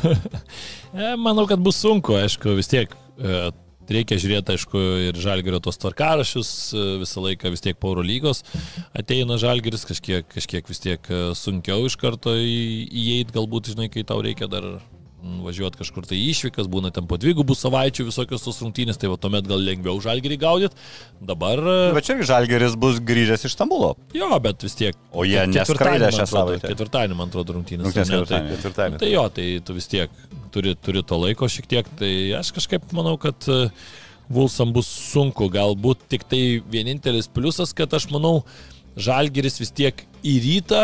E, 0.88 1.10
manau, 1.20 1.42
kad 1.44 1.60
bus 1.60 1.76
sunku, 1.84 2.14
aišku, 2.16 2.54
vis 2.56 2.70
tiek. 2.70 2.94
E, 3.20 3.50
Reikia 3.88 4.16
žiūrėti, 4.20 4.52
aišku, 4.52 4.80
ir 5.08 5.16
žalgerio 5.20 5.58
tos 5.64 5.76
tvarkarašius, 5.80 6.48
e, 6.76 6.80
visą 7.00 7.22
laiką 7.24 7.48
vis 7.52 7.62
tiek 7.64 7.76
pauro 7.80 8.00
lygos 8.04 8.40
ateina 8.96 9.36
žalgeris, 9.40 9.84
kažkiek, 9.88 10.26
kažkiek 10.32 10.68
vis 10.68 10.80
tiek 10.84 11.08
sunkiau 11.36 11.84
iš 11.88 11.96
karto 12.00 12.32
į- 12.36 12.88
įeit, 12.88 13.32
galbūt, 13.36 13.70
žinai, 13.74 13.88
kai 13.92 14.04
tau 14.08 14.20
reikia 14.24 14.48
dar 14.48 14.66
važiuoti 15.18 15.80
kažkur 15.80 16.06
tai 16.06 16.18
išvykas, 16.30 16.68
būna 16.70 16.92
ten 16.94 17.06
po 17.10 17.16
dvigubų 17.18 17.56
savaičių 17.58 18.06
visokios 18.06 18.44
tos 18.44 18.60
rungtynės, 18.62 19.00
tai 19.00 19.10
va 19.10 19.16
tuomet 19.18 19.48
gal 19.50 19.58
lengviau 19.58 19.98
žalgerį 20.02 20.38
gaudyti. 20.38 20.78
Dabar... 21.18 21.58
e, 21.58 21.76
Bet 21.96 22.06
čia 22.06 22.14
irgi 22.14 22.28
Žalgiris 22.30 22.76
bus 22.78 23.00
grįžęs 23.02 23.46
iš 23.48 23.56
Stambulo. 23.56 23.94
Jo, 24.14 24.30
bet 24.44 24.62
vis 24.62 24.78
tiek. 24.78 24.98
O 25.10 25.26
jie 25.26 25.42
neskraidė 25.50 26.12
šią 26.14 26.26
savaitę. 26.30 26.70
Ketvirtadienį, 26.70 27.18
man 27.18 27.32
atrodo, 27.32 27.56
rungtynės. 27.58 27.88
Rungtynės 27.88 28.12
ne? 28.12 28.18
Tai- 28.18 28.20
ketvirtadienį. 28.22 28.58
Ketvirtadienį. 28.58 29.00
Tai 29.02 29.10
jo, 29.10 29.24
tai 29.34 29.46
tu 29.66 29.78
vis 29.78 29.90
tiek 29.90 30.20
turi, 30.54 30.76
turi 30.78 31.02
to 31.02 31.18
laiko 31.18 31.50
šiek 31.50 31.66
tiek, 31.70 31.90
tai 31.98 32.12
aš 32.38 32.52
kažkaip 32.60 32.86
manau, 32.96 33.16
kad 33.20 33.50
e, 33.50 33.64
Vulsam 34.28 34.74
bus 34.76 34.86
sunku, 34.86 35.46
galbūt 35.50 36.02
tik 36.12 36.26
tai 36.28 36.60
vienintelis 36.68 37.30
pliusas, 37.32 37.72
kad 37.74 37.94
aš 37.96 38.10
manau, 38.12 38.42
Žalgeris 38.98 39.56
vis 39.62 39.70
tiek 39.72 40.02
į 40.26 40.34
rytą 40.44 40.82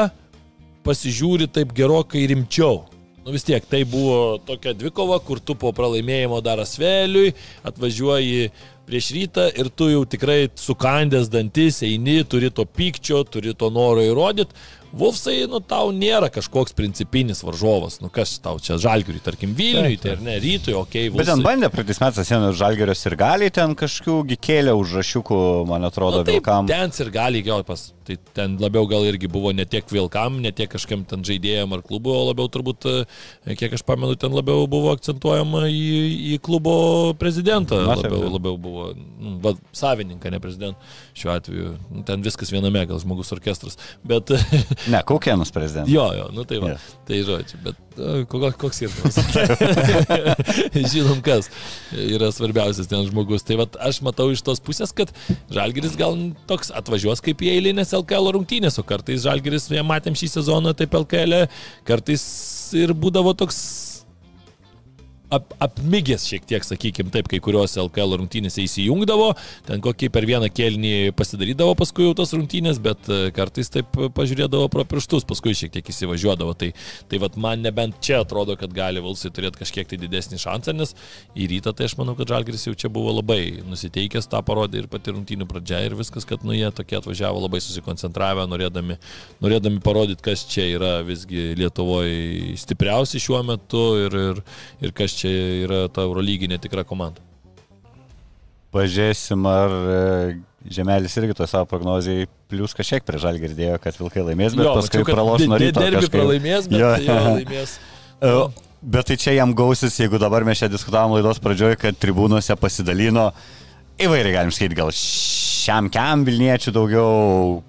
pasižiūri 0.85 1.49
taip 1.53 1.73
gerokai 1.77 2.27
rimčiau. 2.31 2.85
Nu 3.25 3.33
vis 3.33 3.43
tiek, 3.47 3.65
tai 3.65 3.87
buvo 3.89 4.37
tokia 4.45 4.75
dvikova, 4.77 5.17
kur 5.25 5.41
tu 5.41 5.55
po 5.57 5.71
pralaimėjimo 5.73 6.43
dar 6.45 6.61
asveliui 6.61 7.33
atvažiuoji 7.65 8.51
prieš 8.85 9.11
rytą 9.17 9.47
ir 9.57 9.71
tu 9.73 9.89
jau 9.89 10.03
tikrai 10.05 10.51
sukandęs 10.61 11.31
dantis, 11.33 11.81
eini, 11.87 12.19
turi 12.29 12.51
to 12.53 12.67
pykčio, 12.69 13.23
turi 13.25 13.55
to 13.57 13.71
noro 13.73 14.05
įrodyti. 14.05 14.53
Vulfsai, 14.95 15.41
nu 15.51 15.59
tau 15.59 15.89
nėra 15.91 16.29
kažkoks 16.31 16.77
principinis 16.79 17.41
varžovas, 17.43 17.97
nu 17.99 18.07
kas 18.15 18.37
tau 18.45 18.61
čia 18.63 18.77
žalgiui, 18.79 19.17
tarkim 19.25 19.57
Vilniui, 19.59 19.97
tai 19.99 20.13
ar 20.13 20.21
ne, 20.23 20.37
rytui, 20.39 20.77
okei, 20.79 21.09
okay, 21.09 21.17
Bet 21.19 21.27
ten 21.33 21.43
bandė 21.43 21.71
praeitais 21.73 21.99
metais 21.99 22.29
sienos 22.31 22.55
Žalgirio 22.61 22.95
ir 22.95 23.17
gali 23.19 23.49
ten 23.51 23.75
kažkokių 23.75 24.39
kėlė 24.39 24.77
užrašiukų, 24.79 25.41
man 25.67 25.89
atrodo, 25.89 26.21
Nu, 26.21 26.29
taip, 26.29 26.39
vilkam. 26.39 26.71
ten 26.71 26.95
ir 27.03 27.11
gali 27.11 27.43
gal 27.43 27.67
pas. 27.67 27.89
Tai 28.05 28.17
ten 28.37 28.57
labiau 28.61 28.85
gal 28.91 29.07
irgi 29.09 29.29
buvo 29.33 29.53
ne 29.57 29.65
tiek 29.65 29.87
vilkam, 29.93 30.41
ne 30.45 30.53
tiek 30.53 30.69
kažkam 30.73 31.07
ten 31.09 31.23
žaidėjam 31.25 31.73
ar 31.77 31.83
klubu, 31.87 32.13
o 32.13 32.27
labiau 32.29 32.51
turbūt, 32.53 32.85
e, 33.49 33.57
kiek 33.57 33.73
aš 33.79 33.85
pamenu, 33.89 34.13
ten 34.21 34.35
labiau 34.37 34.67
buvo 34.71 34.93
akcentuojama 34.93 35.65
į, 35.73 36.37
į 36.37 36.41
klubo 36.45 36.75
prezidentą. 37.21 37.81
Labiau, 37.89 38.29
labiau 38.37 38.59
buvo 38.61 38.91
nu, 38.95 39.39
va, 39.45 39.55
savininką, 39.73 40.33
ne 40.35 40.41
prezidentą. 40.45 40.93
Šiuo 41.17 41.33
atveju 41.35 41.65
Nu, 41.95 42.03
ten 42.07 42.23
viskas 42.25 42.51
viename, 42.53 42.83
gal 42.89 42.99
žmogus 43.01 43.33
orkestras. 43.35 43.79
Bet 44.05 44.31
Ne, 44.93 45.01
Kaukėnus 45.07 45.53
prezidentas. 45.55 45.93
jo, 45.93 46.05
jo, 46.17 46.29
nu 46.35 46.45
tai 46.49 46.59
va. 46.63 46.75
Jo. 46.75 46.99
Tai 47.09 47.21
žodžiu, 47.29 47.61
bet 47.65 47.79
e, 47.97 48.25
ko- 48.31 48.53
koks 48.61 48.81
skirtumas? 48.81 49.19
Žinom, 50.93 51.21
kas 51.25 51.49
yra 51.95 52.29
svarbiausias 52.35 52.89
ten 52.91 53.07
žmogus. 53.09 53.45
Tai 53.47 53.59
va, 53.63 53.67
aš 53.87 54.01
matau 54.05 54.29
iš 54.35 54.43
tos 54.47 54.61
pusės, 54.65 54.93
kad 54.97 55.13
Žalgiris 55.55 55.97
gal 56.01 56.17
toks 56.51 56.73
atvažiuos 56.75 57.23
kaip 57.25 57.43
į 57.45 57.53
eilinės 57.57 57.94
LKL 58.01 58.35
rungtynės, 58.37 58.79
o 58.81 58.85
kartais 58.87 59.25
Žalgiris, 59.25 59.71
jau 59.73 59.87
matėm 59.87 60.17
šį 60.19 60.31
sezoną, 60.37 60.75
taip 60.79 60.95
LKL, 60.99 61.45
kartais 61.89 62.25
ir 62.79 62.95
būdavo 62.97 63.35
toks 63.39 63.61
ap, 65.35 65.55
apmigęs 65.63 66.27
šiek 66.31 66.47
tiek, 66.49 66.65
sakykime, 66.67 67.13
taip, 67.15 67.29
kai 67.31 67.41
kurios 67.45 67.77
LKL 67.81 68.17
rungtynėse 68.21 68.63
įsijungdavo, 68.65 69.31
ten 69.69 69.83
kokį 69.85 70.11
per 70.15 70.27
vieną 70.29 70.51
kelnį 70.55 71.13
pasidarydavo 71.19 71.75
paskui 71.79 72.07
jau 72.09 72.15
tos 72.19 72.35
rungtynės, 72.37 72.81
bet 72.83 73.11
e, 73.11 73.21
kartais 73.35 73.73
taip 73.75 73.91
pažiūrėdavo 74.17 74.69
pro 74.73 74.87
pirštus, 74.89 75.27
paskui 75.29 75.57
šiek 75.59 75.75
tiek 75.75 75.91
įsivažiuodavo. 75.91 76.55
Tai, 76.59 76.71
tai 77.11 77.21
vat 77.23 77.39
man 77.41 77.65
nebent 77.65 77.99
čia 78.05 78.23
atrodo, 78.25 78.57
kad 78.61 78.75
gali 78.75 79.03
Valsai 79.05 79.33
turėti 79.35 79.63
kažkiek 79.63 79.91
tai 79.91 79.99
didesnį 80.01 80.41
šansą, 80.43 80.75
nes 80.77 80.95
į 81.35 81.49
rytą 81.55 81.75
tai 81.77 81.89
aš 81.89 81.97
manau, 82.01 82.17
kad 82.19 82.31
Žalgris 82.31 82.67
jau 82.69 82.75
čia 82.79 82.91
buvo 82.93 83.15
labai 83.19 83.63
nusiteikęs, 83.67 84.31
tą 84.31 84.43
parodė 84.47 84.83
ir 84.83 84.91
pati 84.93 85.15
rungtynių 85.15 85.49
pradžia 85.51 85.83
ir 85.87 85.97
viskas, 85.99 86.27
kad 86.29 86.45
nu 86.47 86.57
jie 86.57 86.71
tokie 86.75 86.99
atvažiavo 86.99 87.43
labai 87.45 87.61
susikoncentravę, 87.65 88.47
norėdami, 88.51 88.99
norėdami 89.45 89.83
parodyti, 89.85 90.25
kas 90.25 90.45
čia 90.51 90.69
yra 90.77 90.95
visgi 91.07 91.53
Lietuvoje 91.59 92.55
stipriausi 92.61 93.21
šiuo 93.23 93.41
metu 93.47 93.83
ir, 94.05 94.17
ir, 94.31 94.41
ir 94.85 94.95
kas 94.97 95.15
čia 95.19 95.24
yra 95.29 95.85
ta 95.93 96.05
Eurolyginė 96.07 96.59
tikra 96.63 96.85
komanda. 96.89 97.23
Pažiūrėsim, 98.75 99.45
ar 99.47 99.71
e, 99.71 99.99
Žemelis 100.75 101.15
irgi 101.21 101.37
to 101.39 101.47
savo 101.47 101.69
prognozijai 101.71 102.27
plus 102.51 102.75
kažkiek 102.75 103.05
prie 103.07 103.21
žalgį 103.23 103.45
girdėjo, 103.47 103.81
kad 103.85 103.99
Vilkai 104.01 104.25
laimės, 104.27 104.57
bet 104.59 104.67
paskui 104.67 105.01
mačiau, 105.01 105.07
kad 105.07 105.19
praloš 105.19 105.45
nuo 105.51 105.59
ryto. 105.63 105.83
Derbi 105.85 106.11
pralaimės, 106.11 106.71
bet 106.73 106.81
Jo. 106.81 106.95
jo, 107.05 107.19
laimės. 107.39 107.77
E, 108.19 108.37
Bet 108.85 109.07
tai 109.09 109.17
čia 109.17 109.33
jam 109.33 109.55
gausis, 109.57 109.95
jeigu 109.97 110.19
dabar 110.21 110.45
mes 110.45 110.59
čia 110.61 110.67
diskutavom 110.69 111.15
laidos 111.17 111.39
pradžioje, 111.41 111.79
kad 111.81 111.97
tribūnose 111.97 112.53
pasidalino 112.61 113.31
įvairiai, 113.97 114.35
galim 114.35 114.51
sakyti, 114.53 114.77
gal 114.77 114.91
šiam 114.93 115.89
kiam 115.93 116.27
Vilniečių 116.27 116.75
daugiau, 116.77 117.63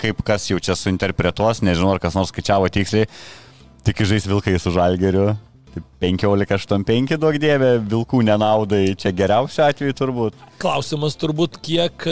kaip 0.00 0.22
kas 0.24 0.46
jau 0.48 0.56
čia 0.56 0.72
suinterpretuos, 0.78 1.60
nežinau, 1.60 1.90
ar 1.92 2.00
kas 2.00 2.16
nors 2.16 2.32
skaičiavo 2.32 2.70
tiksliai, 2.72 3.04
tik 3.84 4.00
žais 4.08 4.24
Vilkai 4.30 4.56
su 4.62 4.72
Žalgeriu. 4.72 5.34
Tai 5.76 5.82
15-8-5 6.00 7.18
duok 7.20 7.36
dievė, 7.40 7.74
Vilkų 7.90 8.22
nenaudai, 8.24 8.94
čia 8.96 9.12
geriausiu 9.16 9.66
atveju 9.66 9.96
turbūt. 9.98 10.38
Klausimas 10.62 11.18
turbūt, 11.20 11.58
kiek, 11.64 12.06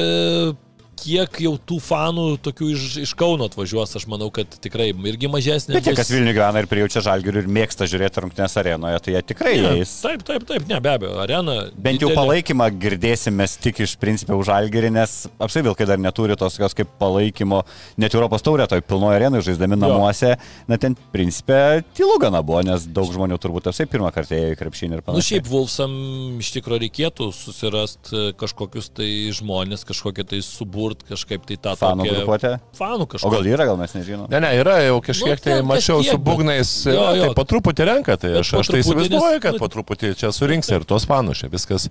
kiek 0.99 1.41
jau 1.45 1.55
tų 1.59 1.79
fanų 1.85 2.27
tokių 2.45 2.69
iš, 2.75 2.85
iš 3.05 3.13
Kauno 3.19 3.49
atvažiuos, 3.51 3.95
aš 3.99 4.07
manau, 4.11 4.31
kad 4.35 4.51
tikrai 4.65 4.91
irgi 4.93 5.31
mažesnė. 5.31 5.77
Bet 5.77 5.87
tie, 5.89 5.95
kas 5.99 6.11
Vilnių 6.13 6.35
gyvena 6.37 6.63
ir 6.63 6.69
prijaučia 6.71 7.03
Žalgeriu 7.05 7.43
ir 7.45 7.51
mėgsta 7.51 7.89
žiūrėti 7.91 8.23
rungtynės 8.25 8.57
arenoje, 8.61 9.01
tai 9.05 9.17
jie 9.17 9.23
tikrai 9.33 9.55
Ne, 9.59 9.73
eis. 9.81 9.93
Taip, 10.05 10.23
taip, 10.27 10.47
taip, 10.49 10.67
ne, 10.71 10.79
be 10.85 10.93
abejo, 10.93 11.15
arena. 11.23 11.57
Bent 11.75 12.03
jau 12.03 12.11
didelė. 12.11 12.19
palaikymą 12.21 12.69
girdėsim 12.83 13.37
mes 13.39 13.57
tik 13.61 13.83
iš 13.85 13.97
principio 14.03 14.39
už 14.41 14.51
Algerį, 14.55 14.93
nes 14.95 15.17
apsai 15.43 15.65
Vilkai 15.67 15.87
dar 15.89 16.01
neturi 16.03 16.37
tos 16.39 16.57
tokios 16.59 16.77
kaip 16.79 16.91
palaikymo, 17.01 17.63
net 18.01 18.15
Europos 18.15 18.45
taurė 18.45 18.67
toj 18.71 18.83
pilnoje 18.87 19.19
arenoje 19.19 19.49
žaisdami 19.49 19.79
namuose, 19.81 20.35
na 20.71 20.79
ten 20.81 20.95
principė 21.15 21.83
tylu 21.97 22.19
gana 22.23 22.43
buvo, 22.47 22.63
nes 22.67 22.87
daug 22.87 23.11
žmonių 23.15 23.39
turbūt 23.43 23.71
apsai 23.73 23.87
pirmą 23.91 24.13
kartą 24.15 24.37
ėjo 24.39 24.53
į 24.55 24.59
krepšinį 24.61 24.99
ir 24.99 25.03
Nu 25.03 25.07
panašiai. 25.09 25.29
šiaip 25.39 25.49
Vulfsam 25.51 25.95
iš 26.43 26.53
tikrųjų 26.59 26.83
reikėtų 26.85 27.31
susirasti 27.35 28.25
kažkokius 28.41 28.91
tai 28.95 29.09
žmonės, 29.35 29.83
kažkokią 29.89 30.27
tai 30.31 30.41
suburt 30.45 30.94
sukurti 30.95 31.09
kažkaip 31.11 31.47
tai 31.47 31.57
tą 31.57 31.75
Fanų 31.77 32.05
tokią- 32.05 32.15
grupuotė. 32.15 32.61
Fanų 32.79 33.03
O 33.03 33.07
kažkokią. 33.07 33.31
gal 33.35 33.45
yra, 33.47 33.65
gal 33.67 33.77
mes 33.77 33.93
nežinom. 33.95 34.29
Ne, 34.31 34.41
ne, 34.41 34.47
yra 34.63 34.77
jau 34.87 35.01
kažkiek 35.03 35.35
Nu, 35.35 35.37
tai 35.37 35.53
ten 35.59 35.65
mačiau 35.67 35.99
kažkiek, 36.01 36.11
su 36.11 36.19
būgnais, 36.19 36.71
Jo, 36.87 36.93
jo, 36.93 37.15
jo. 37.15 37.25
tai 37.25 37.35
po 37.35 37.45
truputį 37.45 37.85
renka, 37.87 38.17
tai 38.17 38.31
aš, 38.39 38.53
aš 38.55 38.67
tai 38.69 38.81
įsivaizduoju, 38.81 39.41
kad 39.41 39.53
nu- 39.55 39.59
po 39.59 39.69
truputį 39.69 40.15
čia 40.17 40.33
surinks 40.33 40.71
ir 40.71 40.85
tos 40.85 41.05
fanus, 41.05 41.39
čia 41.39 41.49
viskas, 41.49 41.89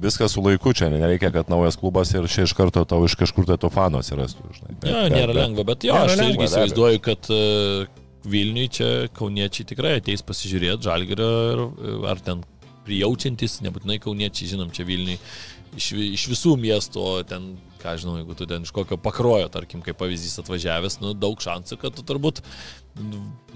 viskas 0.00 0.32
su 0.32 0.40
laiku, 0.42 0.72
čia 0.74 0.88
nereikia, 0.90 1.32
kad 1.32 1.48
naujas 1.48 1.76
klubas 1.76 2.12
ir 2.14 2.26
čia 2.28 2.42
iš 2.44 2.54
karto 2.54 2.84
tau 2.84 3.04
iš 3.04 3.16
kažkur 3.16 3.44
tai 3.46 3.56
tų 3.56 3.70
fanų 3.72 3.98
atsirastų. 4.02 4.42
Žinai. 4.54 4.80
Bet- 4.80 4.90
Jo, 4.90 5.08
nėra 5.08 5.26
bet- 5.34 5.36
lengva, 5.36 5.64
bet 5.64 5.80
jo, 5.84 5.94
aš 5.94 6.16
tai 6.16 6.32
irgi 6.32 6.44
įsivaizduoju, 6.46 7.00
kad 7.02 7.30
e, 7.30 7.86
Vilniui 8.26 8.68
čia 8.68 9.08
kauniečiai 9.14 9.64
tikrai 9.66 10.00
ateis 10.00 10.20
pasižiūrėti, 10.22 10.82
žalgerio 10.82 11.28
ir 12.02 12.06
ar 12.10 12.16
ten 12.18 12.42
prijaučiantis, 12.84 13.60
nebūtinai 13.62 14.00
kauniečiai, 14.02 14.48
žinom, 14.54 14.70
čia 14.74 14.84
Vilniui 14.86 15.18
iš, 15.76 15.92
iš 15.92 16.24
visų 16.32 16.56
miestų, 16.58 16.96
o 17.02 17.22
ten, 17.22 17.56
ką 17.80 17.96
žinau, 18.00 18.16
jeigu 18.20 18.36
tu 18.38 18.48
ten 18.48 18.66
iš 18.66 18.72
kokio 18.74 18.98
pakrojo, 19.00 19.48
tarkim, 19.52 19.82
kaip 19.84 19.98
pavyzdys 20.00 20.40
atvažiavęs, 20.42 21.00
nu, 21.02 21.14
daug 21.16 21.40
šansų, 21.42 21.78
kad 21.82 21.96
tu 21.96 22.04
turbūt 22.06 22.42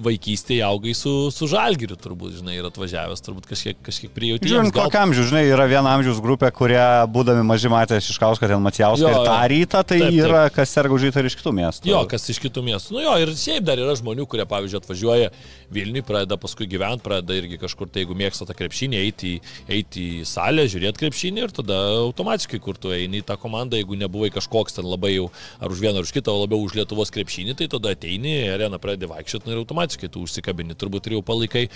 vaikystėje 0.01 0.63
augai 0.65 0.93
su, 0.97 1.13
su 1.35 1.47
žalgiriu, 1.51 1.97
turbūt, 2.01 2.39
žinai, 2.39 2.57
ir 2.59 2.67
atvažiavęs, 2.69 3.23
turbūt 3.25 3.49
kažkiek, 3.51 3.79
kažkiek 3.85 4.13
prijauti. 4.15 4.49
Žiūrint, 4.49 4.73
kokią 4.75 5.03
amžių, 5.07 5.27
žinai, 5.31 5.43
yra 5.51 5.67
viena 5.71 5.95
amžiaus 5.97 6.21
grupė, 6.25 6.51
kurie, 6.57 6.81
būdami 7.13 7.45
maži 7.47 7.71
matę 7.73 7.99
Šiškauską, 8.01 8.49
ten 8.49 8.65
Macijauską 8.65 9.05
Jo, 9.05 9.13
ir 9.13 9.29
tą 9.29 9.37
rytą, 9.53 9.83
tai 9.85 9.99
Taip, 10.01 10.07
taip. 10.09 10.21
yra, 10.25 10.43
kas 10.55 10.73
serga 10.73 10.97
už 10.97 11.09
rytą 11.09 11.23
ir 11.23 11.31
iš 11.31 11.37
kitų 11.41 11.53
miestų. 11.59 11.91
Jo, 11.93 12.03
kas 12.11 12.25
iš 12.33 12.41
kitų 12.41 12.65
miestų. 12.71 12.97
Nu 12.97 13.05
jo, 13.05 13.17
ir 13.25 13.35
šiaip 13.37 13.67
dar 13.69 13.83
yra 13.83 13.97
žmonių, 14.01 14.27
kurie, 14.31 14.47
pavyzdžiui, 14.49 14.81
atvažiuoja 14.81 15.33
Vilniui, 15.71 16.05
pradeda 16.07 16.39
paskui 16.41 16.67
gyventi, 16.71 17.05
pradeda 17.05 17.37
irgi 17.37 17.61
kažkur, 17.61 17.91
tai 17.93 18.05
jeigu 18.05 18.17
mėgsta 18.19 18.49
tą 18.49 18.57
krepšinį, 18.59 19.01
eiti, 19.05 19.37
eiti 19.71 20.07
į 20.21 20.25
salę, 20.29 20.65
žiūrėti 20.71 21.05
krepšinį 21.05 21.45
ir 21.45 21.55
tada 21.61 21.77
automatiškai, 22.01 22.59
kur 22.65 22.81
tu 22.81 22.91
eini 22.95 23.21
į 23.21 23.29
tą 23.29 23.37
komandą, 23.41 23.79
jeigu 23.79 23.99
nebuvai 24.01 24.33
kažkoks 24.35 24.81
ten 24.81 24.89
labai 24.89 25.13
jau 25.15 25.29
ar 25.61 25.71
už 25.71 25.85
vieną 25.85 26.03
ar 26.03 26.09
už 26.09 26.15
kitą, 26.17 26.35
o 26.35 26.43
labiau 26.43 26.65
už 26.67 26.75
Lietuvos 26.81 27.15
krepšinį, 27.15 27.55
tai 27.61 27.71
tada 27.71 27.95
ateini, 27.95 28.35
į 28.49 28.51
areną 28.57 28.81
pradedi 28.83 29.07
vaikščioti 29.11 29.30
nu, 29.39 29.55
ir 29.55 29.61
automatiškai 29.63 30.11
tu 30.13 30.25
užsikabini. 30.27 30.77
Turbūt 30.79 31.07
ir 31.07 31.17
jau 31.19 31.23
palaikai, 31.27 31.67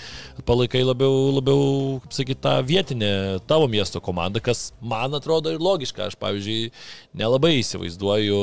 palaikai 0.47 0.83
labiau, 0.83 1.31
labiau 1.37 1.63
kaip 2.03 2.17
sakyti, 2.17 2.41
tą 2.43 2.55
vietinę 2.67 3.11
tavo 3.49 3.69
miesto 3.71 4.01
komandą, 4.03 4.43
kas 4.43 4.67
man 4.81 5.15
atrodo 5.17 5.53
ir 5.53 5.63
logiška. 5.63 6.09
Aš, 6.09 6.19
pavyzdžiui, 6.21 6.71
nelabai 7.17 7.55
įsivaizduoju 7.61 8.41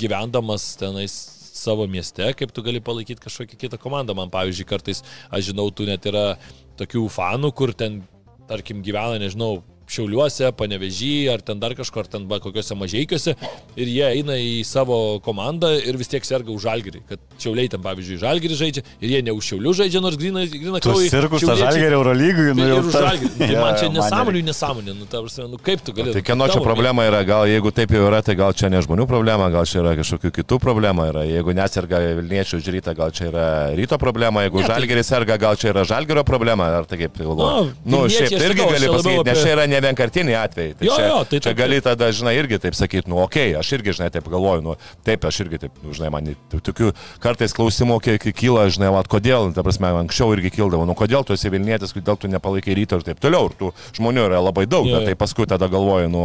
gyvendamas 0.00 0.74
tenais 0.80 1.14
savo 1.54 1.86
mieste, 1.90 2.26
kaip 2.36 2.52
tu 2.52 2.64
gali 2.66 2.82
palaikyti 2.84 3.22
kažkokią 3.22 3.60
kitą 3.60 3.78
komandą. 3.80 4.16
Man, 4.16 4.32
pavyzdžiui, 4.32 4.68
kartais, 4.68 5.04
aš 5.30 5.52
žinau, 5.52 5.68
tu 5.70 5.86
net 5.88 6.04
yra 6.10 6.34
tokių 6.80 7.06
fanų, 7.12 7.52
kur 7.56 7.72
ten, 7.76 8.02
tarkim, 8.50 8.82
gyvena, 8.84 9.20
nežinau, 9.22 9.62
Šiauliuose, 9.88 10.48
Panevežy, 10.56 11.28
ar 11.32 11.42
ten 11.44 11.58
dar 11.60 11.74
kažkur, 11.76 12.04
ar 12.04 12.08
ten 12.10 12.24
va, 12.30 12.38
kokiuose 12.42 12.74
mažiekiuose, 12.78 13.34
ir 13.76 13.90
jie 13.90 14.06
eina 14.20 14.36
į 14.40 14.64
savo 14.66 15.18
komandą 15.24 15.70
ir 15.76 15.98
vis 16.00 16.08
tiek 16.08 16.24
serga 16.24 16.50
už 16.54 16.64
žalgerį. 16.64 17.02
Kad 17.08 17.20
Šiauliai 17.42 17.68
ten, 17.72 17.82
pavyzdžiui, 17.84 18.18
žalgerį 18.22 18.58
žaidžia 18.60 18.84
ir 19.04 19.12
jie 19.14 19.20
ne 19.26 19.34
už 19.36 19.50
Šiaulių 19.52 19.74
žaidžia, 19.80 20.00
nors 20.04 20.16
grina, 20.20 20.44
grina 20.48 20.80
Tu 20.84 20.94
sirgus 21.10 21.44
tą 21.44 21.56
žalgerį 21.60 21.98
Eurolygui, 21.98 22.46
nu 22.56 22.64
Ir 22.64 22.72
jau 22.74 22.82
ta-. 22.90 23.12
Tai 23.14 23.50
Jo, 23.54 23.60
man 23.60 23.76
čia 23.78 23.86
jo, 23.88 23.92
nesąmonė, 23.98 24.42
nesąmonė. 24.48 24.94
Nu, 24.98 25.06
ta 25.10 25.20
prasme, 25.22 25.46
nu, 25.52 25.58
kaip 25.60 25.82
tu 25.84 25.92
gali. 25.94 26.14
Tai 26.16 26.22
kieno 26.24 26.46
čia 26.50 26.60
problema 26.64 27.04
yra, 27.08 27.20
gal 27.28 27.44
jeigu 27.50 27.70
taip 27.74 27.92
jau 27.94 28.06
yra, 28.08 28.22
tai 28.24 28.34
gal 28.38 28.54
čia 28.56 28.70
ne 28.72 28.80
žmonių 28.84 29.06
problema, 29.10 29.50
gal 29.52 29.66
čia 29.68 29.82
yra 29.82 29.92
kažkokių 30.00 30.32
kitų 30.40 30.58
problema. 30.62 31.06
Yra. 31.12 31.24
Jeigu 31.28 31.54
neserga 31.56 32.00
Vilniečių 32.18 32.58
už 32.62 32.70
rytą, 32.78 32.94
gal 32.96 33.12
čia 33.14 33.28
yra 33.30 33.46
ryto 33.76 33.98
problema, 34.00 34.42
jeigu 34.46 34.62
Ne, 34.62 34.66
tai- 34.68 34.78
žalgeris 34.80 35.10
serga, 35.12 35.36
gal 35.40 35.56
čia 35.60 35.72
yra 35.74 35.84
žalgerio 35.84 36.24
problema, 36.24 36.70
ar 36.80 36.88
tai 36.88 36.98
kaip 37.02 37.12
tai 37.18 37.26
galvoju. 37.28 37.72
Nu, 37.84 38.04
šiaip 38.08 38.32
tai 38.32 38.48
irgi 38.48 38.64
gali 38.70 38.90
pasakyti, 38.94 39.24
nes 39.28 39.42
čia 39.44 39.52
yra 39.56 39.66
ne 39.68 39.80
vienkartiniai 39.84 40.38
atvejai. 40.40 40.76
Tai 40.78 40.88
Jo, 40.88 40.96
čia, 40.98 41.08
jo, 41.10 41.18
tai 41.30 41.40
čia 41.40 41.50
taip, 41.50 41.58
gali 41.60 41.80
tada, 41.84 42.10
žinai, 42.16 42.34
irgi 42.40 42.60
taip 42.62 42.78
sakyti, 42.78 43.10
nu, 43.12 43.20
okei, 43.22 43.52
okay, 43.52 43.58
aš 43.60 43.72
irgi, 43.78 43.94
žinai, 43.98 44.10
taip 44.14 44.28
galvoju, 44.32 44.64
nu, 44.64 44.76
taip, 45.06 45.26
aš 45.28 45.42
irgi 45.44 45.60
taip, 45.66 45.76
nu, 45.84 45.94
žinai, 45.96 46.10
man 46.14 46.32
tokių 46.54 46.92
kartais 47.24 47.54
klausimų 47.56 48.00
kiek 48.04 48.28
kyla, 48.36 48.66
žinai, 48.74 48.90
vat, 48.94 49.10
kodėl, 49.12 49.52
ta 49.56 49.64
prasme, 49.66 49.92
anksčiau 50.04 50.34
irgi 50.36 50.52
kildavo, 50.58 50.88
nu, 50.88 50.96
kodėl 50.98 51.26
tu 51.26 51.36
esi 51.36 51.52
Vilnietis, 51.52 51.94
kodėl 51.96 52.18
tu 52.20 52.30
nepalaikai 52.32 52.76
ryto 52.76 52.98
ir 53.00 53.06
taip 53.06 53.22
toliau. 53.22 53.50
Ir 53.50 53.58
tų 53.60 53.70
žmonių 54.00 54.28
yra 54.30 54.40
labai 54.42 54.66
daug, 54.70 54.88
Jo, 54.88 55.00
jo. 55.00 55.06
tai 55.08 55.16
paskui 55.18 55.46
tada 55.50 55.68
galvoju, 55.70 56.10
nu, 56.12 56.24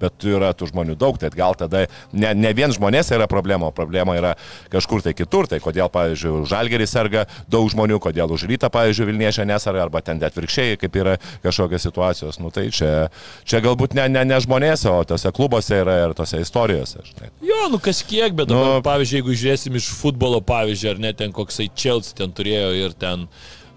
bet 0.00 0.24
yra 0.26 0.52
tų 0.56 0.68
žmonių 0.72 0.96
daug, 0.98 1.18
tai 1.20 1.30
gal 1.34 1.54
tada 1.58 1.84
ne, 2.12 2.32
ne 2.34 2.52
vien 2.56 2.72
žmonėse 2.74 3.14
yra 3.16 3.26
problema, 3.30 3.70
problema 3.74 4.16
yra 4.18 4.34
kažkur 4.72 5.02
tai 5.04 5.14
kitur. 5.16 5.48
Tai 5.50 5.60
kodėl, 5.62 5.88
pavyzdžiui, 5.92 6.32
už 6.42 6.50
žalgerį 6.52 6.86
serga 6.90 7.24
daug 7.50 7.68
žmonių, 7.72 8.00
kodėl 8.02 8.30
už 8.34 8.46
rytą, 8.50 8.70
pavyzdžiui, 8.74 9.08
Vilniečia 9.10 9.46
nesarga, 9.48 9.84
arba 9.86 10.00
ten 10.04 10.22
atvirkščiai, 10.24 10.78
kaip 10.80 10.96
yra 11.00 11.16
kažkokios 11.44 11.84
situacijos. 11.86 12.40
Nu, 12.42 12.50
tai 12.54 12.68
čia, 12.74 13.08
čia 13.46 13.60
galbūt 13.64 13.94
ne, 13.98 14.08
ne, 14.08 14.24
ne 14.24 14.38
žmonėse, 14.42 14.88
o 14.90 15.04
tose 15.08 15.30
klubuose 15.34 15.80
yra 15.82 15.98
ir 16.06 16.14
tose 16.16 16.40
istorijose. 16.42 17.02
Žinai. 17.10 17.30
Jo, 17.44 17.66
nu 17.72 17.78
kažkiek, 17.82 18.32
bet 18.34 18.48
dabar, 18.50 18.64
Nu- 18.64 18.78
nu, 18.78 18.84
pavyzdžiui, 18.86 19.20
jeigu 19.20 19.34
žiūrėsim 19.40 19.76
iš 19.78 19.90
futbolo 20.00 20.40
pavyzdžio, 20.44 20.94
ar 20.94 20.98
ne 21.02 21.12
ten 21.12 21.32
koksai 21.32 21.68
Chelsea 21.76 22.16
ten 22.16 22.32
turėjo 22.34 22.70
ir 22.80 22.94
ten, 22.98 23.28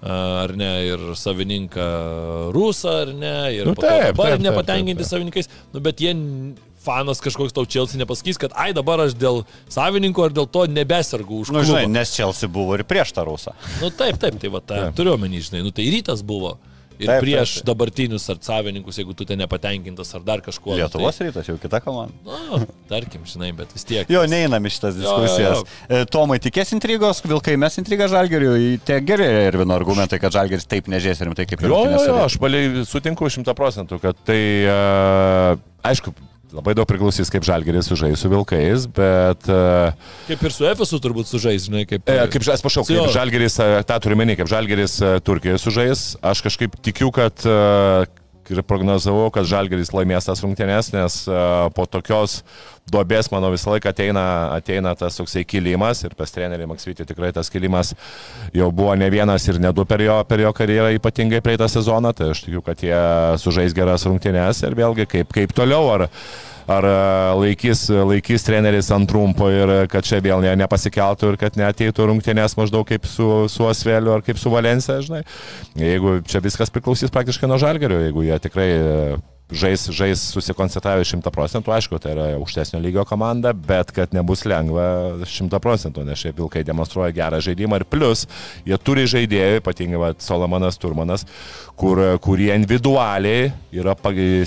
ar 0.03 0.53
ne, 0.57 0.71
ir 0.91 0.99
savininką 1.17 1.87
Rusą, 2.55 2.93
ar 3.07 3.13
ne, 3.13 3.35
ir 3.55 3.65
Nu 3.65 3.73
taip, 3.75 4.13
dabar 4.13 4.33
taip, 4.35 4.37
taip, 4.37 4.45
nepatenkinti 4.45 4.97
taip, 5.01 5.03
taip. 5.05 5.11
savininkais, 5.11 5.49
nu 5.73 5.81
bet 5.83 6.01
jie 6.03 6.13
fanas 6.87 7.19
kažkoks 7.19 7.51
tau 7.51 7.65
Chelsea 7.67 7.99
nepasakys, 7.99 8.37
kad 8.39 8.53
ai 8.55 8.69
dabar 8.77 9.01
aš 9.07 9.15
dėl 9.19 9.41
savininko 9.73 10.23
ar 10.29 10.31
dėl 10.31 10.45
to 10.47 10.67
nebesargu 10.71 11.41
už 11.43 11.49
Nu, 11.51 11.59
klubą. 11.59 11.65
žinai, 11.67 11.87
nes 11.91 12.13
Chelsea 12.15 12.47
buvo 12.47 12.77
ir 12.77 12.85
prieš 12.87 13.11
tą 13.17 13.25
rusą. 13.27 13.51
Nu 13.81 13.89
taip, 13.91 14.15
taip, 14.21 14.37
tai 14.39 14.51
va, 14.53 14.61
ta, 14.63 14.85
turiu 14.95 15.17
omeny, 15.17 15.41
žinai, 15.43 15.65
nu 15.65 15.73
tai 15.75 15.89
rytas 15.91 16.21
buvo. 16.23 16.55
Ir 16.97 17.05
Taip, 17.11 17.21
prieš 17.21 17.51
taip, 17.51 17.59
taip, 17.61 17.67
dabartinius 17.69 18.23
ar 18.33 18.37
savininkus, 18.41 18.97
jeigu 18.97 19.13
tu 19.17 19.25
ten 19.29 19.37
nepatenkintas 19.37 20.09
ar 20.17 20.23
dar 20.25 20.41
kažkuo. 20.41 20.73
nu, 20.73 20.79
Lietuvos 20.81 21.19
rytas 21.21 21.45
jau 21.49 21.57
kita 21.61 21.77
komanda. 21.85 22.13
Tai, 22.25 22.39
nu, 22.49 22.59
tarkim, 22.89 23.21
žinai, 23.29 23.51
bet 23.57 23.73
vis 23.75 23.85
tiek. 23.85 24.09
Jo, 24.09 24.23
neinam 24.29 24.65
į 24.65 24.71
šitas 24.73 24.97
Jo, 24.97 25.03
jo, 25.03 25.17
diskusijas. 25.21 25.61
jo. 25.61 25.65
E, 25.93 26.05
Tomai, 26.09 26.39
tikės 26.41 26.73
intrigos, 26.73 27.21
Vilkai 27.27 27.53
mes 27.61 27.77
intrigą 27.77 28.07
Žalgeriui. 28.09 28.79
Tie 28.87 28.97
geri 29.05 29.27
ir 29.47 29.57
vieno 29.61 29.75
argumentai, 29.77 30.17
kad 30.23 30.33
Žalgeris 30.33 30.65
taip 30.65 30.89
nežės 30.89 31.21
rimtai 31.21 31.45
kaip 31.45 31.61
ir 31.61 31.69
Jo, 31.69 31.83
jo, 31.91 32.01
jo, 32.09 32.17
aš 32.25 32.39
baliai 32.41 32.81
sutinku 32.89 33.29
šimta 33.29 33.53
procentų, 33.57 34.01
kad 34.01 34.17
tai, 34.25 34.41
uh, 34.65 35.61
aišku, 35.85 36.13
labai 36.55 36.75
daug 36.77 36.87
priklausys, 36.87 37.29
kaip 37.31 37.45
žalgeris 37.47 37.89
sužais 37.89 38.21
su 38.21 38.29
vilkais, 38.31 38.85
bet... 38.95 39.49
Uh, 39.51 39.91
Kaip 40.29 40.45
ir 40.47 40.55
su 40.55 40.67
Efesu 40.69 40.99
turbūt 41.03 41.27
sužais, 41.27 41.65
žinai, 41.67 41.83
kaip... 41.89 42.07
E, 42.07 42.19
kaip, 42.31 42.45
atsiprašau, 42.53 42.85
kaip 42.87 43.11
žalgeris, 43.15 43.57
e, 43.63 43.81
tą 43.87 43.97
turiu 44.03 44.19
menį, 44.19 44.37
kaip 44.39 44.51
žalgeris 44.51 44.97
e, 45.01 45.11
Turkijoje 45.27 45.59
sužais, 45.63 46.05
aš 46.23 46.43
kažkaip 46.47 46.77
tikiu, 46.87 47.11
kad 47.15 47.43
e, 47.43 47.57
ir 48.53 48.63
prognozavau, 48.65 49.27
kad 49.33 49.47
žalgeris 49.47 49.93
laimės 49.95 50.27
tas 50.29 50.41
rungtynės, 50.43 50.91
nes 50.95 51.19
e, 51.27 51.43
po 51.75 51.85
tokios 51.89 52.41
duobės, 52.91 53.29
manau, 53.33 53.51
visą 53.51 53.73
laiką 53.73 53.91
ateina, 53.91 54.23
ateina 54.55 54.93
tas 54.95 55.19
toksai 55.19 55.43
kilimas 55.47 56.05
ir 56.07 56.15
pas 56.17 56.31
trenerį 56.31 56.69
Maksvitį 56.71 57.07
tikrai 57.09 57.33
tas 57.35 57.51
kilimas 57.51 57.93
jau 58.55 58.69
buvo 58.71 58.95
ne 58.95 59.09
vienas 59.11 59.47
ir 59.51 59.59
ne 59.63 59.73
du 59.75 59.83
per 59.87 60.03
jo, 60.05 60.17
per 60.29 60.43
jo 60.45 60.53
karjerą, 60.55 60.93
ypatingai 60.95 61.43
praeitą 61.43 61.67
sezoną, 61.71 62.13
tai 62.15 62.31
aš 62.33 62.45
tikiu, 62.45 62.63
kad 62.65 62.83
jie 62.83 63.01
sužais 63.43 63.75
geras 63.75 64.07
rungtynės 64.07 64.63
ir 64.63 64.77
vėlgi 64.79 65.07
kaip, 65.17 65.33
kaip 65.35 65.55
toliau. 65.57 65.91
Ar, 65.97 66.07
ar 66.67 66.87
e, 66.87 66.95
laikys, 67.41 67.85
laikys 67.91 68.45
treneris 68.47 68.91
ant 68.95 69.07
trumpo 69.09 69.49
ir 69.53 69.71
e, 69.71 69.79
kad 69.91 70.05
čia 70.07 70.19
vėl 70.23 70.43
ne, 70.43 70.51
nepasikeltų 70.63 71.33
ir 71.33 71.39
kad 71.41 71.59
neateitų 71.59 72.09
rungtynės 72.11 72.57
maždaug 72.59 72.87
kaip 72.89 73.07
su, 73.09 73.47
su 73.51 73.67
Asveliu 73.69 74.13
ar 74.17 74.25
kaip 74.25 74.39
su 74.41 74.51
Valencija, 74.53 74.99
žinai. 75.05 75.23
Jeigu 75.79 76.19
čia 76.27 76.43
viskas 76.43 76.73
priklausys 76.73 77.13
praktiškai 77.13 77.49
nuo 77.49 77.59
žalgerio, 77.61 78.01
jeigu 78.03 78.27
jie 78.27 78.39
tikrai 78.43 78.69
e, 78.75 78.93
žais, 79.51 79.87
žais 79.95 80.19
susikoncentravę 80.33 81.05
100 81.07 81.31
procentų, 81.31 81.71
aišku, 81.71 81.99
tai 82.03 82.13
yra 82.15 82.25
aukštesnio 82.35 82.81
lygio 82.83 83.05
komanda, 83.07 83.53
bet 83.53 83.93
kad 83.95 84.11
nebus 84.15 84.43
lengva 84.47 85.23
100 85.23 85.61
procentų, 85.63 86.03
nes 86.07 86.19
šiaip 86.19 86.41
Vilkai 86.41 86.65
demonstruoja 86.67 87.15
gerą 87.15 87.39
žaidimą 87.43 87.79
ir 87.79 87.87
plus 87.87 88.25
jie 88.67 88.77
turi 88.77 89.07
žaidėjų, 89.07 89.61
ypatingai 89.61 90.01
va, 90.01 90.11
Solomonas 90.19 90.79
Turmanas, 90.81 91.23
kur, 91.79 92.01
kurie 92.23 92.51
individualiai 92.55 93.51
yra 93.71 93.95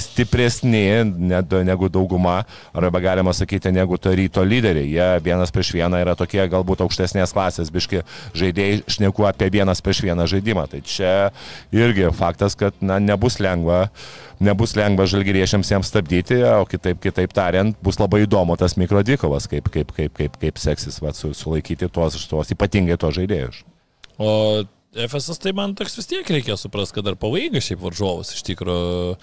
stipresni 0.02 0.84
negu 1.04 1.88
dauguma, 1.88 2.40
arba 2.74 3.00
galima 3.00 3.32
sakyti, 3.36 3.72
negu 3.72 3.96
to 3.96 4.12
ryto 4.16 4.44
lyderiai. 4.44 4.90
Jie 4.90 5.08
vienas 5.24 5.52
prieš 5.54 5.72
vieną 5.76 6.00
yra 6.02 6.16
tokie 6.18 6.42
galbūt 6.50 6.82
aukštesnės 6.84 7.32
klasės, 7.36 7.70
biški 7.72 8.02
žaidėjai 8.36 8.82
šneku 8.90 9.28
apie 9.28 9.50
vienas 9.52 9.80
prieš 9.80 10.02
vieną 10.04 10.26
žaidimą. 10.30 10.66
Tai 10.70 10.82
čia 10.84 11.14
irgi 11.72 12.10
faktas, 12.16 12.58
kad 12.58 12.74
na, 12.82 12.98
nebus 12.98 13.38
lengva 13.40 13.86
nebus 14.40 14.74
lengva 14.78 15.06
žalgyriešiams 15.10 15.70
jiems 15.72 15.92
stabdyti, 15.92 16.40
o 16.56 16.64
kitaip, 16.68 17.00
kitaip 17.04 17.32
tariant, 17.36 17.76
bus 17.84 18.00
labai 18.00 18.24
įdomu 18.24 18.56
tas 18.60 18.76
mikrodvikovas, 18.80 19.46
kaip, 19.52 19.68
kaip, 19.72 19.94
kaip, 19.96 20.16
kaip, 20.16 20.36
kaip 20.40 20.60
seksis 20.60 21.00
va, 21.04 21.14
su, 21.16 21.34
sulaikyti 21.36 21.90
tuos, 21.92 22.18
tuos 22.30 22.52
ypatingai 22.56 22.98
tuos 23.00 23.18
žaidėjus. 23.20 23.62
O 24.20 24.30
FSS 24.90 25.38
tai 25.38 25.52
man 25.54 25.76
toks 25.78 25.94
vis 26.00 26.08
tiek 26.10 26.26
reikia 26.34 26.56
suprasti, 26.58 26.96
kad 26.96 27.06
dar 27.06 27.18
pavojingas 27.20 27.68
šiaip 27.68 27.82
varžovas 27.84 28.32
iš 28.34 28.42
tikrųjų. 28.48 29.14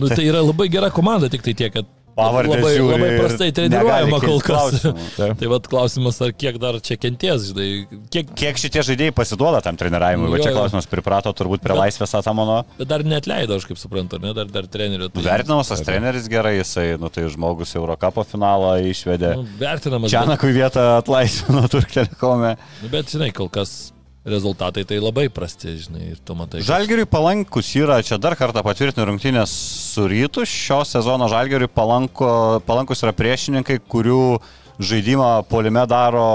nu, 0.00 0.08
tai 0.08 0.24
yra 0.24 0.40
labai 0.40 0.70
gera 0.72 0.88
komanda, 0.94 1.28
tik 1.32 1.44
tai 1.44 1.52
tiek, 1.58 1.74
kad 1.74 1.90
pavardės 2.18 2.58
labai, 2.60 2.72
žiūri 2.76 2.92
labai 2.96 3.10
prastai 3.20 3.48
treniruojama 3.56 4.18
kol 4.24 4.40
kas. 4.44 4.78
Taip. 5.16 5.34
tai 5.40 5.50
vad 5.52 5.68
klausimas, 5.70 6.18
ar 6.26 6.32
kiek 6.34 6.58
dar 6.62 6.78
čia 6.84 6.96
kenties, 7.00 7.48
žinai, 7.52 7.68
kiek, 8.14 8.32
Kiek 8.38 8.60
šitie 8.60 8.82
žaidėjai 8.90 9.14
pasiduoda 9.16 9.60
tam 9.64 9.78
treniravimui? 9.80 10.30
Va 10.34 10.40
čia 10.42 10.52
klausimas 10.54 10.88
priprato 10.90 11.32
turbūt 11.38 11.62
prie 11.64 11.74
Bet- 11.76 11.82
laisvės 11.86 12.14
atamono. 12.20 12.60
bet 12.78 12.88
dar 12.90 13.04
net 13.06 13.26
leido, 13.30 13.56
aš 13.58 13.66
kaip 13.70 13.78
suprantu, 13.80 14.18
ne, 14.22 14.34
dar, 14.36 14.50
dar 14.50 14.66
trenerio. 14.70 15.08
Tai, 15.14 15.22
Vertinamas 15.28 15.70
tas 15.72 15.82
treneris 15.86 16.26
gerai, 16.30 16.56
jisai, 16.60 16.88
nu 17.00 17.08
tai 17.12 17.26
žmogus 17.32 17.74
Eurocapo 17.78 18.24
finalą 18.26 18.76
išvedė. 18.90 19.34
nu, 19.38 19.46
vertinamas. 19.60 20.10
bet- 20.10 20.16
Čianakui 20.18 20.52
vietą 20.56 20.88
atlaisvino 20.98 21.66
Turk 21.72 21.90
Telekome. 21.94 22.56
Nu, 22.82 22.90
bet, 22.92 23.10
žinai, 23.14 23.30
kol 23.36 23.48
kas 23.52 23.92
rezultatai 24.30 24.84
tai 24.88 25.00
labai 25.02 25.26
prasti, 25.32 25.74
žinai, 25.82 26.12
ir 26.14 26.20
tu 26.24 26.36
matai. 26.38 26.62
Žalgiriui 26.66 27.08
palankus 27.10 27.72
yra, 27.78 27.98
čia 28.06 28.20
dar 28.20 28.36
kartą 28.38 28.62
patvirtinu 28.66 29.08
rungtynės 29.08 29.52
su 29.94 30.06
rytu, 30.10 30.46
šio 30.48 30.82
sezono 30.88 31.28
Žalgiriui 31.32 31.70
palanko, 31.72 32.30
palankus 32.68 33.04
yra 33.04 33.14
priešininkai, 33.16 33.80
kurių 33.90 34.38
žaidimą 34.78 35.32
polime 35.50 35.84
daro 35.90 36.28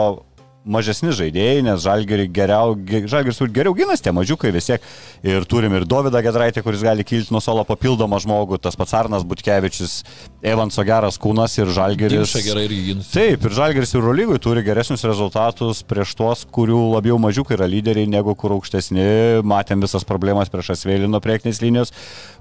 mažesni 0.66 1.12
žaidėjai, 1.12 1.64
nes 1.66 1.82
Žalgiriui 1.84 2.30
geriau, 2.34 2.74
ge- 2.76 3.04
Žalgiris 3.12 3.40
geriau 3.52 3.74
ginas, 3.76 4.00
tie 4.02 4.12
mažiukai 4.16 4.52
vis 4.56 4.70
tiek. 4.70 4.82
Ir 5.24 5.44
turim 5.48 5.74
ir 5.76 5.86
Dovydą 5.88 6.22
Gedraitį, 6.24 6.64
kuris 6.64 6.82
gali 6.84 7.04
kilti 7.04 7.32
nuo 7.36 7.42
solo 7.44 7.64
papildomą 7.68 8.20
žmogų, 8.24 8.60
tas 8.64 8.76
pats 8.80 8.94
Arnas 8.96 9.24
Butkevičius, 9.28 10.04
Evanso 10.44 10.84
geras 10.88 11.18
kūnas 11.20 11.58
ir 11.60 11.68
Žalgiris. 11.72 12.16
Dimša 12.16 12.44
gerai 12.48 12.66
irgi 12.68 12.82
gins. 12.90 13.12
Taip, 13.12 13.44
ir 13.48 13.56
Žalgeris 13.60 13.94
ir 13.94 14.00
Eurolygui 14.02 14.40
turi 14.44 14.64
geresnius 14.64 15.04
rezultatus 15.08 15.84
prieš 15.88 16.16
tuos, 16.20 16.46
kurių 16.52 16.80
labiau 16.96 17.20
mažiukai 17.20 17.56
yra 17.60 17.68
lyderiai 17.68 18.08
negu 18.12 18.36
kur 18.36 18.56
aukštesni. 18.58 19.42
Matėm 19.44 19.84
visas 19.84 20.04
problemas 20.08 20.52
prieš 20.52 20.74
Asvėlino 20.78 21.20
priekinės 21.24 21.62
linijos. 21.64 21.92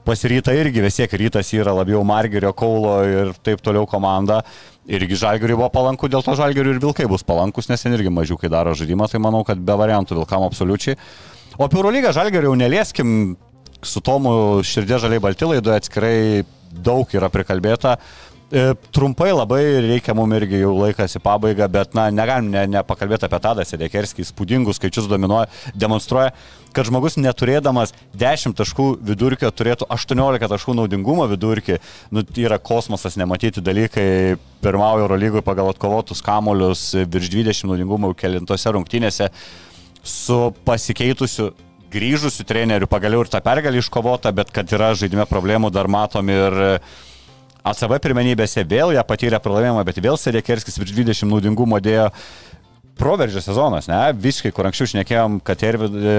Pasiryta 0.07 0.51
irgi 0.59 0.83
vis 0.83 0.97
tiek 0.99 1.13
rytas 1.15 1.53
yra 1.55 1.75
labiau 1.75 2.03
Margerio, 2.07 2.51
Kaulo 2.53 2.97
ir 3.07 3.35
taip 3.47 3.63
toliau 3.63 3.87
komanda. 3.87 4.43
Irgi 4.91 5.15
Žalgeriui 5.21 5.59
buvo 5.61 5.69
palanku, 5.71 6.09
dėl 6.11 6.25
to 6.27 6.35
Žalgeriui 6.39 6.75
ir 6.75 6.81
Vilkai 6.83 7.07
bus 7.11 7.23
palankus, 7.23 7.69
nes 7.71 7.85
ten 7.85 7.95
irgi 7.95 8.11
mažiukai 8.11 8.51
daro 8.51 8.73
žaidimą, 8.75 9.07
tai 9.11 9.21
manau, 9.23 9.45
kad 9.47 9.61
be 9.63 9.77
variantų 9.79 10.19
Vilkam 10.19 10.43
absoliučiai. 10.49 10.99
O 11.55 11.67
apie 11.69 11.79
Eurolygą 11.79 12.11
Žalgeriui 12.17 12.51
jau 12.51 12.59
nelieskim, 12.59 13.37
su 13.83 14.03
Tomu 14.03 14.63
širdė 14.67 14.99
žaliai 15.03 15.23
balti 15.23 15.47
laidoje 15.47 15.83
atskirai 15.83 16.17
daug 16.73 17.11
yra 17.15 17.31
prikalbėta. 17.31 17.97
E, 18.53 18.75
Trumpai 18.93 19.31
labai 19.33 19.63
reikia 19.81 20.13
mums 20.13 20.37
irgi 20.37 20.59
jau 20.61 20.75
laikas 20.77 21.17
į 21.17 21.23
pabaigą, 21.25 21.65
bet 21.73 21.95
na, 21.97 22.11
negalim 22.13 22.51
ne, 22.53 22.67
nepakalbėti 22.75 23.25
apie 23.25 23.39
Tadą 23.41 23.65
Sedekerskį, 23.65 24.27
įspūdingus 24.27 24.77
skaičius 24.77 25.07
dominuoja, 25.09 25.47
demonstruoja, 25.73 26.35
kad 26.77 26.85
žmogus 26.85 27.17
neturėdamas 27.17 27.95
10 28.21 28.53
taškų 28.59 28.89
vidurkio 29.09 29.49
turėtų 29.57 29.87
18 29.97 30.51
taškų 30.53 30.75
naudingumo 30.77 31.25
vidurkį. 31.31 31.79
Nu, 32.13 32.21
yra 32.45 32.59
kosmosas 32.61 33.17
nematyti 33.17 33.65
dalykai, 33.65 34.37
pirmauja 34.61 35.07
Eurolygui 35.07 35.41
pagal 35.47 35.71
atkovotus 35.73 36.21
kamolius, 36.25 36.91
virš 37.09 37.31
20 37.33 37.71
naudingumo 37.71 38.11
kelintose 38.13 38.75
rungtynėse 38.77 39.31
su 40.05 40.39
pasikeitusiu 40.67 41.55
grįžusiu 41.93 42.45
treneriu, 42.49 42.89
pagaliau 42.89 43.25
ir 43.25 43.33
ta 43.33 43.41
pergalė 43.45 43.81
iškovota, 43.81 44.33
bet 44.37 44.53
kad 44.53 44.69
yra 44.77 44.93
žaidime 44.93 45.25
problemų 45.29 45.73
dar 45.73 45.89
matom 45.93 46.29
ir 46.33 46.61
ACB 47.63 47.99
pirmenybėse 48.03 48.65
vėl 48.67 48.95
ją 48.97 49.03
patyrė 49.07 49.39
pralaimėjimą, 49.43 49.85
bet 49.87 50.01
vėl 50.03 50.19
Sedekerskis 50.19 50.81
virš 50.81 50.97
20 50.99 51.31
naudingumo 51.31 51.79
dėjo 51.83 52.09
proveržio 52.99 53.43
sezonas, 53.43 53.89
ne? 53.91 54.01
Visiškai, 54.19 54.53
kur 54.55 54.69
anksčiau 54.69 54.91
šnekėjom, 54.93 55.39
kad 55.47 55.63
ir 55.65 55.79
e, 55.83 56.17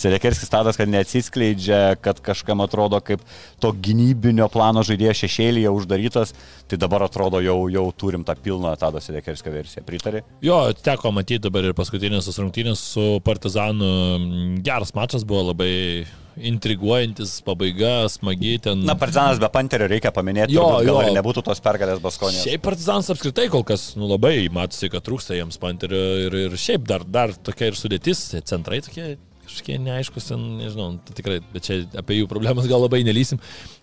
Sedekerskis 0.00 0.48
tadas, 0.52 0.78
kad 0.80 0.88
neatsiskleidžia, 0.88 1.96
kad 2.00 2.22
kažkam 2.24 2.62
atrodo 2.64 3.00
kaip 3.04 3.24
to 3.60 3.72
gynybinio 3.84 4.46
plano 4.52 4.84
žaidėjas 4.86 5.24
šešėlyje 5.24 5.72
uždarytas, 5.76 6.32
tai 6.70 6.78
dabar 6.80 7.04
atrodo 7.04 7.42
jau, 7.44 7.58
jau 7.72 7.84
turim 7.92 8.24
tą 8.24 8.36
pilną 8.40 8.72
Tado 8.80 9.02
Sedekerskio 9.04 9.52
versiją. 9.52 9.84
Pritari? 9.84 10.22
Jo, 10.44 10.62
teko 10.72 11.12
matyti 11.12 11.44
dabar 11.48 11.68
ir 11.68 11.76
paskutinės 11.76 12.30
rungtynės 12.36 12.86
su 12.94 13.06
Partizanu. 13.26 13.92
Geras 14.64 14.94
mačas 14.96 15.26
buvo 15.28 15.50
labai 15.50 15.72
intriguojantis, 16.36 17.38
pabaiga, 17.46 18.08
smagi 18.12 18.58
ten. 18.62 18.84
Na, 18.86 18.94
Partizanas 18.98 19.40
be 19.42 19.48
Panterio 19.52 19.88
reikia 19.90 20.12
paminėti, 20.14 20.54
Jo, 20.56 20.66
turbūt, 20.68 20.86
gal 20.90 21.00
jo. 21.00 21.08
ir 21.08 21.16
nebūtų 21.18 21.44
tos 21.48 21.62
pergalės 21.64 22.02
Baskonės. 22.04 22.44
Šiaip 22.46 22.62
Partizans 22.66 23.10
apskritai 23.14 23.48
kol 23.52 23.64
kas 23.66 23.90
nu, 24.00 24.08
labai 24.10 24.48
matosi, 24.52 24.90
kad 24.92 25.04
trūksta 25.06 25.38
jiems 25.38 25.58
panterio 25.62 26.04
ir, 26.26 26.38
ir 26.46 26.56
šiaip 26.60 26.86
dar, 26.88 27.04
dar 27.04 27.34
tokia 27.34 27.72
ir 27.72 27.78
sudėtis, 27.78 28.22
centrai 28.48 28.80
tokie 28.84 29.16
kažkokie 29.50 29.80
neaiškus, 29.82 30.28
ten, 30.30 30.42
nežinau, 30.60 30.92
tai 31.02 31.14
tikrai, 31.18 31.40
bet 31.50 31.64
čia 31.66 31.80
apie 31.98 32.20
jų 32.20 32.28
problemas 32.30 32.68
gal 32.70 32.84
labai 32.86 33.02
nelysim, 33.06 33.40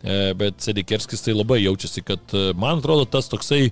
E, 0.08 0.32
bet 0.38 0.62
Sedikerskis 0.62 1.24
tai 1.26 1.34
labai 1.34 1.58
jaučiasi, 1.64 2.04
kad 2.06 2.34
e, 2.38 2.52
man 2.56 2.78
atrodo 2.80 3.08
tas 3.10 3.26
toksai 3.28 3.72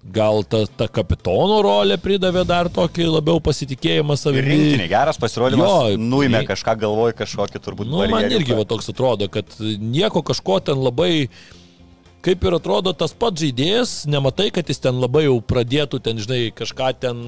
Gal 0.00 0.40
ta, 0.48 0.62
ta 0.80 0.86
kapitono 0.88 1.58
rolė 1.62 1.98
pridavė 2.00 2.46
dar 2.48 2.70
tokį 2.72 3.04
labiau 3.18 3.36
pasitikėjimą 3.44 4.16
savimi. 4.16 4.46
rinktinė, 4.48 4.86
geras 4.88 5.20
pasirodymas, 5.20 5.68
Jo, 5.92 5.98
nuėmė 6.00 6.40
kažką 6.48 6.74
galvoj, 6.80 7.12
kažkokį 7.18 7.60
turbūt 7.60 7.90
Nu, 7.90 7.98
man 8.00 8.14
barjeriuką. 8.16 8.40
irgi 8.40 8.56
va, 8.56 8.64
toks 8.64 8.88
atrodo, 8.94 9.28
kad 9.28 9.44
nieko 9.60 10.22
kažko 10.24 10.56
ten 10.64 10.80
labai, 10.80 11.28
kaip 12.24 12.44
ir 12.44 12.56
atrodo 12.56 12.92
tas 12.96 13.14
pats 13.16 13.40
žaidėjas, 13.40 13.92
nematai, 14.10 14.50
kad 14.52 14.68
jis 14.68 14.82
ten 14.84 14.98
labai 15.00 15.24
jau 15.24 15.38
pradėtų 15.40 16.00
ten, 16.04 16.18
žinai, 16.20 16.40
kažką 16.56 16.90
ten 17.00 17.22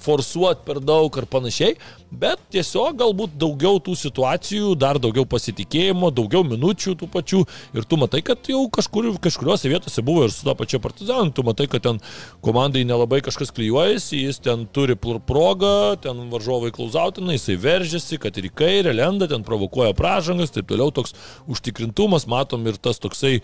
forsuoti 0.00 0.64
per 0.64 0.80
daug 0.80 1.12
ar 1.20 1.26
panašiai, 1.28 1.74
bet 2.08 2.40
tiesiog 2.54 2.96
galbūt 3.02 3.34
daugiau 3.40 3.80
tų 3.84 3.96
situacijų, 4.00 4.72
dar 4.80 5.00
daugiau 5.02 5.26
pasitikėjimo, 5.28 6.08
daugiau 6.14 6.44
minučių 6.46 6.94
tų 7.00 7.08
pačių. 7.12 7.42
Ir 7.76 7.88
tu 7.90 7.98
matai, 8.00 8.22
kad 8.24 8.48
jau 8.48 8.62
kažkur, 8.72 9.10
kažkuriuose 9.24 9.72
vietose 9.72 10.04
buvo 10.06 10.24
ir 10.24 10.32
su 10.32 10.46
to 10.46 10.56
pačiu 10.56 10.80
partizanu, 10.84 11.34
tu 11.34 11.44
matai, 11.46 11.68
kad 11.70 11.84
ten 11.84 12.00
komandai 12.44 12.86
nelabai 12.88 13.20
kažkas 13.24 13.52
klyjuojasi, 13.54 14.22
jis 14.24 14.40
ten 14.44 14.64
turi 14.72 14.96
progą, 14.96 15.74
ten 16.00 16.24
varžovai 16.32 16.72
klausautina, 16.74 17.36
jisai 17.36 17.58
veržiasi, 17.60 18.20
kad 18.22 18.40
ir 18.40 18.48
į 18.48 18.54
kairę 18.56 18.96
lenda, 18.96 19.28
ten 19.28 19.44
provokuoja 19.44 19.92
pražangas, 19.98 20.54
taip 20.54 20.70
toliau 20.70 20.94
toks 20.94 21.12
užtikrintumas, 21.50 22.28
matom 22.30 22.64
ir 22.70 22.80
tas 22.80 23.02
toksai, 23.02 23.40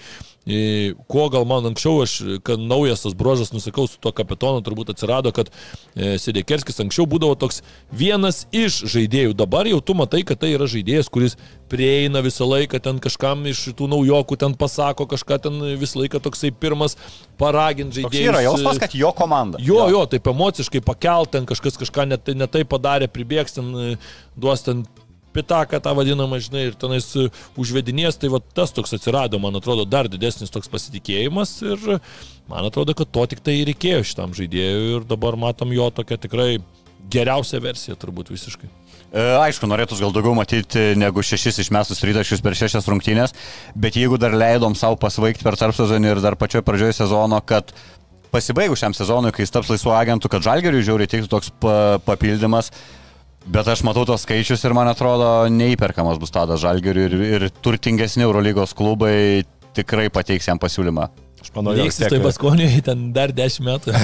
e, 0.46 0.69
ko 1.10 1.28
gal 1.32 1.46
man 1.48 1.70
anksčiau, 1.70 2.02
aš, 2.04 2.14
kad 2.46 2.60
naujas 2.60 3.04
tas 3.04 3.14
brožas, 3.16 3.52
nusakau, 3.54 3.86
su 3.90 3.98
tuo 4.02 4.12
kapitonu 4.16 4.62
turbūt 4.64 4.92
atsirado, 4.94 5.32
kad 5.36 5.50
e, 5.50 6.16
Sedekerskis 6.20 6.80
anksčiau 6.84 7.06
būdavo 7.10 7.36
toks 7.40 7.62
vienas 7.92 8.44
iš 8.54 8.82
žaidėjų, 8.90 9.34
dabar 9.38 9.68
jau 9.70 9.80
tu 9.84 9.96
matai, 9.98 10.22
kad 10.26 10.40
tai 10.42 10.52
yra 10.56 10.68
žaidėjas, 10.70 11.10
kuris 11.12 11.36
prieina 11.70 12.22
visą 12.24 12.48
laiką, 12.48 12.80
ten 12.82 13.02
kažkam 13.02 13.44
iš 13.50 13.66
tų 13.78 13.90
naujokų 13.94 14.40
ten 14.40 14.56
pasako, 14.58 15.06
kažką 15.10 15.40
ten 15.46 15.60
visą 15.80 16.02
laiką 16.02 16.22
toksai 16.22 16.52
pirmas 16.52 16.96
paragint 17.40 17.94
Toks 17.94 18.02
žaidėjas. 18.02 18.32
yra 18.32 18.46
jausmas, 18.46 18.80
kad 18.82 18.96
jo 18.96 19.12
komanda. 19.16 19.60
Jo, 19.62 19.86
jo, 19.92 20.06
taip 20.10 20.26
emociškai 20.32 20.82
pakelt, 20.86 21.32
ten 21.36 21.46
kažkas 21.48 21.78
kažką 21.80 22.08
netai 22.14 22.36
ne 22.38 22.50
taip 22.50 22.70
padarė, 22.72 23.10
pribėgs 23.10 23.58
ten, 23.58 23.70
e, 23.74 23.94
duos 24.38 24.66
ten 24.66 24.84
pitaką 25.34 25.80
tą 25.82 25.94
vadinamą, 25.98 26.40
žinai, 26.42 26.66
ir 26.70 26.76
tenais 26.80 27.06
užvedinės, 27.60 28.18
tai 28.20 28.32
va 28.32 28.42
tas 28.42 28.74
toks 28.74 28.96
atsirado, 28.96 29.40
man 29.42 29.58
atrodo, 29.60 29.86
dar 29.88 30.10
didesnis 30.10 30.52
toks 30.52 30.70
pasitikėjimas 30.72 31.54
ir 31.66 31.86
man 32.50 32.66
atrodo, 32.66 32.96
kad 32.98 33.10
to 33.12 33.26
tik 33.30 33.44
tai 33.46 33.60
reikėjo 33.68 34.02
šitam 34.10 34.34
žaidėjui 34.36 34.98
ir 34.98 35.08
dabar 35.08 35.38
matom 35.40 35.72
jo 35.76 35.90
tokią 35.94 36.20
tikrai 36.26 36.50
geriausią 37.10 37.60
versiją 37.62 37.96
turbūt 37.98 38.30
visiškai. 38.32 38.70
E, 39.10 39.22
Aišku, 39.42 39.66
norėtųs 39.66 39.98
gal 40.02 40.12
daugiau 40.14 40.36
matyti 40.38 40.92
negu 40.98 41.22
šešis 41.26 41.64
išmestus 41.64 42.02
rytašius 42.06 42.42
per 42.44 42.54
šešias 42.54 42.86
rungtynės, 42.90 43.34
bet 43.74 43.98
jeigu 43.98 44.20
dar 44.22 44.36
leidom 44.36 44.76
savo 44.78 44.98
pasvaigti 45.00 45.46
per 45.46 45.58
tarp 45.58 45.74
sezonį 45.74 46.12
ir 46.12 46.20
dar 46.22 46.38
pačioje 46.38 46.62
pradžioje 46.66 47.00
sezono, 47.00 47.40
kad 47.42 47.74
pasibaigus 48.30 48.78
šiam 48.78 48.94
sezonui, 48.94 49.32
kai 49.34 49.42
jis 49.42 49.54
taps 49.54 49.72
laisvu 49.72 49.90
agentu, 49.96 50.30
kad 50.30 50.46
žalgeriui 50.46 50.84
žiauriai 50.86 51.10
teiktų 51.10 51.30
toks 51.32 51.50
pa 51.62 51.74
papildymas, 52.06 52.70
bet 53.46 53.68
aš 53.72 53.82
matau 53.86 54.04
tos 54.08 54.26
skaičius 54.26 54.64
ir 54.66 54.74
man 54.76 54.90
atrodo 54.90 55.46
neįperkamas 55.52 56.20
bus 56.20 56.32
tada 56.34 56.58
žalgeriui 56.60 57.08
ir, 57.08 57.16
ir 57.40 57.48
turtingesni 57.64 58.26
Eurolygos 58.26 58.74
klubai 58.76 59.42
tikrai 59.76 60.08
pateiks 60.12 60.48
jam 60.50 60.58
pasiūlymą. 60.60 61.08
Aš 61.40 61.54
manau, 61.56 61.72
vis 61.72 61.96
tiek- 61.96 62.10
tai 62.12 62.18
Baskonijoje 62.20 62.82
ten 62.84 63.06
dar 63.16 63.32
dešimt 63.32 63.64
metų. 63.70 63.94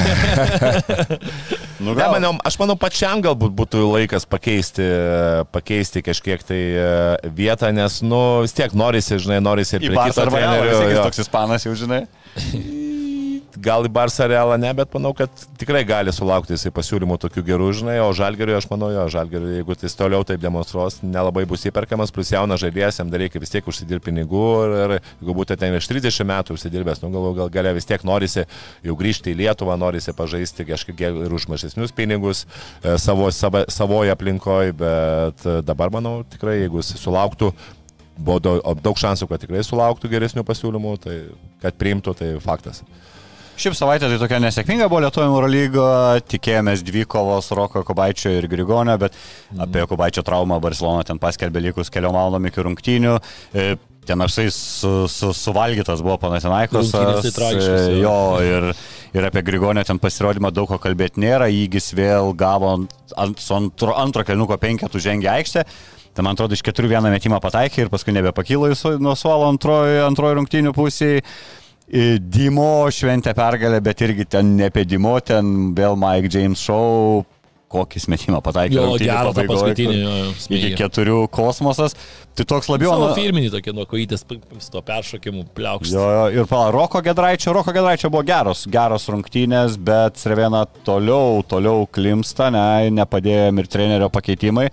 Nu, 1.76 1.92
Ne, 1.92 2.06
manau, 2.08 2.30
aš 2.40 2.54
manau, 2.56 2.72
pačiam 2.80 3.20
galbūt 3.20 3.52
būtų 3.52 3.82
laikas 3.84 4.24
pakeisti, 4.24 4.86
pakeisti 5.52 6.00
kažkiek 6.00 6.40
tai 6.48 6.60
e, 6.72 6.86
vietą, 7.36 7.68
nes, 7.76 7.98
nu, 8.00 8.40
vis 8.46 8.56
tiek 8.56 8.72
norisi, 8.72 9.18
žinai, 9.20 9.42
norisi 9.44 9.76
ir 9.76 9.84
Į 9.84 9.92
Barsą 9.92 10.24
arba 10.24 10.40
jis 10.40 10.96
toks 11.02 11.20
ispanas 11.26 11.68
jau 11.68 11.74
žinai. 11.76 12.06
Gal 13.62 13.86
į 13.88 13.90
Barsą 13.92 14.26
realą 14.28 14.56
ne, 14.60 14.70
bet 14.76 14.92
manau, 14.96 15.12
kad 15.16 15.30
tikrai 15.60 15.82
gali 15.88 16.12
sulaukti 16.12 16.54
jisai 16.56 16.72
pasiūlymų 16.74 17.16
tokių 17.22 17.44
gerų, 17.46 17.68
žinai, 17.78 17.96
o 18.04 18.10
Žalgeriui, 18.16 18.56
aš 18.58 18.68
manau, 18.70 18.90
jo, 18.92 19.06
Žalgeriui, 19.12 19.54
jeigu 19.60 19.76
jis 19.80 19.96
toliau 19.96 20.26
taip 20.28 20.42
demonstruos, 20.42 20.98
nelabai 21.04 21.46
bus 21.48 21.64
įperkamas, 21.68 22.12
plus 22.14 22.32
jaunas 22.34 22.60
žaidėjas, 22.62 23.00
jam 23.00 23.12
reikia 23.12 23.40
vis 23.40 23.54
tiek 23.54 23.66
užsidirbti 23.66 24.10
pinigų 24.10 24.44
ir, 24.66 24.74
ir 24.76 24.94
jeigu 24.98 25.36
būtų 25.40 25.56
ten 25.60 25.74
virš 25.74 25.88
30 25.90 26.28
metų 26.28 26.56
užsidirbęs, 26.56 27.00
nu 27.04 27.10
gal, 27.14 27.30
gal 27.40 27.52
galia 27.56 27.72
vis 27.76 27.88
tiek 27.88 28.04
norisi 28.06 28.44
jau 28.84 28.98
grįžti 28.98 29.32
į 29.32 29.38
Lietuvą, 29.40 29.78
norisi 29.80 30.14
pažaisti 30.16 30.66
kažkiek 30.68 31.02
ir 31.26 31.32
už 31.32 31.48
mažesnius 31.52 31.94
pinigus 31.96 32.44
e, 32.44 32.96
savo, 33.02 33.30
savo, 33.34 33.64
savoje 33.72 34.12
aplinkoje, 34.14 34.76
bet 34.76 35.48
dabar, 35.66 35.92
manau, 35.94 36.20
tikrai, 36.30 36.60
jeigu 36.62 36.82
jis 36.82 36.94
sulauktų 37.00 37.52
buvo 38.16 38.40
daug 38.80 38.96
šansų, 38.96 39.28
kad 39.28 39.42
tikrai 39.42 39.64
sulauktų 39.66 40.10
geresnių 40.12 40.44
pasiūlymų, 40.46 40.96
tai 41.02 41.18
kad 41.64 41.76
priimtų, 41.80 42.16
tai 42.16 42.32
faktas. 42.44 42.82
Šiaip 43.56 43.72
savaitė 43.72 44.10
tai 44.10 44.18
tokia 44.20 44.38
nesėkminga 44.44 44.86
buvo 44.92 45.00
Lietuvoje 45.00 45.30
Euro 45.30 45.48
lygo, 45.48 45.86
tikėjomės 46.28 46.82
dvi 46.84 47.06
kovos 47.08 47.48
Roko 47.56 47.80
Kubaičio 47.88 48.34
ir 48.36 48.44
Grigonio, 48.52 48.98
bet 49.00 49.16
mm. 49.16 49.62
apie 49.64 49.86
Kubaičio 49.88 50.24
traumą 50.26 50.58
Barcelona 50.60 51.06
ten 51.08 51.20
paskelbė 51.22 51.62
likus 51.70 51.88
keliom 51.92 52.12
valandom 52.18 52.50
iki 52.50 52.66
rungtynių. 52.66 53.14
E, 53.56 53.64
ten 54.06 54.26
apsai 54.26 54.50
su, 54.52 54.92
su, 55.08 55.32
suvalgytas 55.32 56.04
buvo 56.04 56.18
Panatinaikos. 56.26 56.92
Tai 56.92 57.16
jo, 57.96 58.14
ir, 58.44 58.70
ir 59.16 59.30
apie 59.32 59.46
Grigonio 59.48 59.88
ten 59.88 60.04
pasirodymą 60.04 60.52
daug 60.52 60.68
ko 60.70 60.80
kalbėti 60.82 61.24
nėra, 61.24 61.48
įgis 61.48 61.94
vėl 61.96 62.36
gavo 62.36 62.76
ant, 62.76 63.40
su 63.40 63.56
antro, 63.56 63.96
antro 63.96 64.28
kelnuko 64.28 64.60
penketų 64.60 65.00
žengė 65.08 65.32
aikštę. 65.38 65.68
Tai 66.16 66.24
man 66.24 66.36
atrodo, 66.36 66.56
iš 66.56 66.64
keturių 66.64 66.94
vieną 66.94 67.10
metimą 67.12 67.40
pataikė 67.44 67.86
ir 67.86 67.92
paskui 67.92 68.12
nebepakilo 68.16 68.68
nuo 69.00 69.16
suolo 69.16 69.48
antrojo 69.48 70.04
antroj 70.06 70.38
rungtynių 70.38 70.76
pusėje. 70.76 71.24
Dimo 71.86 72.88
šventė 72.90 73.30
pergalę, 73.38 73.78
bet 73.84 74.02
irgi 74.02 74.26
ten 74.26 74.56
ne 74.58 74.70
apie 74.72 74.82
Dimo, 74.88 75.14
ten 75.22 75.72
vėl 75.76 75.94
Mike 75.98 76.32
James 76.34 76.58
Show, 76.58 77.22
kokį 77.70 78.02
smetimą 78.02 78.40
pataikė. 78.44 78.74
Jo, 78.74 78.94
gerą 78.98 79.32
tą 79.34 79.44
paskutinį. 79.48 80.00
Iki 80.58 80.72
keturių 80.78 81.18
kosmosas. 81.34 81.96
Tai 82.36 82.44
toks 82.48 82.68
labiau... 82.68 82.90
Savo 82.92 83.10
firminį 83.16 83.50
tokie 83.54 83.72
nuo 83.74 83.86
kojytės 83.88 84.26
su 84.26 84.72
to 84.74 84.82
peršokimu 84.86 85.46
pliaukščiu. 85.56 85.96
Jo, 85.96 86.06
jo, 86.12 86.24
ir 86.42 86.48
pala, 86.50 86.68
Roko 86.74 87.00
Gedraičio, 87.04 87.54
Roko 87.56 87.72
Gedraičio 87.74 88.10
buvo 88.12 88.26
geros, 88.28 88.66
geros 88.70 89.08
rungtynės, 89.12 89.78
bet 89.82 90.20
Srevena 90.20 90.64
toliau, 90.86 91.40
toliau 91.48 91.86
klimsta, 91.88 92.50
ne, 92.54 92.90
nepadėjo 92.98 93.52
ir 93.62 93.70
trenerio 93.72 94.10
pakeitimai. 94.12 94.68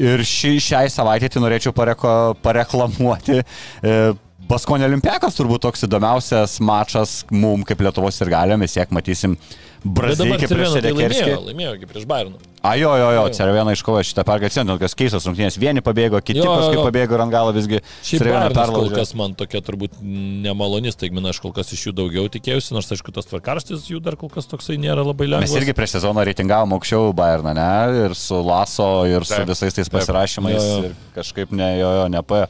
Ir 0.00 0.22
ši, 0.26 0.56
šiai 0.62 0.86
savaitė 0.90 1.30
tai 1.30 1.42
norėčiau 1.42 1.74
pareko, 1.74 2.12
pareklamuoti. 2.42 3.42
E, 3.42 3.98
Baskonė 4.44 4.84
Olimpiakas 4.84 5.38
turbūt 5.38 5.62
toks 5.64 5.86
įdomiausias 5.86 6.58
mačas 6.60 7.22
mum 7.32 7.62
kaip 7.64 7.80
Lietuvos 7.80 8.18
ir 8.20 8.28
galio, 8.28 8.58
mes 8.60 8.74
siek 8.76 8.90
matysim 8.92 9.38
Braziliją 9.84 10.40
kaip 10.40 10.52
prieš 10.54 10.74
Sedekerskį. 10.78 11.22
Laimėjo, 11.22 11.40
laimėjo 11.50 11.72
kaip 11.82 11.90
prieš 11.92 12.04
Bayerną. 12.08 12.38
A, 12.64 12.70
jo, 12.80 12.94
jo, 12.96 13.10
jo, 13.12 13.24
Cervena 13.36 13.74
iškovojo 13.76 14.06
šitą 14.08 14.22
pergalę, 14.24 14.48
atsimenu, 14.48 14.78
tokios 14.78 14.94
keistos 14.96 15.26
rungtynės, 15.28 15.58
vieni 15.60 15.82
pabėgo, 15.84 16.16
kiti 16.24 16.40
jo, 16.40 16.46
paskui 16.48 16.78
jo. 16.78 16.84
pabėgo 16.86 17.18
ir 17.18 17.22
ant 17.26 17.34
galo 17.34 17.52
visgi. 17.52 17.82
Šiaip 18.08 18.24
Bayernas 18.24 18.72
kol 18.72 18.88
kas 18.94 19.12
man 19.20 19.34
tokia 19.36 19.60
turbūt 19.66 19.98
nemaloni 20.00 20.94
staigmena, 20.94 21.34
aš 21.34 21.42
kol 21.44 21.52
kas 21.52 21.74
iš 21.76 21.90
jų 21.90 21.92
daugiau 21.98 22.30
tikėjausi, 22.32 22.72
nors 22.72 22.88
aišku, 22.96 23.12
tas 23.12 23.28
tvarkarštis 23.28 23.84
jų 23.92 24.00
dar 24.06 24.16
kol 24.16 24.32
kas 24.32 24.48
toksai 24.48 24.78
nėra 24.80 25.04
labai 25.04 25.28
lengvas. 25.28 25.52
Mes 25.52 25.60
irgi 25.60 25.76
prieš 25.76 25.98
sezoną 25.98 26.24
reitingavom 26.24 26.72
aukščiau 26.78 27.12
Bayerną, 27.20 27.52
ne, 27.60 27.68
ir 28.06 28.16
su 28.16 28.40
Laso, 28.40 28.88
ir 29.12 29.28
su 29.28 29.42
visais 29.52 29.76
tais 29.76 29.92
pasirašymais, 29.92 30.56
jo, 30.56 30.64
jo. 30.64 30.88
ir 30.88 31.14
kažkaip 31.20 31.52
ne, 31.52 31.68
jo, 31.82 31.92
jo, 32.00 32.08
nepaėjo. 32.16 32.48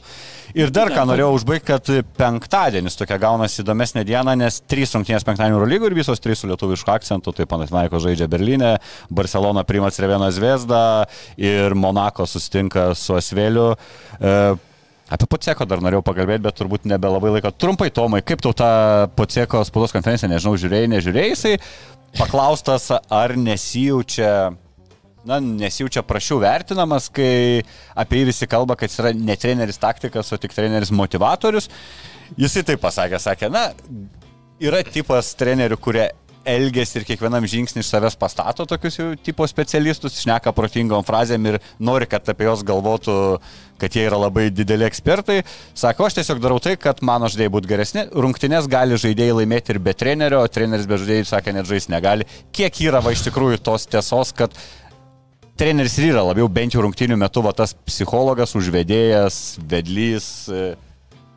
Ir 0.55 0.69
dar 0.71 0.87
ką 0.93 1.03
norėjau 1.09 1.33
užbaigti, 1.35 1.65
kad 1.67 1.89
penktadienis 2.15 2.95
tokia 2.95 3.17
gaunasi 3.19 3.59
įdomesnė 3.59 4.05
diena, 4.07 4.37
nes 4.39 4.61
trys 4.69 4.93
rungtynės 4.95 5.25
penktadienio 5.27 5.57
Eurolygų 5.57 5.89
ir 5.89 5.95
visos 5.97 6.21
trys 6.23 6.39
su 6.39 6.47
lietuvišku 6.47 6.93
akcentu, 6.93 7.24
tai 7.33 7.47
Panathinaiko 7.49 8.01
žaidžia 8.03 8.27
Berlyne, 8.29 8.75
Barcelona 9.09 9.63
priima 9.65 9.89
Cervena 9.95 10.29
Zvezda 10.35 11.05
ir 11.37 11.73
Monako 11.73 12.27
susitinka 12.29 12.91
su 12.95 13.17
Asveliu. 13.17 13.73
E, 14.19 14.37
Apie 15.05 15.27
Poceko 15.29 15.67
dar 15.69 15.83
norėjau 15.85 16.01
pakalbėti, 16.01 16.41
bet 16.41 16.55
turbūt 16.57 16.87
nebelabai 16.89 17.35
laiko. 17.35 17.51
Trumpai, 17.53 17.91
Tomai, 17.93 18.23
kaip 18.25 18.41
tau 18.41 18.55
tą 18.57 18.69
Poceko 19.13 19.61
spaudos 19.67 19.93
konferenciją, 19.93 20.31
nežinau, 20.31 20.55
žiūrėjai, 20.57 20.89
nežiūrėjai, 20.95 21.33
jisai 21.35 21.51
paklaustas, 22.17 22.89
ar 23.13 23.35
nesijaučia 23.37 24.31
na, 25.25 25.39
nesijaučia 25.41 26.03
prašiau 26.05 26.39
vertinamas, 26.43 27.09
kai 27.13 27.63
apie 27.97 28.21
jį 28.21 28.29
visi 28.29 28.47
kalba, 28.49 28.77
kad 28.77 28.91
jis 28.91 29.01
yra 29.01 29.13
ne 29.17 29.37
treneris 29.39 29.81
taktikas, 29.81 30.31
o 30.31 30.39
tik 30.41 30.53
treneris 30.55 30.93
motivatorius. 30.93 31.69
Jisai 32.39 32.65
taip 32.67 32.81
pasakė, 32.83 33.19
sakė, 33.21 33.49
na, 33.53 33.67
yra 34.61 34.83
tipas 34.85 35.33
trenerių, 35.39 35.79
kurie 35.81 36.07
elgesi 36.45 36.99
ir 36.99 37.05
kiekvienam 37.07 37.45
žingsnį 37.49 37.81
iš 37.83 37.89
savęs 37.89 38.17
pastato 38.19 38.65
tokius 38.69 38.99
jau 38.99 39.07
tipo 39.25 39.47
specialistus, 39.49 40.19
šneka 40.21 40.53
protingom 40.55 41.05
frazėm 41.05 41.49
ir 41.49 41.59
nori, 41.79 42.07
kad 42.09 42.27
apie 42.31 42.47
juos 42.47 42.63
galvotų, 42.67 43.17
kad 43.81 43.97
jie 43.97 44.05
yra 44.07 44.19
labai 44.21 44.47
dideli 44.53 44.87
ekspertai. 44.87 45.41
Sako, 45.77 46.07
aš 46.07 46.19
tiesiog 46.19 46.41
darau 46.43 46.61
tai, 46.63 46.77
kad 46.79 47.01
mano 47.05 47.29
žaidėjai 47.31 47.53
būtų 47.57 47.71
geresni. 47.71 48.05
Rungtynės 48.13 48.69
gali 48.71 48.99
žaidėjai 49.01 49.41
laimėti 49.41 49.75
ir 49.75 49.81
be 49.83 49.95
trenerio, 49.97 50.45
o 50.45 50.51
treneris 50.51 50.87
be 50.89 51.01
žaidėjų, 51.01 51.27
sakė, 51.33 51.55
net 51.57 51.69
žais 51.69 51.89
negali. 51.91 52.29
Kiek 52.55 52.81
yra 52.87 53.03
va 53.03 53.15
iš 53.15 53.25
tikrųjų 53.27 53.61
tos 53.65 53.89
tiesos, 53.91 54.33
kad 54.37 54.55
treneris 55.59 55.97
yra 56.03 56.23
labiau 56.27 56.49
bent 56.51 56.75
jau 56.75 56.83
rungtinių 56.85 57.19
metų 57.25 57.45
va, 57.45 57.55
tas 57.57 57.75
psichologas, 57.87 58.55
užvedėjas, 58.59 59.57
vedlys. 59.63 60.27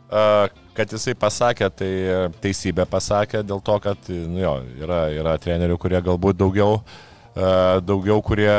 Kad 0.09 0.93
jisai 0.95 1.13
pasakė, 1.19 1.69
tai 1.75 1.91
teisybė 2.41 2.87
pasakė 2.89 3.43
dėl 3.45 3.61
to, 3.65 3.79
kad 3.83 4.09
nu 4.09 4.39
jo, 4.41 4.55
yra, 4.79 5.01
yra 5.13 5.35
trenerių, 5.43 5.77
kurie 5.81 5.99
galbūt 6.07 6.39
daugiau, 6.39 6.79
daugiau 7.85 8.23
kurie 8.25 8.55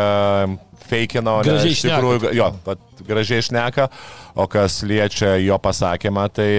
feikino, 0.89 1.39
gražiai 1.45 1.73
iš 1.73 1.85
tikrųjų, 1.88 2.34
jo, 2.38 2.49
gražiai 3.07 3.41
išneka, 3.43 3.88
o 4.35 4.45
kas 4.51 4.81
liečia 4.84 5.38
jo 5.41 5.57
pasakymą, 5.63 6.27
tai 6.34 6.49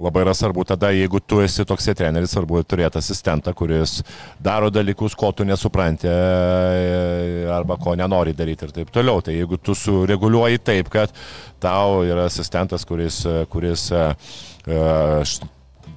labai 0.00 0.24
yra 0.24 0.34
svarbu 0.36 0.64
tada, 0.68 0.90
jeigu 0.96 1.20
tu 1.20 1.40
esi 1.44 1.64
toks 1.68 1.90
treneris, 1.96 2.32
svarbu 2.34 2.62
turėti 2.64 3.00
asistentą, 3.00 3.52
kuris 3.56 4.00
daro 4.40 4.70
dalykus, 4.72 5.16
ko 5.18 5.32
tu 5.36 5.44
nesupranti 5.44 6.08
e, 6.08 7.46
arba 7.52 7.76
ko 7.80 7.94
nenori 7.98 8.34
daryti 8.36 8.68
ir 8.68 8.74
taip 8.80 8.92
toliau. 8.94 9.20
Tai 9.24 9.36
jeigu 9.36 9.60
tu 9.60 9.76
sureguliuoji 9.76 10.62
taip, 10.64 10.90
kad 10.92 11.12
tau 11.60 12.02
yra 12.08 12.26
asistentas, 12.30 12.86
kuris, 12.88 13.22
kuris 13.52 13.90
uh, 13.92 14.12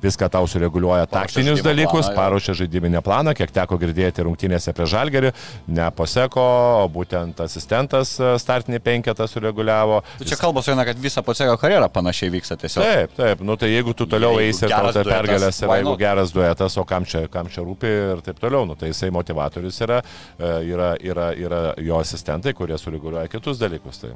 viską 0.03 0.29
tau 0.33 0.47
sureguliuoja 0.49 1.07
taktinius 1.09 1.63
dalykus, 1.65 2.07
planą, 2.07 2.17
paruošia 2.17 2.55
žaidybinę 2.59 3.01
planą, 3.05 3.33
kiek 3.37 3.51
teko 3.55 3.77
girdėti 3.81 4.25
rungtynėse 4.25 4.73
prie 4.75 4.87
Žalgerį, 4.91 5.31
ne 5.73 5.87
Poseko, 5.95 6.43
o 6.83 6.89
būtent 6.91 7.39
asistentas 7.45 8.15
e, 8.19 8.33
startinį 8.41 8.81
penketą 8.83 9.27
sureguliavo. 9.29 10.01
Tai 10.19 10.29
čia 10.29 10.39
kalbos 10.39 10.69
eina, 10.71 10.85
kad 10.87 10.99
visa 10.99 11.23
Poseko 11.25 11.55
karjera 11.61 11.89
panašiai 11.93 12.33
vyksta 12.33 12.59
tiesiog. 12.59 12.83
Taip, 12.83 13.15
taip, 13.17 13.43
nu 13.47 13.57
tai 13.59 13.71
jeigu 13.73 13.95
tu 13.97 14.07
toliau 14.09 14.39
eisi 14.43 14.67
ir 14.67 14.75
tau 14.75 14.91
ta 14.93 15.05
pergalės 15.07 15.63
yra, 15.63 15.79
jeigu 15.81 15.97
geras 16.01 16.35
duetas, 16.35 16.77
o 16.77 16.85
kam 16.87 17.07
čia, 17.09 17.25
kam 17.31 17.51
čia 17.53 17.65
rūpi 17.65 17.95
ir 18.13 18.23
taip 18.25 18.41
toliau, 18.43 18.67
nu 18.69 18.77
tai 18.79 18.91
jisai 18.91 19.11
motivatorius 19.15 19.81
yra, 19.87 20.03
e, 20.37 20.53
yra, 20.73 20.93
yra, 21.01 21.31
yra 21.47 21.65
jo 21.81 21.99
asistentai, 22.03 22.55
kurie 22.57 22.79
sureguliuoja 22.79 23.29
kitus 23.31 23.61
dalykus. 23.61 24.03
Tai. 24.03 24.15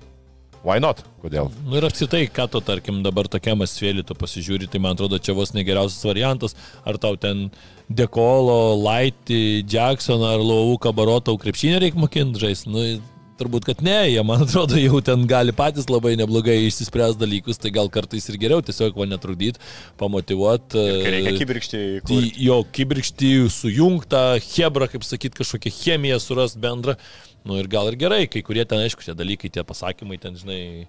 Why 0.68 0.82
not? 0.84 1.00
Kodėl? 1.24 1.48
Nu 1.64 1.78
ir 1.80 1.86
apsitai, 1.88 2.26
ką 2.28 2.50
tu, 2.52 2.60
tarkim, 2.66 3.00
dabar 3.06 3.30
tokiam 3.32 3.64
asvėlį 3.64 4.04
tu 4.10 4.18
pasižiūri, 4.20 4.68
tai 4.68 4.82
man 4.84 4.98
atrodo, 4.98 5.16
čia 5.24 5.36
vos 5.38 5.54
negeriausias 5.56 6.04
variantas, 6.04 6.58
ar 6.84 7.00
tau 7.00 7.16
ten 7.16 7.48
Dekolo, 7.88 8.76
Laitį, 8.84 9.64
Jacksoną 9.64 10.34
ar 10.36 10.44
Lau 10.44 10.76
Kabarotą 10.84 11.38
krepšinį 11.40 11.86
reikia 11.86 12.04
mokinti 12.04 12.44
žaisti. 12.44 12.74
Nu, 12.74 12.84
turbūt, 13.38 13.68
kad 13.70 13.84
ne, 13.86 13.96
jie, 14.10 14.20
man 14.28 14.44
atrodo, 14.44 14.76
jau 14.82 15.00
ten 15.06 15.24
gali 15.30 15.54
patys 15.56 15.88
labai 15.92 16.16
neblogai 16.20 16.58
išsispręs 16.66 17.16
dalykus, 17.22 17.62
tai 17.62 17.72
gal 17.76 17.88
kartais 17.94 18.28
ir 18.28 18.40
geriau 18.42 18.64
tiesiog 18.66 18.98
va 18.98 19.08
netrukdyti, 19.10 19.62
pamotivuoti. 20.02 20.84
Reikia 21.14 21.36
kibirkštį. 21.38 21.84
Jo, 22.44 22.60
kibirkštį 22.76 23.32
sujungtą, 23.54 24.26
hebra, 24.50 24.90
kaip 24.92 25.08
sakyt, 25.08 25.38
kažkokią 25.38 25.74
chemiją 25.80 26.20
surast 26.24 26.60
bendrą. 26.60 26.98
Nu 27.48 27.60
ir 27.62 27.70
gal 27.72 27.92
ir 27.92 28.00
gerai, 28.00 28.24
kai 28.32 28.44
kurie 28.46 28.66
ten, 28.68 28.84
aišku, 28.84 29.06
tie 29.06 29.16
dalykai, 29.18 29.52
tie 29.54 29.64
pasakymai 29.68 30.20
ten, 30.22 30.36
žinai, 30.40 30.88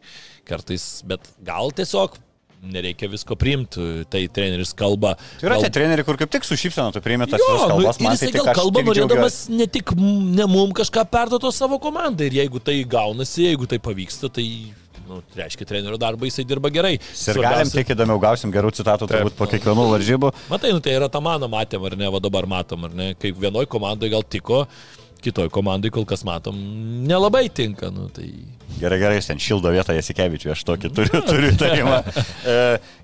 kartais, 0.49 0.89
bet 1.07 1.31
gal 1.47 1.71
tiesiog 1.77 2.19
nereikia 2.63 3.09
visko 3.11 3.37
priimti, 3.39 3.85
tai 4.11 4.25
treneris 4.35 4.73
kalba. 4.77 5.15
Tai 5.39 5.47
yra 5.47 5.59
gal... 5.59 5.67
tie 5.67 5.73
treneriai, 5.79 6.07
kur 6.07 6.19
kaip 6.19 6.33
tik 6.33 6.47
su 6.47 6.59
šypsena 6.59 6.91
tu 6.95 7.03
priimi 7.05 7.29
tas 7.31 7.43
kalbas, 7.43 8.01
nu, 8.01 8.09
man 8.09 8.19
tai 8.19 8.33
gal 8.35 8.51
kalba 8.57 8.83
norėdamas 8.89 9.39
ne 9.53 9.69
tik 9.71 9.95
ne 9.95 10.49
mum 10.51 10.75
kažką 10.77 11.07
perduoto 11.13 11.53
savo 11.55 11.79
komandai 11.83 12.31
ir 12.31 12.41
jeigu 12.43 12.63
tai 12.63 12.81
gaunasi, 12.83 13.47
jeigu 13.47 13.71
tai 13.71 13.79
pavyksta, 13.83 14.31
tai 14.35 14.47
nu, 15.09 15.23
tai 15.31 15.45
reiškia, 15.45 15.67
trenerio 15.69 15.99
darbą 16.01 16.29
jisai 16.29 16.45
dirba 16.49 16.71
gerai. 16.73 16.97
Ir 16.99 17.41
galim 17.41 17.71
tiek 17.73 17.95
įdomiau 17.95 18.21
gausim 18.23 18.53
gerų 18.55 18.75
citatų 18.77 19.09
turbūt 19.09 19.39
po 19.39 19.49
kiekvienų 19.49 19.89
varžybų. 19.95 20.33
Matai, 20.51 20.75
nu, 20.77 20.83
tai 20.85 20.99
yra 20.99 21.09
tą 21.13 21.23
mano 21.25 21.49
matėm, 21.53 21.87
ar 21.89 21.97
ne, 21.99 22.11
va 22.13 22.21
dabar 22.23 22.49
matom, 22.51 22.85
ar 22.89 22.97
ne, 22.97 23.13
kaip 23.21 23.39
vienoj 23.41 23.69
komandai 23.71 24.11
gal 24.13 24.27
tiko, 24.27 24.67
kitoj 25.23 25.49
komandai 25.53 25.91
kol 25.95 26.07
kas 26.09 26.25
matom 26.27 26.57
nelabai 27.09 27.49
tinka. 27.53 27.91
Nu, 27.95 28.09
tai... 28.15 28.29
Gerai, 28.79 28.99
gerai, 29.01 29.19
ten 29.25 29.41
šildo 29.43 29.73
vietą 29.75 29.97
Jasikevičiui, 29.97 30.53
aš 30.55 30.63
tokį 30.69 30.91
turiu, 30.95 31.23
turiu 31.31 31.51
tarimą. 31.59 31.99
E, 32.45 32.59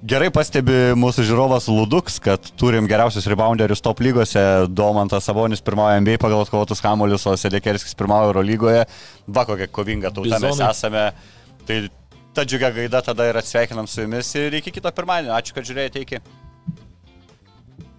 gerai 0.07 0.31
pastebi 0.35 0.93
mūsų 1.01 1.25
žiūrovas 1.31 1.67
Luduks, 1.73 2.21
kad 2.23 2.53
turim 2.61 2.89
geriausius 2.91 3.27
rebounderius 3.33 3.83
top 3.85 4.05
lygose. 4.05 4.45
Domantas 4.71 5.27
Sabonis 5.27 5.65
pirmauja 5.65 5.99
NBA 6.05 6.21
pagal 6.23 6.45
atkovotus 6.45 6.85
kamuolius, 6.85 7.27
o 7.31 7.35
Sedekerskis 7.41 7.99
pirmauja 7.99 8.31
Euro 8.31 8.45
lygoje. 8.47 8.87
Va 9.27 9.47
kokia 9.49 9.71
kovinga 9.73 10.15
tauta 10.15 10.41
mes 10.45 10.65
esame. 10.69 11.09
Tai 11.65 11.83
ta 12.35 12.45
džiugia 12.45 12.71
gaida 12.75 13.01
tada 13.03 13.29
ir 13.31 13.39
atsveikinam 13.41 13.87
su 13.91 14.03
jumis 14.03 14.35
ir 14.39 14.61
iki 14.61 14.75
kito 14.75 14.91
pirmadienio. 14.95 15.35
Ačiū, 15.39 15.57
kad 15.57 15.67
žiūrėjote 15.67 16.03
iki. 16.05 16.23